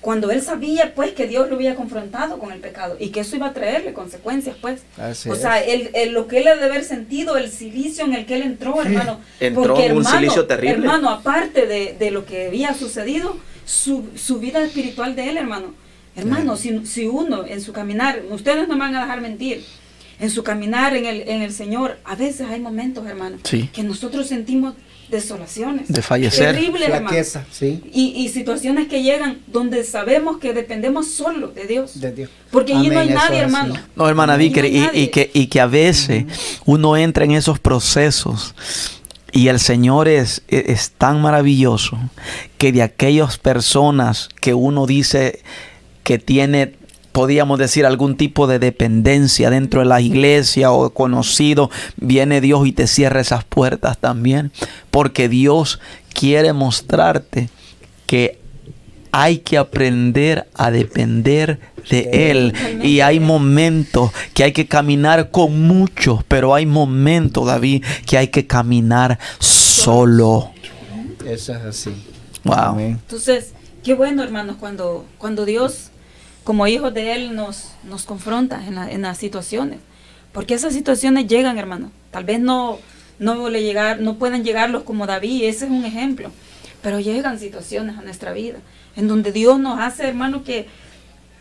cuando 0.00 0.30
él 0.30 0.40
sabía 0.40 0.94
pues 0.94 1.12
que 1.12 1.26
Dios 1.26 1.50
lo 1.50 1.56
había 1.56 1.74
confrontado 1.74 2.38
con 2.38 2.52
el 2.52 2.60
pecado 2.60 2.96
y 2.98 3.10
que 3.10 3.20
eso 3.20 3.36
iba 3.36 3.48
a 3.48 3.52
traerle 3.52 3.92
consecuencias, 3.92 4.56
pues. 4.62 4.80
Así 4.96 5.28
o 5.28 5.34
es. 5.34 5.40
sea, 5.42 5.62
el, 5.62 5.90
el- 5.92 6.12
lo 6.14 6.26
que 6.26 6.38
él 6.38 6.48
ha 6.48 6.56
de 6.56 6.64
haber 6.64 6.84
sentido, 6.84 7.36
el 7.36 7.50
silicio 7.50 8.04
en 8.06 8.14
el 8.14 8.24
que 8.24 8.36
él 8.36 8.42
entró, 8.42 8.80
hermano. 8.80 9.20
Entró 9.40 9.78
en 9.78 9.94
un 9.94 10.04
silicio 10.04 10.46
terrible. 10.46 10.76
Hermano, 10.76 11.10
aparte 11.10 11.66
de, 11.66 11.94
de 11.98 12.10
lo 12.10 12.24
que 12.24 12.46
había 12.46 12.72
sucedido, 12.72 13.36
su, 13.66 14.04
su 14.16 14.38
vida 14.38 14.64
espiritual 14.64 15.14
de 15.14 15.28
él, 15.28 15.36
hermano. 15.36 15.74
Hermano, 16.16 16.56
si, 16.56 16.86
si 16.86 17.06
uno 17.06 17.44
en 17.46 17.60
su 17.60 17.74
caminar, 17.74 18.22
ustedes 18.30 18.66
no 18.68 18.74
me 18.74 18.80
van 18.80 18.94
a 18.94 19.02
dejar 19.02 19.20
mentir, 19.20 19.62
en 20.18 20.30
su 20.30 20.42
caminar 20.42 20.96
en 20.96 21.06
el, 21.06 21.28
en 21.28 21.42
el 21.42 21.52
Señor, 21.52 21.98
a 22.04 22.14
veces 22.14 22.48
hay 22.48 22.60
momentos, 22.60 23.06
hermano, 23.06 23.38
Sí. 23.42 23.68
que 23.72 23.82
nosotros 23.82 24.26
sentimos 24.26 24.74
desolaciones. 25.10 25.88
De 25.88 26.02
fallecer. 26.02 26.54
Terribles, 26.54 26.82
hermano. 26.88 27.08
Flaqueza, 27.08 27.44
sí. 27.50 27.80
Y, 27.92 28.12
y 28.16 28.28
situaciones 28.28 28.88
que 28.88 29.02
llegan 29.02 29.38
donde 29.46 29.84
sabemos 29.84 30.38
que 30.38 30.52
dependemos 30.52 31.08
solo 31.08 31.48
de 31.48 31.66
Dios. 31.66 32.00
De 32.00 32.12
Dios. 32.12 32.30
Porque 32.50 32.74
allí 32.74 32.88
no 32.88 32.98
hay 32.98 33.10
nadie, 33.10 33.38
hermano. 33.38 33.74
No, 33.94 34.08
hermana 34.08 34.36
no 34.36 34.40
hay 34.40 34.46
y, 34.92 35.08
que, 35.08 35.30
y 35.32 35.46
que 35.46 35.60
a 35.60 35.66
veces 35.66 36.24
uno 36.64 36.96
entra 36.96 37.24
en 37.24 37.32
esos 37.32 37.58
procesos 37.60 38.54
y 39.32 39.48
el 39.48 39.60
Señor 39.60 40.08
es, 40.08 40.42
e, 40.48 40.64
es 40.68 40.76
es 40.76 40.90
tan 40.92 41.20
maravilloso 41.20 41.98
que 42.58 42.72
de 42.72 42.82
aquellas 42.82 43.38
personas 43.38 44.28
que 44.40 44.54
uno 44.54 44.86
dice 44.86 45.40
que 46.04 46.18
tiene, 46.18 46.74
podríamos 47.16 47.58
decir, 47.58 47.86
algún 47.86 48.18
tipo 48.18 48.46
de 48.46 48.58
dependencia 48.58 49.48
dentro 49.48 49.80
de 49.80 49.86
la 49.86 50.02
iglesia 50.02 50.70
o 50.70 50.90
conocido, 50.90 51.70
viene 51.96 52.42
Dios 52.42 52.66
y 52.66 52.72
te 52.72 52.86
cierra 52.86 53.22
esas 53.22 53.42
puertas 53.42 53.96
también, 53.96 54.52
porque 54.90 55.26
Dios 55.30 55.80
quiere 56.12 56.52
mostrarte 56.52 57.48
que 58.04 58.38
hay 59.12 59.38
que 59.38 59.56
aprender 59.56 60.46
a 60.52 60.70
depender 60.70 61.58
de 61.88 62.30
Él. 62.30 62.52
Y 62.82 63.00
hay 63.00 63.18
momentos 63.18 64.10
que 64.34 64.44
hay 64.44 64.52
que 64.52 64.66
caminar 64.66 65.30
con 65.30 65.66
muchos, 65.66 66.22
pero 66.24 66.54
hay 66.54 66.66
momentos, 66.66 67.46
David, 67.46 67.82
que 68.04 68.18
hay 68.18 68.28
que 68.28 68.46
caminar 68.46 69.18
solo. 69.38 70.50
Eso 71.24 71.54
es 71.54 71.62
así. 71.62 71.94
Wow. 72.44 72.78
Entonces, 72.78 73.54
qué 73.82 73.94
bueno, 73.94 74.22
hermanos, 74.22 74.56
cuando, 74.60 75.06
cuando 75.16 75.46
Dios, 75.46 75.92
como 76.46 76.66
hijos 76.68 76.94
de 76.94 77.12
Él, 77.12 77.34
nos, 77.34 77.72
nos 77.82 78.04
confronta 78.04 78.64
en, 78.66 78.76
la- 78.76 78.88
en 78.90 79.02
las 79.02 79.18
situaciones. 79.18 79.80
Porque 80.32 80.54
esas 80.54 80.72
situaciones 80.72 81.26
llegan, 81.26 81.58
hermano. 81.58 81.90
Tal 82.12 82.22
vez 82.24 82.38
no, 82.38 82.78
no, 83.18 83.48
le 83.48 83.62
llegar, 83.62 83.98
no 84.00 84.14
pueden 84.14 84.44
llegarlos 84.44 84.84
como 84.84 85.06
David, 85.06 85.42
ese 85.44 85.64
es 85.64 85.70
un 85.72 85.84
ejemplo. 85.84 86.30
Pero 86.82 87.00
llegan 87.00 87.40
situaciones 87.40 87.98
a 87.98 88.02
nuestra 88.02 88.32
vida 88.32 88.58
en 88.94 89.08
donde 89.08 89.32
Dios 89.32 89.58
nos 89.58 89.80
hace, 89.80 90.06
hermano, 90.06 90.44
que, 90.44 90.68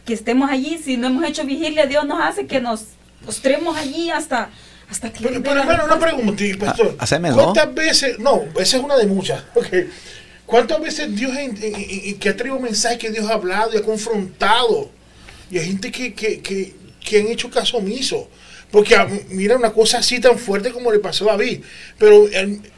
que 0.06 0.14
estemos 0.14 0.50
allí. 0.50 0.80
Si 0.84 0.98
no 0.98 1.06
hemos 1.08 1.24
hecho 1.24 1.44
vigilia, 1.46 1.86
Dios 1.86 2.04
nos 2.06 2.20
hace 2.20 2.48
que 2.48 2.60
nos 2.60 2.86
postremos 3.24 3.78
allí 3.78 4.10
hasta, 4.10 4.50
hasta 4.90 5.14
que 5.14 5.24
Pero, 5.24 5.44
pero 5.44 5.60
hermano, 5.62 5.86
una 5.86 6.00
pregunta, 6.00 6.44
pastor. 6.60 6.96
Ah, 6.98 7.04
haceme 7.04 7.30
dos. 7.30 7.44
¿Cuántas 7.44 7.74
veces, 7.76 8.18
no, 8.20 8.42
esa 8.58 8.78
es 8.78 8.84
una 8.84 8.98
de 8.98 9.06
muchas, 9.06 9.44
ok. 9.54 9.68
¿Cuántas 10.46 10.80
veces 10.80 11.16
Dios, 11.16 11.36
en- 11.38 11.58
en- 11.64 11.76
en- 11.76 12.20
que 12.20 12.30
ha 12.30 12.36
traído 12.38 12.60
mensajes 12.60 12.98
que 13.00 13.10
Dios 13.12 13.30
ha 13.30 13.34
hablado 13.34 13.72
y 13.74 13.78
ha 13.78 13.82
confrontado? 13.84 14.92
Y 15.52 15.60
hay 15.60 15.68
gente 15.68 15.92
que, 15.92 16.14
que, 16.14 16.40
que, 16.42 16.74
que 17.04 17.20
han 17.20 17.28
hecho 17.28 17.50
caso 17.50 17.78
omiso. 17.78 18.30
Porque 18.72 18.96
ah, 18.96 19.08
mira 19.30 19.56
una 19.56 19.72
cosa 19.72 20.00
así 20.00 20.20
tan 20.20 20.38
fuerte 20.38 20.72
como 20.72 20.92
le 20.92 21.00
pasó 21.00 21.30
a 21.30 21.34
David. 21.34 21.62
Pero, 21.98 22.26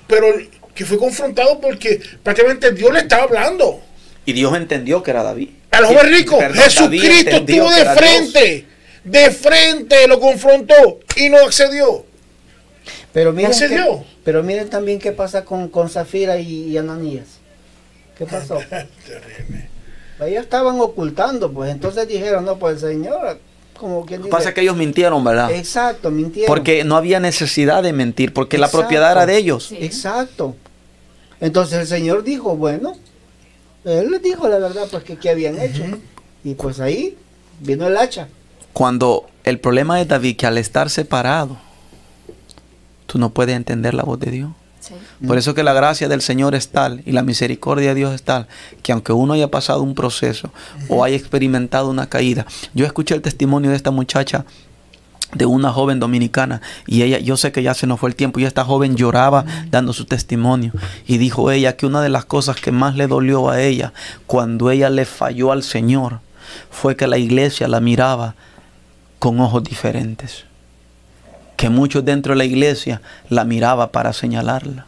pero 0.08 0.28
que 0.76 0.86
fue 0.86 0.98
confrontado 0.98 1.60
porque 1.60 2.00
prácticamente 2.22 2.72
Dios 2.72 2.94
le 2.94 3.00
estaba 3.00 3.24
hablando. 3.24 3.82
Y 4.26 4.34
Dios 4.34 4.56
entendió 4.56 5.02
que 5.02 5.12
era 5.12 5.24
David. 5.24 5.50
Al 5.72 5.86
joven 5.86 6.12
rico, 6.14 6.38
Perdón, 6.38 6.64
Jesucristo 6.64 7.30
estuvo 7.38 7.70
de 7.72 7.82
Dios. 7.84 7.98
frente. 7.98 8.66
De 9.04 9.32
frente 9.32 10.08
lo 10.08 10.20
confrontó 10.20 11.00
y 11.16 11.30
no 11.30 11.38
accedió. 11.38 12.06
Pero 13.14 13.32
miren, 13.32 13.52
qué- 13.58 13.68
dio. 13.70 14.04
pero 14.24 14.44
miren 14.44 14.70
también 14.70 15.00
qué 15.00 15.12
pasa 15.14 15.46
con, 15.46 15.70
con 15.70 15.90
Zafira 15.90 16.38
y, 16.40 16.70
y 16.70 16.78
Ananías. 16.78 17.26
¿Qué 18.18 18.26
pasó? 18.26 18.60
Terrible. 18.70 19.70
Ellos 20.20 20.44
estaban 20.44 20.80
ocultando, 20.80 21.52
pues 21.52 21.72
entonces 21.72 22.08
dijeron, 22.08 22.46
no, 22.46 22.58
pues 22.58 22.82
el 22.82 22.90
Señor, 22.90 23.40
como 23.78 24.06
quien 24.06 24.22
Lo 24.22 24.26
que 24.26 24.32
pasa 24.32 24.50
es 24.50 24.56
que 24.56 24.62
ellos 24.62 24.76
mintieron, 24.76 25.24
¿verdad? 25.24 25.52
Exacto, 25.52 26.10
mintieron. 26.10 26.48
Porque 26.48 26.84
no 26.84 26.96
había 26.98 27.20
necesidad 27.20 27.84
de 27.84 27.94
mentir, 27.94 28.34
porque 28.34 28.58
la 28.58 28.70
propiedad 28.70 29.12
era 29.12 29.26
de 29.26 29.38
ellos. 29.38 29.66
Sí. 29.66 29.78
Exacto. 29.80 30.56
Entonces 31.40 31.80
el 31.80 31.88
Señor 31.88 32.24
dijo, 32.24 32.56
bueno, 32.56 32.94
Él 33.86 34.10
les 34.10 34.24
dijo 34.24 34.48
la 34.48 34.58
verdad, 34.58 34.88
pues 34.90 35.04
que 35.04 35.18
qué 35.18 35.30
habían 35.30 35.62
hecho. 35.62 35.84
Y 36.44 36.56
pues 36.56 36.80
ahí 36.80 37.16
vino 37.60 37.88
el 37.88 37.98
hacha. 37.98 38.28
Cuando 38.74 39.28
el 39.44 39.60
problema 39.60 39.98
de 39.98 40.06
David, 40.06 40.38
que 40.38 40.48
al 40.48 40.58
estar 40.58 40.90
separado, 40.90 41.58
tú 43.06 43.20
no 43.20 43.30
puedes 43.30 43.56
entender 43.56 43.94
la 43.94 44.04
voz 44.04 44.20
de 44.20 44.32
Dios. 44.32 44.50
Sí. 44.88 44.94
Por 45.26 45.38
eso 45.38 45.54
que 45.54 45.64
la 45.64 45.74
gracia 45.74 46.08
del 46.08 46.22
Señor 46.22 46.56
es 46.56 46.70
tal 46.70 47.02
y 47.06 47.12
la 47.12 47.24
misericordia 47.24 47.90
de 47.90 47.96
Dios 47.96 48.14
es 48.14 48.24
tal 48.24 48.48
que 48.84 48.92
aunque 48.92 49.12
uno 49.12 49.34
haya 49.34 49.52
pasado 49.52 49.82
un 49.82 49.96
proceso 49.96 50.52
o 50.88 51.04
haya 51.04 51.16
experimentado 51.16 51.90
una 51.90 52.08
caída, 52.08 52.46
yo 52.74 52.86
escuché 52.86 53.16
el 53.16 53.22
testimonio 53.22 53.72
de 53.72 53.76
esta 53.76 53.92
muchacha 53.92 54.46
de 55.34 55.46
una 55.46 55.72
joven 55.72 56.00
dominicana 56.00 56.62
y 56.86 57.02
ella, 57.04 57.20
yo 57.20 57.36
sé 57.36 57.52
que 57.52 57.64
ya 57.64 57.74
se 57.74 57.86
nos 57.86 58.00
fue 58.00 58.10
el 58.10 58.16
tiempo 58.16 58.40
y 58.40 58.46
esta 58.46 58.64
joven 58.64 58.96
lloraba 58.96 59.46
dando 59.70 59.92
su 59.92 60.06
testimonio. 60.06 60.72
Y 61.06 61.18
dijo 61.18 61.52
ella 61.52 61.76
que 61.76 61.86
una 61.86 62.02
de 62.02 62.10
las 62.10 62.26
cosas 62.26 62.56
que 62.56 62.72
más 62.72 62.96
le 62.96 63.08
dolió 63.08 63.50
a 63.50 63.62
ella 63.62 63.94
cuando 64.26 64.72
ella 64.72 64.90
le 64.90 65.06
falló 65.06 65.52
al 65.52 65.64
Señor 65.64 66.22
fue 66.72 66.96
que 66.96 67.08
la 67.08 67.18
iglesia 67.18 67.68
la 67.68 67.82
miraba 67.82 68.36
con 69.20 69.40
ojos 69.42 69.64
diferentes 69.64 70.47
que 71.58 71.70
muchos 71.70 72.06
dentro 72.06 72.32
de 72.34 72.38
la 72.38 72.46
iglesia 72.46 73.02
la 73.30 73.44
miraba 73.44 73.92
para 73.92 74.14
señalarla. 74.14 74.86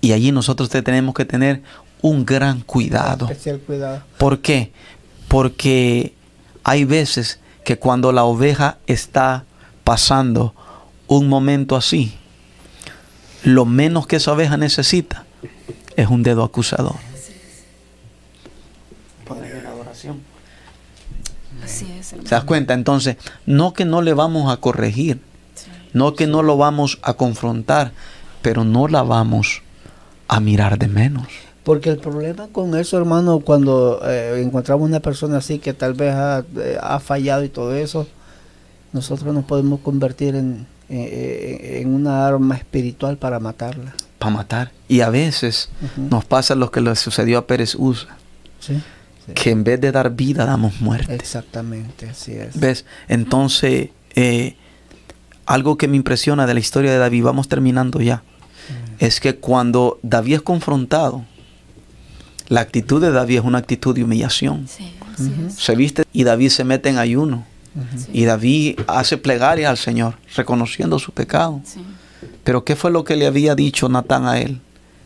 Y 0.00 0.12
allí 0.12 0.30
nosotros 0.32 0.68
te- 0.68 0.82
tenemos 0.82 1.14
que 1.14 1.24
tener 1.24 1.62
un 2.02 2.24
gran 2.26 2.60
cuidado. 2.60 3.26
Especial 3.26 3.58
cuidado. 3.60 4.02
¿Por 4.18 4.40
qué? 4.40 4.70
Porque 5.28 6.12
hay 6.64 6.84
veces 6.84 7.40
que 7.64 7.78
cuando 7.78 8.12
la 8.12 8.24
oveja 8.24 8.78
está 8.86 9.44
pasando 9.84 10.54
un 11.06 11.28
momento 11.28 11.74
así, 11.76 12.14
lo 13.42 13.64
menos 13.64 14.06
que 14.06 14.16
esa 14.16 14.32
oveja 14.32 14.56
necesita 14.56 15.24
es 15.96 16.08
un 16.08 16.22
dedo 16.22 16.44
acusador. 16.44 16.96
Así 19.90 20.08
es. 22.16 22.28
¿Se 22.28 22.34
das 22.34 22.44
cuenta? 22.44 22.74
Entonces, 22.74 23.16
no 23.46 23.72
que 23.72 23.84
no 23.84 24.02
le 24.02 24.14
vamos 24.14 24.52
a 24.52 24.56
corregir, 24.58 25.20
Sí. 25.54 25.66
no 25.92 26.14
que 26.14 26.26
no 26.26 26.42
lo 26.42 26.56
vamos 26.56 26.98
a 27.02 27.14
confrontar, 27.14 27.92
pero 28.42 28.64
no 28.64 28.88
la 28.88 29.02
vamos 29.02 29.62
a 30.28 30.40
mirar 30.40 30.78
de 30.78 30.88
menos. 30.88 31.26
Porque 31.64 31.90
el 31.90 31.98
problema 31.98 32.46
con 32.48 32.74
eso, 32.78 32.96
hermano, 32.96 33.40
cuando 33.40 34.00
eh, 34.04 34.40
encontramos 34.42 34.88
una 34.88 35.00
persona 35.00 35.38
así 35.38 35.58
que 35.58 35.74
tal 35.74 35.92
vez 35.94 36.14
ha, 36.14 36.44
eh, 36.56 36.78
ha 36.80 36.98
fallado 37.00 37.44
y 37.44 37.48
todo 37.50 37.74
eso, 37.74 38.06
nosotros 38.92 39.34
nos 39.34 39.44
podemos 39.44 39.80
convertir 39.80 40.34
en, 40.34 40.66
eh, 40.88 41.80
en 41.82 41.92
una 41.94 42.26
arma 42.26 42.56
espiritual 42.56 43.18
para 43.18 43.38
matarla. 43.38 43.92
Para 44.18 44.32
matar. 44.34 44.72
Y 44.88 45.00
a 45.02 45.10
veces 45.10 45.68
nos 45.96 46.24
pasa 46.24 46.54
lo 46.54 46.70
que 46.70 46.80
le 46.80 46.96
sucedió 46.96 47.38
a 47.38 47.46
Pérez 47.46 47.74
Usa, 47.74 48.16
Sí, 48.60 48.80
sí. 49.28 49.34
que 49.34 49.50
en 49.50 49.64
vez 49.64 49.80
de 49.80 49.92
dar 49.92 50.14
vida 50.14 50.44
damos 50.44 50.80
muerte. 50.80 51.14
Exactamente, 51.14 52.08
así 52.08 52.32
es. 52.32 52.58
¿Ves? 52.58 52.84
Entonces, 53.08 53.90
eh, 54.14 54.56
algo 55.46 55.78
que 55.78 55.88
me 55.88 55.96
impresiona 55.96 56.46
de 56.46 56.54
la 56.54 56.60
historia 56.60 56.90
de 56.90 56.98
David, 56.98 57.22
vamos 57.24 57.48
terminando 57.48 58.00
ya, 58.00 58.22
es 58.98 59.20
que 59.20 59.36
cuando 59.36 59.98
David 60.02 60.34
es 60.34 60.42
confrontado, 60.42 61.24
la 62.48 62.60
actitud 62.62 63.00
de 63.00 63.10
David 63.12 63.38
es 63.38 63.44
una 63.44 63.58
actitud 63.58 63.94
de 63.94 64.02
humillación. 64.04 64.66
Sí, 64.68 64.92
así 65.14 65.24
Ujú. 65.30 65.46
es. 65.48 65.54
Se 65.54 65.76
viste 65.76 66.04
y 66.12 66.24
David 66.24 66.48
se 66.48 66.64
mete 66.64 66.88
en 66.88 66.98
ayuno. 66.98 67.44
Y 68.12 68.24
David 68.24 68.80
hace 68.88 69.18
plegaria 69.18 69.70
al 69.70 69.76
Señor, 69.76 70.14
reconociendo 70.34 70.98
su 70.98 71.12
pecado. 71.12 71.60
Sí. 71.64 71.80
Pero 72.42 72.64
¿qué 72.64 72.74
fue 72.74 72.90
lo 72.90 73.04
que 73.04 73.14
le 73.14 73.26
había 73.26 73.54
dicho 73.54 73.88
Natán 73.88 74.26
a 74.26 74.40
él? 74.40 74.60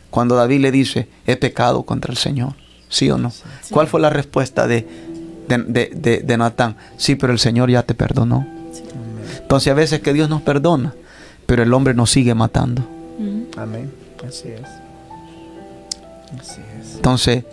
Cuando 0.09 0.35
David 0.35 0.61
le 0.61 0.71
dice, 0.71 1.07
he 1.27 1.35
pecado 1.35 1.83
contra 1.83 2.11
el 2.11 2.17
Señor. 2.17 2.55
¿Sí 2.93 3.09
o 3.09 3.17
no? 3.17 3.31
Sí. 3.31 3.41
¿Cuál 3.71 3.87
fue 3.87 3.99
la 3.99 4.11
respuesta 4.11 4.67
de, 4.67 4.87
de, 5.47 5.57
de- 5.57 5.91
de- 5.95 6.19
de 6.19 6.37
Natán? 6.37 6.75
Sí, 6.97 7.15
pero 7.15 7.33
el 7.33 7.39
Señor 7.39 7.71
ya 7.71 7.81
te 7.81 7.95
perdonó. 7.95 8.45
Sí. 8.71 8.83
Entonces 9.41 9.71
a 9.71 9.73
veces 9.73 9.99
que 10.01 10.13
Dios 10.13 10.29
nos 10.29 10.43
perdona, 10.43 10.93
pero 11.47 11.63
el 11.63 11.73
hombre 11.73 11.95
nos 11.95 12.11
sigue 12.11 12.35
matando. 12.35 12.83
Amén. 13.57 13.91
Así 14.27 14.49
es. 14.49 14.61
Así 16.39 16.61
es. 16.81 16.95
Entonces 16.95 17.43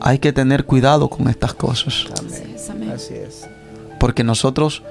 hay 0.00 0.18
que 0.20 0.32
tener 0.32 0.64
cuidado 0.64 1.08
con 1.08 1.28
estas 1.28 1.52
cosas. 1.54 2.06
Amén. 2.70 2.92
Así 2.94 3.14
es. 3.14 3.48
Porque 3.98 4.22
nosotros 4.24 4.82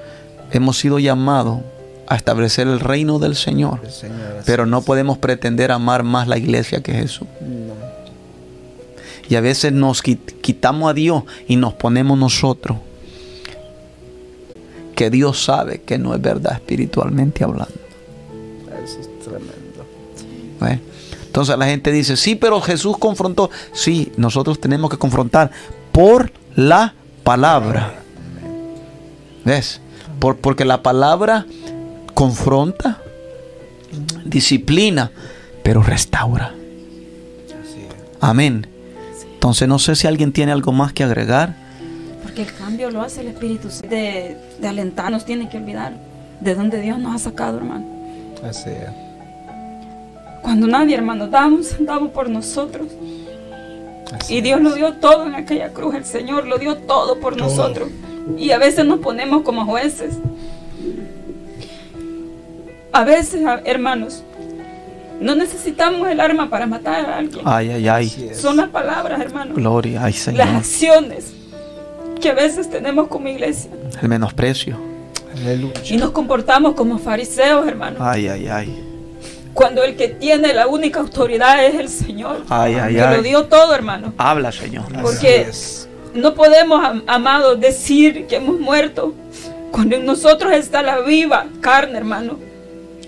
hemos 0.52 0.78
sido 0.78 0.98
llamados 0.98 1.60
a 2.08 2.16
establecer 2.16 2.66
el 2.68 2.80
reino 2.80 3.18
del 3.18 3.36
Señor. 3.36 3.80
Señor, 3.90 4.42
Pero 4.44 4.66
no 4.66 4.78
es. 4.80 4.84
podemos 4.84 5.16
pretender 5.18 5.72
amar 5.72 6.02
más 6.02 6.28
la 6.28 6.36
iglesia 6.38 6.82
que 6.82 6.92
Jesús. 6.92 7.26
No. 7.40 7.89
Y 9.30 9.36
a 9.36 9.40
veces 9.40 9.72
nos 9.72 10.02
quit- 10.02 10.40
quitamos 10.42 10.90
a 10.90 10.92
Dios 10.94 11.22
y 11.48 11.56
nos 11.56 11.72
ponemos 11.74 12.18
nosotros. 12.18 12.76
Que 14.94 15.08
Dios 15.08 15.42
sabe 15.42 15.80
que 15.82 15.98
no 15.98 16.14
es 16.14 16.20
verdad 16.20 16.54
espiritualmente 16.54 17.44
hablando. 17.44 17.72
Eso 18.84 19.00
es 19.00 19.18
tremendo. 19.20 19.86
¿Ve? 20.60 20.80
Entonces 21.24 21.56
la 21.56 21.66
gente 21.66 21.92
dice, 21.92 22.16
sí, 22.16 22.34
pero 22.34 22.60
Jesús 22.60 22.98
confrontó. 22.98 23.50
Sí, 23.72 24.12
nosotros 24.16 24.60
tenemos 24.60 24.90
que 24.90 24.98
confrontar 24.98 25.52
por 25.92 26.32
la 26.56 26.94
palabra. 27.22 27.94
¿Ves? 29.44 29.80
Por, 30.18 30.36
porque 30.38 30.64
la 30.64 30.82
palabra 30.82 31.46
confronta, 32.14 33.00
disciplina, 34.24 35.12
pero 35.62 35.82
restaura. 35.82 36.52
Amén. 38.20 38.66
Entonces 39.40 39.66
no 39.66 39.78
sé 39.78 39.96
si 39.96 40.06
alguien 40.06 40.32
tiene 40.32 40.52
algo 40.52 40.70
más 40.70 40.92
que 40.92 41.02
agregar. 41.02 41.54
Porque 42.22 42.42
el 42.42 42.54
cambio 42.54 42.90
lo 42.90 43.00
hace 43.00 43.22
el 43.22 43.28
Espíritu 43.28 43.70
Santo. 43.70 43.88
de, 43.88 44.36
de 44.60 44.68
alentarnos, 44.68 45.24
tiene 45.24 45.48
que 45.48 45.56
olvidar 45.56 45.94
de 46.40 46.54
dónde 46.54 46.78
Dios 46.82 46.98
nos 46.98 47.14
ha 47.14 47.18
sacado, 47.18 47.56
hermano. 47.56 47.86
Así 48.44 48.68
es. 48.68 48.90
Cuando 50.42 50.66
nadie, 50.66 50.94
hermano, 50.94 51.26
daba 51.26 51.46
un 51.46 51.64
centavo 51.64 52.10
por 52.10 52.28
nosotros. 52.28 52.88
Así 54.12 54.36
Y 54.36 54.40
Dios 54.42 54.60
lo 54.60 54.74
dio 54.74 54.92
todo 54.94 55.24
en 55.24 55.34
aquella 55.34 55.70
cruz. 55.70 55.94
El 55.94 56.04
Señor 56.04 56.46
lo 56.46 56.58
dio 56.58 56.76
todo 56.76 57.18
por 57.18 57.34
Todo. 57.34 57.48
nosotros. 57.48 57.88
Y 58.36 58.50
a 58.50 58.58
veces 58.58 58.84
nos 58.84 58.98
ponemos 59.00 59.40
como 59.42 59.64
jueces. 59.64 60.16
A 62.92 63.04
veces, 63.04 63.40
hermanos, 63.64 64.22
no 65.20 65.34
necesitamos 65.34 66.08
el 66.08 66.20
arma 66.20 66.48
para 66.50 66.66
matar 66.66 67.04
a 67.06 67.18
alguien. 67.18 67.42
Ay, 67.44 67.70
ay, 67.70 67.88
ay. 67.88 68.30
Son 68.34 68.56
las 68.56 68.68
palabras, 68.68 69.20
hermanos. 69.20 69.54
Gloria, 69.54 70.02
ay 70.04 70.12
Las 70.12 70.20
Señor. 70.22 70.48
acciones 70.48 71.32
que 72.20 72.30
a 72.30 72.34
veces 72.34 72.70
tenemos 72.70 73.08
como 73.08 73.28
iglesia. 73.28 73.70
El 74.02 74.08
menosprecio. 74.08 74.76
Aleluya. 75.36 75.74
Y 75.88 75.96
nos 75.96 76.10
comportamos 76.10 76.74
como 76.74 76.98
fariseos, 76.98 77.66
hermanos. 77.66 78.00
Ay, 78.02 78.28
ay, 78.28 78.48
ay. 78.48 78.84
Cuando 79.54 79.82
el 79.82 79.96
que 79.96 80.08
tiene 80.08 80.52
la 80.54 80.66
única 80.66 81.00
autoridad 81.00 81.64
es 81.64 81.74
el 81.74 81.88
Señor. 81.88 82.44
Ay, 82.48 82.74
ay, 82.74 82.94
que 82.94 83.00
lo 83.00 83.06
ay. 83.08 83.22
dio 83.22 83.44
todo, 83.46 83.74
hermano. 83.74 84.12
Habla, 84.16 84.52
Señor. 84.52 84.84
Porque 85.02 85.46
no 86.14 86.34
podemos, 86.34 86.82
am- 86.84 87.02
amados, 87.06 87.60
decir 87.60 88.26
que 88.26 88.36
hemos 88.36 88.58
muerto 88.60 89.14
cuando 89.70 89.96
en 89.96 90.04
nosotros 90.04 90.52
está 90.52 90.82
la 90.82 91.00
viva 91.00 91.46
carne, 91.60 91.98
hermano, 91.98 92.38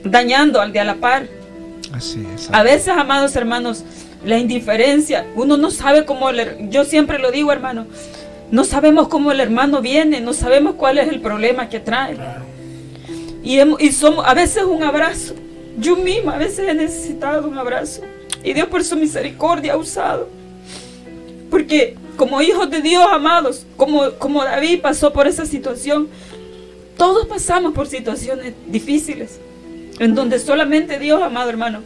dañando 0.04 0.60
al 0.60 0.72
de 0.72 0.80
a 0.80 0.84
la 0.84 0.94
par. 0.96 1.26
Así 1.92 2.26
es. 2.34 2.48
A 2.52 2.62
veces, 2.62 2.88
amados 2.88 3.36
hermanos, 3.36 3.84
la 4.24 4.38
indiferencia, 4.38 5.26
uno 5.34 5.56
no 5.56 5.70
sabe 5.70 6.04
cómo, 6.04 6.30
el 6.30 6.70
yo 6.70 6.84
siempre 6.84 7.18
lo 7.18 7.30
digo, 7.30 7.52
hermano, 7.52 7.86
no 8.50 8.64
sabemos 8.64 9.08
cómo 9.08 9.32
el 9.32 9.40
hermano 9.40 9.80
viene, 9.80 10.20
no 10.20 10.32
sabemos 10.32 10.74
cuál 10.74 10.98
es 10.98 11.08
el 11.08 11.20
problema 11.20 11.68
que 11.68 11.80
trae. 11.80 12.16
Y 13.42 13.92
somos, 13.92 14.26
a 14.26 14.34
veces 14.34 14.64
un 14.64 14.82
abrazo. 14.82 15.34
Yo 15.78 15.96
misma 15.96 16.34
a 16.34 16.38
veces 16.38 16.68
he 16.68 16.74
necesitado 16.74 17.48
un 17.48 17.58
abrazo. 17.58 18.02
Y 18.44 18.52
Dios 18.52 18.68
por 18.68 18.84
su 18.84 18.96
misericordia 18.96 19.72
ha 19.72 19.76
usado. 19.76 20.28
Porque 21.50 21.96
como 22.16 22.40
hijos 22.42 22.70
de 22.70 22.82
Dios 22.82 23.04
amados, 23.10 23.66
como, 23.76 24.10
como 24.18 24.44
David 24.44 24.80
pasó 24.80 25.12
por 25.12 25.26
esa 25.26 25.46
situación, 25.46 26.08
todos 26.96 27.26
pasamos 27.26 27.72
por 27.72 27.86
situaciones 27.86 28.52
difíciles. 28.66 29.40
En 29.98 30.14
donde 30.14 30.38
solamente 30.38 30.98
Dios, 30.98 31.22
amado 31.22 31.50
hermano, 31.50 31.80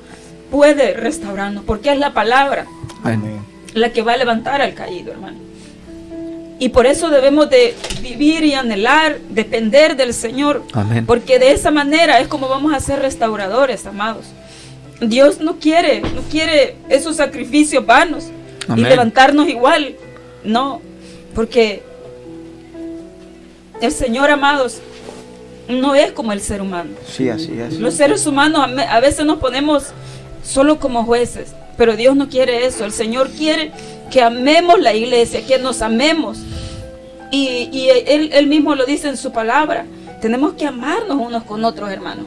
puede 0.51 0.95
restaurarnos. 0.95 1.65
Porque 1.65 1.93
es 1.93 1.99
la 1.99 2.13
palabra 2.13 2.67
Amén. 3.03 3.41
la 3.75 3.93
que 3.93 4.03
va 4.03 4.13
a 4.13 4.17
levantar 4.17 4.61
al 4.61 4.75
caído, 4.75 5.13
hermano. 5.13 5.39
Y 6.59 6.71
por 6.71 6.87
eso 6.87 7.11
debemos 7.11 7.51
de 7.51 7.75
vivir 8.01 8.43
y 8.45 8.55
anhelar, 8.55 9.19
depender 9.29 9.97
del 9.97 10.15
Señor. 10.15 10.63
Amén. 10.73 11.05
Porque 11.05 11.39
de 11.39 11.53
esa 11.53 11.71
manera 11.71 12.19
es 12.21 12.29
como 12.29 12.49
vamos 12.49 12.73
a 12.73 12.81
ser 12.81 13.01
restauradores, 13.01 13.85
amados. 13.85 14.27
Dios 15.01 15.41
no 15.41 15.59
quiere, 15.59 16.01
no 16.01 16.23
quiere 16.31 16.77
esos 16.89 17.17
sacrificios 17.17 17.85
vanos 17.85 18.29
y 18.75 18.81
levantarnos 18.81 19.49
igual. 19.49 19.97
No, 20.45 20.81
porque 21.35 21.83
el 23.83 23.93
Señor, 23.93 24.31
amados, 24.31 24.81
no 25.69 25.95
es 25.95 26.13
como 26.13 26.33
el 26.33 26.41
ser 26.41 26.61
humano. 26.63 26.91
Sí, 27.07 27.29
así 27.29 27.59
es. 27.59 27.79
Los 27.79 27.95
seres 27.95 28.27
humanos 28.27 28.69
a 28.89 29.01
veces 29.01 29.25
nos 29.27 29.39
ponemos 29.39 29.89
solo 30.45 30.79
como 30.79 31.05
jueces, 31.05 31.55
pero 31.77 31.97
Dios 31.97 32.17
no 32.17 32.29
quiere 32.29 32.67
eso. 32.67 32.85
El 32.85 32.93
Señor 32.93 33.31
quiere 33.31 33.73
que 34.11 34.23
amemos 34.23 34.81
la 34.81 34.95
iglesia, 34.95 35.45
que 35.47 35.59
nos 35.59 35.83
amemos. 35.83 36.39
Y, 37.33 37.69
y 37.73 37.89
él, 38.07 38.31
él 38.33 38.47
mismo 38.47 38.75
lo 38.75 38.87
dice 38.87 39.09
en 39.09 39.17
su 39.17 39.33
palabra. 39.33 39.85
Tenemos 40.21 40.55
que 40.55 40.67
amarnos 40.67 41.19
unos 41.19 41.43
con 41.43 41.65
otros, 41.65 41.91
hermanos. 41.91 42.27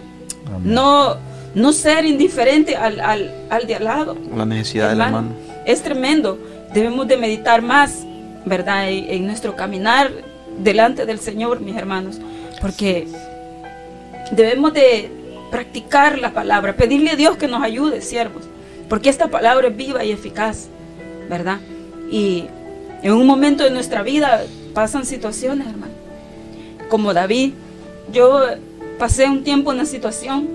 No, 0.64 1.16
no 1.56 1.74
ser 1.74 2.06
indiferente 2.06 2.76
al, 2.76 3.00
al, 3.00 3.32
al 3.50 3.66
de 3.66 3.76
al 3.76 3.84
lado. 3.86 4.18
La 4.36 4.46
necesidad 4.46 4.90
del 4.90 5.00
Hermano, 5.00 5.30
hermano. 5.30 5.36
Es 5.66 5.82
tremendo. 5.82 6.38
Debemos 6.74 7.08
de 7.08 7.18
meditar 7.18 7.62
más, 7.62 8.04
¿verdad? 8.46 8.90
En, 8.90 9.10
en 9.10 9.26
nuestro 9.28 9.56
caminar 9.56 10.12
delante 10.60 11.06
del 11.06 11.20
Señor, 11.20 11.62
mis 11.62 11.76
hermanos. 11.76 12.18
Porque 12.62 13.08
debemos 14.32 14.74
de 14.74 15.10
practicar 15.52 16.20
la 16.20 16.34
palabra, 16.34 16.76
pedirle 16.76 17.12
a 17.12 17.16
Dios 17.16 17.38
que 17.38 17.48
nos 17.48 17.64
ayude, 17.64 18.02
siervos. 18.02 18.44
Porque 18.88 19.10
esta 19.10 19.28
palabra 19.28 19.68
es 19.68 19.76
viva 19.76 20.04
y 20.04 20.12
eficaz, 20.12 20.68
¿verdad? 21.30 21.60
Y 22.12 22.46
en 23.04 23.14
un 23.14 23.26
momento 23.26 23.64
de 23.64 23.72
nuestra 23.72 24.04
vida 24.04 24.44
pasan 24.74 25.06
situaciones, 25.06 25.68
hermano. 25.68 25.94
Como 26.90 27.14
David, 27.14 27.54
yo 28.12 28.42
pasé 28.98 29.26
un 29.26 29.44
tiempo 29.44 29.72
en 29.72 29.78
una 29.78 29.86
situación 29.86 30.48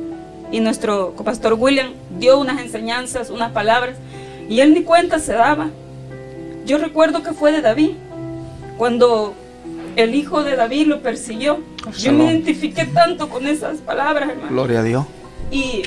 y 0.51 0.61
nuestro 0.61 1.15
pastor 1.15 1.55
William 1.55 1.93
dio 2.19 2.39
unas 2.39 2.61
enseñanzas, 2.61 3.31
unas 3.31 3.53
palabras, 3.53 3.97
y 4.49 4.61
él 4.61 4.75
ni 4.75 4.83
cuenta 4.83 5.19
se 5.19 5.33
daba. 5.33 5.71
Yo 6.67 6.79
recuerdo 6.79 7.23
que 7.23 7.33
fue 7.33 7.53
de 7.53 7.61
David, 7.61 7.93
cuando 8.77 9.35
el 9.97 10.15
hijo 10.15 10.43
de 10.43 10.57
David 10.57 10.87
lo 10.87 11.01
persiguió. 11.01 11.61
Yo 11.93 12.13
me 12.13 12.25
identifiqué 12.25 12.87
tanto 12.87 13.29
con 13.29 13.47
esas 13.47 13.79
palabras, 13.79 14.31
hermano. 14.31 14.49
Gloria 14.51 14.81
a 14.81 14.83
Dios. 14.83 15.07
Y, 15.51 15.83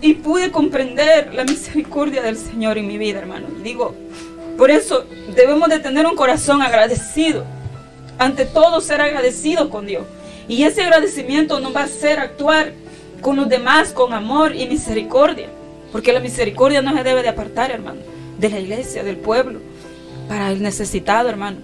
y 0.00 0.14
pude 0.14 0.50
comprender 0.50 1.32
la 1.34 1.44
misericordia 1.44 2.22
del 2.22 2.36
Señor 2.36 2.78
en 2.78 2.86
mi 2.86 2.98
vida, 2.98 3.18
hermano. 3.20 3.46
Y 3.58 3.62
digo, 3.62 3.94
por 4.56 4.70
eso 4.70 5.04
debemos 5.34 5.68
de 5.68 5.78
tener 5.78 6.06
un 6.06 6.16
corazón 6.16 6.62
agradecido. 6.62 7.44
Ante 8.18 8.46
todo, 8.46 8.80
ser 8.80 9.00
agradecido 9.00 9.70
con 9.70 9.86
Dios. 9.86 10.04
Y 10.48 10.62
ese 10.62 10.82
agradecimiento 10.82 11.60
nos 11.60 11.74
va 11.74 11.82
a 11.82 11.84
hacer 11.84 12.18
actuar 12.18 12.72
con 13.20 13.36
los 13.36 13.48
demás 13.48 13.92
con 13.92 14.12
amor 14.12 14.54
y 14.54 14.66
misericordia. 14.66 15.48
Porque 15.92 16.12
la 16.12 16.20
misericordia 16.20 16.82
no 16.82 16.94
se 16.96 17.02
debe 17.02 17.22
de 17.22 17.28
apartar, 17.28 17.70
hermano, 17.70 18.00
de 18.38 18.50
la 18.50 18.60
iglesia, 18.60 19.02
del 19.02 19.16
pueblo, 19.16 19.60
para 20.28 20.50
el 20.50 20.62
necesitado, 20.62 21.28
hermano. 21.28 21.58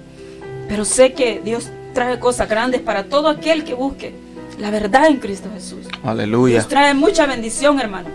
Pero 0.68 0.84
sé 0.84 1.12
que 1.12 1.40
Dios 1.44 1.70
trae 1.92 2.18
cosas 2.18 2.48
grandes 2.48 2.80
para 2.80 3.04
todo 3.04 3.28
aquel 3.28 3.64
que 3.64 3.74
busque 3.74 4.14
la 4.58 4.70
verdad 4.70 5.06
en 5.06 5.18
Cristo 5.18 5.48
Jesús. 5.52 5.86
Aleluya. 6.04 6.54
Dios 6.54 6.68
trae 6.68 6.94
mucha 6.94 7.26
bendición, 7.26 7.80
hermano. 7.80 8.08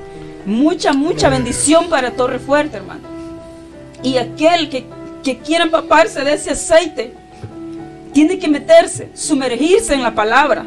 Mucha, 0.45 0.93
mucha 0.93 1.29
bendición 1.29 1.89
para 1.89 2.11
Torre 2.11 2.39
Fuerte, 2.39 2.77
hermano. 2.77 3.01
Y 4.01 4.17
aquel 4.17 4.69
que, 4.69 4.85
que 5.23 5.39
quiera 5.39 5.65
empaparse 5.65 6.23
de 6.23 6.33
ese 6.33 6.51
aceite, 6.51 7.13
tiene 8.13 8.39
que 8.39 8.47
meterse, 8.47 9.09
sumergirse 9.13 9.93
en 9.93 10.03
la 10.03 10.15
palabra 10.15 10.65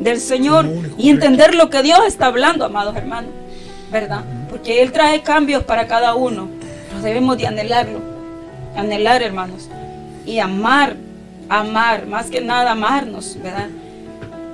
del 0.00 0.18
Señor 0.18 0.66
y 0.98 1.10
entender 1.10 1.54
lo 1.54 1.70
que 1.70 1.82
Dios 1.82 2.00
está 2.06 2.26
hablando, 2.26 2.64
amados 2.64 2.96
hermanos. 2.96 3.30
¿Verdad? 3.90 4.24
Porque 4.50 4.82
Él 4.82 4.90
trae 4.90 5.22
cambios 5.22 5.62
para 5.62 5.86
cada 5.86 6.14
uno. 6.14 6.48
Pero 6.88 7.02
debemos 7.02 7.38
de 7.38 7.46
anhelarlo. 7.46 8.00
Anhelar, 8.74 9.22
hermanos. 9.22 9.68
Y 10.26 10.38
amar, 10.38 10.96
amar, 11.48 12.06
más 12.06 12.26
que 12.30 12.40
nada 12.40 12.72
amarnos, 12.72 13.38
¿verdad? 13.42 13.68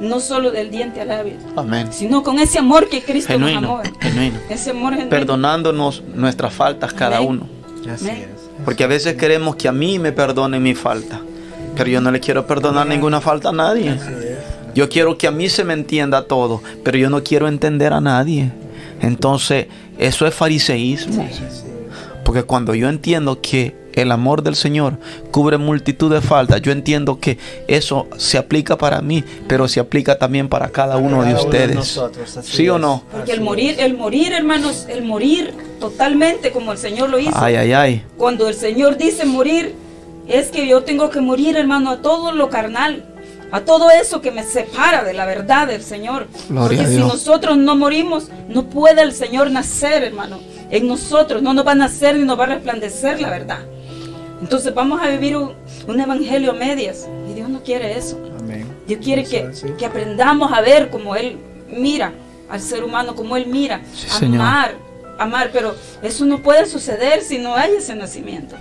No 0.00 0.20
solo 0.20 0.50
del 0.52 0.70
diente 0.70 1.00
al 1.00 1.08
labio, 1.08 1.34
Amén. 1.56 1.88
sino 1.92 2.22
con 2.22 2.38
ese 2.38 2.58
amor 2.58 2.88
que 2.88 3.02
Cristo 3.02 3.32
Genuino. 3.32 3.60
nos 3.60 3.70
amó. 3.70 3.82
Genuino. 4.00 4.38
Ese 4.48 4.70
amor 4.70 4.92
genuino. 4.92 5.10
Perdonándonos 5.10 6.02
nuestras 6.14 6.52
faltas 6.52 6.92
cada 6.92 7.16
Amén. 7.16 7.28
uno. 7.30 7.48
Así 7.92 8.08
Amén. 8.08 8.28
es. 8.34 8.64
Porque 8.64 8.84
a 8.84 8.86
veces 8.86 9.14
queremos 9.14 9.56
que 9.56 9.66
a 9.68 9.72
mí 9.72 9.98
me 9.98 10.12
perdonen 10.12 10.62
mi 10.62 10.74
falta. 10.74 11.20
Pero 11.76 11.90
yo 11.90 12.00
no 12.00 12.10
le 12.10 12.20
quiero 12.20 12.46
perdonar 12.46 12.86
ninguna 12.86 13.20
falta 13.20 13.50
a 13.50 13.52
nadie. 13.52 13.96
Yo 14.74 14.88
quiero 14.88 15.16
que 15.16 15.26
a 15.28 15.30
mí 15.30 15.48
se 15.48 15.64
me 15.64 15.74
entienda 15.74 16.24
todo. 16.26 16.60
Pero 16.84 16.98
yo 16.98 17.08
no 17.08 17.22
quiero 17.22 17.46
entender 17.46 17.92
a 17.92 18.00
nadie. 18.00 18.50
Entonces, 19.00 19.66
eso 19.96 20.26
es 20.26 20.34
fariseísmo. 20.34 21.28
Porque 22.24 22.42
cuando 22.42 22.74
yo 22.74 22.88
entiendo 22.88 23.40
que 23.40 23.76
el 24.02 24.12
amor 24.12 24.42
del 24.42 24.56
Señor 24.56 24.98
cubre 25.30 25.58
multitud 25.58 26.12
de 26.12 26.20
faltas, 26.20 26.62
yo 26.62 26.72
entiendo 26.72 27.18
que 27.18 27.38
eso 27.66 28.06
se 28.16 28.38
aplica 28.38 28.78
para 28.78 29.00
mí, 29.00 29.24
pero 29.46 29.68
se 29.68 29.80
aplica 29.80 30.18
también 30.18 30.48
para 30.48 30.68
cada 30.68 30.96
uno 30.96 31.22
de 31.22 31.34
ustedes. 31.34 31.76
nosotros, 31.76 32.38
¿Sí 32.42 32.68
o 32.68 32.78
no? 32.78 33.02
Porque 33.10 33.32
el 33.32 33.40
morir, 33.40 33.76
el 33.78 33.96
morir, 33.96 34.32
hermanos, 34.32 34.86
el 34.88 35.02
morir 35.04 35.52
totalmente 35.80 36.50
como 36.50 36.72
el 36.72 36.78
Señor 36.78 37.10
lo 37.10 37.18
hizo. 37.18 37.32
Ay, 37.34 37.56
ay, 37.56 37.72
ay. 37.72 38.02
Cuando 38.16 38.48
el 38.48 38.54
Señor 38.54 38.96
dice 38.96 39.24
morir, 39.24 39.74
es 40.26 40.50
que 40.50 40.66
yo 40.68 40.82
tengo 40.82 41.10
que 41.10 41.20
morir, 41.20 41.56
hermano, 41.56 41.90
a 41.90 42.02
todo 42.02 42.32
lo 42.32 42.50
carnal, 42.50 43.04
a 43.50 43.60
todo 43.60 43.90
eso 43.90 44.20
que 44.20 44.30
me 44.30 44.44
separa 44.44 45.04
de 45.04 45.14
la 45.14 45.24
verdad 45.24 45.66
del 45.66 45.82
Señor. 45.82 46.28
Gloria 46.48 46.82
Porque 46.82 46.94
a 46.94 46.96
si 46.96 46.98
nosotros 46.98 47.56
no 47.56 47.76
morimos, 47.76 48.30
no 48.48 48.64
puede 48.64 49.02
el 49.02 49.12
Señor 49.12 49.50
nacer, 49.50 50.04
hermano, 50.04 50.38
en 50.70 50.86
nosotros, 50.86 51.42
no 51.42 51.54
nos 51.54 51.66
va 51.66 51.72
a 51.72 51.76
nacer 51.76 52.16
ni 52.16 52.24
nos 52.24 52.38
va 52.38 52.44
a 52.44 52.48
resplandecer 52.48 53.20
la 53.20 53.30
verdad. 53.30 53.60
Entonces 54.40 54.72
vamos 54.74 55.00
a 55.02 55.08
vivir 55.08 55.36
un, 55.36 55.52
un 55.86 56.00
evangelio 56.00 56.52
a 56.52 56.54
medias 56.54 57.08
y 57.28 57.34
Dios 57.34 57.48
no 57.48 57.62
quiere 57.62 57.96
eso. 57.98 58.18
Amén. 58.38 58.66
Dios 58.86 59.00
quiere 59.02 59.24
que, 59.24 59.50
que 59.76 59.86
aprendamos 59.86 60.52
a 60.52 60.60
ver 60.60 60.90
como 60.90 61.16
Él 61.16 61.38
mira 61.70 62.12
al 62.48 62.60
ser 62.60 62.84
humano, 62.84 63.14
como 63.14 63.36
Él 63.36 63.46
mira, 63.46 63.80
Sí, 63.94 64.08
Señor. 64.08 64.40
amar, 64.40 64.74
amar, 65.18 65.50
pero 65.52 65.74
eso 66.02 66.24
no 66.24 66.40
puede 66.42 66.66
suceder 66.66 67.22
si 67.22 67.38
no 67.38 67.54
hay 67.56 67.72
ese 67.76 67.94
nacimiento. 67.94 68.54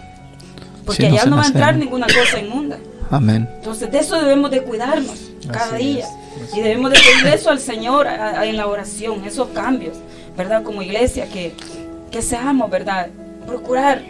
Porque 0.85 1.09
no 1.09 1.15
allá 1.15 1.25
no 1.25 1.35
va 1.37 1.43
a 1.43 1.47
entrar 1.47 1.75
ninguna 1.75 2.07
cosa 2.07 2.39
inmunda. 2.39 2.77
Amén. 3.11 3.47
Entonces 3.57 3.91
de 3.91 3.99
eso 3.99 4.19
debemos 4.19 4.51
de 4.51 4.63
cuidarnos 4.63 5.31
cada 5.51 5.75
Así 5.75 5.83
día. 5.93 6.05
es, 6.05 6.53
Y 6.57 6.61
debemos 6.61 6.91
de 6.91 6.97
pedir 6.99 7.33
eso 7.33 7.49
al 7.49 7.59
Señor 7.59 8.07
a- 8.07 8.39
a- 8.41 8.45
en 8.45 8.57
la 8.57 8.67
oración, 8.67 9.23
esos 9.25 9.49
cambios, 9.49 9.95
¿verdad? 10.35 10.63
Como 10.63 10.81
iglesia, 10.81 11.27
que, 11.29 11.53
que 12.11 12.21
seamos, 12.21 12.69
¿verdad? 12.69 13.07
Procurar 13.45 14.01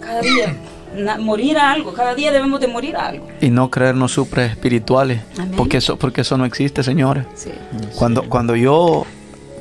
cada 0.00 0.20
día 0.20 0.54
morir 1.20 1.58
a 1.58 1.72
algo, 1.72 1.92
cada 1.92 2.14
día 2.14 2.32
debemos 2.32 2.60
de 2.60 2.66
morir 2.68 2.96
a 2.96 3.06
algo. 3.08 3.28
Y 3.40 3.50
no 3.50 3.70
creernos 3.70 4.12
super 4.12 4.50
espirituales. 4.50 5.20
Amén. 5.38 5.54
Porque 5.56 5.76
eso, 5.78 5.96
porque 5.98 6.22
eso 6.22 6.36
no 6.38 6.44
existe, 6.44 6.82
señores. 6.82 7.24
Sí. 7.34 7.50
Cuando, 7.96 8.24
cuando 8.28 8.56
yo 8.56 9.04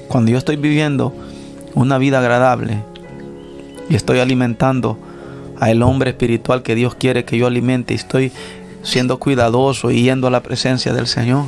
cuando 0.08 0.32
yo 0.32 0.38
estoy 0.38 0.56
viviendo 0.56 1.14
una 1.76 1.98
vida 1.98 2.20
agradable 2.20 2.78
y 3.90 3.96
estoy 3.96 4.20
alimentando 4.20 4.98
al 5.60 5.82
hombre 5.84 6.12
espiritual 6.12 6.64
que 6.64 6.76
Dios 6.76 6.96
quiere 6.96 7.26
que 7.26 7.38
yo 7.38 7.46
alimente 7.48 7.94
y 7.94 7.98
estoy 7.98 8.32
siendo 8.84 9.20
cuidadoso 9.20 9.92
y 9.92 10.04
yendo 10.04 10.28
a 10.28 10.32
la 10.32 10.42
presencia 10.44 10.94
del 10.94 11.08
Señor, 11.08 11.46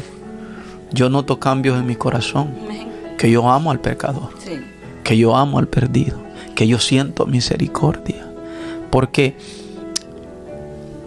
yo 0.92 1.10
noto 1.10 1.40
cambios 1.40 1.80
en 1.80 1.86
mi 1.86 1.96
corazón, 1.96 2.54
Amén. 2.66 2.88
que 3.18 3.32
yo 3.32 3.50
amo 3.50 3.72
al 3.72 3.80
pecador, 3.80 4.32
Sí. 4.44 4.60
que 5.06 5.16
yo 5.18 5.38
amo 5.38 5.58
al 5.58 5.68
perdido, 5.68 6.18
que 6.54 6.68
yo 6.68 6.80
siento 6.80 7.26
misericordia. 7.28 8.26
Porque 8.92 9.38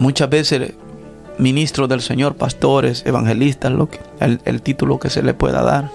muchas 0.02 0.28
veces 0.28 0.72
ministros 1.38 1.88
del 1.88 2.00
Señor, 2.02 2.34
pastores, 2.34 3.02
evangelistas, 3.06 3.72
lo 3.72 3.88
que, 3.88 4.00
el, 4.20 4.40
el 4.44 4.60
título 4.62 4.98
que 4.98 5.08
se 5.10 5.22
le 5.22 5.32
pueda 5.34 5.62
dar, 5.62 5.88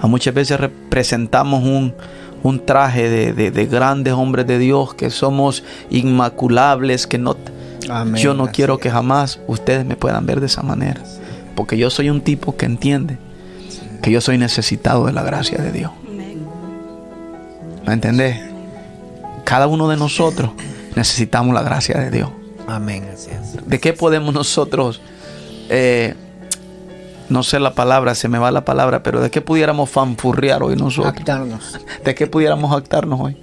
a 0.00 0.06
muchas 0.06 0.34
veces 0.34 0.58
representamos 0.58 1.62
un, 1.62 1.94
un 2.42 2.64
traje 2.66 3.08
de, 3.08 3.32
de- 3.32 3.50
de 3.50 3.66
grandes 3.66 4.14
hombres 4.14 4.46
de 4.46 4.58
Dios, 4.58 4.94
que 4.94 5.10
somos 5.10 5.62
inmaculables, 5.90 7.06
que 7.06 7.18
no... 7.18 7.36
Amén. 7.88 8.22
Yo 8.22 8.34
no 8.34 8.48
quiero 8.48 8.74
es. 8.74 8.80
que 8.80 8.90
jamás 8.90 9.40
ustedes 9.46 9.84
me 9.86 9.96
puedan 9.96 10.26
ver 10.26 10.40
de 10.40 10.46
esa 10.46 10.62
manera, 10.62 11.00
porque 11.54 11.76
yo 11.78 11.88
soy 11.90 12.10
un 12.10 12.20
tipo 12.20 12.56
que 12.56 12.66
entiende 12.66 13.18
que 14.02 14.10
yo 14.10 14.20
soy 14.20 14.38
necesitado 14.38 15.06
de 15.06 15.12
la 15.12 15.22
gracia 15.22 15.58
de 15.58 15.72
Dios. 15.72 15.90
¿Me 17.86 17.92
entendés? 17.92 18.38
Cada 19.44 19.66
uno 19.66 19.88
de 19.88 19.96
nosotros 19.96 20.50
necesitamos 20.96 21.54
la 21.54 21.62
gracia 21.62 21.98
de 21.98 22.10
Dios. 22.10 22.30
Amén, 22.70 23.08
así 23.12 23.30
es. 23.30 23.66
¿De 23.68 23.78
qué 23.80 23.92
podemos 23.92 24.32
nosotros, 24.34 25.00
eh, 25.68 26.14
no 27.28 27.42
sé 27.42 27.58
la 27.60 27.74
palabra, 27.74 28.14
se 28.14 28.28
me 28.28 28.38
va 28.38 28.50
la 28.50 28.64
palabra, 28.64 29.02
pero 29.02 29.20
de 29.20 29.30
qué 29.30 29.40
pudiéramos 29.40 29.90
fanfurrear 29.90 30.62
hoy 30.62 30.76
nosotros? 30.76 31.14
Actarnos. 31.14 31.78
¿De 32.04 32.14
qué 32.14 32.26
pudiéramos 32.26 32.74
actarnos 32.76 33.20
hoy? 33.20 33.36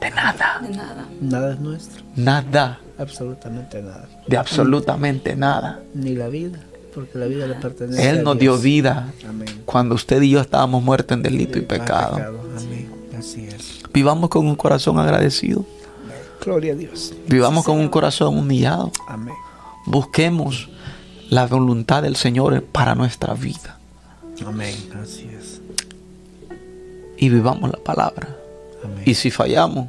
De 0.00 0.10
nada. 0.10 0.60
De 0.62 0.68
nada. 0.76 1.06
Nada 1.20 1.52
es 1.54 1.60
nuestro, 1.60 2.02
Nada. 2.16 2.80
absolutamente 2.98 3.80
nada. 3.80 4.06
De 4.26 4.36
absolutamente 4.36 5.34
nada. 5.36 5.80
Ni 5.94 6.14
la 6.14 6.28
vida, 6.28 6.58
porque 6.94 7.18
la 7.18 7.26
vida 7.26 7.46
le 7.46 7.54
pertenece 7.54 8.02
a 8.02 8.10
Él 8.10 8.22
nos 8.22 8.38
dio 8.38 8.52
Dios. 8.52 8.62
vida 8.62 9.12
Amén. 9.28 9.62
cuando 9.64 9.94
usted 9.94 10.20
y 10.22 10.30
yo 10.30 10.40
estábamos 10.40 10.82
muertos 10.82 11.16
en 11.16 11.22
delito 11.22 11.56
y 11.58 11.62
Más 11.62 11.68
pecado. 11.70 12.16
Amén. 12.16 12.90
Así 13.18 13.46
es. 13.46 13.80
Vivamos 13.92 14.28
con 14.28 14.46
un 14.46 14.56
corazón 14.56 14.98
agradecido. 14.98 15.64
Gloria 16.44 16.72
a 16.72 16.76
Dios. 16.76 17.14
Vivamos 17.26 17.64
con 17.64 17.78
un 17.78 17.88
corazón 17.88 18.36
humillado. 18.36 18.92
Amén. 19.08 19.34
Busquemos 19.86 20.68
la 21.30 21.46
voluntad 21.46 22.02
del 22.02 22.16
Señor 22.16 22.62
para 22.64 22.94
nuestra 22.94 23.34
vida. 23.34 23.78
Amén. 24.46 24.74
Así 25.02 25.28
es. 25.28 25.60
Y 27.16 27.28
vivamos 27.28 27.70
la 27.70 27.78
palabra. 27.78 28.36
Amén. 28.82 29.02
Y 29.06 29.14
si 29.14 29.30
fallamos, 29.30 29.88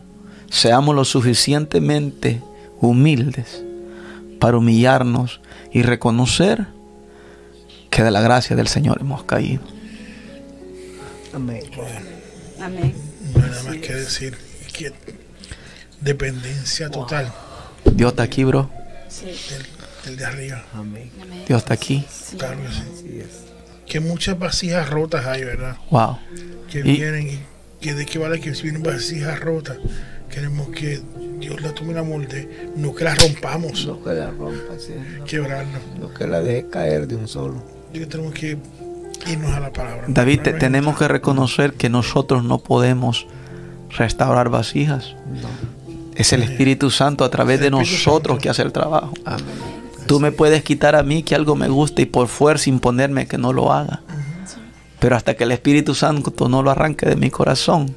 seamos 0.49 0.95
lo 0.95 1.03
suficientemente 1.03 2.41
humildes 2.79 3.63
para 4.39 4.57
humillarnos 4.57 5.41
y 5.71 5.81
reconocer 5.81 6.67
que 7.89 8.03
de 8.03 8.11
la 8.11 8.21
gracia 8.21 8.55
del 8.55 8.67
Señor 8.67 8.97
hemos 9.01 9.23
caído. 9.23 9.63
Amén. 11.33 11.63
Amén. 12.61 12.95
No 13.33 13.43
hay 13.43 13.49
nada 13.49 13.63
más 13.63 13.77
que 13.77 13.93
decir. 13.93 14.37
Que 14.71 14.93
dependencia 16.05 16.89
total 16.89 17.31
Dios 17.91 18.11
está 18.11 18.23
aquí, 18.23 18.43
bro. 18.43 18.69
Sí. 19.09 19.25
del, 19.25 19.65
del 20.05 20.17
de 20.17 20.25
arriba. 20.25 20.63
Amén. 20.73 21.11
Dios 21.47 21.61
está 21.61 21.73
aquí. 21.75 22.03
Sí. 22.09 22.35
Claro 22.37 22.57
que 22.61 22.67
sí. 22.69 22.81
Así 22.93 23.19
es. 23.19 23.45
Que 23.85 23.99
muchas 23.99 24.37
vasijas 24.39 24.89
rotas 24.89 25.25
hay, 25.27 25.43
¿verdad? 25.43 25.77
Wow. 25.91 26.17
Que 26.69 26.79
Y- 26.79 26.81
vienen 26.83 27.27
y 27.29 27.39
que 27.79 27.93
de 27.93 28.05
qué 28.05 28.17
vale 28.17 28.39
que 28.39 28.51
vienen 28.51 28.81
vasijas 28.83 29.39
rotas. 29.39 29.77
Queremos 30.29 30.69
que 30.69 30.99
Dios 31.39 31.61
la 31.61 31.73
tome 31.73 31.93
la 31.93 32.01
molde, 32.03 32.71
no 32.75 32.93
que 32.95 33.03
la 33.03 33.13
rompamos, 33.15 33.85
No 33.85 34.03
que 34.03 34.13
la 34.13 34.31
rompa, 34.31 34.73
sí, 34.79 34.93
no, 35.19 35.23
quebrarla. 35.25 35.79
no 35.99 36.13
que 36.13 36.27
la 36.27 36.41
deje 36.41 36.67
caer 36.69 37.07
de 37.07 37.15
un 37.15 37.27
solo. 37.27 37.63
Yo 37.93 38.07
tenemos 38.07 38.33
que 38.33 38.57
irnos 39.27 39.51
a 39.53 39.59
la 39.59 39.71
palabra. 39.71 40.05
David, 40.07 40.41
tenemos 40.59 40.97
que 40.97 41.07
reconocer 41.07 41.73
que 41.73 41.87
nosotros 41.89 42.43
no 42.43 42.57
podemos 42.57 43.27
restaurar 43.91 44.49
vasijas. 44.49 45.15
No. 45.27 45.74
Es 46.15 46.33
el 46.33 46.43
Espíritu 46.43 46.89
Santo 46.89 47.23
a 47.23 47.29
través 47.29 47.59
de 47.59 47.69
nosotros 47.69 48.35
Santo. 48.35 48.37
que 48.37 48.49
hace 48.49 48.61
el 48.61 48.71
trabajo. 48.71 49.13
Amén. 49.25 49.45
Tú 50.07 50.19
me 50.19 50.31
puedes 50.31 50.63
quitar 50.63 50.95
a 50.95 51.03
mí 51.03 51.23
que 51.23 51.35
algo 51.35 51.55
me 51.55 51.67
guste 51.67 52.03
y 52.03 52.05
por 52.05 52.27
fuerza 52.27 52.69
imponerme 52.69 53.27
que 53.27 53.37
no 53.37 53.53
lo 53.53 53.73
haga. 53.73 54.01
Pero 54.99 55.15
hasta 55.15 55.35
que 55.35 55.43
el 55.43 55.51
Espíritu 55.51 55.95
Santo 55.95 56.47
no 56.47 56.63
lo 56.63 56.71
arranque 56.71 57.07
de 57.07 57.15
mi 57.15 57.29
corazón, 57.29 57.95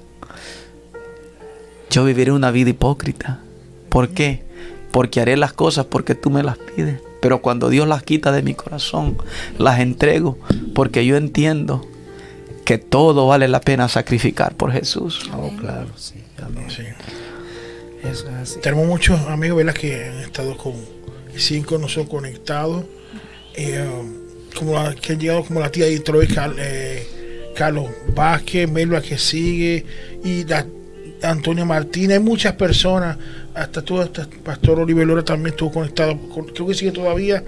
yo 1.90 2.04
viviré 2.04 2.32
una 2.32 2.50
vida 2.50 2.70
hipócrita. 2.70 3.40
¿Por 3.88 4.08
qué? 4.08 4.42
Porque 4.90 5.20
haré 5.20 5.36
las 5.36 5.52
cosas 5.52 5.86
porque 5.86 6.14
tú 6.14 6.30
me 6.30 6.42
las 6.42 6.58
pides. 6.58 7.00
Pero 7.20 7.42
cuando 7.42 7.68
Dios 7.68 7.86
las 7.86 8.02
quita 8.02 8.32
de 8.32 8.42
mi 8.42 8.54
corazón, 8.54 9.18
las 9.58 9.80
entrego 9.80 10.38
porque 10.74 11.04
yo 11.04 11.16
entiendo 11.16 11.86
que 12.64 12.78
todo 12.78 13.26
vale 13.26 13.48
la 13.48 13.60
pena 13.60 13.88
sacrificar 13.88 14.54
por 14.54 14.72
Jesús. 14.72 15.30
Oh, 15.34 15.50
claro, 15.58 15.88
sí. 15.96 16.22
Amén. 16.42 16.66
Sí. 16.68 16.82
Eso 18.10 18.28
es 18.28 18.34
así. 18.34 18.60
Tenemos 18.60 18.86
muchos 18.86 19.20
amigos 19.28 19.58
¿verdad? 19.58 19.74
que 19.74 20.04
han 20.06 20.18
estado 20.18 20.56
con, 20.56 20.74
siguen 21.36 21.64
con 21.64 21.80
nosotros 21.80 22.08
conectados. 22.08 22.84
eh, 23.54 23.84
como 24.56 24.74
la, 24.74 24.94
que 24.94 25.12
han 25.12 25.20
llegado 25.20 25.44
como 25.44 25.60
la 25.60 25.70
tía 25.70 25.86
de 25.86 26.02
Cal- 26.02 26.56
eh, 26.58 27.06
Carlos 27.54 27.90
Vázquez, 28.14 28.68
Melba 28.70 29.00
que 29.00 29.18
sigue, 29.18 29.84
y 30.24 30.44
la, 30.44 30.66
Antonia 31.22 31.64
Martínez, 31.64 32.18
hay 32.18 32.22
muchas 32.24 32.54
personas, 32.54 33.18
hasta 33.54 33.82
tú, 33.82 34.00
hasta 34.00 34.28
Pastor 34.44 34.80
Oliver 34.80 35.06
Lora 35.06 35.24
también 35.24 35.48
estuvo 35.54 35.72
conectado, 35.72 36.16
con- 36.28 36.46
creo 36.46 36.66
que 36.68 36.74
sigue 36.74 36.92
todavía. 36.92 37.44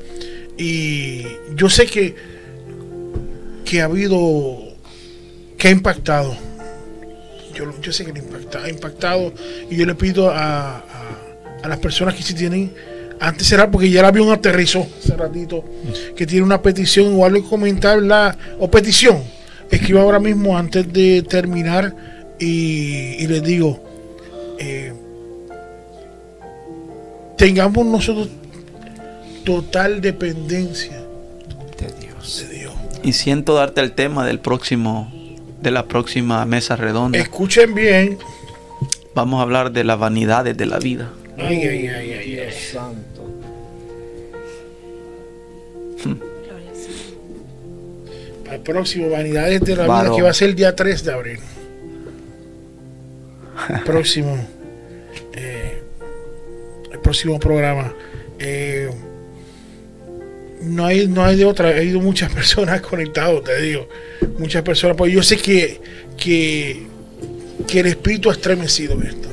Y 0.59 1.25
yo 1.55 1.69
sé 1.71 1.87
que, 1.87 2.15
que 3.65 3.81
ha 3.81 3.85
habido, 3.85 4.59
que 5.57 5.69
ha 5.69 5.71
impactado 5.71 6.37
yo, 7.65 7.81
yo 7.81 7.93
sé 7.93 8.05
que 8.05 8.13
le 8.13 8.19
impacta, 8.21 8.63
ha 8.65 8.69
impactado 8.71 9.33
y 9.71 9.77
yo 9.77 9.87
le 9.87 9.95
pido 9.95 10.31
a, 10.31 10.77
a- 10.79 10.83
a 11.63 11.69
las 11.69 11.79
personas 11.79 12.15
que 12.15 12.23
sí 12.23 12.35
tienen 12.35 12.73
antes 13.21 13.47
será 13.47 13.71
porque 13.71 13.91
ya 13.91 14.01
el 14.01 14.07
avión 14.07 14.31
aterrizó 14.33 14.87
hace 14.99 15.15
ratito 15.15 15.63
que 16.17 16.27
tiene 16.27 16.43
una 16.45 16.63
petición 16.63 17.13
o 17.19 17.25
algo 17.27 17.43
que 17.43 17.49
comentar 17.51 18.01
la 18.03 18.35
o 18.59 18.71
petición 18.71 19.23
escriba 19.71 20.01
ahora 20.01 20.19
mismo 20.19 20.57
antes 20.57 20.91
de 20.91 21.23
terminar 21.23 21.95
y, 22.39 23.17
y 23.23 23.27
les 23.27 23.43
digo 23.43 23.79
eh, 24.59 24.95
tengamos 27.37 27.85
nosotros 27.87 28.29
total 29.45 30.01
dependencia 30.01 31.01
De 31.79 31.93
Dios. 32.07 32.47
de 32.49 32.59
Dios 32.59 32.73
Y 33.03 33.13
siento 33.13 33.55
darte 33.55 33.81
el 33.81 33.93
tema 33.93 34.27
del 34.27 34.39
próximo, 34.41 35.13
de 35.63 35.71
la 35.71 35.85
próxima 35.87 36.45
mesa 36.47 36.77
redonda. 36.77 37.19
escuchen 37.19 37.75
bien 37.75 38.19
Vamos 39.15 39.41
a 39.41 39.43
hablar 39.43 39.73
de 39.73 39.85
las 39.85 39.99
vanidades 39.99 40.57
de 40.57 40.67
la 40.67 40.79
vida. 40.79 41.11
ay, 41.37 41.57
ay, 41.63 41.89
ay, 41.89 42.13
ay, 42.13 42.31
Dios 42.31 42.55
santo. 42.55 43.27
Para 48.45 48.57
el 48.57 48.63
próximo, 48.63 49.11
Vanidades 49.11 49.61
de 49.61 49.77
la. 49.77 49.85
Vida, 49.85 50.15
que 50.15 50.23
va 50.23 50.31
a 50.31 50.35
ser 50.35 50.51
el 50.51 50.55
día 50.57 50.75
3 50.75 51.05
de 51.05 51.13
abril. 51.13 51.39
próximo. 53.85 54.37
eh, 55.35 55.83
el 56.93 56.99
próximo 57.01 57.39
programa. 57.39 57.93
Eh, 58.39 58.91
no 60.63 60.87
hay, 60.87 61.07
no 61.09 61.25
hay 61.25 61.37
de 61.37 61.45
otra. 61.45 61.77
He 61.77 61.85
ido 61.85 62.01
muchas 62.01 62.33
personas 62.35 62.81
conectadas, 62.81 63.43
te 63.45 63.61
digo. 63.63 63.89
Muchas 64.39 64.63
personas. 64.63 64.97
Porque 64.97 65.13
yo 65.15 65.23
sé 65.23 65.37
que, 65.37 65.81
que, 66.17 66.83
que 67.67 67.81
el 67.81 67.87
espíritu 67.87 68.31
ha 68.31 68.33
estremecido 68.33 69.01
esto. 69.03 69.29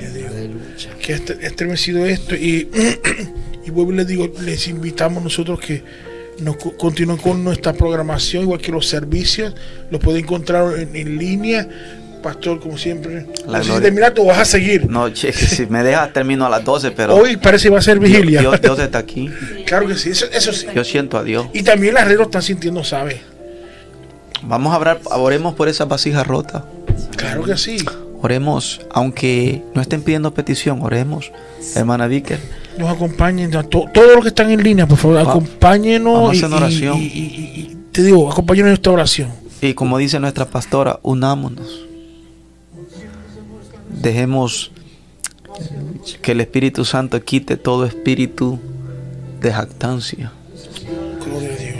Les 0.00 0.14
digo, 0.14 0.28
Aleluya. 0.28 0.90
que 1.00 1.14
ha 1.14 1.16
estre- 1.18 1.38
estremecido 1.42 2.06
esto. 2.06 2.34
Y, 2.34 2.68
y 3.66 3.70
vuelvo 3.70 3.92
y 3.92 3.96
les 3.96 4.06
digo, 4.06 4.30
les 4.42 4.68
invitamos 4.68 5.22
nosotros 5.22 5.60
que 5.60 5.82
nos 6.40 6.56
co- 6.56 6.76
continúen 6.76 7.18
con 7.18 7.44
nuestra 7.44 7.72
programación, 7.74 8.44
igual 8.44 8.60
que 8.60 8.72
los 8.72 8.86
servicios. 8.86 9.54
Los 9.90 10.00
pueden 10.00 10.22
encontrar 10.24 10.78
en, 10.78 10.94
en 10.96 11.18
línea. 11.18 11.68
Pastor, 12.22 12.60
como 12.60 12.76
siempre. 12.78 13.26
La 13.46 13.60
si 13.62 13.66
gloria. 13.68 13.82
terminas 13.82 14.12
o 14.18 14.24
vas 14.26 14.38
a 14.38 14.44
seguir. 14.44 14.88
No, 14.90 15.08
che, 15.10 15.32
si 15.32 15.66
me 15.66 15.82
dejas 15.82 16.12
termino 16.12 16.44
a 16.46 16.48
las 16.50 16.64
12, 16.64 16.90
pero 16.92 17.16
Hoy 17.16 17.36
parece 17.36 17.64
que 17.64 17.70
va 17.70 17.78
a 17.78 17.82
ser 17.82 17.98
vigilia. 17.98 18.40
Dios, 18.40 18.60
Dios 18.60 18.78
está 18.78 18.98
aquí. 18.98 19.30
Claro 19.66 19.86
que 19.86 19.94
sí, 19.96 20.10
eso, 20.10 20.26
eso 20.32 20.52
sí. 20.52 20.66
Yo 20.74 20.84
siento 20.84 21.16
a 21.18 21.22
Dios. 21.24 21.46
Y 21.52 21.62
también 21.62 21.94
las 21.94 22.04
redes 22.04 22.18
lo 22.18 22.24
están 22.24 22.42
sintiendo, 22.42 22.84
¿sabe? 22.84 23.22
Vamos 24.42 24.72
a 24.72 24.76
hablar, 24.76 25.00
oremos 25.10 25.54
por 25.54 25.68
esa 25.68 25.84
vasija 25.84 26.24
rota. 26.24 26.64
Claro 27.16 27.42
que 27.42 27.56
sí. 27.56 27.76
Oremos, 28.22 28.80
aunque 28.90 29.62
no 29.74 29.80
estén 29.80 30.02
pidiendo 30.02 30.32
petición, 30.34 30.80
oremos. 30.82 31.32
Hermana 31.74 32.06
Vicker, 32.06 32.38
Nos 32.78 32.90
acompañen, 32.90 33.54
a 33.56 33.62
to- 33.62 33.86
todos 33.92 34.14
los 34.14 34.22
que 34.22 34.28
están 34.28 34.50
en 34.50 34.62
línea, 34.62 34.86
por 34.86 34.98
favor, 34.98 35.16
Va- 35.18 35.22
acompáñenos. 35.22 36.34
y, 36.36 36.44
oración. 36.44 36.96
y- 36.98 37.00
y- 37.00 37.06
y- 37.06 37.60
y 37.72 37.76
te 37.92 38.02
digo, 38.02 38.30
acompáñenos 38.30 38.68
en 38.68 38.74
esta 38.74 38.90
oración. 38.90 39.30
y 39.62 39.74
como 39.74 39.98
dice 39.98 40.18
nuestra 40.20 40.46
pastora, 40.46 40.98
unámonos. 41.02 41.86
Dejemos 44.00 44.72
que 46.22 46.32
el 46.32 46.40
Espíritu 46.40 46.84
Santo 46.84 47.22
quite 47.22 47.56
todo 47.56 47.84
espíritu 47.84 48.58
de 49.40 49.52
jactancia 49.52 50.32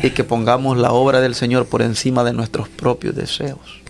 y 0.02 0.10
que 0.10 0.24
pongamos 0.24 0.76
la 0.78 0.92
obra 0.92 1.20
del 1.20 1.34
Señor 1.34 1.66
por 1.66 1.82
encima 1.82 2.24
de 2.24 2.32
nuestros 2.32 2.68
propios 2.68 3.14
deseos. 3.14 3.80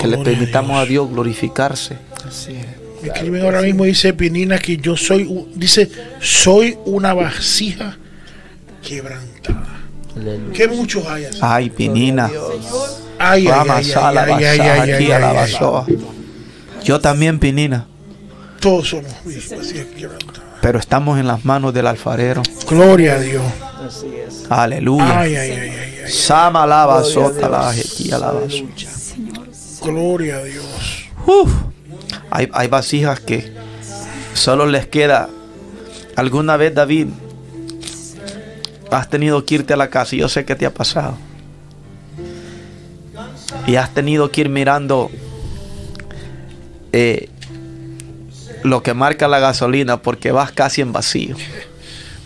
Que 0.00 0.08
le 0.08 0.18
permitamos 0.18 0.76
a 0.76 0.84
Dios. 0.84 1.08
Glorificarse. 1.10 1.96
Así 2.26 2.52
es. 2.52 2.66
Me 3.02 3.08
escriben 3.08 3.42
ahora 3.42 3.60
mismo, 3.60 3.84
dice 3.84 4.14
Pinina, 4.14 4.58
que 4.58 4.78
yo 4.78 4.96
soy, 4.96 5.46
dice, 5.54 5.90
soy 6.20 6.78
una 6.86 7.12
vasija 7.12 7.98
quebrantada. 8.82 9.82
Aleluya. 10.16 10.52
Que 10.52 10.68
muchos 10.68 11.06
hay 11.06 11.24
así. 11.26 11.38
Ay, 11.42 11.70
Pinina. 11.70 12.30
Ay, 13.30 13.46
Vamos 13.46 13.76
ay, 13.76 13.92
a 13.92 14.12
la 14.12 14.22
ay, 14.24 14.32
ay, 14.32 14.44
ay, 14.44 14.58
basada 14.58 14.72
ay, 14.82 14.90
aquí 14.92 15.04
ay, 15.04 15.12
a 15.12 15.18
la 15.18 15.30
ay, 15.30 15.36
ay. 15.36 15.52
basoa. 15.52 15.86
Yo 16.84 17.00
también, 17.00 17.38
Pinina. 17.38 17.86
Todos 18.60 18.88
somos 18.90 19.12
quebrantadas. 19.96 20.42
Pero 20.60 20.78
estamos 20.78 21.18
en 21.18 21.26
las 21.26 21.44
manos 21.44 21.74
del 21.74 21.86
alfarero. 21.86 22.42
Gloria 22.68 23.14
a 23.14 23.20
Dios. 23.20 23.42
Así 23.86 24.06
es. 24.26 24.50
Aleluya. 24.50 25.20
Ay, 25.20 25.36
ay, 25.36 25.50
ay, 25.50 25.58
ay, 25.60 25.70
ay. 26.04 26.10
Sama 26.10 26.66
la 26.66 26.82
Gloria 26.82 26.82
a 26.82 26.86
basota 26.86 27.48
la 27.48 27.72
Dios. 27.72 27.86
jequilla 27.90 28.18
la 28.18 28.26
baso. 28.32 28.46
Aleluya. 28.46 28.88
Gloria 29.82 30.36
a 30.36 30.42
Dios. 30.44 30.64
Uf. 31.26 31.52
Hay, 32.30 32.48
hay 32.52 32.68
vasijas 32.68 33.20
que 33.20 33.52
solo 34.32 34.64
les 34.66 34.86
queda. 34.86 35.28
Alguna 36.16 36.56
vez, 36.56 36.74
David, 36.74 37.08
has 38.90 39.10
tenido 39.10 39.44
que 39.44 39.56
irte 39.56 39.72
a 39.74 39.76
la 39.76 39.88
casa 39.90 40.14
y 40.16 40.20
yo 40.20 40.28
sé 40.28 40.44
que 40.44 40.54
te 40.54 40.64
ha 40.66 40.72
pasado. 40.72 41.16
Y 43.66 43.76
has 43.76 43.92
tenido 43.94 44.30
que 44.30 44.42
ir 44.42 44.48
mirando 44.48 45.10
eh, 46.92 47.28
lo 48.62 48.82
que 48.82 48.94
marca 48.94 49.26
la 49.28 49.38
gasolina 49.38 50.02
porque 50.02 50.32
vas 50.32 50.52
casi 50.52 50.80
en 50.80 50.92
vacío. 50.92 51.36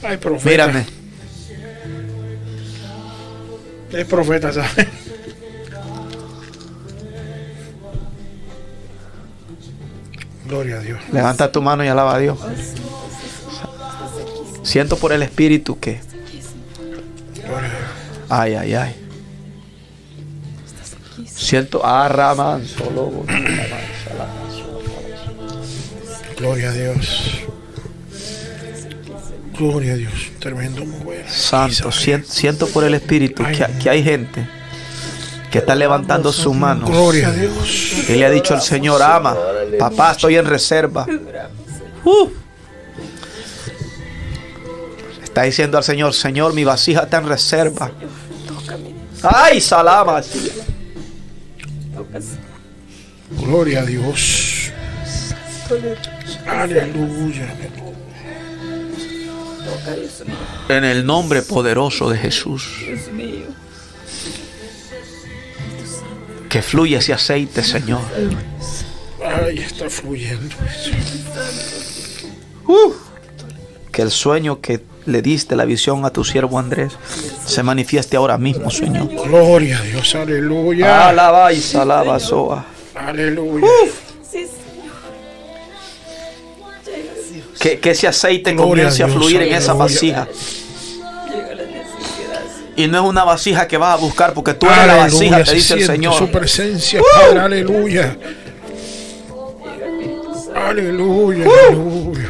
Ay, 0.03 0.17
profeta. 0.17 0.49
Mírame, 0.51 0.87
Es 3.93 4.07
profeta, 4.07 4.53
¿sabes? 4.53 4.87
Gloria 10.47 10.77
a 10.77 10.81
Dios. 10.81 10.99
levanta 11.13 11.53
tu 11.53 11.61
mano 11.61 11.85
y 11.85 11.89
alaba 11.89 12.15
a 12.15 12.19
Dios. 12.19 12.39
Siento 14.63 14.97
por 14.97 15.13
el 15.13 15.23
Espíritu 15.23 15.79
que... 15.79 16.01
Ay, 18.29 18.55
ay, 18.55 18.75
ay. 18.75 19.08
Siento... 21.39 21.81
Ah, 21.85 22.09
Raman, 22.09 22.67
solo... 22.67 23.25
Gloria 26.37 26.71
a 26.71 26.73
Dios. 26.73 27.41
Gloria 29.57 29.93
a 29.93 29.97
Dios. 29.97 30.13
Tremendo. 30.41 30.83
Santo, 31.29 31.91
sien- 31.91 32.25
siento 32.25 32.67
por 32.69 32.85
el 32.85 32.95
Espíritu 32.95 33.43
que, 33.45 33.67
que 33.83 33.91
hay 33.91 34.03
gente 34.03 34.49
que 35.51 35.59
está 35.59 35.75
levantando 35.75 36.31
su 36.33 36.53
mano 36.53 36.87
Gloria 36.87 37.29
a 37.29 37.33
Dios. 37.33 37.93
y 38.09 38.13
le 38.13 38.27
ha 38.27 38.31
dicho 38.31 38.55
al 38.55 38.61
Señor, 38.63 39.03
ama, 39.03 39.37
papá, 39.79 40.13
estoy 40.13 40.37
en 40.37 40.45
reserva. 40.47 41.07
Uh. 42.05 42.29
Está 45.25 45.43
diciendo 45.43 45.79
al 45.79 45.85
Señor, 45.85 46.15
Señor, 46.15 46.53
mi 46.53 46.65
vasija 46.65 47.03
está 47.03 47.19
en 47.19 47.29
reserva. 47.29 47.91
Ay, 49.23 49.61
Gloria 53.31 53.83
a 53.83 53.85
Dios. 53.85 54.71
Aleluya. 56.47 57.55
En 60.69 60.85
el 60.85 61.05
nombre 61.05 61.43
poderoso 61.43 62.11
de 62.11 62.19
Jesús. 62.19 62.69
Que 66.49 66.63
fluya 66.63 66.99
ese 66.99 67.13
aceite, 67.13 67.63
Señor. 67.63 68.01
Ay, 69.23 69.59
está 69.59 69.91
fluyendo. 69.91 70.57
Que 73.93 74.03
el 74.03 74.11
sueño 74.11 74.61
que 74.61 74.83
le 75.07 75.23
diste 75.23 75.57
la 75.57 75.65
visión 75.65 76.05
a 76.05 76.11
tu 76.11 76.25
siervo 76.25 76.59
Andrés 76.59 76.93
se 77.49 77.63
manifieste 77.63 78.17
ahora 78.17 78.39
mismo, 78.39 78.71
Señor. 78.71 79.09
Gloria 79.09 79.79
a 79.79 79.83
Dios. 79.83 80.15
Aleluya. 80.15 81.09
Alaba 81.09 81.53
y 81.53 81.61
salaba, 81.61 82.21
Soa. 82.21 82.65
Aleluya. 82.95 83.67
Que, 87.61 87.81
que 87.81 87.91
ese 87.91 88.07
aceite 88.07 88.53
Gloria 88.53 88.69
comience 88.69 89.03
a 89.03 89.07
Dios, 89.07 89.19
fluir 89.19 89.43
en 89.43 89.55
esa 89.55 89.73
vasija. 89.73 90.29
Y 92.77 92.87
no 92.87 92.99
es 92.99 93.05
una 93.05 93.25
vasija 93.25 93.67
que 93.67 93.77
vas 93.77 93.95
a 93.95 93.97
buscar 93.97 94.33
porque 94.35 94.55
tú 94.55 94.67
eres 94.67 94.87
la 94.87 94.97
vasija, 94.97 95.43
te 95.43 95.55
dice 95.55 95.75
el 95.75 95.85
Señor. 95.85 96.15
Su 96.15 96.31
presencia, 96.31 97.01
Padre. 97.15 97.41
Aleluya. 97.41 98.17
Aleluya. 100.55 101.47
Aleluya. 101.69 102.29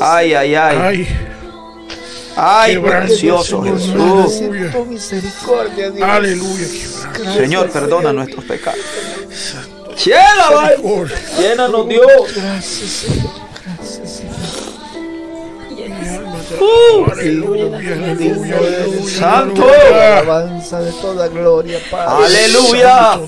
Ay, 0.00 0.34
ay, 0.34 0.54
ay. 0.54 0.78
Ay, 0.78 1.08
Ay, 2.36 2.78
precioso 2.78 3.62
Señor. 3.62 3.78
Jesús. 3.78 4.42
Aleluya. 4.42 4.84
misericordia, 4.88 5.90
Dios. 5.90 6.08
Aleluya. 6.08 6.66
Señor, 7.34 7.70
perdona 7.70 8.12
nuestros 8.12 8.44
pecados. 8.44 8.80
Llena, 10.04 10.50
vaya. 10.54 10.76
Gloria. 10.76 11.16
Llénanos, 11.38 11.88
Dios. 11.88 12.06
Aleluya. 17.12 17.78
Aleluya. 17.78 18.58
Aleluya. 18.58 19.10
Santo. 19.10 19.62
aleluya. 19.62 20.18
Alabanza 20.18 20.80
de 20.80 20.92
toda 20.92 21.28
gloria, 21.28 21.78
Padre. 21.90 22.26
Aleluya. 22.26 23.20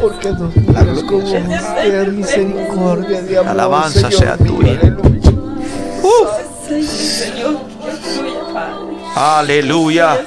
Porque 0.00 0.28
nos 0.30 0.56
miras 0.56 1.02
con 1.04 2.16
misericordia 2.16 3.22
de 3.22 3.38
amor. 3.38 3.50
Alabanza 3.50 4.10
Señor 4.10 4.12
sea 4.12 4.36
mío. 4.36 4.78
Aleluya. 6.66 6.88
Señor, 6.88 7.56
que 7.84 7.90
fluya, 7.92 8.40
Padre. 8.52 8.96
Aleluya. 9.14 10.18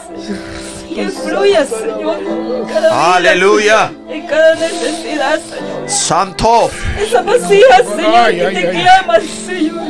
Que 0.96 1.10
fluya, 1.10 1.66
Señor. 1.66 2.18
en 2.20 2.66
cada 2.66 2.90
vida, 2.90 3.16
Aleluya. 3.16 3.92
En 4.10 4.28
cada 4.28 4.56
necesidad, 4.56 5.40
Señor. 5.40 5.90
Santo. 5.90 6.72
Esa 7.00 7.22
vasija, 7.22 7.78
Señor, 7.78 8.16
Ay, 8.16 8.36
que 8.38 8.46
ay, 8.48 8.54
te 8.56 8.68
ay. 8.70 8.82
clama, 8.82 9.16
Señor. 9.46 9.84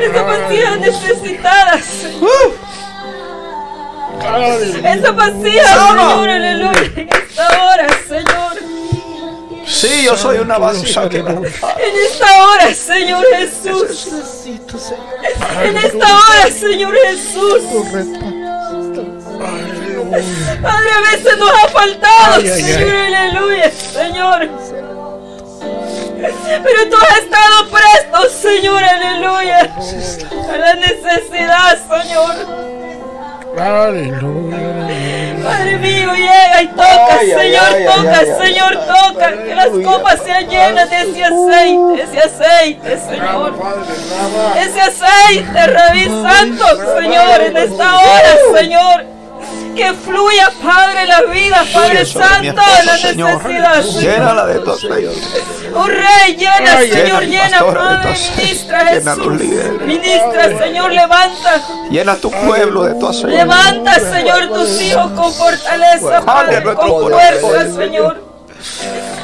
Esa 0.00 0.22
vasija 0.22 0.76
necesitada, 0.76 1.78
Señor. 1.80 2.52
Esa 4.84 5.10
vasija, 5.12 5.88
Señor, 5.88 6.28
aleluya. 6.28 6.80
En 6.96 7.08
esta 7.08 7.48
hora, 7.64 7.86
Señor. 8.08 8.81
Sí, 9.72 10.04
yo 10.04 10.16
soy 10.16 10.38
una 10.38 10.58
vasija 10.58 11.08
que 11.08 11.18
Aleluya. 11.20 11.48
En 11.78 11.96
esta 12.06 12.46
hora, 12.46 12.74
Señor 12.74 13.24
Jesús. 13.34 14.12
Necesito, 14.12 14.78
Señor, 14.78 15.64
En 15.64 15.76
esta 15.78 16.06
hora, 16.06 16.50
Señor 16.50 16.94
Jesús. 17.06 17.62
Padre, 20.62 20.90
a 20.90 21.00
veces 21.10 21.38
nos 21.38 21.50
ha 21.50 21.68
faltado, 21.68 22.34
Ay, 22.34 22.50
ay, 22.50 22.62
Señor, 22.62 22.94
aleluya, 22.94 23.70
Señor. 23.70 24.48
Pero 26.20 26.90
tú 26.90 26.96
has 26.96 27.18
estado 27.18 27.70
presto, 27.70 28.30
Señor, 28.40 28.84
aleluya. 28.84 29.74
A 30.52 30.56
la 30.58 30.74
necesidad, 30.74 31.78
Señor. 31.88 32.34
Aleluya. 33.58 35.11
Padre 35.42 35.78
mío, 35.78 36.12
llega 36.14 36.62
y 36.62 36.66
toca, 36.68 37.18
Ay, 37.18 37.30
Señor, 37.30 37.64
ay, 37.74 37.84
toca, 37.86 38.18
ay. 38.18 38.46
Señor, 38.46 38.78
toca. 38.86 39.44
Que 39.44 39.54
las 39.54 39.68
copas 39.68 40.20
sean 40.24 40.48
llenas 40.48 40.90
de 40.90 40.96
ese 40.96 41.24
aceite, 41.24 42.02
ese 42.02 42.18
aceite, 42.18 42.98
Señor. 42.98 43.54
Ese 44.58 44.80
aceite, 44.80 45.66
Rabí 45.66 46.04
Santo, 46.04 46.66
Señor, 47.00 47.40
en 47.40 47.56
esta 47.56 47.96
hora, 47.96 48.36
Señor. 48.58 49.21
Que 49.74 49.92
fluya, 49.94 50.50
Padre, 50.62 51.06
la 51.06 51.22
vida, 51.22 51.64
Padre 51.72 52.04
Santo, 52.04 52.48
esposa, 52.48 52.84
la 52.84 52.96
Señor. 52.98 53.42
necesidad, 53.42 53.82
Señor. 53.82 54.02
Llénala 54.02 54.46
de 54.46 54.58
tu 54.58 54.70
aceite. 54.70 55.10
Oh 55.74 55.86
Rey, 55.86 56.36
llena, 56.36 56.78
Señor, 56.78 57.22
llena, 57.22 57.58
de 57.58 57.72
Padre, 57.72 58.14
ministra, 58.36 58.86
Jesús. 58.86 59.26
Ministra, 59.86 60.58
Señor, 60.58 60.92
levanta. 60.92 61.62
Llena 61.90 62.16
tu 62.16 62.30
pueblo 62.30 62.84
de 62.84 62.94
tu 62.94 63.08
aceite. 63.08 63.36
Levanta, 63.36 63.94
Señor, 63.94 64.48
tus 64.48 64.82
hijos 64.82 65.10
con 65.12 65.32
fortaleza, 65.32 66.20
Padre, 66.24 66.62
con 66.62 67.10
fuerza, 67.10 67.74
Señor. 67.74 68.31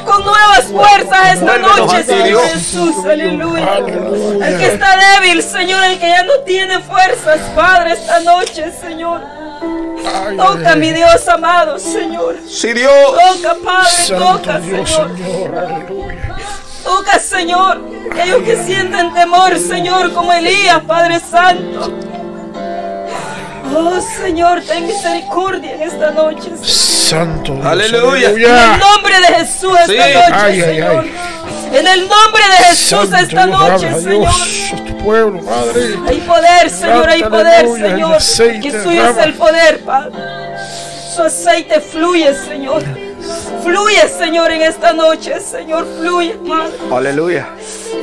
Con 0.05 0.23
nuevas 0.23 0.65
fuerzas 0.65 1.33
esta 1.35 1.57
noche, 1.57 2.03
Señor. 2.03 2.43
Jesús, 2.49 2.95
aleluya. 3.05 3.77
El 3.77 4.57
que 4.57 4.67
está 4.67 4.97
débil, 4.97 5.41
Señor, 5.43 5.83
el 5.83 5.99
que 5.99 6.09
ya 6.09 6.23
no 6.23 6.39
tiene 6.45 6.79
fuerzas, 6.79 7.39
Padre, 7.55 7.93
esta 7.93 8.19
noche, 8.21 8.71
Señor. 8.71 9.21
Toca, 10.37 10.75
mi 10.75 10.91
Dios 10.91 11.27
amado, 11.27 11.79
Señor. 11.79 12.37
Sí, 12.47 12.73
Dios. 12.73 12.91
Toca, 12.91 13.55
Padre, 13.63 14.17
toca, 14.17 14.59
Señor. 14.61 15.11
Toca, 16.83 17.19
Señor. 17.19 17.81
Aquellos 18.11 18.43
que 18.43 18.63
sienten 18.63 19.13
temor, 19.13 19.57
Señor, 19.57 20.13
como 20.13 20.33
Elías, 20.33 20.81
Padre 20.85 21.19
Santo. 21.19 22.08
Oh, 23.75 24.01
Señor, 24.21 24.61
ten 24.63 24.85
misericordia 24.87 25.73
en 25.75 25.81
esta 25.83 26.11
noche. 26.11 26.43
Señor. 26.57 26.65
Santo 26.65 27.53
Dios. 27.53 27.65
Aleluya. 27.65 28.29
En 28.29 28.35
el 28.37 28.79
nombre 28.79 29.19
de 29.21 29.27
Jesús 29.35 29.77
esta 29.79 29.93
noche, 29.93 30.33
Ay, 30.33 30.61
Señor. 30.61 30.99
ay. 31.03 31.11
En 31.71 31.87
el 31.87 31.99
nombre 32.01 32.43
de 32.49 32.63
Jesús 32.65 32.87
Santo 32.89 33.15
esta 33.17 33.45
Dios, 33.45 33.59
noche, 33.59 33.93
Señor. 34.01 34.19
Dios, 34.21 34.73
a 34.73 34.85
tu 34.85 34.97
pueblo, 35.03 35.39
Padre. 35.41 35.81
Hay 36.07 36.17
poder, 36.21 36.69
Señor, 36.69 37.09
hay 37.09 37.23
poder, 37.23 37.47
Aleluya, 37.65 37.89
Señor. 37.89 38.13
aceite, 38.15 38.59
Que 38.59 38.83
suyo 38.83 39.09
es 39.09 39.17
el 39.17 39.33
poder, 39.35 39.79
Padre. 39.83 40.13
Su 41.15 41.21
aceite 41.23 41.79
fluye, 41.81 42.33
Señor. 42.47 42.83
Fluye, 43.63 44.07
Señor, 44.17 44.51
en 44.51 44.61
esta 44.63 44.93
noche, 44.93 45.39
Señor. 45.41 45.85
Fluye, 45.99 46.33
Padre. 46.47 46.73
Aleluya. 46.95 47.49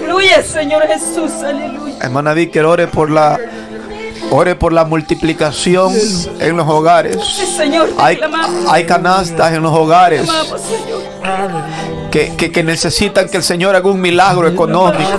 Fluye, 0.05 0.43
Señor 0.43 0.87
Jesús. 0.87 1.33
Aleluya. 1.43 1.95
Hermana 2.03 2.35
Víctor, 2.35 2.67
ore 2.67 2.87
por 2.87 3.11
la 3.11 3.39
Ore 4.31 4.55
por 4.57 4.73
la 4.73 4.85
multiplicación 4.85 5.95
en 6.41 6.57
los 6.57 6.69
hogares. 6.69 7.17
Señor, 7.57 7.91
Hay, 7.99 8.19
hay 8.69 8.85
canastas 8.85 9.53
en 9.53 9.63
los 9.63 9.73
hogares 9.73 10.29
que, 12.11 12.35
que- 12.37 12.51
que 12.53 12.63
necesitan 12.63 13.29
que 13.29 13.37
el 13.39 13.43
Señor 13.43 13.77
haga 13.77 13.89
un 13.89 14.01
milagro 14.01 14.49
económico, 14.49 15.11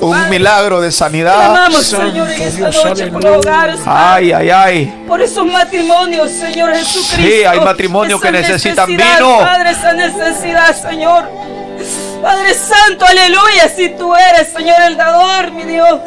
un 0.00 0.28
milagro 0.28 0.80
de 0.80 0.92
sanidad. 0.92 1.36
Clamamos, 1.52 1.84
Señor, 1.86 2.30
en 2.30 2.42
esta 2.42 2.70
noche 2.70 3.06
por 3.08 3.24
los 3.24 3.36
hogares. 3.38 3.80
Ay, 3.86 4.32
ay, 4.32 4.50
ay. 4.50 5.04
Por 5.08 5.20
esos 5.22 5.46
matrimonios, 5.46 6.30
Señor 6.30 6.70
Jesucristo. 6.74 7.16
Sí, 7.16 7.44
hay 7.44 7.60
matrimonios 7.60 8.20
que 8.20 8.30
necesitan 8.30 8.86
vino. 8.88 9.38
Padre, 9.40 9.70
esa 9.70 9.92
necesidad, 9.94 10.76
Señor. 10.80 11.24
Padre 12.22 12.54
Santo, 12.54 13.06
aleluya. 13.06 13.68
Si 13.74 13.88
tú 13.96 14.14
eres, 14.14 14.52
Señor, 14.52 14.76
el 14.82 14.96
dador, 14.96 15.50
mi 15.52 15.62
Dios, 15.64 15.98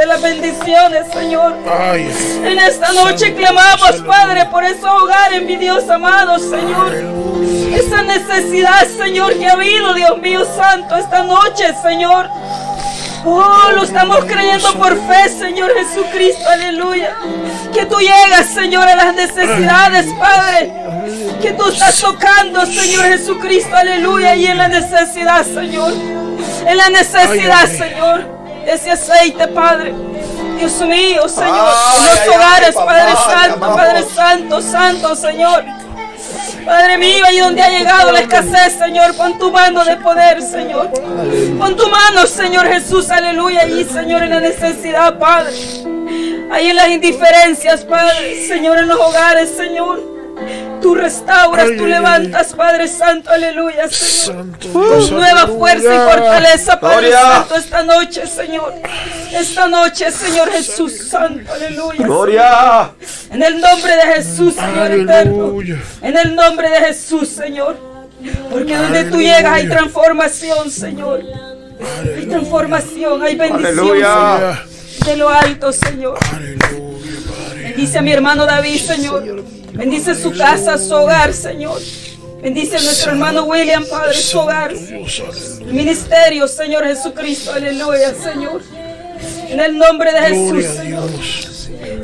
de 0.00 0.06
las 0.06 0.22
bendiciones, 0.22 1.06
Señor. 1.12 1.54
Ay, 1.68 2.10
En 2.42 2.58
esta 2.58 2.90
noche 2.94 3.34
clamamos, 3.34 4.00
Padre, 4.06 4.46
por 4.46 4.64
esos 4.64 4.86
hogares, 4.86 5.42
mi 5.42 5.56
Dios 5.56 5.86
amado, 5.90 6.38
Señor. 6.38 6.94
Esa 7.74 8.02
necesidad, 8.04 8.86
Señor, 8.96 9.34
que 9.38 9.46
ha 9.46 9.52
habido, 9.52 9.92
Dios 9.92 10.18
mío 10.18 10.42
santo, 10.56 10.96
esta 10.96 11.22
noche, 11.22 11.74
Señor. 11.82 12.30
Oh, 13.26 13.72
lo 13.74 13.82
estamos 13.82 14.24
creyendo 14.24 14.72
por 14.78 14.96
fe, 15.06 15.28
Señor 15.38 15.70
Jesucristo, 15.74 16.48
aleluya. 16.48 17.14
Que 17.74 17.84
tú 17.84 17.98
llegas, 17.98 18.46
Señor, 18.54 18.88
a 18.88 18.96
las 18.96 19.14
necesidades, 19.14 20.06
Padre. 20.18 20.72
Que 21.42 21.52
tú 21.52 21.68
estás 21.68 22.00
tocando, 22.00 22.64
Señor 22.64 23.04
Jesucristo, 23.04 23.76
aleluya. 23.76 24.34
Y 24.34 24.46
en 24.46 24.56
la 24.56 24.68
necesidad, 24.68 25.44
Señor. 25.44 25.92
En 26.66 26.76
la 26.78 26.88
necesidad. 26.88 27.66
Señor. 27.66 28.39
Ese 28.66 28.90
aceite, 28.90 29.48
Padre. 29.48 29.94
Dios 30.58 30.80
mío, 30.82 31.28
Señor. 31.28 31.74
En 31.96 32.06
los 32.06 32.36
hogares, 32.36 32.74
Padre 32.74 33.12
Santo. 33.16 33.60
Padre 33.60 34.04
Santo, 34.14 34.62
Santo, 34.62 35.16
Señor. 35.16 35.64
Padre 36.64 36.98
mío, 36.98 37.24
ahí 37.26 37.38
donde 37.38 37.62
ha 37.62 37.70
llegado 37.70 38.12
la 38.12 38.20
escasez, 38.20 38.78
Señor, 38.78 39.14
pon 39.16 39.38
tu 39.38 39.50
mano 39.50 39.84
de 39.84 39.96
poder, 39.96 40.42
Señor. 40.42 40.90
Pon 41.58 41.76
tu 41.76 41.88
mano, 41.88 42.26
Señor 42.26 42.66
Jesús, 42.66 43.10
aleluya, 43.10 43.62
ahí, 43.62 43.84
Señor, 43.84 44.22
en 44.22 44.30
la 44.30 44.40
necesidad, 44.40 45.18
Padre. 45.18 45.54
Ahí 46.52 46.68
en 46.68 46.76
las 46.76 46.88
indiferencias, 46.90 47.84
Padre, 47.84 48.46
Señor, 48.46 48.78
en 48.78 48.88
los 48.88 49.00
hogares, 49.00 49.50
Señor. 49.56 50.19
Tú 50.80 50.94
restauras, 50.94 51.66
Ay, 51.68 51.76
tú 51.76 51.84
ay, 51.84 51.92
ay. 51.92 51.98
levantas, 51.98 52.54
Padre 52.54 52.88
Santo, 52.88 53.30
aleluya, 53.30 53.88
Señor. 53.90 54.36
santo 54.50 54.68
Dios, 54.68 55.10
nueva 55.12 55.42
aleluya. 55.42 55.58
fuerza 55.58 55.94
y 55.94 55.98
fortaleza, 56.10 56.80
Padre 56.80 56.96
Gloria. 56.96 57.20
Santo, 57.20 57.56
esta 57.56 57.82
noche, 57.82 58.26
Señor. 58.26 58.74
Esta 59.32 59.68
noche, 59.68 60.10
Señor 60.10 60.50
Jesús 60.50 60.96
Santo, 61.08 61.52
aleluya. 61.52 62.06
Gloria. 62.06 62.90
En 63.30 63.42
el 63.42 63.60
nombre 63.60 63.94
de 63.96 64.02
Jesús, 64.14 64.54
Señor 64.54 64.90
eterno. 64.92 65.52
En 66.02 66.16
el 66.16 66.34
nombre 66.34 66.70
de 66.70 66.76
Jesús, 66.86 67.28
Señor. 67.28 67.76
Porque 68.50 68.76
donde 68.76 69.04
tú 69.04 69.18
llegas 69.20 69.52
hay 69.52 69.68
transformación, 69.68 70.70
Señor. 70.70 71.22
Hay 72.16 72.26
transformación, 72.26 73.22
hay 73.22 73.36
bendición. 73.36 73.76
Señor. 73.76 74.58
De 75.06 75.16
lo 75.16 75.28
alto, 75.28 75.72
Señor. 75.72 76.18
Aleluya. 76.34 76.89
Bendice 77.80 77.98
a 77.98 78.02
mi 78.02 78.12
hermano 78.12 78.44
David, 78.44 78.78
Señor. 78.78 79.42
Bendice 79.72 80.14
su 80.14 80.36
casa, 80.36 80.76
su 80.76 80.92
hogar, 80.92 81.32
Señor. 81.32 81.80
Bendice 82.42 82.76
a 82.76 82.80
nuestro 82.82 83.12
hermano 83.12 83.44
William, 83.44 83.86
Padre, 83.86 84.12
su 84.12 84.38
hogar. 84.38 84.70
El 84.70 85.72
ministerio, 85.72 86.46
Señor 86.46 86.84
Jesucristo, 86.84 87.54
aleluya, 87.54 88.12
Señor. 88.22 88.60
En 89.48 89.60
el 89.60 89.78
nombre 89.78 90.12
de 90.12 90.20
Jesús, 90.20 90.64
Señor. 90.76 91.08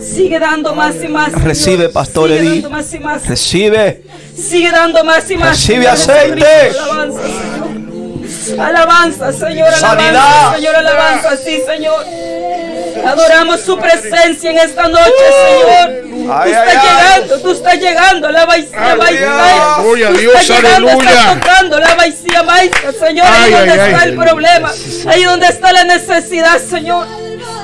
Sigue 0.00 0.38
dando 0.38 0.74
más 0.74 0.94
y 1.04 1.08
más. 1.08 1.32
Señor. 1.32 1.44
Recibe, 1.44 1.88
Pastor 1.90 2.30
Sigue 2.30 2.40
Edith. 2.40 2.52
dando 2.62 2.70
más 2.70 2.94
y 2.94 2.98
más. 2.98 3.26
Recibe. 3.26 4.02
Sigue 4.34 4.70
dando 4.70 5.04
más 5.04 5.30
y 5.30 5.36
más. 5.36 5.50
Recibe 5.50 5.88
aceite. 5.88 6.72
Alabanza, 8.58 9.30
Señor. 9.30 9.68
Alabanza, 9.68 9.74
Señor. 9.74 9.74
Alabanza. 9.84 10.54
Señor. 10.56 10.74
Alabanza, 10.76 11.36
sí, 11.36 11.60
Señor. 11.66 12.02
Adoramos 13.04 13.60
su 13.60 13.78
presencia 13.78 14.50
en 14.50 14.58
esta 14.58 14.88
noche, 14.88 15.04
Señor. 15.48 16.02
Tú 16.08 16.20
estás 16.22 16.46
ay, 16.46 16.52
ay. 16.54 16.78
llegando, 17.16 17.40
tú 17.40 17.50
estás 17.52 17.74
llegando, 17.74 18.30
la 18.30 18.46
vaicía 18.46 18.96
maestra. 18.96 19.76
Gloria 19.80 20.08
a 20.08 20.12
Tú 20.12 20.18
Dios, 20.18 20.34
estás 20.40 20.56
llegando, 20.62 20.88
aleluya. 20.90 21.10
estás 21.10 21.40
tocando 21.40 21.78
la 21.80 21.94
vaicía 21.94 22.42
maestra, 22.42 22.92
Señor. 22.92 23.26
Ahí 23.28 23.50
donde 23.52 23.74
está 23.74 24.04
el 24.04 24.16
problema, 24.16 24.72
ahí 25.08 25.24
donde 25.24 25.46
está 25.46 25.72
la 25.72 25.84
necesidad, 25.84 26.58
Señor. 26.58 27.06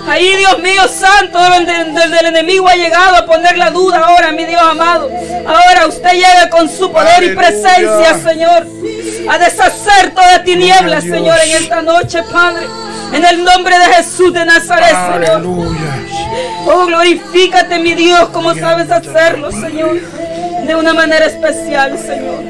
Ahí, 0.08 0.36
Dios 0.36 0.58
mío 0.58 0.82
santo, 0.88 1.38
donde, 1.38 1.72
el 2.20 2.26
enemigo 2.26 2.68
ha 2.68 2.74
llegado 2.74 3.16
a 3.16 3.26
poner 3.26 3.56
la 3.56 3.70
duda 3.70 3.98
ahora, 3.98 4.32
mi 4.32 4.44
Dios 4.44 4.60
amado. 4.60 5.10
Ahora 5.46 5.86
usted 5.86 6.12
llega 6.12 6.50
con 6.50 6.68
su 6.68 6.90
poder 6.90 7.22
y 7.22 7.28
Aleluya. 7.28 7.40
presencia, 7.40 8.18
Señor, 8.22 8.66
a 9.28 9.38
deshacer 9.38 10.12
toda 10.14 10.42
tiniebla, 10.42 10.80
Gloria 10.80 10.96
a 10.98 11.00
Dios. 11.00 11.16
Señor, 11.16 11.38
en 11.44 11.62
esta 11.62 11.82
noche, 11.82 12.22
Padre. 12.24 12.66
En 13.12 13.24
el 13.24 13.44
nombre 13.44 13.78
de 13.78 13.84
Jesús 13.94 14.32
de 14.32 14.44
Nazaret, 14.44 14.88
Señor. 14.88 15.30
Aleluya. 15.30 15.98
Oh, 16.66 16.86
glorifícate, 16.86 17.78
mi 17.78 17.94
Dios, 17.94 18.28
como 18.30 18.54
sabes 18.54 18.90
hacerlo, 18.90 19.50
Señor. 19.52 20.00
De 20.66 20.74
una 20.74 20.94
manera 20.94 21.26
especial, 21.26 21.98
Señor. 21.98 22.42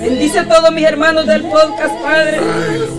Bendice 0.00 0.38
a 0.40 0.44
todos 0.48 0.72
mis 0.72 0.84
hermanos 0.84 1.26
del 1.26 1.42
podcast, 1.42 1.94
Padre. 2.02 2.40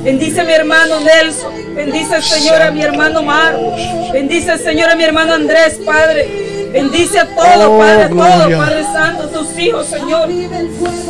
Bendice 0.03 0.41
a 0.41 0.43
mi 0.43 0.53
hermano 0.53 0.99
Nelson. 0.99 1.75
Bendice, 1.75 2.21
Señor, 2.21 2.61
a 2.61 2.71
mi 2.71 2.81
hermano 2.83 3.23
Mar. 3.23 3.55
Bendice, 4.13 4.57
Señor, 4.57 4.89
a 4.89 4.95
mi 4.95 5.03
hermano 5.03 5.33
Andrés, 5.33 5.79
Padre. 5.85 6.69
Bendice 6.71 7.19
a 7.19 7.25
todos, 7.25 7.65
Oh, 7.65 7.79
Padre, 7.79 8.03
a 8.03 8.09
todos. 8.09 8.53
Padre 8.53 8.83
Santo, 8.83 9.27
tus 9.29 9.57
hijos, 9.59 9.87
Señor. 9.87 10.29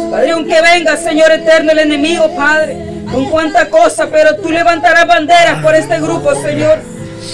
Padre, 0.10 0.32
aunque 0.32 0.62
venga, 0.62 0.98
Señor 0.98 1.32
eterno, 1.32 1.72
el 1.72 1.80
enemigo, 1.80 2.34
Padre, 2.36 2.78
con 3.12 3.26
cuánta 3.30 3.70
cosa, 3.70 4.08
pero 4.10 4.36
tú 4.38 4.50
levantarás 4.50 5.06
banderas 5.08 5.62
por 5.62 5.76
este 5.76 6.00
grupo, 6.00 6.34
Señor. 6.36 6.80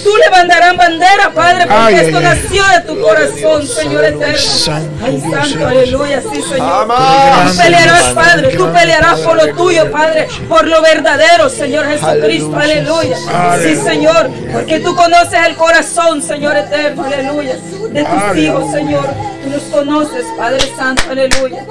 Tú 0.04 0.10
levantarás 0.16 0.76
banderas, 0.76 1.28
Padre, 1.34 1.66
porque 1.66 1.74
Ay, 1.74 1.94
esto 1.94 2.18
ay. 2.18 2.24
nació 2.24 2.64
de 2.66 2.80
tu 2.80 3.00
corazón, 3.00 3.66
Señor 3.66 4.04
eterno. 4.04 4.38
Santo 4.38 5.04
Ay, 5.04 5.16
Dios, 5.16 5.48
santo, 5.48 5.66
aleluya, 5.66 6.20
sí, 6.20 6.42
Señor. 6.42 6.88
Tú 6.88 7.56
pelearás, 7.56 8.02
Padre, 8.14 8.56
tú 8.56 8.72
pelearás 8.72 9.20
por 9.20 9.36
lo 9.36 9.54
tuyo, 9.56 9.90
Padre, 9.90 10.28
por 10.48 10.66
lo 10.66 10.82
verdadero, 10.82 11.48
Señor 11.48 11.86
Jesucristo, 11.86 12.56
aleluya. 12.56 13.16
Sí. 13.62 13.76
Señor, 13.76 14.30
porque 14.52 14.80
tú 14.80 14.94
conoces 14.94 15.40
el 15.46 15.56
corazón, 15.56 16.22
Señor 16.22 16.56
eterno, 16.56 17.04
aleluya, 17.04 17.56
de 17.90 18.04
tus 18.04 18.36
hijos, 18.38 18.70
Señor. 18.72 19.06
Tú 19.42 19.50
los 19.50 19.62
conoces, 19.62 20.24
Padre 20.36 20.60
Santo, 20.76 21.02
aleluya. 21.10 21.64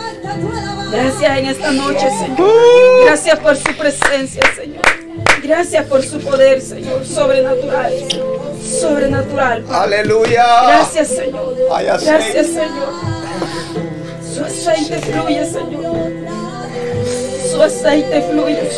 Gracias 0.92 1.38
en 1.38 1.46
esta 1.46 1.72
noche, 1.72 2.08
Señor. 2.20 2.50
Gracias 3.06 3.40
por 3.40 3.56
su 3.56 3.76
presencia, 3.78 4.42
Señor. 4.56 4.82
Gracias 5.48 5.86
por 5.86 6.04
su 6.04 6.20
poder, 6.20 6.62
Señor, 6.62 7.06
sobrenatural. 7.06 7.94
Sobrenatural. 8.62 9.64
Padre. 9.64 10.00
Aleluya. 10.00 10.46
Gracias, 10.68 11.08
Señor. 11.08 11.56
Gracias, 11.70 12.48
Señor. 12.48 12.94
Su 14.36 14.44
aceite 14.44 14.98
fluye, 14.98 15.46
Señor. 15.46 15.96
Su 17.50 17.62
aceite 17.64 18.22
fluye. 18.30 18.70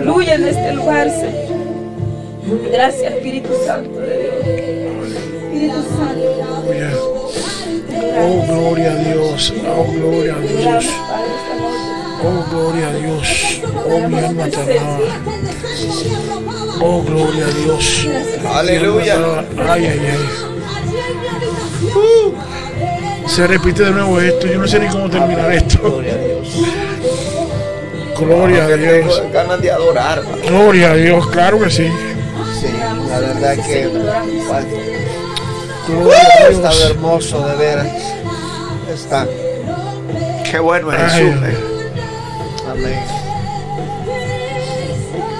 Fluye 0.00 0.32
en 0.32 0.48
este 0.48 0.72
lugar, 0.72 1.10
Señor. 1.10 2.70
Gracias, 2.72 3.12
Espíritu 3.12 3.50
Santo 3.66 4.00
de 4.00 4.18
Dios. 4.18 5.08
Espíritu 5.44 5.82
Santo. 5.98 6.30
Oh, 8.22 8.46
gloria 8.46 8.92
a 8.92 8.96
Dios. 8.96 9.52
Oh, 9.68 9.84
gloria 9.92 10.34
a 10.34 10.40
Dios. 10.40 10.86
Oh, 12.22 12.44
gloria 12.50 12.88
a 12.88 12.92
Dios. 12.92 13.60
Oh, 13.86 14.08
mi 14.08 14.18
alma 14.18 14.44
te 14.48 14.56
alaba. 14.56 14.98
Oh, 16.82 17.02
gloria 17.02 17.46
a 17.46 17.50
Dios. 17.50 18.06
Aleluya. 18.54 19.14
Ay, 19.68 19.86
ay, 19.86 20.00
ay. 20.12 20.28
Se 23.26 23.46
repite 23.46 23.84
de 23.84 23.90
nuevo 23.92 24.20
esto. 24.20 24.46
Yo 24.46 24.58
no 24.58 24.66
sé 24.68 24.78
ni 24.80 24.88
cómo 24.88 25.08
terminar 25.08 25.50
esto. 25.52 25.78
Gloria 25.80 26.12
a 26.14 26.16
Dios. 26.18 26.48
Gloria 28.18 28.64
a 28.64 28.68
Dios. 28.68 29.22
Ganas 29.32 29.62
de 29.62 29.70
adorar. 29.70 30.22
Gloria 30.46 30.90
a 30.90 30.94
Dios. 30.94 31.26
Claro 31.28 31.58
que 31.60 31.70
sí. 31.70 31.88
Sí, 32.60 32.66
la 33.08 33.20
verdad 33.20 33.54
que 33.64 33.88
Gloria 35.88 36.18
estado 36.50 36.76
Dios. 36.76 36.90
hermoso 36.90 37.46
de 37.48 37.56
ver. 37.56 37.78
Está. 38.92 39.26
Qué 40.50 40.58
bueno 40.58 40.90
Jesús. 40.90 41.34
Amén. 42.70 43.00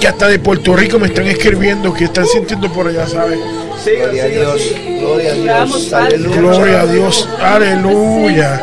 Que 0.00 0.08
hasta 0.08 0.28
de 0.28 0.38
Puerto 0.38 0.74
Rico 0.74 0.98
me 0.98 1.06
están 1.08 1.26
escribiendo 1.26 1.92
que 1.92 2.04
están 2.04 2.26
sintiendo 2.26 2.72
por 2.72 2.88
allá, 2.88 3.06
¿sabes? 3.06 3.38
Gloria 3.84 4.24
a 4.24 4.26
Dios. 4.26 4.74
Gloria 5.00 5.32
a 5.32 5.66
Dios. 5.66 5.92
Aleluya. 5.92 6.40
Gloria 6.40 6.80
a 6.80 6.86
Dios. 6.86 7.28
Aleluya. 7.40 8.62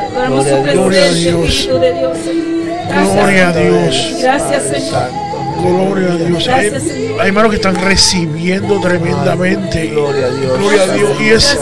Gloria 0.73 1.05
a 1.05 1.13
Dios. 1.13 1.69
Gloria 1.69 3.49
a. 3.49 3.53
Gracias, 3.53 4.19
Gloria 4.19 4.57
a 4.57 4.59
Señor. 4.59 5.27
Gloria 5.61 6.11
a 6.11 6.15
Dios. 6.15 6.47
Hay, 6.47 6.71
hay 7.19 7.27
hermanos 7.27 7.49
que 7.51 7.55
están 7.55 7.75
recibiendo 7.75 8.79
tremendamente. 8.79 9.87
Gloria 9.87 10.25
a 10.25 10.29
Dios. 10.29 10.59
Gloria 10.59 10.83
a 10.83 10.87
Dios. 10.87 11.21
Y, 11.21 11.29
es, 11.29 11.57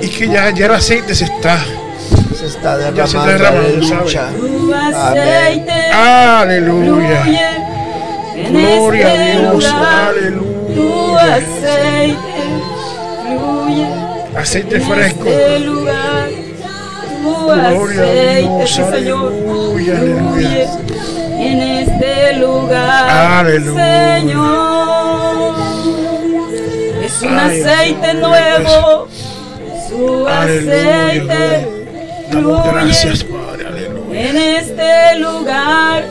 y 0.00 0.08
que 0.08 0.28
ya, 0.28 0.50
ya 0.50 0.66
el 0.66 0.72
aceite 0.72 1.14
se 1.14 1.24
está. 1.24 1.58
Se 2.44 2.50
está 2.58 2.76
Ya 2.92 3.06
se 3.06 3.16
derramando. 3.16 3.26
derramando, 3.32 3.96
aleluya. 3.96 4.28
Aceite 5.00 5.72
Aleluya. 5.94 7.22
Gloria 8.50 9.06
a 9.06 9.14
este 9.14 9.38
Dios. 9.40 9.64
Aleluya. 9.72 11.34
aceite 11.34 12.42
fluye 13.22 13.86
Aceite 14.36 14.76
en 14.76 14.82
fresco. 14.82 15.24
este 15.26 15.58
lugar. 15.60 16.28
Tu 17.22 17.30
Gloria 17.46 18.00
a 18.00 18.04
aceite, 18.04 18.40
Dios. 18.40 18.78
Aleluya. 18.78 19.94
Fluye 19.96 19.96
Aleluya. 19.96 20.68
en 21.38 21.62
este 21.62 22.36
lugar. 22.38 23.10
Aleluya. 23.38 24.16
Señor. 24.18 25.54
Es 27.04 27.22
un 27.22 27.38
Ay, 27.38 27.62
aceite 27.62 28.14
nuevo. 28.14 29.08
Su 29.88 30.26
Aleluya. 30.28 31.06
aceite 31.06 31.68
Damos 32.34 32.66
gracias, 32.72 33.24
Padre. 33.24 33.66
Aleluya. 33.66 34.20
en 34.28 34.36
este 34.36 35.18
lugar. 35.20 36.04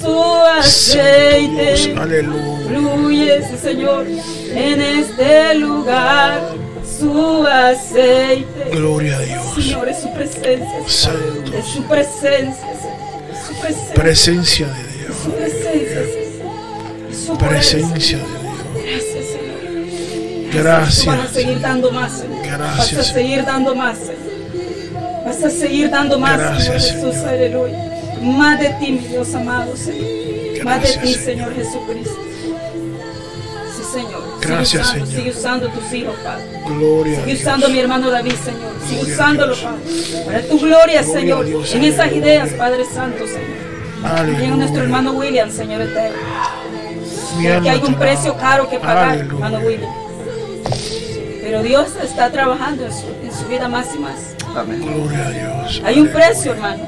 Su 0.00 0.22
aceite 0.58 1.74
Dios, 1.74 1.98
Aleluya. 1.98 2.68
fluye, 2.68 3.42
sí, 3.42 3.56
Señor, 3.60 4.06
en 4.06 4.80
este 4.80 5.54
lugar. 5.56 6.54
Su 6.98 7.44
aceite. 7.46 8.70
Gloria 8.72 9.16
a 9.16 9.20
Dios. 9.20 9.54
Señor, 9.54 9.88
es 9.88 9.98
su 10.00 10.12
presencia. 10.14 10.82
Santo. 10.86 11.52
Es 11.52 11.64
su 11.66 11.82
presencia. 11.84 12.52
Señor. 12.80 13.24
Es 13.32 13.38
su 13.46 13.54
presencia. 13.60 13.94
Presencia 13.94 14.66
de 14.68 14.82
Dios. 14.98 15.16
su 15.24 15.32
presencia. 15.32 16.02
Su 17.26 17.38
Presencia 17.38 18.18
de 18.18 18.24
Dios. 18.24 18.38
Gracias, 18.84 19.26
Señor. 19.26 20.54
Gracias. 20.54 21.06
Vas 21.06 21.30
a 21.30 21.34
seguir 21.34 21.60
dando 21.60 21.90
más, 21.90 22.12
Señor. 22.12 22.42
Gracias, 22.46 22.96
Vas 22.96 23.10
a 23.10 23.12
seguir 23.14 23.44
dando 23.44 23.74
más, 23.74 23.98
Señor. 23.98 24.27
Vas 25.28 25.44
a 25.44 25.50
seguir 25.50 25.90
dando 25.90 26.18
más, 26.18 26.38
Gracias, 26.38 26.86
Señor 26.88 27.04
Jesús. 27.12 27.24
Aleluya. 27.26 27.84
Más 28.22 28.58
de 28.58 28.68
ti, 28.80 28.92
mi 28.92 28.98
Dios 28.98 29.34
amado, 29.34 29.76
Señor. 29.76 30.64
más 30.64 30.82
de 30.82 30.88
ti, 30.88 31.14
Señor. 31.14 31.24
Señor 31.24 31.54
Jesucristo. 31.54 32.20
Sí, 33.76 33.82
Señor. 33.92 34.22
Gracias, 34.40 34.88
sigue 34.88 34.90
usando, 34.90 35.06
Señor. 35.06 35.08
Sigue 35.20 35.30
usando 35.30 35.68
tus 35.68 35.92
hijos, 35.92 36.14
Padre. 36.24 36.44
Gloria 36.66 37.12
a 37.12 37.20
Sigue 37.20 37.26
Dios. 37.32 37.40
usando 37.40 37.66
a 37.66 37.68
mi 37.68 37.78
hermano 37.78 38.10
David, 38.10 38.32
Señor. 38.42 38.72
Sigue 38.86 38.96
Gloria 39.00 39.14
usándolo. 39.14 39.54
Padre. 39.54 40.24
Para 40.24 40.40
tu 40.42 40.58
gloria, 40.58 40.76
Gloria 40.78 41.02
Señor. 41.04 41.44
Dios, 41.46 41.74
en 41.74 41.84
esas 41.84 42.12
ideas, 42.12 42.48
Padre 42.50 42.84
Santo, 42.86 43.26
Señor. 43.26 43.68
También 44.02 44.52
a 44.52 44.56
nuestro 44.56 44.82
hermano 44.82 45.12
William, 45.12 45.50
Señor 45.50 45.82
eterno. 45.82 46.16
Porque 47.34 47.70
hay 47.70 47.82
un 47.86 47.94
precio 47.94 48.34
caro 48.36 48.68
que 48.70 48.78
pagar, 48.78 49.10
Aleluya. 49.10 49.34
hermano 49.46 49.58
William. 49.66 49.92
Pero 51.42 51.62
Dios 51.62 51.88
está 52.02 52.30
trabajando 52.30 52.84
en 52.86 52.92
su, 52.92 53.06
en 53.22 53.32
su 53.32 53.46
vida 53.46 53.68
más 53.68 53.86
y 53.94 53.98
más. 53.98 54.34
Amén. 54.56 54.80
Gloria 54.82 55.26
a 55.26 55.30
Dios. 55.30 55.82
Hay 55.84 56.00
un 56.00 56.08
precio, 56.08 56.52
hermano. 56.52 56.82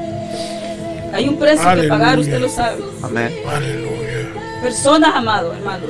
Hay 1.12 1.28
un 1.28 1.38
precio 1.38 1.74
que 1.80 1.88
pagar, 1.88 2.18
usted 2.18 2.40
lo 2.40 2.48
sabe. 2.48 2.82
Amén. 3.02 3.32
Aleluya. 3.48 4.60
Personas, 4.62 5.14
amado, 5.14 5.52
hermano, 5.52 5.86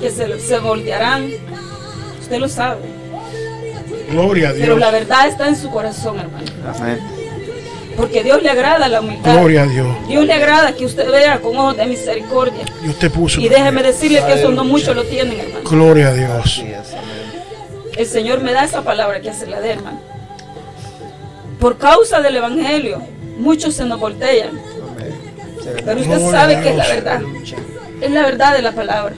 que 0.00 0.10
se, 0.10 0.38
se 0.40 0.58
voltearán. 0.58 1.30
Usted 2.20 2.38
lo 2.38 2.48
sabe. 2.48 2.80
Gloria 4.10 4.50
a 4.50 4.52
Pero 4.52 4.64
Dios. 4.66 4.78
la 4.78 4.90
verdad 4.90 5.28
está 5.28 5.48
en 5.48 5.56
su 5.56 5.70
corazón, 5.70 6.18
hermano. 6.18 6.44
Amén. 6.78 6.98
Porque 7.96 8.22
Dios 8.22 8.42
le 8.42 8.48
agrada 8.50 8.88
la 8.88 9.00
humildad. 9.00 9.34
Gloria 9.38 9.62
a 9.62 9.66
Dios. 9.66 9.86
Dios 10.08 10.24
le 10.24 10.32
agrada 10.32 10.72
que 10.74 10.86
usted 10.86 11.10
vea 11.10 11.40
con 11.40 11.56
ojos 11.56 11.76
de 11.76 11.86
misericordia. 11.86 12.64
Dios 12.82 12.98
te 12.98 13.10
puso. 13.10 13.40
Y 13.40 13.48
déjeme 13.48 13.82
decirle 13.82 14.22
que 14.26 14.34
eso 14.34 14.50
no 14.50 14.64
muchos 14.64 14.96
lo 14.96 15.04
tienen, 15.04 15.38
hermano. 15.38 15.68
Gloria 15.68 16.08
a 16.08 16.14
Dios. 16.14 16.62
El 17.96 18.06
Señor 18.06 18.40
me 18.40 18.52
da 18.52 18.64
esa 18.64 18.82
palabra 18.82 19.20
que 19.20 19.32
se 19.34 19.46
la 19.46 19.60
dé, 19.60 19.72
hermano. 19.72 20.00
Por 21.62 21.78
causa 21.78 22.20
del 22.20 22.34
Evangelio, 22.34 23.00
muchos 23.38 23.74
se 23.74 23.84
nos 23.84 24.00
voltean. 24.00 24.50
Pero 25.84 26.00
usted 26.00 26.18
Gloria 26.18 26.30
sabe 26.30 26.60
que 26.60 26.70
es 26.70 26.76
la 26.76 26.88
verdad. 26.88 27.20
Es 28.00 28.10
la 28.10 28.22
verdad 28.22 28.54
de 28.56 28.62
la 28.62 28.72
palabra. 28.72 29.14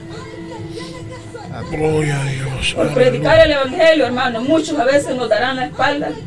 Gloria 1.71 2.21
a 2.21 2.25
Dios. 2.25 2.73
Por 2.75 2.93
predicar 2.93 3.39
el 3.39 3.51
Evangelio, 3.53 4.05
hermano, 4.05 4.41
muchos 4.41 4.77
a 4.77 4.83
veces 4.85 5.15
nos 5.15 5.27
darán 5.27 5.55
la 5.55 5.65
espalda. 5.65 6.09
Pero 6.09 6.19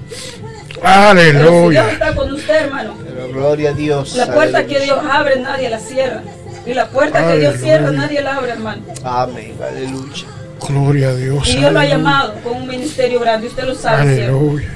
si 0.67 0.81
Dios 0.81 0.85
Aleluya. 0.85 1.91
está 1.93 2.15
con 2.17 2.33
usted, 2.33 2.65
hermano, 2.65 2.95
Pero 3.07 3.29
gloria 3.29 3.71
a 3.71 3.73
Dios. 3.75 4.17
la 4.17 4.27
puerta 4.27 4.67
que 4.67 4.77
aleluya. 4.77 4.95
Dios 5.01 5.13
abre, 5.13 5.41
nadie 5.41 5.71
la 5.71 5.79
cierra. 5.79 6.23
Y 6.67 6.75
la 6.75 6.89
puerta 6.89 7.21
que 7.29 7.39
Dios 7.39 7.55
Aleluya. 7.55 7.59
cierra, 7.79 7.91
nadie 7.93 8.23
la 8.23 8.37
abre, 8.37 8.51
hermano. 8.51 8.83
Amén. 9.05 9.55
Aleluya. 9.63 10.25
Gloria 10.67 11.09
a 11.11 11.15
Dios. 11.15 11.49
Y 11.49 11.59
Dios 11.59 11.73
lo 11.73 11.79
ha 11.79 11.83
Aleluya. 11.83 11.97
llamado 11.97 12.35
con 12.43 12.57
un 12.57 12.67
ministerio 12.67 13.21
grande, 13.21 13.47
usted 13.47 13.63
lo 13.65 13.75
sabe. 13.77 14.03
Aleluya. 14.25 14.69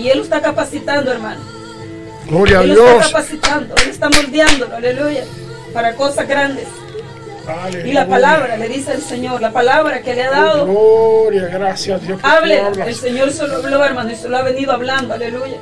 Y 0.00 0.08
Él 0.10 0.18
lo 0.18 0.24
está 0.24 0.40
capacitando, 0.40 1.12
hermano. 1.12 1.40
Gloria 2.28 2.60
a 2.60 2.62
Él 2.62 2.68
lo 2.68 2.74
está 2.74 2.92
Dios. 2.94 3.06
capacitando, 3.08 3.74
Él 3.76 3.90
está 3.90 4.08
moldeándolo, 4.08 4.76
aleluya, 4.76 5.24
para 5.74 5.94
cosas 5.94 6.26
grandes. 6.28 6.66
Aleluya. 7.46 7.86
Y 7.86 7.92
la 7.92 8.06
palabra, 8.06 8.56
le 8.56 8.68
dice 8.68 8.92
el 8.92 9.02
Señor, 9.02 9.40
la 9.40 9.50
palabra 9.50 10.00
que 10.02 10.14
le 10.14 10.22
ha 10.22 10.30
dado, 10.30 10.66
Gloria, 10.66 11.46
gracias 11.48 12.00
a 12.00 12.06
Dios. 12.06 12.20
hable. 12.22 12.62
El. 12.86 12.94
Señor 12.94 13.32
se 13.32 13.46
lo 13.48 13.56
habló, 13.56 13.84
hermano, 13.84 14.10
y 14.12 14.14
se 14.16 14.28
lo 14.28 14.36
ha 14.36 14.42
venido 14.42 14.72
hablando, 14.72 15.14
aleluya. 15.14 15.56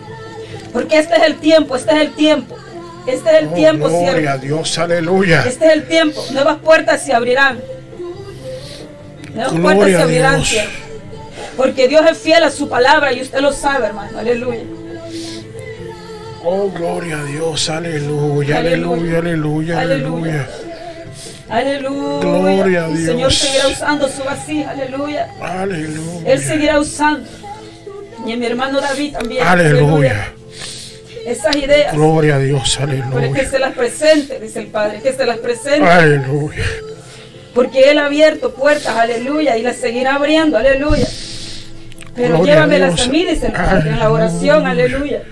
Porque 0.72 0.98
este 0.98 1.16
es 1.16 1.22
el 1.22 1.36
tiempo, 1.36 1.76
este 1.76 1.94
es 1.94 2.00
el 2.02 2.10
tiempo. 2.12 2.56
Este 3.06 3.30
es 3.30 3.36
el 3.42 3.48
Oh, 3.48 3.54
tiempo, 3.54 3.88
Gloria 3.88 4.10
siervo. 4.12 4.30
a 4.30 4.36
Dios. 4.36 4.78
Aleluya. 4.78 5.44
Este 5.46 5.66
es 5.66 5.72
el 5.72 5.88
tiempo. 5.88 6.22
Nuevas 6.32 6.58
puertas 6.58 7.02
se 7.02 7.14
abrirán. 7.14 7.58
Nuevas 9.34 9.52
Gloria 9.54 9.74
puertas 9.76 9.96
se 9.96 10.02
abrirán, 10.02 10.42
Dios. 10.42 10.64
Porque 11.58 11.88
Dios 11.88 12.02
es 12.10 12.16
fiel 12.16 12.42
a 12.44 12.50
su 12.50 12.68
palabra 12.68 13.12
y 13.12 13.20
usted 13.20 13.40
lo 13.40 13.52
sabe, 13.52 13.86
hermano. 13.86 14.16
Aleluya. 14.16 14.62
Oh, 16.44 16.70
gloria 16.70 17.18
a 17.18 17.24
Dios. 17.24 17.68
Aleluya. 17.68 18.58
Aleluya. 18.58 19.18
Aleluya. 19.18 19.80
Aleluya. 19.80 19.80
Aleluya. 19.80 20.48
Aleluya. 20.48 20.48
Aleluya. 21.50 22.20
Gloria 22.20 22.84
a 22.84 22.88
El 22.88 22.96
Señor 22.96 23.16
Dios. 23.16 23.34
seguirá 23.34 23.68
usando 23.68 24.08
su 24.08 24.22
vasija. 24.22 24.70
Aleluya. 24.70 25.28
Aleluya. 25.40 26.32
Él 26.32 26.40
seguirá 26.40 26.78
usando. 26.78 27.28
Y 28.24 28.36
mi 28.36 28.46
hermano 28.46 28.80
David 28.80 29.14
también. 29.14 29.44
Aleluya. 29.44 30.32
Esas 31.26 31.56
ideas. 31.56 31.92
Gloria 31.94 32.36
a 32.36 32.38
Dios. 32.38 32.78
Pero 32.78 32.92
es 32.92 33.04
que 33.04 33.12
Aleluya. 33.16 33.50
se 33.50 33.58
las 33.58 33.74
presente, 33.74 34.40
dice 34.40 34.60
el 34.60 34.66
Padre, 34.68 35.00
que 35.02 35.12
se 35.12 35.26
las 35.26 35.38
presente. 35.38 35.88
Aleluya. 35.88 36.64
Porque 37.52 37.90
Él 37.90 37.98
ha 37.98 38.06
abierto 38.06 38.54
puertas, 38.54 38.94
aleluya, 38.94 39.56
y 39.56 39.62
las 39.62 39.76
seguirá 39.76 40.14
abriendo, 40.14 40.56
aleluya. 40.56 41.06
Pero 42.18 42.34
Gloria 42.34 42.54
llévamelas 42.54 43.00
a 43.00 43.06
mí, 43.06 43.24
dice 43.24 43.46
el 43.46 43.52
Padre, 43.52 43.90
en 43.90 43.98
la 44.00 44.10
oración, 44.10 44.66
Aleluya. 44.66 45.22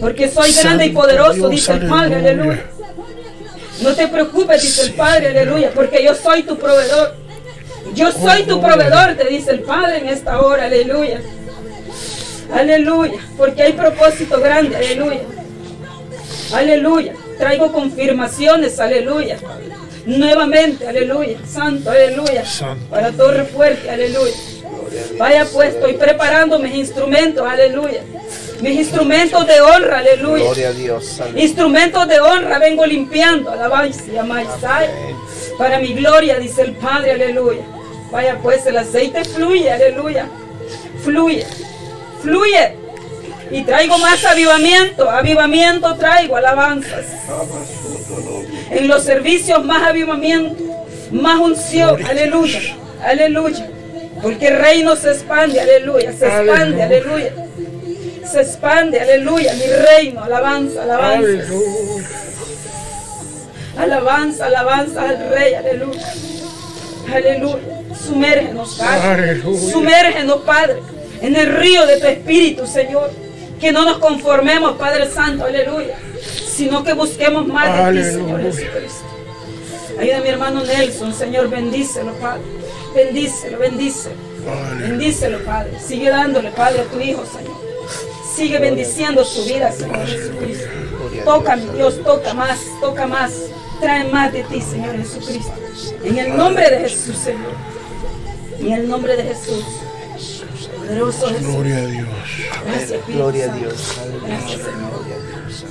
Porque 0.00 0.28
soy 0.28 0.52
grande 0.52 0.86
y 0.86 0.90
poderoso, 0.90 1.32
Dios, 1.32 1.50
dice 1.50 1.72
el 1.72 1.88
Padre, 1.88 2.16
aleluya. 2.16 2.52
aleluya. 2.52 2.64
No 3.82 3.94
te 3.94 4.08
preocupes, 4.08 4.62
dice 4.62 4.82
el 4.82 4.92
Padre, 4.92 5.28
aleluya, 5.28 5.70
porque 5.74 6.04
yo 6.04 6.14
soy 6.14 6.42
tu 6.42 6.58
proveedor. 6.58 7.16
Yo 7.94 8.12
soy 8.12 8.42
tu 8.42 8.60
proveedor, 8.60 9.14
te 9.16 9.24
dice 9.28 9.52
el 9.52 9.60
Padre 9.60 9.98
en 9.98 10.08
esta 10.08 10.40
hora, 10.42 10.66
aleluya. 10.66 11.22
Aleluya, 12.52 13.20
porque 13.38 13.62
hay 13.62 13.72
propósito 13.72 14.38
grande, 14.40 14.76
aleluya. 14.76 15.22
Aleluya. 16.52 17.14
Traigo 17.38 17.72
confirmaciones, 17.72 18.78
aleluya. 18.78 19.38
Nuevamente, 20.04 20.86
aleluya. 20.86 21.38
Santo, 21.46 21.90
aleluya. 21.90 22.44
Para 22.90 23.10
torre 23.10 23.44
fuerte, 23.44 23.90
aleluya. 23.90 24.34
Vaya 25.18 25.46
pues, 25.52 25.74
estoy 25.74 25.94
preparando 25.94 26.58
mis 26.58 26.74
instrumentos, 26.74 27.46
aleluya. 27.46 28.02
Mis 28.60 28.78
instrumentos 28.78 29.46
de 29.46 29.60
honra, 29.60 29.98
aleluya. 29.98 30.44
Gloria 30.44 30.68
a 30.68 30.72
Dios. 30.72 31.20
Aleluya. 31.20 31.44
Instrumentos 31.44 32.08
de 32.08 32.20
honra 32.20 32.58
vengo 32.58 32.86
limpiando, 32.86 33.50
alabanza 33.50 34.04
y. 34.06 34.16
Para 35.58 35.78
mi 35.78 35.94
gloria, 35.94 36.38
dice 36.38 36.62
el 36.62 36.72
Padre, 36.72 37.12
aleluya. 37.12 37.62
Vaya 38.10 38.38
pues, 38.42 38.66
el 38.66 38.76
aceite 38.76 39.24
fluye, 39.24 39.70
aleluya. 39.70 40.28
Fluye, 41.02 41.46
fluye. 42.22 42.76
Y 43.50 43.62
traigo 43.62 43.98
más 43.98 44.24
avivamiento, 44.24 45.10
avivamiento 45.10 45.94
traigo, 45.96 46.36
alabanzas. 46.36 47.04
En 48.70 48.88
los 48.88 49.04
servicios 49.04 49.64
más 49.64 49.88
avivamiento, 49.88 50.62
más 51.12 51.38
unción, 51.38 52.04
aleluya, 52.06 52.60
aleluya. 53.02 53.68
Porque 54.24 54.48
el 54.48 54.56
reino 54.56 54.96
se 54.96 55.10
expande, 55.10 55.60
aleluya, 55.60 56.10
se 56.14 56.26
expande, 56.26 56.82
aleluya. 56.82 57.32
Se 58.32 58.40
expande, 58.40 58.98
aleluya, 58.98 59.52
mi 59.52 59.66
reino, 59.66 60.24
alabanza, 60.24 60.82
alabanza. 60.82 61.44
Alabanza, 63.76 64.46
alabanza 64.46 65.08
al 65.10 65.28
Rey, 65.28 65.54
aleluya. 65.54 66.14
Aleluya. 67.12 67.82
Sumérgenos, 67.94 68.78
Padre. 68.78 69.42
Sumérgenos, 69.42 70.40
Padre, 70.40 70.76
en 71.20 71.36
el 71.36 71.54
río 71.56 71.86
de 71.86 72.00
tu 72.00 72.06
espíritu, 72.06 72.66
Señor. 72.66 73.10
Que 73.60 73.72
no 73.72 73.84
nos 73.84 73.98
conformemos, 73.98 74.76
Padre 74.78 75.10
Santo, 75.10 75.44
aleluya. 75.44 75.96
Sino 76.48 76.82
que 76.82 76.94
busquemos 76.94 77.46
más 77.46 77.92
de 77.92 78.02
ti, 78.02 78.10
Señor. 78.10 78.40
Jesucristo. 78.40 79.04
Ayuda 80.00 80.16
a 80.16 80.20
mi 80.22 80.28
hermano 80.30 80.64
Nelson, 80.64 81.14
Señor, 81.14 81.50
bendícelo, 81.50 82.12
Padre. 82.14 82.42
Bendícelo, 82.94 83.58
bendícelo. 83.58 84.14
Bendícelo, 84.78 85.44
Padre. 85.44 85.78
Sigue 85.80 86.10
dándole, 86.10 86.50
Padre, 86.50 86.82
a 86.82 86.84
tu 86.84 87.00
hijo, 87.00 87.24
Señor. 87.26 87.54
Sigue 88.34 88.58
bendiciendo 88.58 89.24
su 89.24 89.44
vida, 89.44 89.72
Señor 89.72 90.06
Jesucristo. 90.06 90.68
Toca, 91.24 91.56
mi 91.56 91.76
Dios, 91.76 92.02
toca 92.02 92.34
más, 92.34 92.58
toca 92.80 93.06
más. 93.06 93.32
Trae 93.80 94.10
más 94.10 94.32
de 94.32 94.44
ti, 94.44 94.60
Señor 94.60 94.96
Jesucristo. 94.96 95.52
En 96.04 96.18
el 96.18 96.36
nombre 96.36 96.70
de 96.70 96.88
Jesús, 96.88 97.16
Señor. 97.16 97.52
En 98.60 98.72
el 98.72 98.88
nombre 98.88 99.16
de 99.16 99.24
Jesús. 99.24 99.64
Poderoso 100.76 101.28
Jesús. 101.28 101.46
Gloria 101.46 101.76
a 101.78 101.86
Dios. 101.86 102.08
Gracias, 102.66 103.06
Gloria 103.08 103.52
a. 103.52 103.56
Dios. 103.56 103.96
Gracias, 104.26 104.60
Señor. 104.60 104.90
Gloria 104.90 105.14
a 105.16 105.40
Dios. 105.40 105.64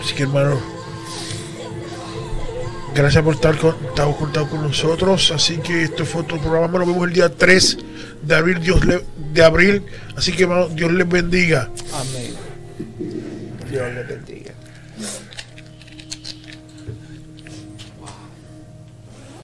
Así 0.00 0.14
que 0.14 0.22
hermano, 0.22 0.60
gracias 2.94 3.22
por 3.22 3.34
estar 3.34 3.56
con, 3.56 3.74
con 3.76 4.62
nosotros. 4.62 5.30
Así 5.30 5.58
que 5.58 5.84
este 5.84 6.04
fue 6.04 6.22
otro 6.22 6.38
programa. 6.38 6.78
Nos 6.78 6.88
vemos 6.88 7.08
el 7.08 7.14
día 7.14 7.28
3 7.28 7.78
de 8.22 8.34
abril. 8.34 8.60
Dios 8.60 8.84
le, 8.84 9.04
de 9.32 9.44
abril. 9.44 9.82
Así 10.16 10.32
que 10.32 10.44
hermano, 10.44 10.68
Dios 10.68 10.92
les 10.92 11.08
bendiga. 11.08 11.70
Amén. 11.92 12.34
Dios 13.70 13.94
le 13.94 14.02
bendiga. 14.02 14.49